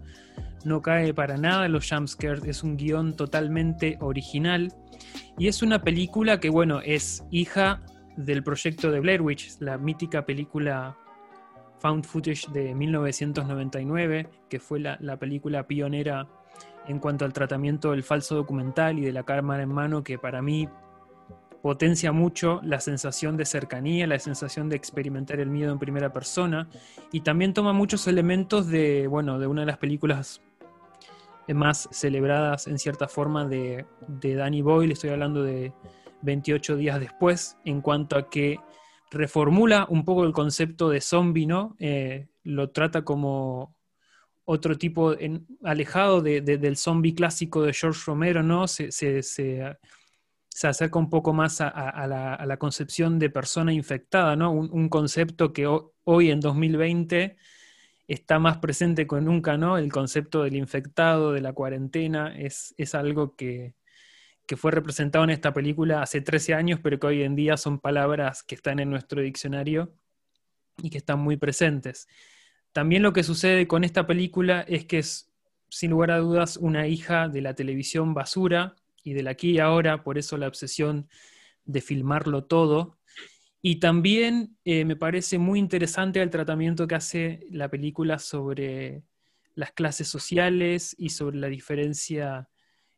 no 0.65 0.81
cae 0.81 1.13
para 1.13 1.38
nada 1.38 1.67
en 1.67 1.73
los 1.73 1.88
jumpscares, 1.88 2.43
es 2.45 2.63
un 2.63 2.75
guion 2.75 3.15
totalmente 3.15 3.99
original 4.01 4.73
y 5.37 5.47
es 5.47 5.61
una 5.61 5.81
película 5.81 6.39
que, 6.39 6.49
bueno, 6.49 6.81
es 6.81 7.25
hija 7.31 7.81
del 8.17 8.43
proyecto 8.43 8.91
de 8.91 8.99
Blair 8.99 9.21
Witch, 9.21 9.59
la 9.59 9.77
mítica 9.77 10.25
película 10.25 10.97
found 11.79 12.05
footage 12.05 12.47
de 12.51 12.73
1999, 12.73 14.29
que 14.49 14.59
fue 14.59 14.79
la, 14.79 14.97
la 15.01 15.17
película 15.17 15.67
pionera 15.67 16.27
en 16.87 16.99
cuanto 16.99 17.25
al 17.25 17.33
tratamiento 17.33 17.91
del 17.91 18.03
falso 18.03 18.35
documental 18.35 18.99
y 18.99 19.01
de 19.01 19.11
la 19.11 19.23
cámara 19.23 19.63
en 19.63 19.69
mano 19.69 20.03
que 20.03 20.17
para 20.17 20.41
mí 20.41 20.67
potencia 21.63 22.11
mucho 22.11 22.59
la 22.61 22.81
sensación 22.81 23.37
de 23.37 23.45
cercanía, 23.45 24.05
la 24.05 24.19
sensación 24.19 24.67
de 24.67 24.75
experimentar 24.75 25.39
el 25.39 25.49
miedo 25.49 25.71
en 25.71 25.79
primera 25.79 26.11
persona 26.11 26.67
y 27.13 27.21
también 27.21 27.53
toma 27.53 27.71
muchos 27.71 28.05
elementos 28.07 28.67
de, 28.67 29.07
bueno, 29.07 29.39
de 29.39 29.47
una 29.47 29.61
de 29.61 29.67
las 29.67 29.77
películas 29.77 30.41
más 31.47 31.89
celebradas 31.91 32.67
en 32.67 32.79
cierta 32.79 33.07
forma 33.07 33.45
de, 33.45 33.85
Danny 34.07 34.61
Boyle, 34.61 34.93
estoy 34.93 35.09
hablando 35.09 35.43
de 35.43 35.73
28 36.21 36.77
días 36.77 36.99
después, 36.99 37.57
en 37.65 37.81
cuanto 37.81 38.17
a 38.17 38.29
que 38.29 38.59
reformula 39.11 39.85
un 39.89 40.05
poco 40.05 40.23
el 40.23 40.31
concepto 40.31 40.89
de 40.89 41.01
zombie, 41.01 41.45
¿no? 41.45 41.75
Eh, 41.79 42.27
lo 42.43 42.71
trata 42.71 43.03
como 43.03 43.75
otro 44.45 44.77
tipo, 44.77 45.15
alejado 45.63 46.21
del 46.21 46.77
zombie 46.77 47.15
clásico 47.15 47.63
de 47.63 47.73
George 47.73 48.01
Romero, 48.05 48.43
¿no? 48.43 48.67
Se, 48.67 48.89
acerca 50.63 50.99
un 50.99 51.09
poco 51.09 51.33
más 51.33 51.61
a, 51.61 52.07
la, 52.07 52.57
concepción 52.57 53.19
de 53.19 53.29
persona 53.29 53.73
infectada, 53.73 54.35
¿no? 54.35 54.51
Un, 54.51 54.89
concepto 54.89 55.53
que 55.53 55.67
hoy 56.03 56.31
en 56.31 56.39
2020 56.39 57.37
está 58.07 58.39
más 58.39 58.57
presente 58.57 59.07
que 59.07 59.21
nunca, 59.21 59.57
¿no? 59.57 59.77
El 59.77 59.91
concepto 59.91 60.43
del 60.43 60.55
infectado, 60.55 61.31
de 61.31 61.41
la 61.41 61.53
cuarentena, 61.53 62.35
es, 62.38 62.73
es 62.77 62.95
algo 62.95 63.35
que, 63.35 63.75
que 64.45 64.57
fue 64.57 64.71
representado 64.71 65.23
en 65.23 65.30
esta 65.30 65.53
película 65.53 66.01
hace 66.01 66.21
13 66.21 66.53
años, 66.53 66.80
pero 66.84 66.99
que 66.99 67.07
hoy 67.07 67.23
en 67.23 67.35
día 67.35 67.57
son 67.57 67.80
palabras 67.80 68.43
que 68.43 68.55
están 68.55 68.80
en 68.80 68.89
nuestro 68.89 69.21
diccionario 69.21 69.93
y 70.81 70.89
que 70.89 70.97
están 70.97 71.19
muy 71.19 71.38
presentes. 71.38 72.07
También 72.73 73.03
lo 73.03 73.13
que 73.13 73.23
sucede 73.23 73.67
con 73.67 73.84
esta 73.84 74.07
película 74.07 74.61
es 74.67 74.85
que 74.85 74.99
es, 74.99 75.31
sin 75.69 75.91
lugar 75.91 76.11
a 76.11 76.17
dudas, 76.17 76.57
una 76.57 76.88
hija 76.88 77.30
de 77.30 77.41
la 77.41 77.53
televisión 77.53 78.13
basura 78.13 78.75
y 79.03 79.13
del 79.13 79.27
aquí 79.27 79.51
y 79.51 79.59
ahora, 79.59 80.03
por 80.03 80.17
eso 80.17 80.38
la 80.38 80.47
obsesión 80.47 81.07
de 81.65 81.81
filmarlo 81.81 82.45
todo. 82.45 82.97
Y 83.65 83.77
también 83.77 84.57
eh, 84.65 84.84
me 84.84 84.98
parece 84.98 85.38
muy 85.38 85.57
interesante 85.57 86.22
el 86.22 86.30
tratamiento 86.30 86.85
que 86.85 86.95
hace 86.95 87.48
la 87.49 87.69
película 87.69 88.19
sobre 88.19 89.03
las 89.56 89.72
clases 89.72 90.10
sociales 90.10 90.94
y 90.99 91.10
sobre 91.10 91.38
la 91.38 91.48
diferencia 91.48 92.49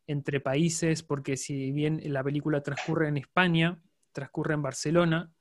entre 0.08 0.40
países, 0.40 1.04
porque 1.04 1.38
si 1.38 1.72
bien 1.72 2.02
la 2.06 2.24
película 2.24 2.64
transcurre 2.64 3.10
en 3.10 3.18
España, 3.18 3.80
transcurre 4.12 4.56
en 4.56 4.64
Barcelona, 4.64 5.32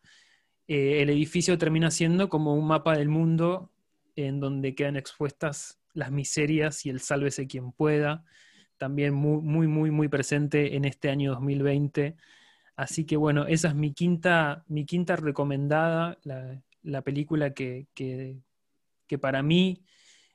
eh, 0.68 1.00
el 1.00 1.08
edificio 1.08 1.56
termina 1.56 1.90
siendo 1.90 2.28
como 2.28 2.54
un 2.54 2.66
mapa 2.66 2.94
del 2.94 3.08
mundo 3.08 3.72
en 4.16 4.40
donde 4.40 4.74
quedan 4.74 4.96
expuestas 4.96 5.80
las 5.94 6.10
miserias 6.10 6.84
y 6.84 6.90
el 6.90 7.00
sálvese 7.00 7.46
quien 7.46 7.72
pueda, 7.72 8.26
también 8.76 9.14
muy, 9.14 9.40
muy, 9.40 9.68
muy, 9.68 9.90
muy 9.90 10.08
presente 10.08 10.76
en 10.76 10.84
este 10.84 11.08
año 11.08 11.30
2020. 11.32 12.14
Así 12.76 13.04
que 13.04 13.16
bueno, 13.16 13.46
esa 13.46 13.68
es 13.68 13.74
mi 13.74 13.92
quinta, 13.92 14.64
mi 14.68 14.84
quinta 14.84 15.16
recomendada, 15.16 16.18
la, 16.22 17.02
película 17.02 17.54
que, 17.54 17.86
que, 17.94 18.42
para 19.20 19.42
mí 19.42 19.84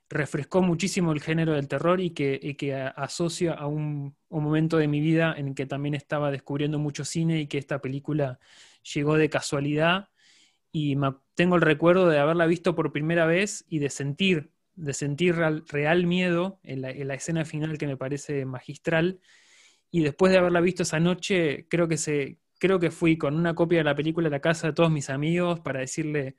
refrescó 0.09 0.61
muchísimo 0.61 1.11
el 1.11 1.21
género 1.21 1.53
del 1.53 1.67
terror 1.67 1.99
y 1.99 2.11
que, 2.11 2.55
que 2.57 2.73
asocio 2.73 3.57
a 3.59 3.67
un, 3.67 4.15
un, 4.29 4.43
momento 4.43 4.77
de 4.77 4.87
mi 4.87 5.01
vida 5.01 5.35
en 5.37 5.53
que 5.53 5.65
también 5.65 5.95
estaba 5.95 6.31
descubriendo 6.31 6.79
mucho 6.79 7.03
cine 7.05 7.41
y 7.41 7.47
que 7.47 7.57
esta 7.57 7.81
película 7.81 8.39
llegó 8.83 9.17
de 9.17 9.29
casualidad 9.29 10.09
y 10.71 10.95
tengo 11.35 11.55
el 11.55 11.61
recuerdo 11.61 12.07
de 12.07 12.19
haberla 12.19 12.45
visto 12.45 12.75
por 12.75 12.91
primera 12.91 13.25
vez 13.25 13.65
y 13.69 13.79
de 13.79 13.89
sentir, 13.89 14.51
de 14.75 14.93
sentir 14.93 15.35
real, 15.35 16.05
miedo 16.05 16.59
en 16.63 16.81
la, 16.81 17.13
escena 17.13 17.45
final 17.45 17.77
que 17.77 17.87
me 17.87 17.97
parece 17.97 18.45
magistral. 18.45 19.19
Y 19.91 20.01
después 20.01 20.31
de 20.31 20.37
haberla 20.37 20.61
visto 20.61 20.83
esa 20.83 20.99
noche, 20.99 21.67
creo 21.69 21.87
que, 21.87 21.97
se, 21.97 22.39
creo 22.59 22.79
que 22.79 22.91
fui 22.91 23.17
con 23.17 23.35
una 23.35 23.55
copia 23.55 23.79
de 23.79 23.83
la 23.85 23.95
película 23.95 24.27
a 24.27 24.31
la 24.31 24.39
casa 24.39 24.67
de 24.67 24.73
todos 24.73 24.91
mis 24.91 25.09
amigos 25.09 25.59
para 25.61 25.79
decirle, 25.79 26.37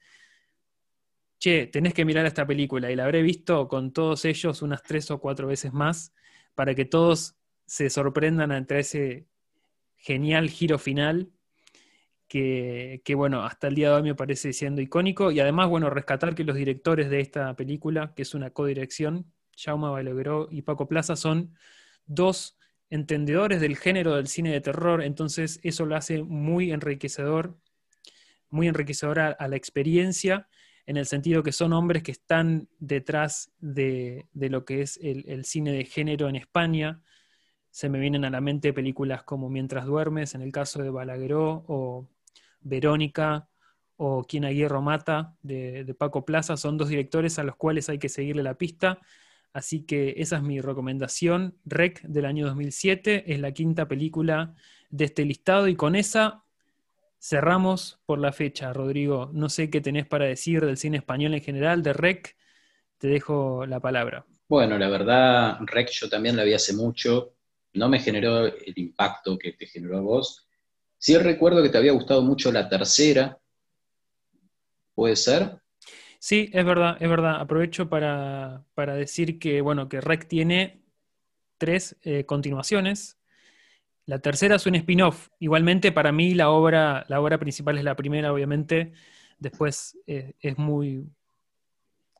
che, 1.38 1.66
tenés 1.66 1.94
que 1.94 2.04
mirar 2.04 2.26
esta 2.26 2.46
película. 2.46 2.90
Y 2.90 2.96
la 2.96 3.04
habré 3.04 3.22
visto 3.22 3.66
con 3.68 3.92
todos 3.92 4.24
ellos 4.24 4.62
unas 4.62 4.82
tres 4.82 5.10
o 5.10 5.20
cuatro 5.20 5.48
veces 5.48 5.72
más 5.72 6.14
para 6.54 6.74
que 6.74 6.84
todos 6.84 7.36
se 7.66 7.90
sorprendan 7.90 8.52
ante 8.52 8.78
ese 8.78 9.26
genial 9.96 10.48
giro 10.50 10.78
final 10.78 11.30
que, 12.30 13.14
bueno, 13.16 13.42
hasta 13.42 13.66
el 13.66 13.74
día 13.74 13.88
de 13.88 13.96
hoy 13.96 14.02
me 14.04 14.14
parece 14.14 14.52
siendo 14.52 14.80
icónico. 14.80 15.32
Y 15.32 15.40
además, 15.40 15.68
bueno, 15.68 15.90
rescatar 15.90 16.36
que 16.36 16.44
los 16.44 16.54
directores 16.54 17.10
de 17.10 17.20
esta 17.20 17.56
película, 17.56 18.14
que 18.14 18.22
es 18.22 18.34
una 18.34 18.50
codirección, 18.50 19.32
Jaume 19.56 19.88
Balagueró 19.88 20.46
y 20.48 20.62
Paco 20.62 20.86
Plaza, 20.86 21.16
son 21.16 21.56
dos 22.06 22.56
entendedores 22.90 23.60
del 23.60 23.76
género 23.76 24.16
del 24.16 24.26
cine 24.26 24.52
de 24.52 24.60
terror, 24.60 25.02
entonces 25.02 25.60
eso 25.62 25.86
lo 25.86 25.96
hace 25.96 26.22
muy 26.22 26.72
enriquecedor, 26.72 27.56
muy 28.50 28.66
enriquecedor 28.66 29.20
a, 29.20 29.48
la 29.48 29.56
experiencia, 29.56 30.48
en 30.86 30.96
el 30.96 31.06
sentido 31.06 31.44
que 31.44 31.52
son 31.52 31.72
hombres 31.72 32.02
que 32.02 32.10
están 32.10 32.68
detrás 32.80 33.52
de, 33.60 34.26
lo 34.34 34.64
que 34.64 34.82
es 34.82 34.98
el, 35.00 35.44
cine 35.44 35.72
de 35.72 35.84
género 35.84 36.28
en 36.28 36.34
España. 36.34 37.00
Se 37.70 37.88
me 37.88 38.00
vienen 38.00 38.24
a 38.24 38.30
la 38.30 38.40
mente 38.40 38.72
películas 38.72 39.22
como 39.22 39.48
Mientras 39.48 39.86
duermes, 39.86 40.34
en 40.34 40.42
el 40.42 40.50
caso 40.50 40.82
de 40.82 40.90
Balagueró, 40.90 41.64
o 41.68 42.08
Verónica 42.60 43.48
o 43.96 44.24
Quien 44.24 44.44
a 44.44 44.50
Hierro 44.50 44.82
Mata 44.82 45.36
de, 45.42 45.94
Paco 45.96 46.24
Plaza, 46.24 46.56
son 46.56 46.76
dos 46.76 46.88
directores 46.88 47.38
a 47.38 47.44
los 47.44 47.54
cuales 47.54 47.88
hay 47.88 47.98
que 47.98 48.08
seguirle 48.08 48.42
la 48.42 48.54
pista. 48.54 48.98
Así 49.52 49.82
que 49.82 50.14
esa 50.18 50.36
es 50.36 50.42
mi 50.42 50.60
recomendación. 50.60 51.56
Rec 51.64 52.02
del 52.02 52.24
año 52.24 52.46
2007 52.46 53.32
es 53.32 53.40
la 53.40 53.52
quinta 53.52 53.88
película 53.88 54.54
de 54.90 55.06
este 55.06 55.24
listado 55.24 55.68
y 55.68 55.76
con 55.76 55.96
esa 55.96 56.44
cerramos 57.20 58.00
por 58.06 58.18
la 58.18 58.32
fecha. 58.32 58.72
Rodrigo, 58.72 59.30
no 59.32 59.48
sé 59.48 59.70
qué 59.70 59.80
tenés 59.80 60.06
para 60.06 60.24
decir 60.24 60.64
del 60.64 60.76
cine 60.76 60.98
español 60.98 61.34
en 61.34 61.42
general, 61.42 61.82
de 61.82 61.92
Rec. 61.92 62.36
Te 62.98 63.08
dejo 63.08 63.66
la 63.66 63.80
palabra. 63.80 64.24
Bueno, 64.48 64.78
la 64.78 64.88
verdad, 64.88 65.58
Rec 65.60 65.90
yo 65.90 66.08
también 66.08 66.36
la 66.36 66.44
vi 66.44 66.54
hace 66.54 66.72
mucho. 66.74 67.34
No 67.74 67.88
me 67.88 68.00
generó 68.00 68.46
el 68.46 68.74
impacto 68.76 69.38
que 69.38 69.52
te 69.52 69.66
generó 69.66 69.98
a 69.98 70.00
vos. 70.00 70.48
Sí 70.98 71.16
recuerdo 71.16 71.62
que 71.62 71.68
te 71.68 71.78
había 71.78 71.92
gustado 71.92 72.22
mucho 72.22 72.52
la 72.52 72.68
tercera. 72.68 73.38
¿Puede 74.94 75.16
ser? 75.16 75.60
Sí, 76.22 76.50
es 76.52 76.66
verdad, 76.66 76.98
es 77.00 77.08
verdad. 77.08 77.40
Aprovecho 77.40 77.88
para, 77.88 78.62
decir 78.76 79.38
que, 79.38 79.62
bueno, 79.62 79.88
que 79.88 80.02
Rec 80.02 80.28
tiene 80.28 80.82
tres 81.56 81.96
eh, 82.02 82.26
continuaciones. 82.26 83.18
La 84.04 84.18
tercera 84.18 84.56
es 84.56 84.66
un 84.66 84.74
spin-off. 84.74 85.30
Igualmente, 85.38 85.92
para 85.92 86.12
mí, 86.12 86.34
la 86.34 86.50
obra, 86.50 87.06
la 87.08 87.22
obra 87.22 87.38
principal 87.38 87.78
es 87.78 87.84
la 87.84 87.96
primera, 87.96 88.34
obviamente. 88.34 88.92
Después 89.38 89.96
eh, 90.06 90.34
es 90.40 90.58
muy. 90.58 91.06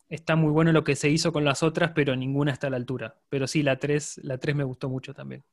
Está 0.09 0.35
muy 0.35 0.51
bueno 0.51 0.73
lo 0.73 0.83
que 0.83 0.97
se 0.97 1.11
hizo 1.11 1.31
con 1.31 1.45
las 1.45 1.63
otras, 1.63 1.93
pero 1.95 2.17
ninguna 2.17 2.53
está 2.53 2.69
a 2.69 2.71
la 2.71 2.79
altura. 2.79 3.21
Pero 3.29 3.47
sí, 3.47 3.63
la 3.63 3.79
tres, 3.79 4.19
la 4.25 4.39
tres 4.39 4.57
me 4.57 4.65
gustó 4.65 4.89
mucho 4.89 5.13
también. 5.13 5.45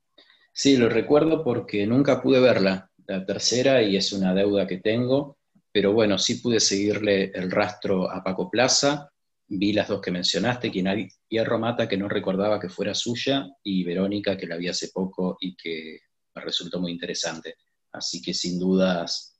Sí, 0.53 0.77
lo 0.77 0.87
recuerdo 0.87 1.43
porque 1.43 1.85
nunca 1.85 2.21
pude 2.21 2.39
verla, 2.39 2.89
la 3.07 3.25
tercera, 3.25 3.81
y 3.81 3.97
es 3.97 4.13
una 4.13 4.33
deuda 4.33 4.65
que 4.65 4.77
tengo 4.77 5.36
pero 5.77 5.93
bueno, 5.93 6.17
sí 6.17 6.39
pude 6.39 6.59
seguirle 6.59 7.25
el 7.35 7.51
rastro 7.51 8.09
a 8.09 8.23
Paco 8.23 8.49
Plaza, 8.49 9.11
vi 9.47 9.73
las 9.73 9.87
dos 9.87 10.01
que 10.01 10.09
mencionaste, 10.09 10.71
quien 10.71 11.07
Hierro 11.29 11.59
Mata, 11.59 11.87
que 11.87 11.97
no 11.97 12.09
recordaba 12.09 12.59
que 12.59 12.67
fuera 12.67 12.95
suya, 12.95 13.47
y 13.61 13.83
Verónica, 13.83 14.35
que 14.35 14.47
la 14.47 14.57
vi 14.57 14.69
hace 14.69 14.89
poco 14.91 15.37
y 15.39 15.55
que 15.55 15.99
me 16.33 16.41
resultó 16.41 16.79
muy 16.79 16.93
interesante. 16.93 17.57
Así 17.91 18.23
que 18.23 18.33
sin 18.33 18.57
dudas, 18.57 19.39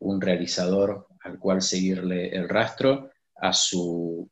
un 0.00 0.20
realizador 0.20 1.06
al 1.22 1.38
cual 1.38 1.62
seguirle 1.62 2.36
el 2.36 2.50
rastro, 2.50 3.08
a 3.36 3.54
su 3.54 4.30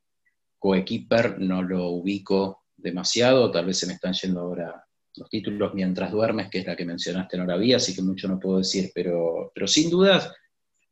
coequiper 0.58 1.38
no 1.38 1.62
lo 1.62 1.88
ubico 1.88 2.64
demasiado, 2.76 3.50
tal 3.50 3.64
vez 3.64 3.78
se 3.78 3.86
me 3.86 3.94
están 3.94 4.12
yendo 4.12 4.40
ahora 4.40 4.84
los 5.16 5.30
títulos 5.30 5.72
mientras 5.72 6.12
duermes, 6.12 6.50
que 6.50 6.58
es 6.58 6.66
la 6.66 6.76
que 6.76 6.84
mencionaste, 6.84 7.38
no 7.38 7.46
la 7.46 7.56
vi, 7.56 7.72
así 7.72 7.94
que 7.94 8.02
mucho 8.02 8.28
no 8.28 8.38
puedo 8.38 8.58
decir, 8.58 8.90
pero, 8.94 9.50
pero 9.54 9.66
sin 9.66 9.88
dudas 9.88 10.30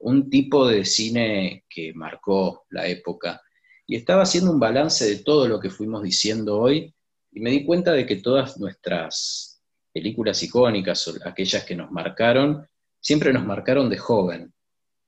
un 0.02 0.28
tipo 0.28 0.66
de 0.66 0.84
cine 0.84 1.64
que 1.68 1.92
marcó 1.94 2.66
la 2.70 2.86
época. 2.86 3.40
Y 3.86 3.96
estaba 3.96 4.22
haciendo 4.22 4.50
un 4.50 4.60
balance 4.60 5.04
de 5.04 5.22
todo 5.22 5.46
lo 5.48 5.60
que 5.60 5.70
fuimos 5.70 6.02
diciendo 6.02 6.58
hoy 6.58 6.92
y 7.30 7.40
me 7.40 7.50
di 7.50 7.64
cuenta 7.64 7.92
de 7.92 8.04
que 8.04 8.16
todas 8.16 8.58
nuestras 8.58 9.62
películas 9.92 10.42
icónicas, 10.42 11.06
o 11.08 11.14
aquellas 11.24 11.64
que 11.64 11.76
nos 11.76 11.90
marcaron, 11.90 12.66
siempre 13.00 13.32
nos 13.32 13.44
marcaron 13.44 13.88
de 13.88 13.98
joven, 13.98 14.52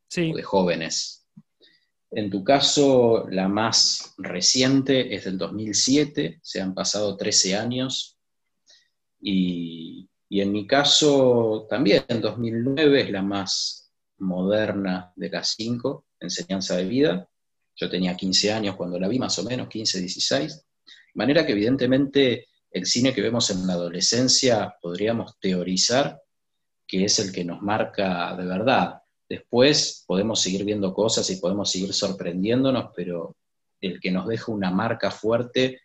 sí. 0.08 0.30
o 0.32 0.36
de 0.36 0.42
jóvenes. 0.42 1.26
En 2.10 2.30
tu 2.30 2.44
caso, 2.44 3.26
la 3.30 3.48
más 3.48 4.14
reciente 4.18 5.14
es 5.14 5.24
del 5.24 5.38
2007, 5.38 6.38
se 6.42 6.60
han 6.60 6.74
pasado 6.74 7.16
13 7.16 7.56
años, 7.56 8.16
y, 9.20 10.08
y 10.28 10.40
en 10.40 10.52
mi 10.52 10.66
caso 10.66 11.66
también, 11.68 12.04
en 12.08 12.20
2009 12.20 13.00
es 13.00 13.10
la 13.10 13.22
más 13.22 13.83
moderna 14.18 15.12
de 15.16 15.30
las 15.30 15.54
cinco, 15.56 16.06
enseñanza 16.20 16.76
de 16.76 16.84
vida. 16.84 17.28
Yo 17.76 17.90
tenía 17.90 18.16
15 18.16 18.52
años 18.52 18.76
cuando 18.76 18.98
la 18.98 19.08
vi, 19.08 19.18
más 19.18 19.38
o 19.38 19.44
menos, 19.44 19.68
15, 19.68 20.00
16. 20.00 20.56
De 20.56 20.92
manera 21.14 21.44
que 21.44 21.52
evidentemente 21.52 22.48
el 22.70 22.86
cine 22.86 23.12
que 23.12 23.22
vemos 23.22 23.50
en 23.50 23.66
la 23.66 23.74
adolescencia 23.74 24.74
podríamos 24.80 25.38
teorizar 25.38 26.20
que 26.86 27.04
es 27.04 27.18
el 27.18 27.32
que 27.32 27.44
nos 27.44 27.62
marca 27.62 28.36
de 28.36 28.44
verdad. 28.44 29.02
Después 29.28 30.04
podemos 30.06 30.40
seguir 30.40 30.64
viendo 30.64 30.92
cosas 30.92 31.28
y 31.30 31.36
podemos 31.36 31.70
seguir 31.70 31.92
sorprendiéndonos, 31.92 32.90
pero 32.94 33.36
el 33.80 34.00
que 34.00 34.10
nos 34.10 34.26
deja 34.26 34.52
una 34.52 34.70
marca 34.70 35.10
fuerte, 35.10 35.80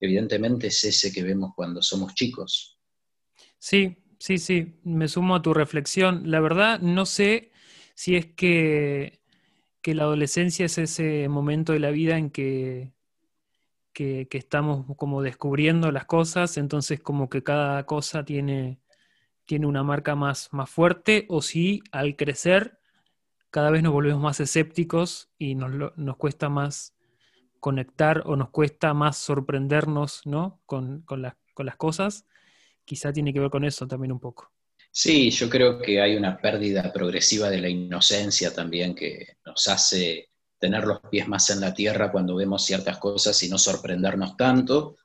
evidentemente 0.00 0.68
es 0.68 0.84
ese 0.84 1.12
que 1.12 1.22
vemos 1.22 1.52
cuando 1.54 1.82
somos 1.82 2.14
chicos. 2.14 2.78
Sí, 3.58 3.96
sí, 4.18 4.38
sí, 4.38 4.80
me 4.84 5.08
sumo 5.08 5.36
a 5.36 5.42
tu 5.42 5.54
reflexión. 5.54 6.30
La 6.30 6.40
verdad, 6.40 6.80
no 6.80 7.06
sé 7.06 7.49
si 8.00 8.16
es 8.16 8.24
que, 8.34 9.20
la 9.84 10.04
adolescencia 10.04 10.64
es 10.64 10.78
ese 10.78 11.28
momento 11.28 11.74
de 11.74 11.80
la 11.80 11.90
vida 11.90 12.16
en 12.16 12.30
que, 12.30 12.94
que, 13.92 14.26
estamos 14.30 14.86
como 14.96 15.20
descubriendo 15.20 15.92
las 15.92 16.06
cosas, 16.06 16.56
entonces 16.56 17.00
como 17.00 17.28
que 17.28 17.42
cada 17.42 17.84
cosa 17.84 18.24
tiene, 18.24 18.80
tiene 19.44 19.66
una 19.66 19.82
marca 19.82 20.14
más, 20.14 20.48
más 20.50 20.70
fuerte, 20.70 21.26
o 21.28 21.42
si 21.42 21.82
al 21.92 22.16
crecer 22.16 22.80
cada 23.50 23.70
vez 23.70 23.82
nos 23.82 23.92
volvemos 23.92 24.22
más 24.22 24.40
escépticos 24.40 25.30
y 25.36 25.54
nos, 25.54 25.94
nos 25.98 26.16
cuesta 26.16 26.48
más 26.48 26.96
conectar 27.60 28.22
o 28.24 28.34
nos 28.34 28.48
cuesta 28.48 28.94
más 28.94 29.18
sorprendernos 29.18 30.22
¿no? 30.24 30.62
con, 30.64 31.02
con 31.02 31.20
las 31.20 31.76
cosas, 31.76 32.26
quizá 32.86 33.12
tiene 33.12 33.34
que 33.34 33.40
ver 33.40 33.50
con 33.50 33.64
eso 33.64 33.86
también 33.86 34.12
un 34.12 34.20
poco. 34.20 34.50
Sí, 34.92 35.30
yo 35.30 35.48
creo 35.48 35.80
que 35.80 36.00
hay 36.00 36.16
una 36.16 36.36
pérdida 36.40 36.92
progresiva 36.92 37.48
de 37.48 37.60
la 37.60 37.68
inocencia 37.68 38.52
también 38.52 38.94
que 38.94 39.36
nos 39.46 39.68
hace 39.68 40.30
tener 40.58 40.84
los 40.84 41.00
pies 41.10 41.28
más 41.28 41.48
en 41.50 41.60
la 41.60 41.72
tierra 41.72 42.10
cuando 42.10 42.34
vemos 42.34 42.64
ciertas 42.64 42.98
cosas 42.98 43.40
y 43.42 43.48
no 43.48 43.56
sorprendernos 43.56 44.36
tanto. 44.36 44.96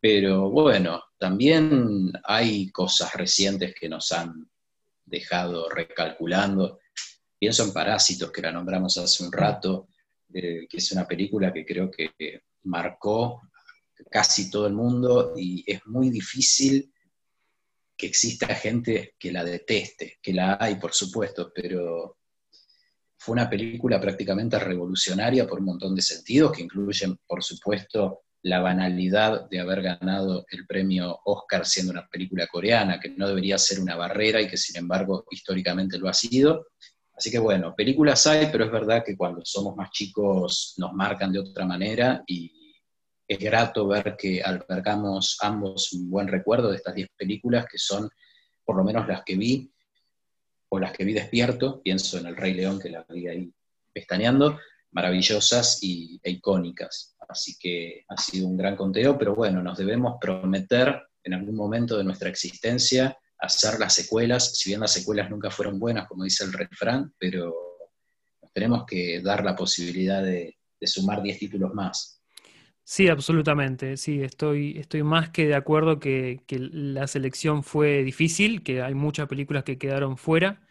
Pero 0.00 0.50
bueno, 0.50 1.02
también 1.18 2.10
hay 2.24 2.70
cosas 2.70 3.12
recientes 3.14 3.74
que 3.78 3.88
nos 3.88 4.12
han 4.12 4.48
dejado 5.04 5.68
recalculando. 5.68 6.80
Pienso 7.38 7.64
en 7.64 7.72
Parásitos, 7.72 8.32
que 8.32 8.42
la 8.42 8.50
nombramos 8.52 8.96
hace 8.96 9.24
un 9.24 9.30
rato, 9.30 9.88
eh, 10.32 10.66
que 10.68 10.78
es 10.78 10.92
una 10.92 11.06
película 11.06 11.52
que 11.52 11.66
creo 11.66 11.90
que 11.90 12.42
marcó 12.64 13.42
casi 14.10 14.50
todo 14.50 14.66
el 14.66 14.72
mundo 14.72 15.34
y 15.36 15.64
es 15.70 15.86
muy 15.86 16.10
difícil 16.10 16.92
que 17.98 18.06
exista 18.06 18.46
gente 18.54 19.16
que 19.18 19.32
la 19.32 19.44
deteste, 19.44 20.18
que 20.22 20.32
la 20.32 20.56
hay, 20.60 20.76
por 20.76 20.94
supuesto, 20.94 21.50
pero 21.52 22.16
fue 23.18 23.32
una 23.32 23.50
película 23.50 24.00
prácticamente 24.00 24.56
revolucionaria 24.60 25.48
por 25.48 25.58
un 25.58 25.66
montón 25.66 25.96
de 25.96 26.02
sentidos, 26.02 26.52
que 26.52 26.62
incluyen, 26.62 27.18
por 27.26 27.42
supuesto, 27.42 28.20
la 28.42 28.60
banalidad 28.60 29.48
de 29.50 29.58
haber 29.58 29.82
ganado 29.82 30.46
el 30.50 30.64
premio 30.64 31.18
Oscar 31.24 31.66
siendo 31.66 31.90
una 31.90 32.06
película 32.06 32.46
coreana, 32.46 33.00
que 33.00 33.10
no 33.10 33.26
debería 33.26 33.58
ser 33.58 33.80
una 33.80 33.96
barrera 33.96 34.40
y 34.40 34.48
que 34.48 34.56
sin 34.56 34.76
embargo 34.76 35.24
históricamente 35.32 35.98
lo 35.98 36.08
ha 36.08 36.14
sido. 36.14 36.68
Así 37.12 37.32
que 37.32 37.40
bueno, 37.40 37.74
películas 37.76 38.28
hay, 38.28 38.48
pero 38.52 38.64
es 38.64 38.70
verdad 38.70 39.02
que 39.04 39.16
cuando 39.16 39.40
somos 39.44 39.74
más 39.74 39.90
chicos 39.90 40.74
nos 40.76 40.92
marcan 40.92 41.32
de 41.32 41.40
otra 41.40 41.66
manera 41.66 42.22
y 42.28 42.52
es 43.28 43.38
grato 43.38 43.86
ver 43.86 44.16
que 44.16 44.42
albergamos 44.42 45.36
ambos 45.42 45.92
un 45.92 46.10
buen 46.10 46.28
recuerdo 46.28 46.70
de 46.70 46.76
estas 46.76 46.94
10 46.94 47.10
películas, 47.14 47.66
que 47.70 47.76
son 47.76 48.08
por 48.64 48.76
lo 48.76 48.84
menos 48.84 49.06
las 49.06 49.22
que 49.22 49.36
vi, 49.36 49.70
o 50.70 50.78
las 50.78 50.92
que 50.92 51.04
vi 51.04 51.12
despierto, 51.12 51.82
pienso 51.82 52.18
en 52.18 52.26
El 52.26 52.36
Rey 52.36 52.54
León, 52.54 52.80
que 52.80 52.88
la 52.88 53.04
vi 53.08 53.28
ahí 53.28 53.52
pestañeando, 53.92 54.58
maravillosas 54.92 55.82
y, 55.82 56.18
e 56.22 56.30
icónicas. 56.30 57.16
Así 57.28 57.56
que 57.58 58.04
ha 58.08 58.16
sido 58.16 58.48
un 58.48 58.56
gran 58.56 58.76
conteo, 58.76 59.18
pero 59.18 59.34
bueno, 59.34 59.62
nos 59.62 59.76
debemos 59.76 60.16
prometer 60.18 61.02
en 61.22 61.34
algún 61.34 61.54
momento 61.54 61.98
de 61.98 62.04
nuestra 62.04 62.30
existencia 62.30 63.16
hacer 63.38 63.78
las 63.78 63.94
secuelas, 63.94 64.56
si 64.56 64.70
bien 64.70 64.80
las 64.80 64.92
secuelas 64.92 65.30
nunca 65.30 65.50
fueron 65.50 65.78
buenas, 65.78 66.08
como 66.08 66.24
dice 66.24 66.44
el 66.44 66.52
refrán, 66.52 67.14
pero 67.18 67.54
tenemos 68.52 68.84
que 68.86 69.20
dar 69.20 69.44
la 69.44 69.54
posibilidad 69.54 70.22
de, 70.22 70.58
de 70.80 70.86
sumar 70.86 71.22
10 71.22 71.38
títulos 71.38 71.74
más. 71.74 72.17
Sí, 72.90 73.08
absolutamente. 73.08 73.98
Sí, 73.98 74.22
estoy, 74.22 74.78
estoy 74.78 75.02
más 75.02 75.28
que 75.28 75.46
de 75.46 75.54
acuerdo 75.54 76.00
que, 76.00 76.42
la 76.48 77.06
selección 77.06 77.62
fue 77.62 78.02
difícil, 78.02 78.62
que 78.62 78.80
hay 78.82 78.94
muchas 78.94 79.28
películas 79.28 79.64
que 79.64 79.76
quedaron 79.76 80.16
fuera 80.16 80.62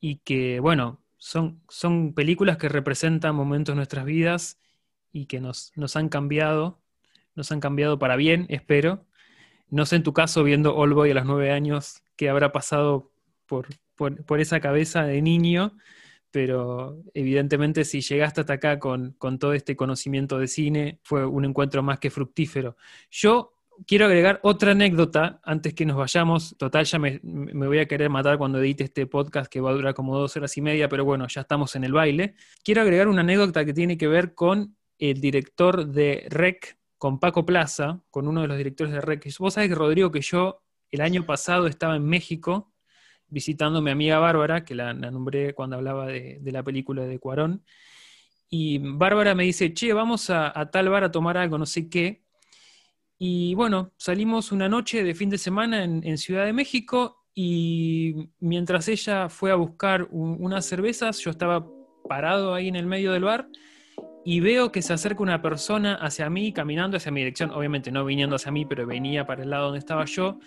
y 0.00 0.18
que, 0.18 0.60
bueno, 0.60 1.02
son, 1.18 1.62
son 1.68 2.14
películas 2.14 2.58
que 2.58 2.68
representan 2.68 3.34
momentos 3.34 3.74
de 3.74 3.76
nuestras 3.76 4.04
vidas 4.04 4.60
y 5.12 5.26
que 5.26 5.40
nos, 5.40 5.72
nos 5.76 5.96
han 5.96 6.08
cambiado, 6.08 6.80
nos 7.34 7.52
han 7.52 7.60
cambiado 7.60 7.98
para 7.98 8.16
bien, 8.16 8.46
espero. 8.48 9.06
No 9.70 9.86
sé 9.86 9.96
en 9.96 10.04
tu 10.04 10.12
caso, 10.14 10.44
viendo 10.44 10.76
All 10.76 10.94
Boy 10.94 11.10
a 11.12 11.14
los 11.14 11.26
nueve 11.26 11.52
años, 11.52 12.02
qué 12.16 12.30
habrá 12.30 12.52
pasado 12.52 13.12
por, 13.46 13.68
por 13.96 14.40
esa 14.40 14.60
cabeza 14.60 15.04
de 15.04 15.22
niño, 15.22 15.76
pero 16.36 17.02
evidentemente 17.14 17.82
si 17.86 18.02
llegaste 18.02 18.42
hasta 18.42 18.52
acá 18.52 18.78
con, 18.78 19.16
todo 19.38 19.54
este 19.54 19.74
conocimiento 19.74 20.38
de 20.38 20.48
cine, 20.48 21.00
fue 21.02 21.24
un 21.24 21.46
encuentro 21.46 21.82
más 21.82 21.98
que 21.98 22.10
fructífero. 22.10 22.76
Yo 23.10 23.54
quiero 23.86 24.04
agregar 24.04 24.38
otra 24.42 24.72
anécdota 24.72 25.40
antes 25.44 25.72
que 25.72 25.86
nos 25.86 25.96
vayamos. 25.96 26.54
Total, 26.58 26.84
ya 26.84 26.98
me, 26.98 27.20
voy 27.22 27.78
a 27.78 27.86
querer 27.88 28.10
matar 28.10 28.36
cuando 28.36 28.58
edite 28.58 28.84
este 28.84 29.06
podcast 29.06 29.50
que 29.50 29.62
va 29.62 29.70
a 29.70 29.72
durar 29.72 29.94
como 29.94 30.14
dos 30.14 30.36
horas 30.36 30.54
y 30.58 30.60
media, 30.60 30.90
pero 30.90 31.06
bueno, 31.06 31.26
ya 31.26 31.40
estamos 31.40 31.74
en 31.74 31.84
el 31.84 31.94
baile. 31.94 32.34
Quiero 32.62 32.82
agregar 32.82 33.08
una 33.08 33.22
anécdota 33.22 33.64
que 33.64 33.72
tiene 33.72 33.96
que 33.96 34.06
ver 34.06 34.34
con 34.34 34.76
el 34.98 35.18
director 35.22 35.86
de 35.86 36.26
Rec, 36.28 36.76
con 36.98 37.18
Paco 37.18 37.46
Plaza, 37.46 38.02
con 38.10 38.28
uno 38.28 38.42
de 38.42 38.48
los 38.48 38.58
directores 38.58 38.92
de 38.92 39.00
Rex. 39.00 39.38
Vos 39.38 39.54
sabés 39.54 39.74
Rodrigo, 39.74 40.10
que 40.10 40.20
yo 40.20 40.60
el 40.90 41.00
año 41.00 41.24
pasado 41.24 41.66
estaba 41.66 41.96
en 41.96 42.04
México 42.04 42.74
visitando 43.28 43.78
a 43.78 43.82
mi 43.82 43.90
amiga 43.90 44.18
Bárbara, 44.18 44.64
que 44.64 44.74
la, 44.74 44.94
nombré 44.94 45.54
cuando 45.54 45.76
hablaba 45.76 46.06
de, 46.06 46.40
la 46.44 46.62
película 46.62 47.04
de 47.04 47.18
Cuarón. 47.18 47.64
Y 48.48 48.78
Bárbara 48.78 49.34
me 49.34 49.44
dice, 49.44 49.74
che, 49.74 49.92
vamos 49.92 50.30
a, 50.30 50.52
tal 50.70 50.88
bar 50.88 51.04
a 51.04 51.10
tomar 51.10 51.36
algo, 51.36 51.58
no 51.58 51.66
sé 51.66 51.88
qué. 51.88 52.22
Y 53.18 53.54
bueno, 53.54 53.92
salimos 53.96 54.52
una 54.52 54.68
noche 54.68 55.02
de 55.02 55.14
fin 55.14 55.30
de 55.30 55.38
semana 55.38 55.84
en, 55.84 56.18
Ciudad 56.18 56.44
de 56.44 56.52
México 56.52 57.24
y 57.34 58.30
mientras 58.40 58.88
ella 58.88 59.28
fue 59.28 59.50
a 59.50 59.56
buscar 59.56 60.06
unas 60.10 60.66
cervezas, 60.66 61.18
yo 61.18 61.30
estaba 61.30 61.66
parado 62.08 62.54
ahí 62.54 62.68
en 62.68 62.76
el 62.76 62.86
medio 62.86 63.12
del 63.12 63.24
bar 63.24 63.48
y 64.24 64.40
veo 64.40 64.72
que 64.72 64.82
se 64.82 64.92
acerca 64.92 65.22
una 65.22 65.40
persona 65.40 65.94
hacia 65.94 66.28
mí, 66.28 66.52
caminando 66.52 66.96
hacia 66.96 67.12
mi 67.12 67.20
dirección, 67.20 67.52
obviamente 67.52 67.90
no 67.90 68.04
viniendo 68.04 68.36
hacia 68.36 68.50
mí, 68.52 68.66
pero 68.66 68.86
venía 68.86 69.24
para 69.26 69.44
el 69.44 69.50
lado 69.50 69.66
donde 69.66 69.78
estaba 69.78 70.04
yo, 70.04 70.40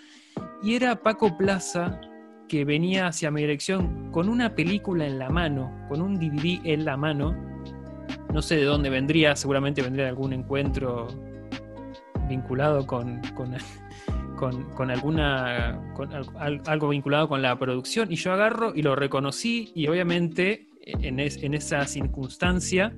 y 0.62 0.76
era 0.76 1.02
Paco 1.02 1.38
Plaza 1.38 2.02
que 2.50 2.66
venía 2.66 3.08
hacia 3.08 3.32
mi 3.32 3.42
dirección 3.42 4.12
con 4.12 4.28
una 4.28 4.56
película 4.56 5.06
en 5.06 5.18
la 5.20 5.30
mano, 5.30 5.86
con 5.88 6.02
un 6.02 6.16
DVD 6.16 6.60
en 6.66 6.84
la 6.84 6.98
mano. 6.98 7.34
No 8.34 8.42
sé 8.42 8.58
de 8.58 8.66
dónde 8.66 8.90
vendría, 8.90 9.36
seguramente 9.38 9.82
vendría 9.82 10.04
de 10.06 10.10
algún 10.10 10.34
encuentro 10.34 11.08
vinculado 12.28 12.86
con, 12.86 13.22
con, 13.36 13.56
alguna. 14.92 15.80
Con 15.96 16.10
algo 16.68 16.90
vinculado 16.90 17.30
con 17.30 17.42
la 17.42 17.58
producción. 17.58 18.12
Y 18.12 18.16
yo 18.16 18.34
agarro 18.34 18.74
y 18.76 18.82
lo 18.82 18.96
reconocí, 18.96 19.72
y 19.74 19.88
obviamente 19.88 20.68
en, 20.86 21.20
en 21.20 21.54
esa 21.54 21.86
circunstancia 21.86 22.94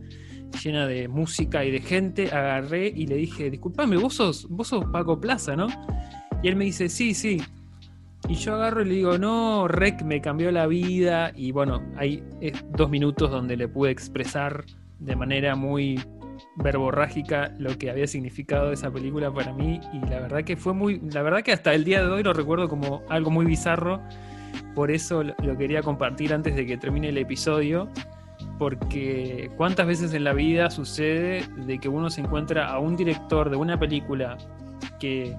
llena 0.64 0.88
de 0.88 1.08
música 1.08 1.64
y 1.66 1.72
de 1.72 1.82
gente, 1.82 2.32
agarré 2.32 2.88
y 2.88 3.08
le 3.08 3.16
dije, 3.16 3.50
disculpame, 3.50 3.98
vos 3.98 4.16
sos, 4.16 4.48
vos 4.50 4.68
sos 4.68 4.86
Paco 4.92 5.20
Plaza, 5.20 5.56
¿no? 5.56 5.68
Y 6.44 6.48
él 6.48 6.56
me 6.56 6.66
dice, 6.66 6.90
sí, 6.90 7.14
sí. 7.14 7.42
Y 8.28 8.36
yo 8.36 8.56
agarro 8.56 8.82
y 8.82 8.86
le 8.86 8.94
digo, 8.96 9.18
no, 9.18 9.68
Rec 9.68 10.04
me 10.04 10.22
cambió 10.22 10.52
la 10.52 10.68
vida. 10.68 11.32
Y 11.36 11.52
bueno, 11.52 11.82
hay 11.98 12.24
dos 12.70 12.90
minutos 12.90 13.32
donde 13.32 13.58
le 13.58 13.68
pude 13.68 13.92
expresar 13.92 14.64
de 15.00 15.16
manera 15.16 15.56
muy 15.56 16.00
verborrágica 16.56 17.54
lo 17.58 17.78
que 17.78 17.90
había 17.90 18.08
significado 18.08 18.72
esa 18.72 18.92
película 18.92 19.34
para 19.34 19.54
mí. 19.54 19.80
Y 19.94 20.00
la 20.08 20.20
verdad 20.20 20.44
que 20.44 20.56
fue 20.56 20.74
muy, 20.74 21.02
la 21.12 21.22
verdad 21.22 21.42
que 21.42 21.52
hasta 21.52 21.74
el 21.74 21.84
día 21.84 22.04
de 22.04 22.10
hoy 22.10 22.24
lo 22.24 22.34
recuerdo 22.34 22.70
como 22.70 23.02
algo 23.10 23.32
muy 23.32 23.46
bizarro. 23.46 24.02
Por 24.76 24.92
eso 24.92 25.24
lo 25.24 25.58
quería 25.58 25.82
compartir 25.82 26.34
antes 26.34 26.56
de 26.56 26.66
que 26.66 26.78
termine 26.78 27.10
el 27.10 27.18
episodio. 27.18 27.90
Porque 28.58 29.50
cuántas 29.58 29.88
veces 29.88 30.14
en 30.14 30.24
la 30.24 30.34
vida 30.34 30.70
sucede 30.70 31.44
de 31.66 31.80
que 31.80 31.90
uno 31.90 32.10
se 32.10 32.22
encuentra 32.22 32.68
a 32.68 32.80
un 32.80 32.96
director 32.96 33.50
de 33.50 33.56
una 33.56 33.80
película 33.80 34.38
que 35.00 35.36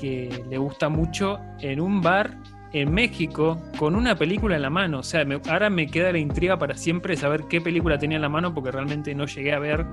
que 0.00 0.44
le 0.48 0.58
gusta 0.58 0.88
mucho 0.88 1.38
en 1.60 1.80
un 1.80 2.00
bar 2.00 2.38
en 2.72 2.92
México 2.92 3.60
con 3.78 3.94
una 3.94 4.16
película 4.16 4.56
en 4.56 4.62
la 4.62 4.70
mano. 4.70 5.00
O 5.00 5.02
sea, 5.02 5.26
ahora 5.48 5.70
me 5.70 5.86
queda 5.86 6.12
la 6.12 6.18
intriga 6.18 6.58
para 6.58 6.76
siempre 6.76 7.16
saber 7.16 7.44
qué 7.48 7.60
película 7.60 7.98
tenía 7.98 8.16
en 8.16 8.22
la 8.22 8.28
mano 8.28 8.54
porque 8.54 8.70
realmente 8.70 9.14
no 9.14 9.26
llegué 9.26 9.52
a 9.52 9.58
ver. 9.58 9.84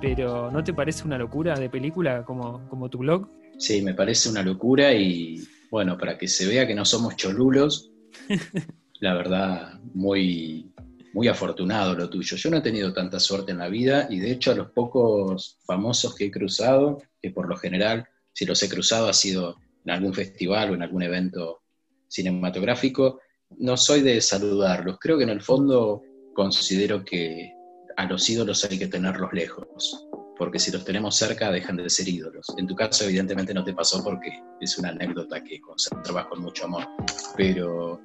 Pero 0.00 0.50
¿no 0.50 0.62
te 0.64 0.72
parece 0.72 1.04
una 1.04 1.18
locura 1.18 1.54
de 1.54 1.68
película 1.68 2.24
como, 2.24 2.68
como 2.68 2.88
tu 2.88 2.98
blog? 2.98 3.28
Sí, 3.58 3.82
me 3.82 3.94
parece 3.94 4.28
una 4.28 4.42
locura 4.42 4.92
y 4.92 5.42
bueno, 5.70 5.96
para 5.96 6.18
que 6.18 6.28
se 6.28 6.46
vea 6.46 6.66
que 6.66 6.74
no 6.74 6.84
somos 6.84 7.16
cholulos, 7.16 7.90
la 9.00 9.14
verdad, 9.14 9.80
muy, 9.94 10.72
muy 11.12 11.28
afortunado 11.28 11.94
lo 11.94 12.10
tuyo. 12.10 12.36
Yo 12.36 12.50
no 12.50 12.58
he 12.58 12.62
tenido 12.62 12.92
tanta 12.92 13.20
suerte 13.20 13.52
en 13.52 13.58
la 13.58 13.68
vida 13.68 14.06
y 14.10 14.18
de 14.18 14.32
hecho 14.32 14.50
a 14.50 14.54
los 14.54 14.70
pocos 14.72 15.58
famosos 15.64 16.14
que 16.14 16.26
he 16.26 16.30
cruzado, 16.30 17.02
que 17.22 17.30
por 17.30 17.48
lo 17.48 17.56
general 17.56 18.06
si 18.34 18.44
los 18.44 18.62
he 18.62 18.68
cruzado 18.68 19.08
ha 19.08 19.14
sido 19.14 19.56
en 19.84 19.92
algún 19.92 20.12
festival 20.12 20.70
o 20.70 20.74
en 20.74 20.82
algún 20.82 21.02
evento 21.02 21.62
cinematográfico. 22.08 23.20
No 23.58 23.76
soy 23.76 24.02
de 24.02 24.20
saludarlos, 24.20 24.98
creo 25.00 25.16
que 25.16 25.24
en 25.24 25.30
el 25.30 25.40
fondo 25.40 26.02
considero 26.34 27.04
que 27.04 27.52
a 27.96 28.06
los 28.06 28.28
ídolos 28.28 28.64
hay 28.64 28.78
que 28.78 28.88
tenerlos 28.88 29.32
lejos, 29.32 30.08
porque 30.36 30.58
si 30.58 30.72
los 30.72 30.84
tenemos 30.84 31.14
cerca 31.14 31.52
dejan 31.52 31.76
de 31.76 31.88
ser 31.88 32.08
ídolos. 32.08 32.46
En 32.58 32.66
tu 32.66 32.74
caso 32.74 33.04
evidentemente 33.04 33.54
no 33.54 33.62
te 33.62 33.72
pasó 33.72 34.02
porque 34.02 34.42
es 34.60 34.76
una 34.78 34.88
anécdota 34.88 35.42
que 35.42 35.60
conservas 35.60 36.26
con 36.26 36.42
mucho 36.42 36.64
amor, 36.64 36.88
pero, 37.36 38.00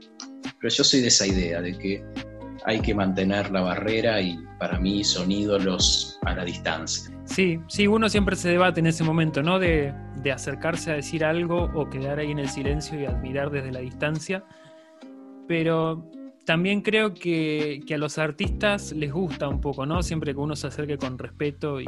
pero 0.59 0.69
yo 0.69 0.83
soy 0.83 1.01
de 1.01 1.07
esa 1.07 1.25
idea 1.25 1.61
de 1.61 1.77
que 1.77 2.03
hay 2.65 2.79
que 2.81 2.93
mantener 2.93 3.49
la 3.49 3.61
barrera 3.61 4.21
y 4.21 4.37
para 4.59 4.79
mí 4.79 5.03
son 5.03 5.31
ídolos 5.31 6.19
a 6.23 6.35
la 6.35 6.45
distancia. 6.45 7.18
Sí, 7.29 7.59
sí, 7.67 7.85
uno 7.85 8.09
siempre 8.09 8.35
se 8.35 8.49
debate 8.49 8.79
en 8.79 8.87
ese 8.87 9.03
momento, 9.03 9.43
¿no? 9.43 9.59
De, 9.59 9.93
acercarse 10.33 10.91
a 10.91 10.95
decir 10.95 11.23
algo 11.23 11.69
o 11.73 11.89
quedar 11.89 12.19
ahí 12.19 12.31
en 12.31 12.39
el 12.39 12.49
silencio 12.49 12.99
y 12.99 13.05
admirar 13.05 13.51
desde 13.51 13.71
la 13.71 13.79
distancia. 13.79 14.43
Pero 15.47 16.09
también 16.45 16.81
creo 16.81 17.13
que, 17.13 17.81
a 17.93 17.97
los 17.97 18.17
artistas 18.17 18.91
les 18.91 19.13
gusta 19.13 19.47
un 19.47 19.61
poco, 19.61 19.85
¿no? 19.85 20.01
Siempre 20.01 20.33
que 20.33 20.39
uno 20.39 20.55
se 20.55 20.67
acerque 20.67 20.97
con 20.97 21.17
respeto 21.17 21.79
y, 21.79 21.87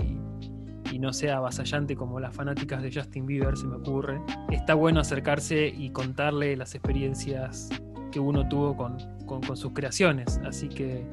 no 1.00 1.14
sea 1.14 1.38
avasallante 1.38 1.96
como 1.96 2.20
las 2.20 2.36
fanáticas 2.36 2.84
de 2.84 2.92
Justin 2.94 3.26
Bieber, 3.26 3.58
se 3.58 3.66
me 3.66 3.78
ocurre. 3.78 4.22
Está 4.52 4.76
bueno 4.76 5.00
acercarse 5.00 5.68
y 5.68 5.90
contarle 5.90 6.56
las 6.56 6.76
experiencias 6.76 7.70
que 8.12 8.20
uno 8.20 8.48
tuvo 8.48 8.78
con, 8.78 8.98
con 9.26 9.58
sus 9.58 9.74
creaciones. 9.74 10.40
Así 10.46 10.70
que 10.70 11.04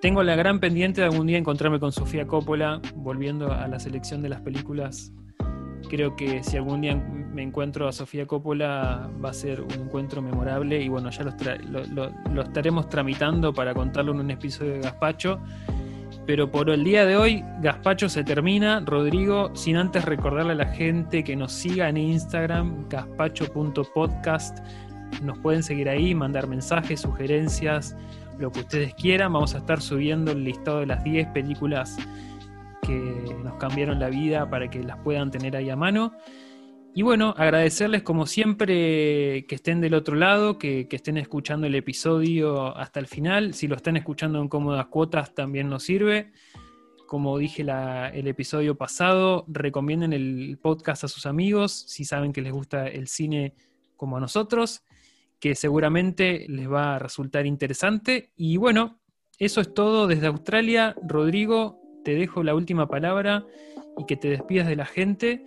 tengo 0.00 0.22
la 0.22 0.36
gran 0.36 0.60
pendiente 0.60 1.00
de 1.00 1.08
algún 1.08 1.26
día 1.26 1.38
encontrarme 1.38 1.80
con 1.80 1.92
Sofía 1.92 2.26
Coppola, 2.26 2.80
volviendo 2.94 3.52
a 3.52 3.66
la 3.66 3.80
selección 3.80 4.22
de 4.22 4.28
las 4.28 4.40
películas. 4.40 5.12
Creo 5.88 6.16
que 6.16 6.42
si 6.44 6.56
algún 6.56 6.82
día 6.82 6.94
me 6.94 7.42
encuentro 7.42 7.88
a 7.88 7.92
Sofía 7.92 8.26
Coppola 8.26 9.10
va 9.24 9.30
a 9.30 9.32
ser 9.32 9.60
un 9.60 9.72
encuentro 9.72 10.20
memorable 10.20 10.80
y 10.82 10.88
bueno, 10.88 11.10
ya 11.10 11.24
lo, 11.24 12.42
estaremos 12.42 12.88
tramitando 12.88 13.52
para 13.52 13.74
contarlo 13.74 14.12
en 14.12 14.20
un 14.20 14.30
episodio 14.30 14.74
de 14.74 14.80
Gaspacho. 14.80 15.40
Pero 16.26 16.50
por 16.50 16.68
el 16.68 16.84
día 16.84 17.06
de 17.06 17.16
hoy, 17.16 17.42
Gaspacho 17.62 18.08
se 18.08 18.22
termina. 18.22 18.80
Rodrigo, 18.80 19.50
sin 19.54 19.76
antes 19.76 20.04
recordarle 20.04 20.52
a 20.52 20.56
la 20.56 20.66
gente 20.66 21.24
que 21.24 21.34
nos 21.36 21.52
siga 21.52 21.88
en 21.88 21.96
Instagram, 21.96 22.88
gaspacho.podcast. 22.88 24.58
Nos 25.22 25.38
pueden 25.38 25.62
seguir 25.62 25.88
ahí, 25.88 26.14
mandar 26.14 26.46
mensajes, 26.46 27.00
sugerencias, 27.00 27.96
lo 28.38 28.52
que 28.52 28.60
ustedes 28.60 28.94
quieran. 28.94 29.32
Vamos 29.32 29.54
a 29.54 29.58
estar 29.58 29.80
subiendo 29.80 30.32
el 30.32 30.44
listado 30.44 30.80
de 30.80 30.86
las 30.86 31.02
10 31.04 31.28
películas 31.28 31.96
que 32.82 33.36
nos 33.42 33.56
cambiaron 33.56 33.98
la 33.98 34.08
vida 34.08 34.48
para 34.48 34.70
que 34.70 34.82
las 34.82 34.98
puedan 34.98 35.30
tener 35.30 35.56
ahí 35.56 35.70
a 35.70 35.76
mano. 35.76 36.12
Y 36.94 37.02
bueno, 37.02 37.34
agradecerles 37.36 38.02
como 38.02 38.26
siempre 38.26 39.46
que 39.46 39.54
estén 39.54 39.80
del 39.80 39.94
otro 39.94 40.16
lado, 40.16 40.58
que, 40.58 40.88
estén 40.90 41.16
escuchando 41.16 41.66
el 41.66 41.74
episodio 41.74 42.76
hasta 42.76 42.98
el 42.98 43.06
final. 43.06 43.54
Si 43.54 43.68
lo 43.68 43.76
están 43.76 43.96
escuchando 43.96 44.40
en 44.40 44.48
cómodas 44.48 44.86
cuotas 44.86 45.34
también 45.34 45.68
nos 45.68 45.84
sirve. 45.84 46.32
Como 47.06 47.38
dije 47.38 47.62
el 47.62 48.26
episodio 48.26 48.76
pasado, 48.76 49.44
recomienden 49.48 50.12
el 50.12 50.58
podcast 50.60 51.04
a 51.04 51.08
sus 51.08 51.24
amigos 51.26 51.72
si 51.72 52.04
saben 52.04 52.32
que 52.32 52.42
les 52.42 52.52
gusta 52.52 52.86
el 52.86 53.08
cine 53.08 53.54
como 53.96 54.16
a 54.16 54.20
nosotros 54.20 54.82
que 55.40 55.54
seguramente 55.54 56.46
les 56.48 56.70
va 56.70 56.96
a 56.96 56.98
resultar 56.98 57.46
interesante. 57.46 58.32
Y 58.36 58.56
bueno, 58.56 58.98
eso 59.38 59.60
es 59.60 59.72
todo 59.72 60.06
desde 60.06 60.26
Australia. 60.26 60.94
Rodrigo, 61.02 61.80
te 62.04 62.14
dejo 62.14 62.42
la 62.42 62.54
última 62.54 62.88
palabra 62.88 63.44
y 63.96 64.06
que 64.06 64.16
te 64.16 64.28
despidas 64.28 64.66
de 64.68 64.76
la 64.76 64.86
gente, 64.86 65.44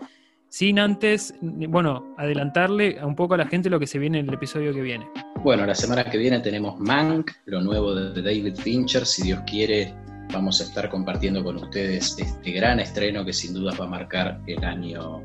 sin 0.49 0.79
antes, 0.79 1.33
bueno, 1.41 2.13
adelantarle 2.17 3.03
un 3.03 3.15
poco 3.15 3.35
a 3.35 3.37
la 3.37 3.47
gente 3.47 3.69
lo 3.69 3.79
que 3.79 3.87
se 3.87 3.99
viene 3.99 4.19
en 4.19 4.27
el 4.27 4.33
episodio 4.33 4.73
que 4.73 4.81
viene. 4.81 5.07
Bueno, 5.43 5.65
la 5.65 5.75
semana 5.75 6.03
que 6.03 6.17
viene 6.17 6.39
tenemos 6.39 6.79
Mank, 6.79 7.31
lo 7.45 7.61
nuevo 7.61 7.95
de 7.95 8.21
David 8.21 8.55
Fincher, 8.55 9.05
si 9.05 9.23
Dios 9.23 9.39
quiere. 9.47 9.93
Vamos 10.33 10.61
a 10.61 10.65
estar 10.65 10.89
compartiendo 10.89 11.43
con 11.43 11.57
ustedes 11.57 12.15
este 12.17 12.51
gran 12.51 12.79
estreno 12.79 13.25
que 13.25 13.33
sin 13.33 13.53
duda 13.53 13.73
va 13.77 13.85
a 13.85 13.89
marcar 13.89 14.41
el 14.47 14.63
año 14.63 15.21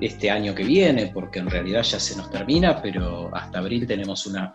este 0.00 0.30
año 0.30 0.54
que 0.54 0.64
viene, 0.64 1.10
porque 1.12 1.38
en 1.38 1.50
realidad 1.50 1.82
ya 1.82 1.98
se 1.98 2.16
nos 2.16 2.30
termina, 2.30 2.80
pero 2.80 3.34
hasta 3.34 3.58
abril 3.58 3.86
tenemos 3.86 4.26
una 4.26 4.54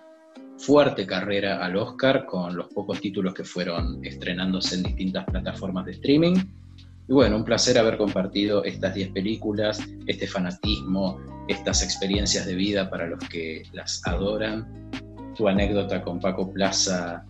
fuerte 0.57 1.05
carrera 1.05 1.63
al 1.63 1.75
Oscar 1.75 2.25
con 2.25 2.55
los 2.55 2.67
pocos 2.67 3.01
títulos 3.01 3.33
que 3.33 3.43
fueron 3.43 4.03
estrenándose 4.05 4.75
en 4.75 4.83
distintas 4.83 5.25
plataformas 5.25 5.85
de 5.85 5.91
streaming. 5.93 6.35
Y 7.07 7.11
bueno, 7.13 7.35
un 7.35 7.43
placer 7.43 7.77
haber 7.77 7.97
compartido 7.97 8.63
estas 8.63 8.93
10 8.95 9.09
películas, 9.09 9.81
este 10.07 10.25
fanatismo, 10.25 11.19
estas 11.47 11.83
experiencias 11.83 12.45
de 12.45 12.55
vida 12.55 12.89
para 12.89 13.07
los 13.07 13.19
que 13.27 13.63
las 13.73 14.01
adoran. 14.05 14.89
Tu 15.35 15.47
anécdota 15.47 16.01
con 16.01 16.19
Paco 16.19 16.51
Plaza 16.53 17.25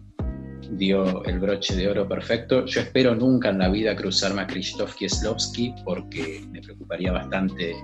dio 0.78 1.24
el 1.26 1.40
broche 1.40 1.76
de 1.76 1.90
oro 1.90 2.08
perfecto. 2.08 2.66
Yo 2.66 2.82
espero 2.82 3.16
nunca 3.16 3.50
en 3.50 3.60
la 3.60 3.70
vida 3.70 3.96
cruzarme 3.96 4.42
a 4.42 4.48
Krzysztof 4.48 4.96
Kieslowski 4.96 5.74
porque 5.84 6.44
me 6.52 6.62
preocuparía 6.62 7.12
bastante 7.12 7.76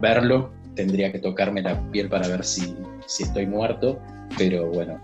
verlo. 0.00 0.52
Tendría 0.74 1.10
que 1.10 1.18
tocarme 1.18 1.62
la 1.62 1.80
piel 1.90 2.08
para 2.08 2.28
ver 2.28 2.44
si, 2.44 2.76
estoy 3.18 3.46
muerto. 3.46 3.98
Pero 4.36 4.66
bueno, 4.66 5.00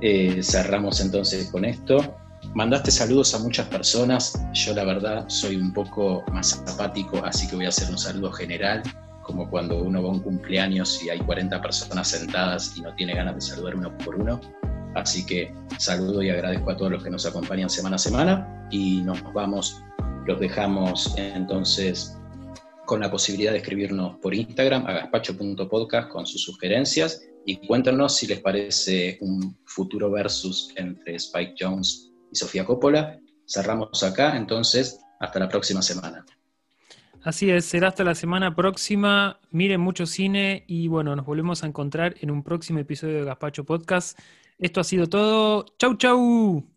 eh, 0.00 0.42
cerramos 0.42 1.00
entonces 1.00 1.50
con 1.50 1.64
esto. 1.64 2.16
mandaste 2.54 2.90
saludos 2.90 3.34
a 3.34 3.38
muchas 3.38 3.66
personas. 3.68 4.40
Yo 4.52 4.74
la 4.74 4.84
verdad 4.84 5.24
soy 5.28 5.56
un 5.56 5.72
poco 5.72 6.24
más 6.32 6.62
apático, 6.66 7.20
así 7.24 7.48
que 7.48 7.56
voy 7.56 7.66
a 7.66 7.68
hacer 7.68 7.90
un 7.90 7.98
saludo 7.98 8.30
general, 8.32 8.82
como 9.22 9.50
cuando 9.50 9.78
uno 9.78 10.02
va 10.02 10.08
a 10.08 10.12
un 10.12 10.20
cumpleaños 10.20 11.02
y 11.02 11.10
hay 11.10 11.18
40 11.18 11.60
personas 11.60 12.08
sentadas 12.08 12.76
y 12.76 12.82
no 12.82 12.94
tiene 12.94 13.14
ganas 13.14 13.34
de 13.34 13.40
saludar 13.40 13.74
uno 13.74 13.96
por 13.98 14.16
uno. 14.16 14.40
Así 14.94 15.26
que 15.26 15.52
saludo 15.78 16.22
y 16.22 16.30
agradezco 16.30 16.70
a 16.70 16.76
todos 16.76 16.92
los 16.92 17.02
que 17.02 17.10
nos 17.10 17.26
acompañan 17.26 17.68
semana 17.68 17.96
a 17.96 17.98
semana 17.98 18.68
y 18.70 19.02
nos 19.02 19.22
vamos, 19.32 19.82
los 20.26 20.38
dejamos 20.40 21.14
entonces 21.16 22.16
con 22.86 23.00
la 23.00 23.10
posibilidad 23.10 23.52
de 23.52 23.58
escribirnos 23.58 24.16
por 24.18 24.34
Instagram 24.34 24.86
a 24.86 24.92
gaspacho.podcast 24.92 26.08
con 26.08 26.26
sus 26.26 26.42
sugerencias 26.42 27.22
y 27.46 27.56
cuéntanos 27.66 28.16
si 28.16 28.26
les 28.26 28.40
parece 28.40 29.18
un 29.20 29.56
futuro 29.64 30.10
versus 30.10 30.72
entre 30.76 31.16
Spike 31.16 31.54
Jones 31.58 32.12
y 32.32 32.36
Sofía 32.36 32.64
Coppola. 32.64 33.18
Cerramos 33.46 34.02
acá, 34.02 34.36
entonces, 34.36 34.98
hasta 35.20 35.38
la 35.38 35.48
próxima 35.48 35.82
semana. 35.82 36.24
Así 37.22 37.50
es, 37.50 37.64
será 37.64 37.88
hasta 37.88 38.04
la 38.04 38.14
semana 38.14 38.54
próxima. 38.54 39.40
Miren 39.50 39.80
mucho 39.80 40.04
cine 40.04 40.64
y 40.66 40.88
bueno, 40.88 41.16
nos 41.16 41.24
volvemos 41.24 41.64
a 41.64 41.66
encontrar 41.66 42.14
en 42.20 42.30
un 42.30 42.42
próximo 42.42 42.78
episodio 42.78 43.16
de 43.16 43.24
Gaspacho 43.24 43.64
Podcast. 43.64 44.18
Esto 44.58 44.80
ha 44.80 44.84
sido 44.84 45.08
todo. 45.08 45.64
Chau, 45.78 45.96
chau. 45.96 46.73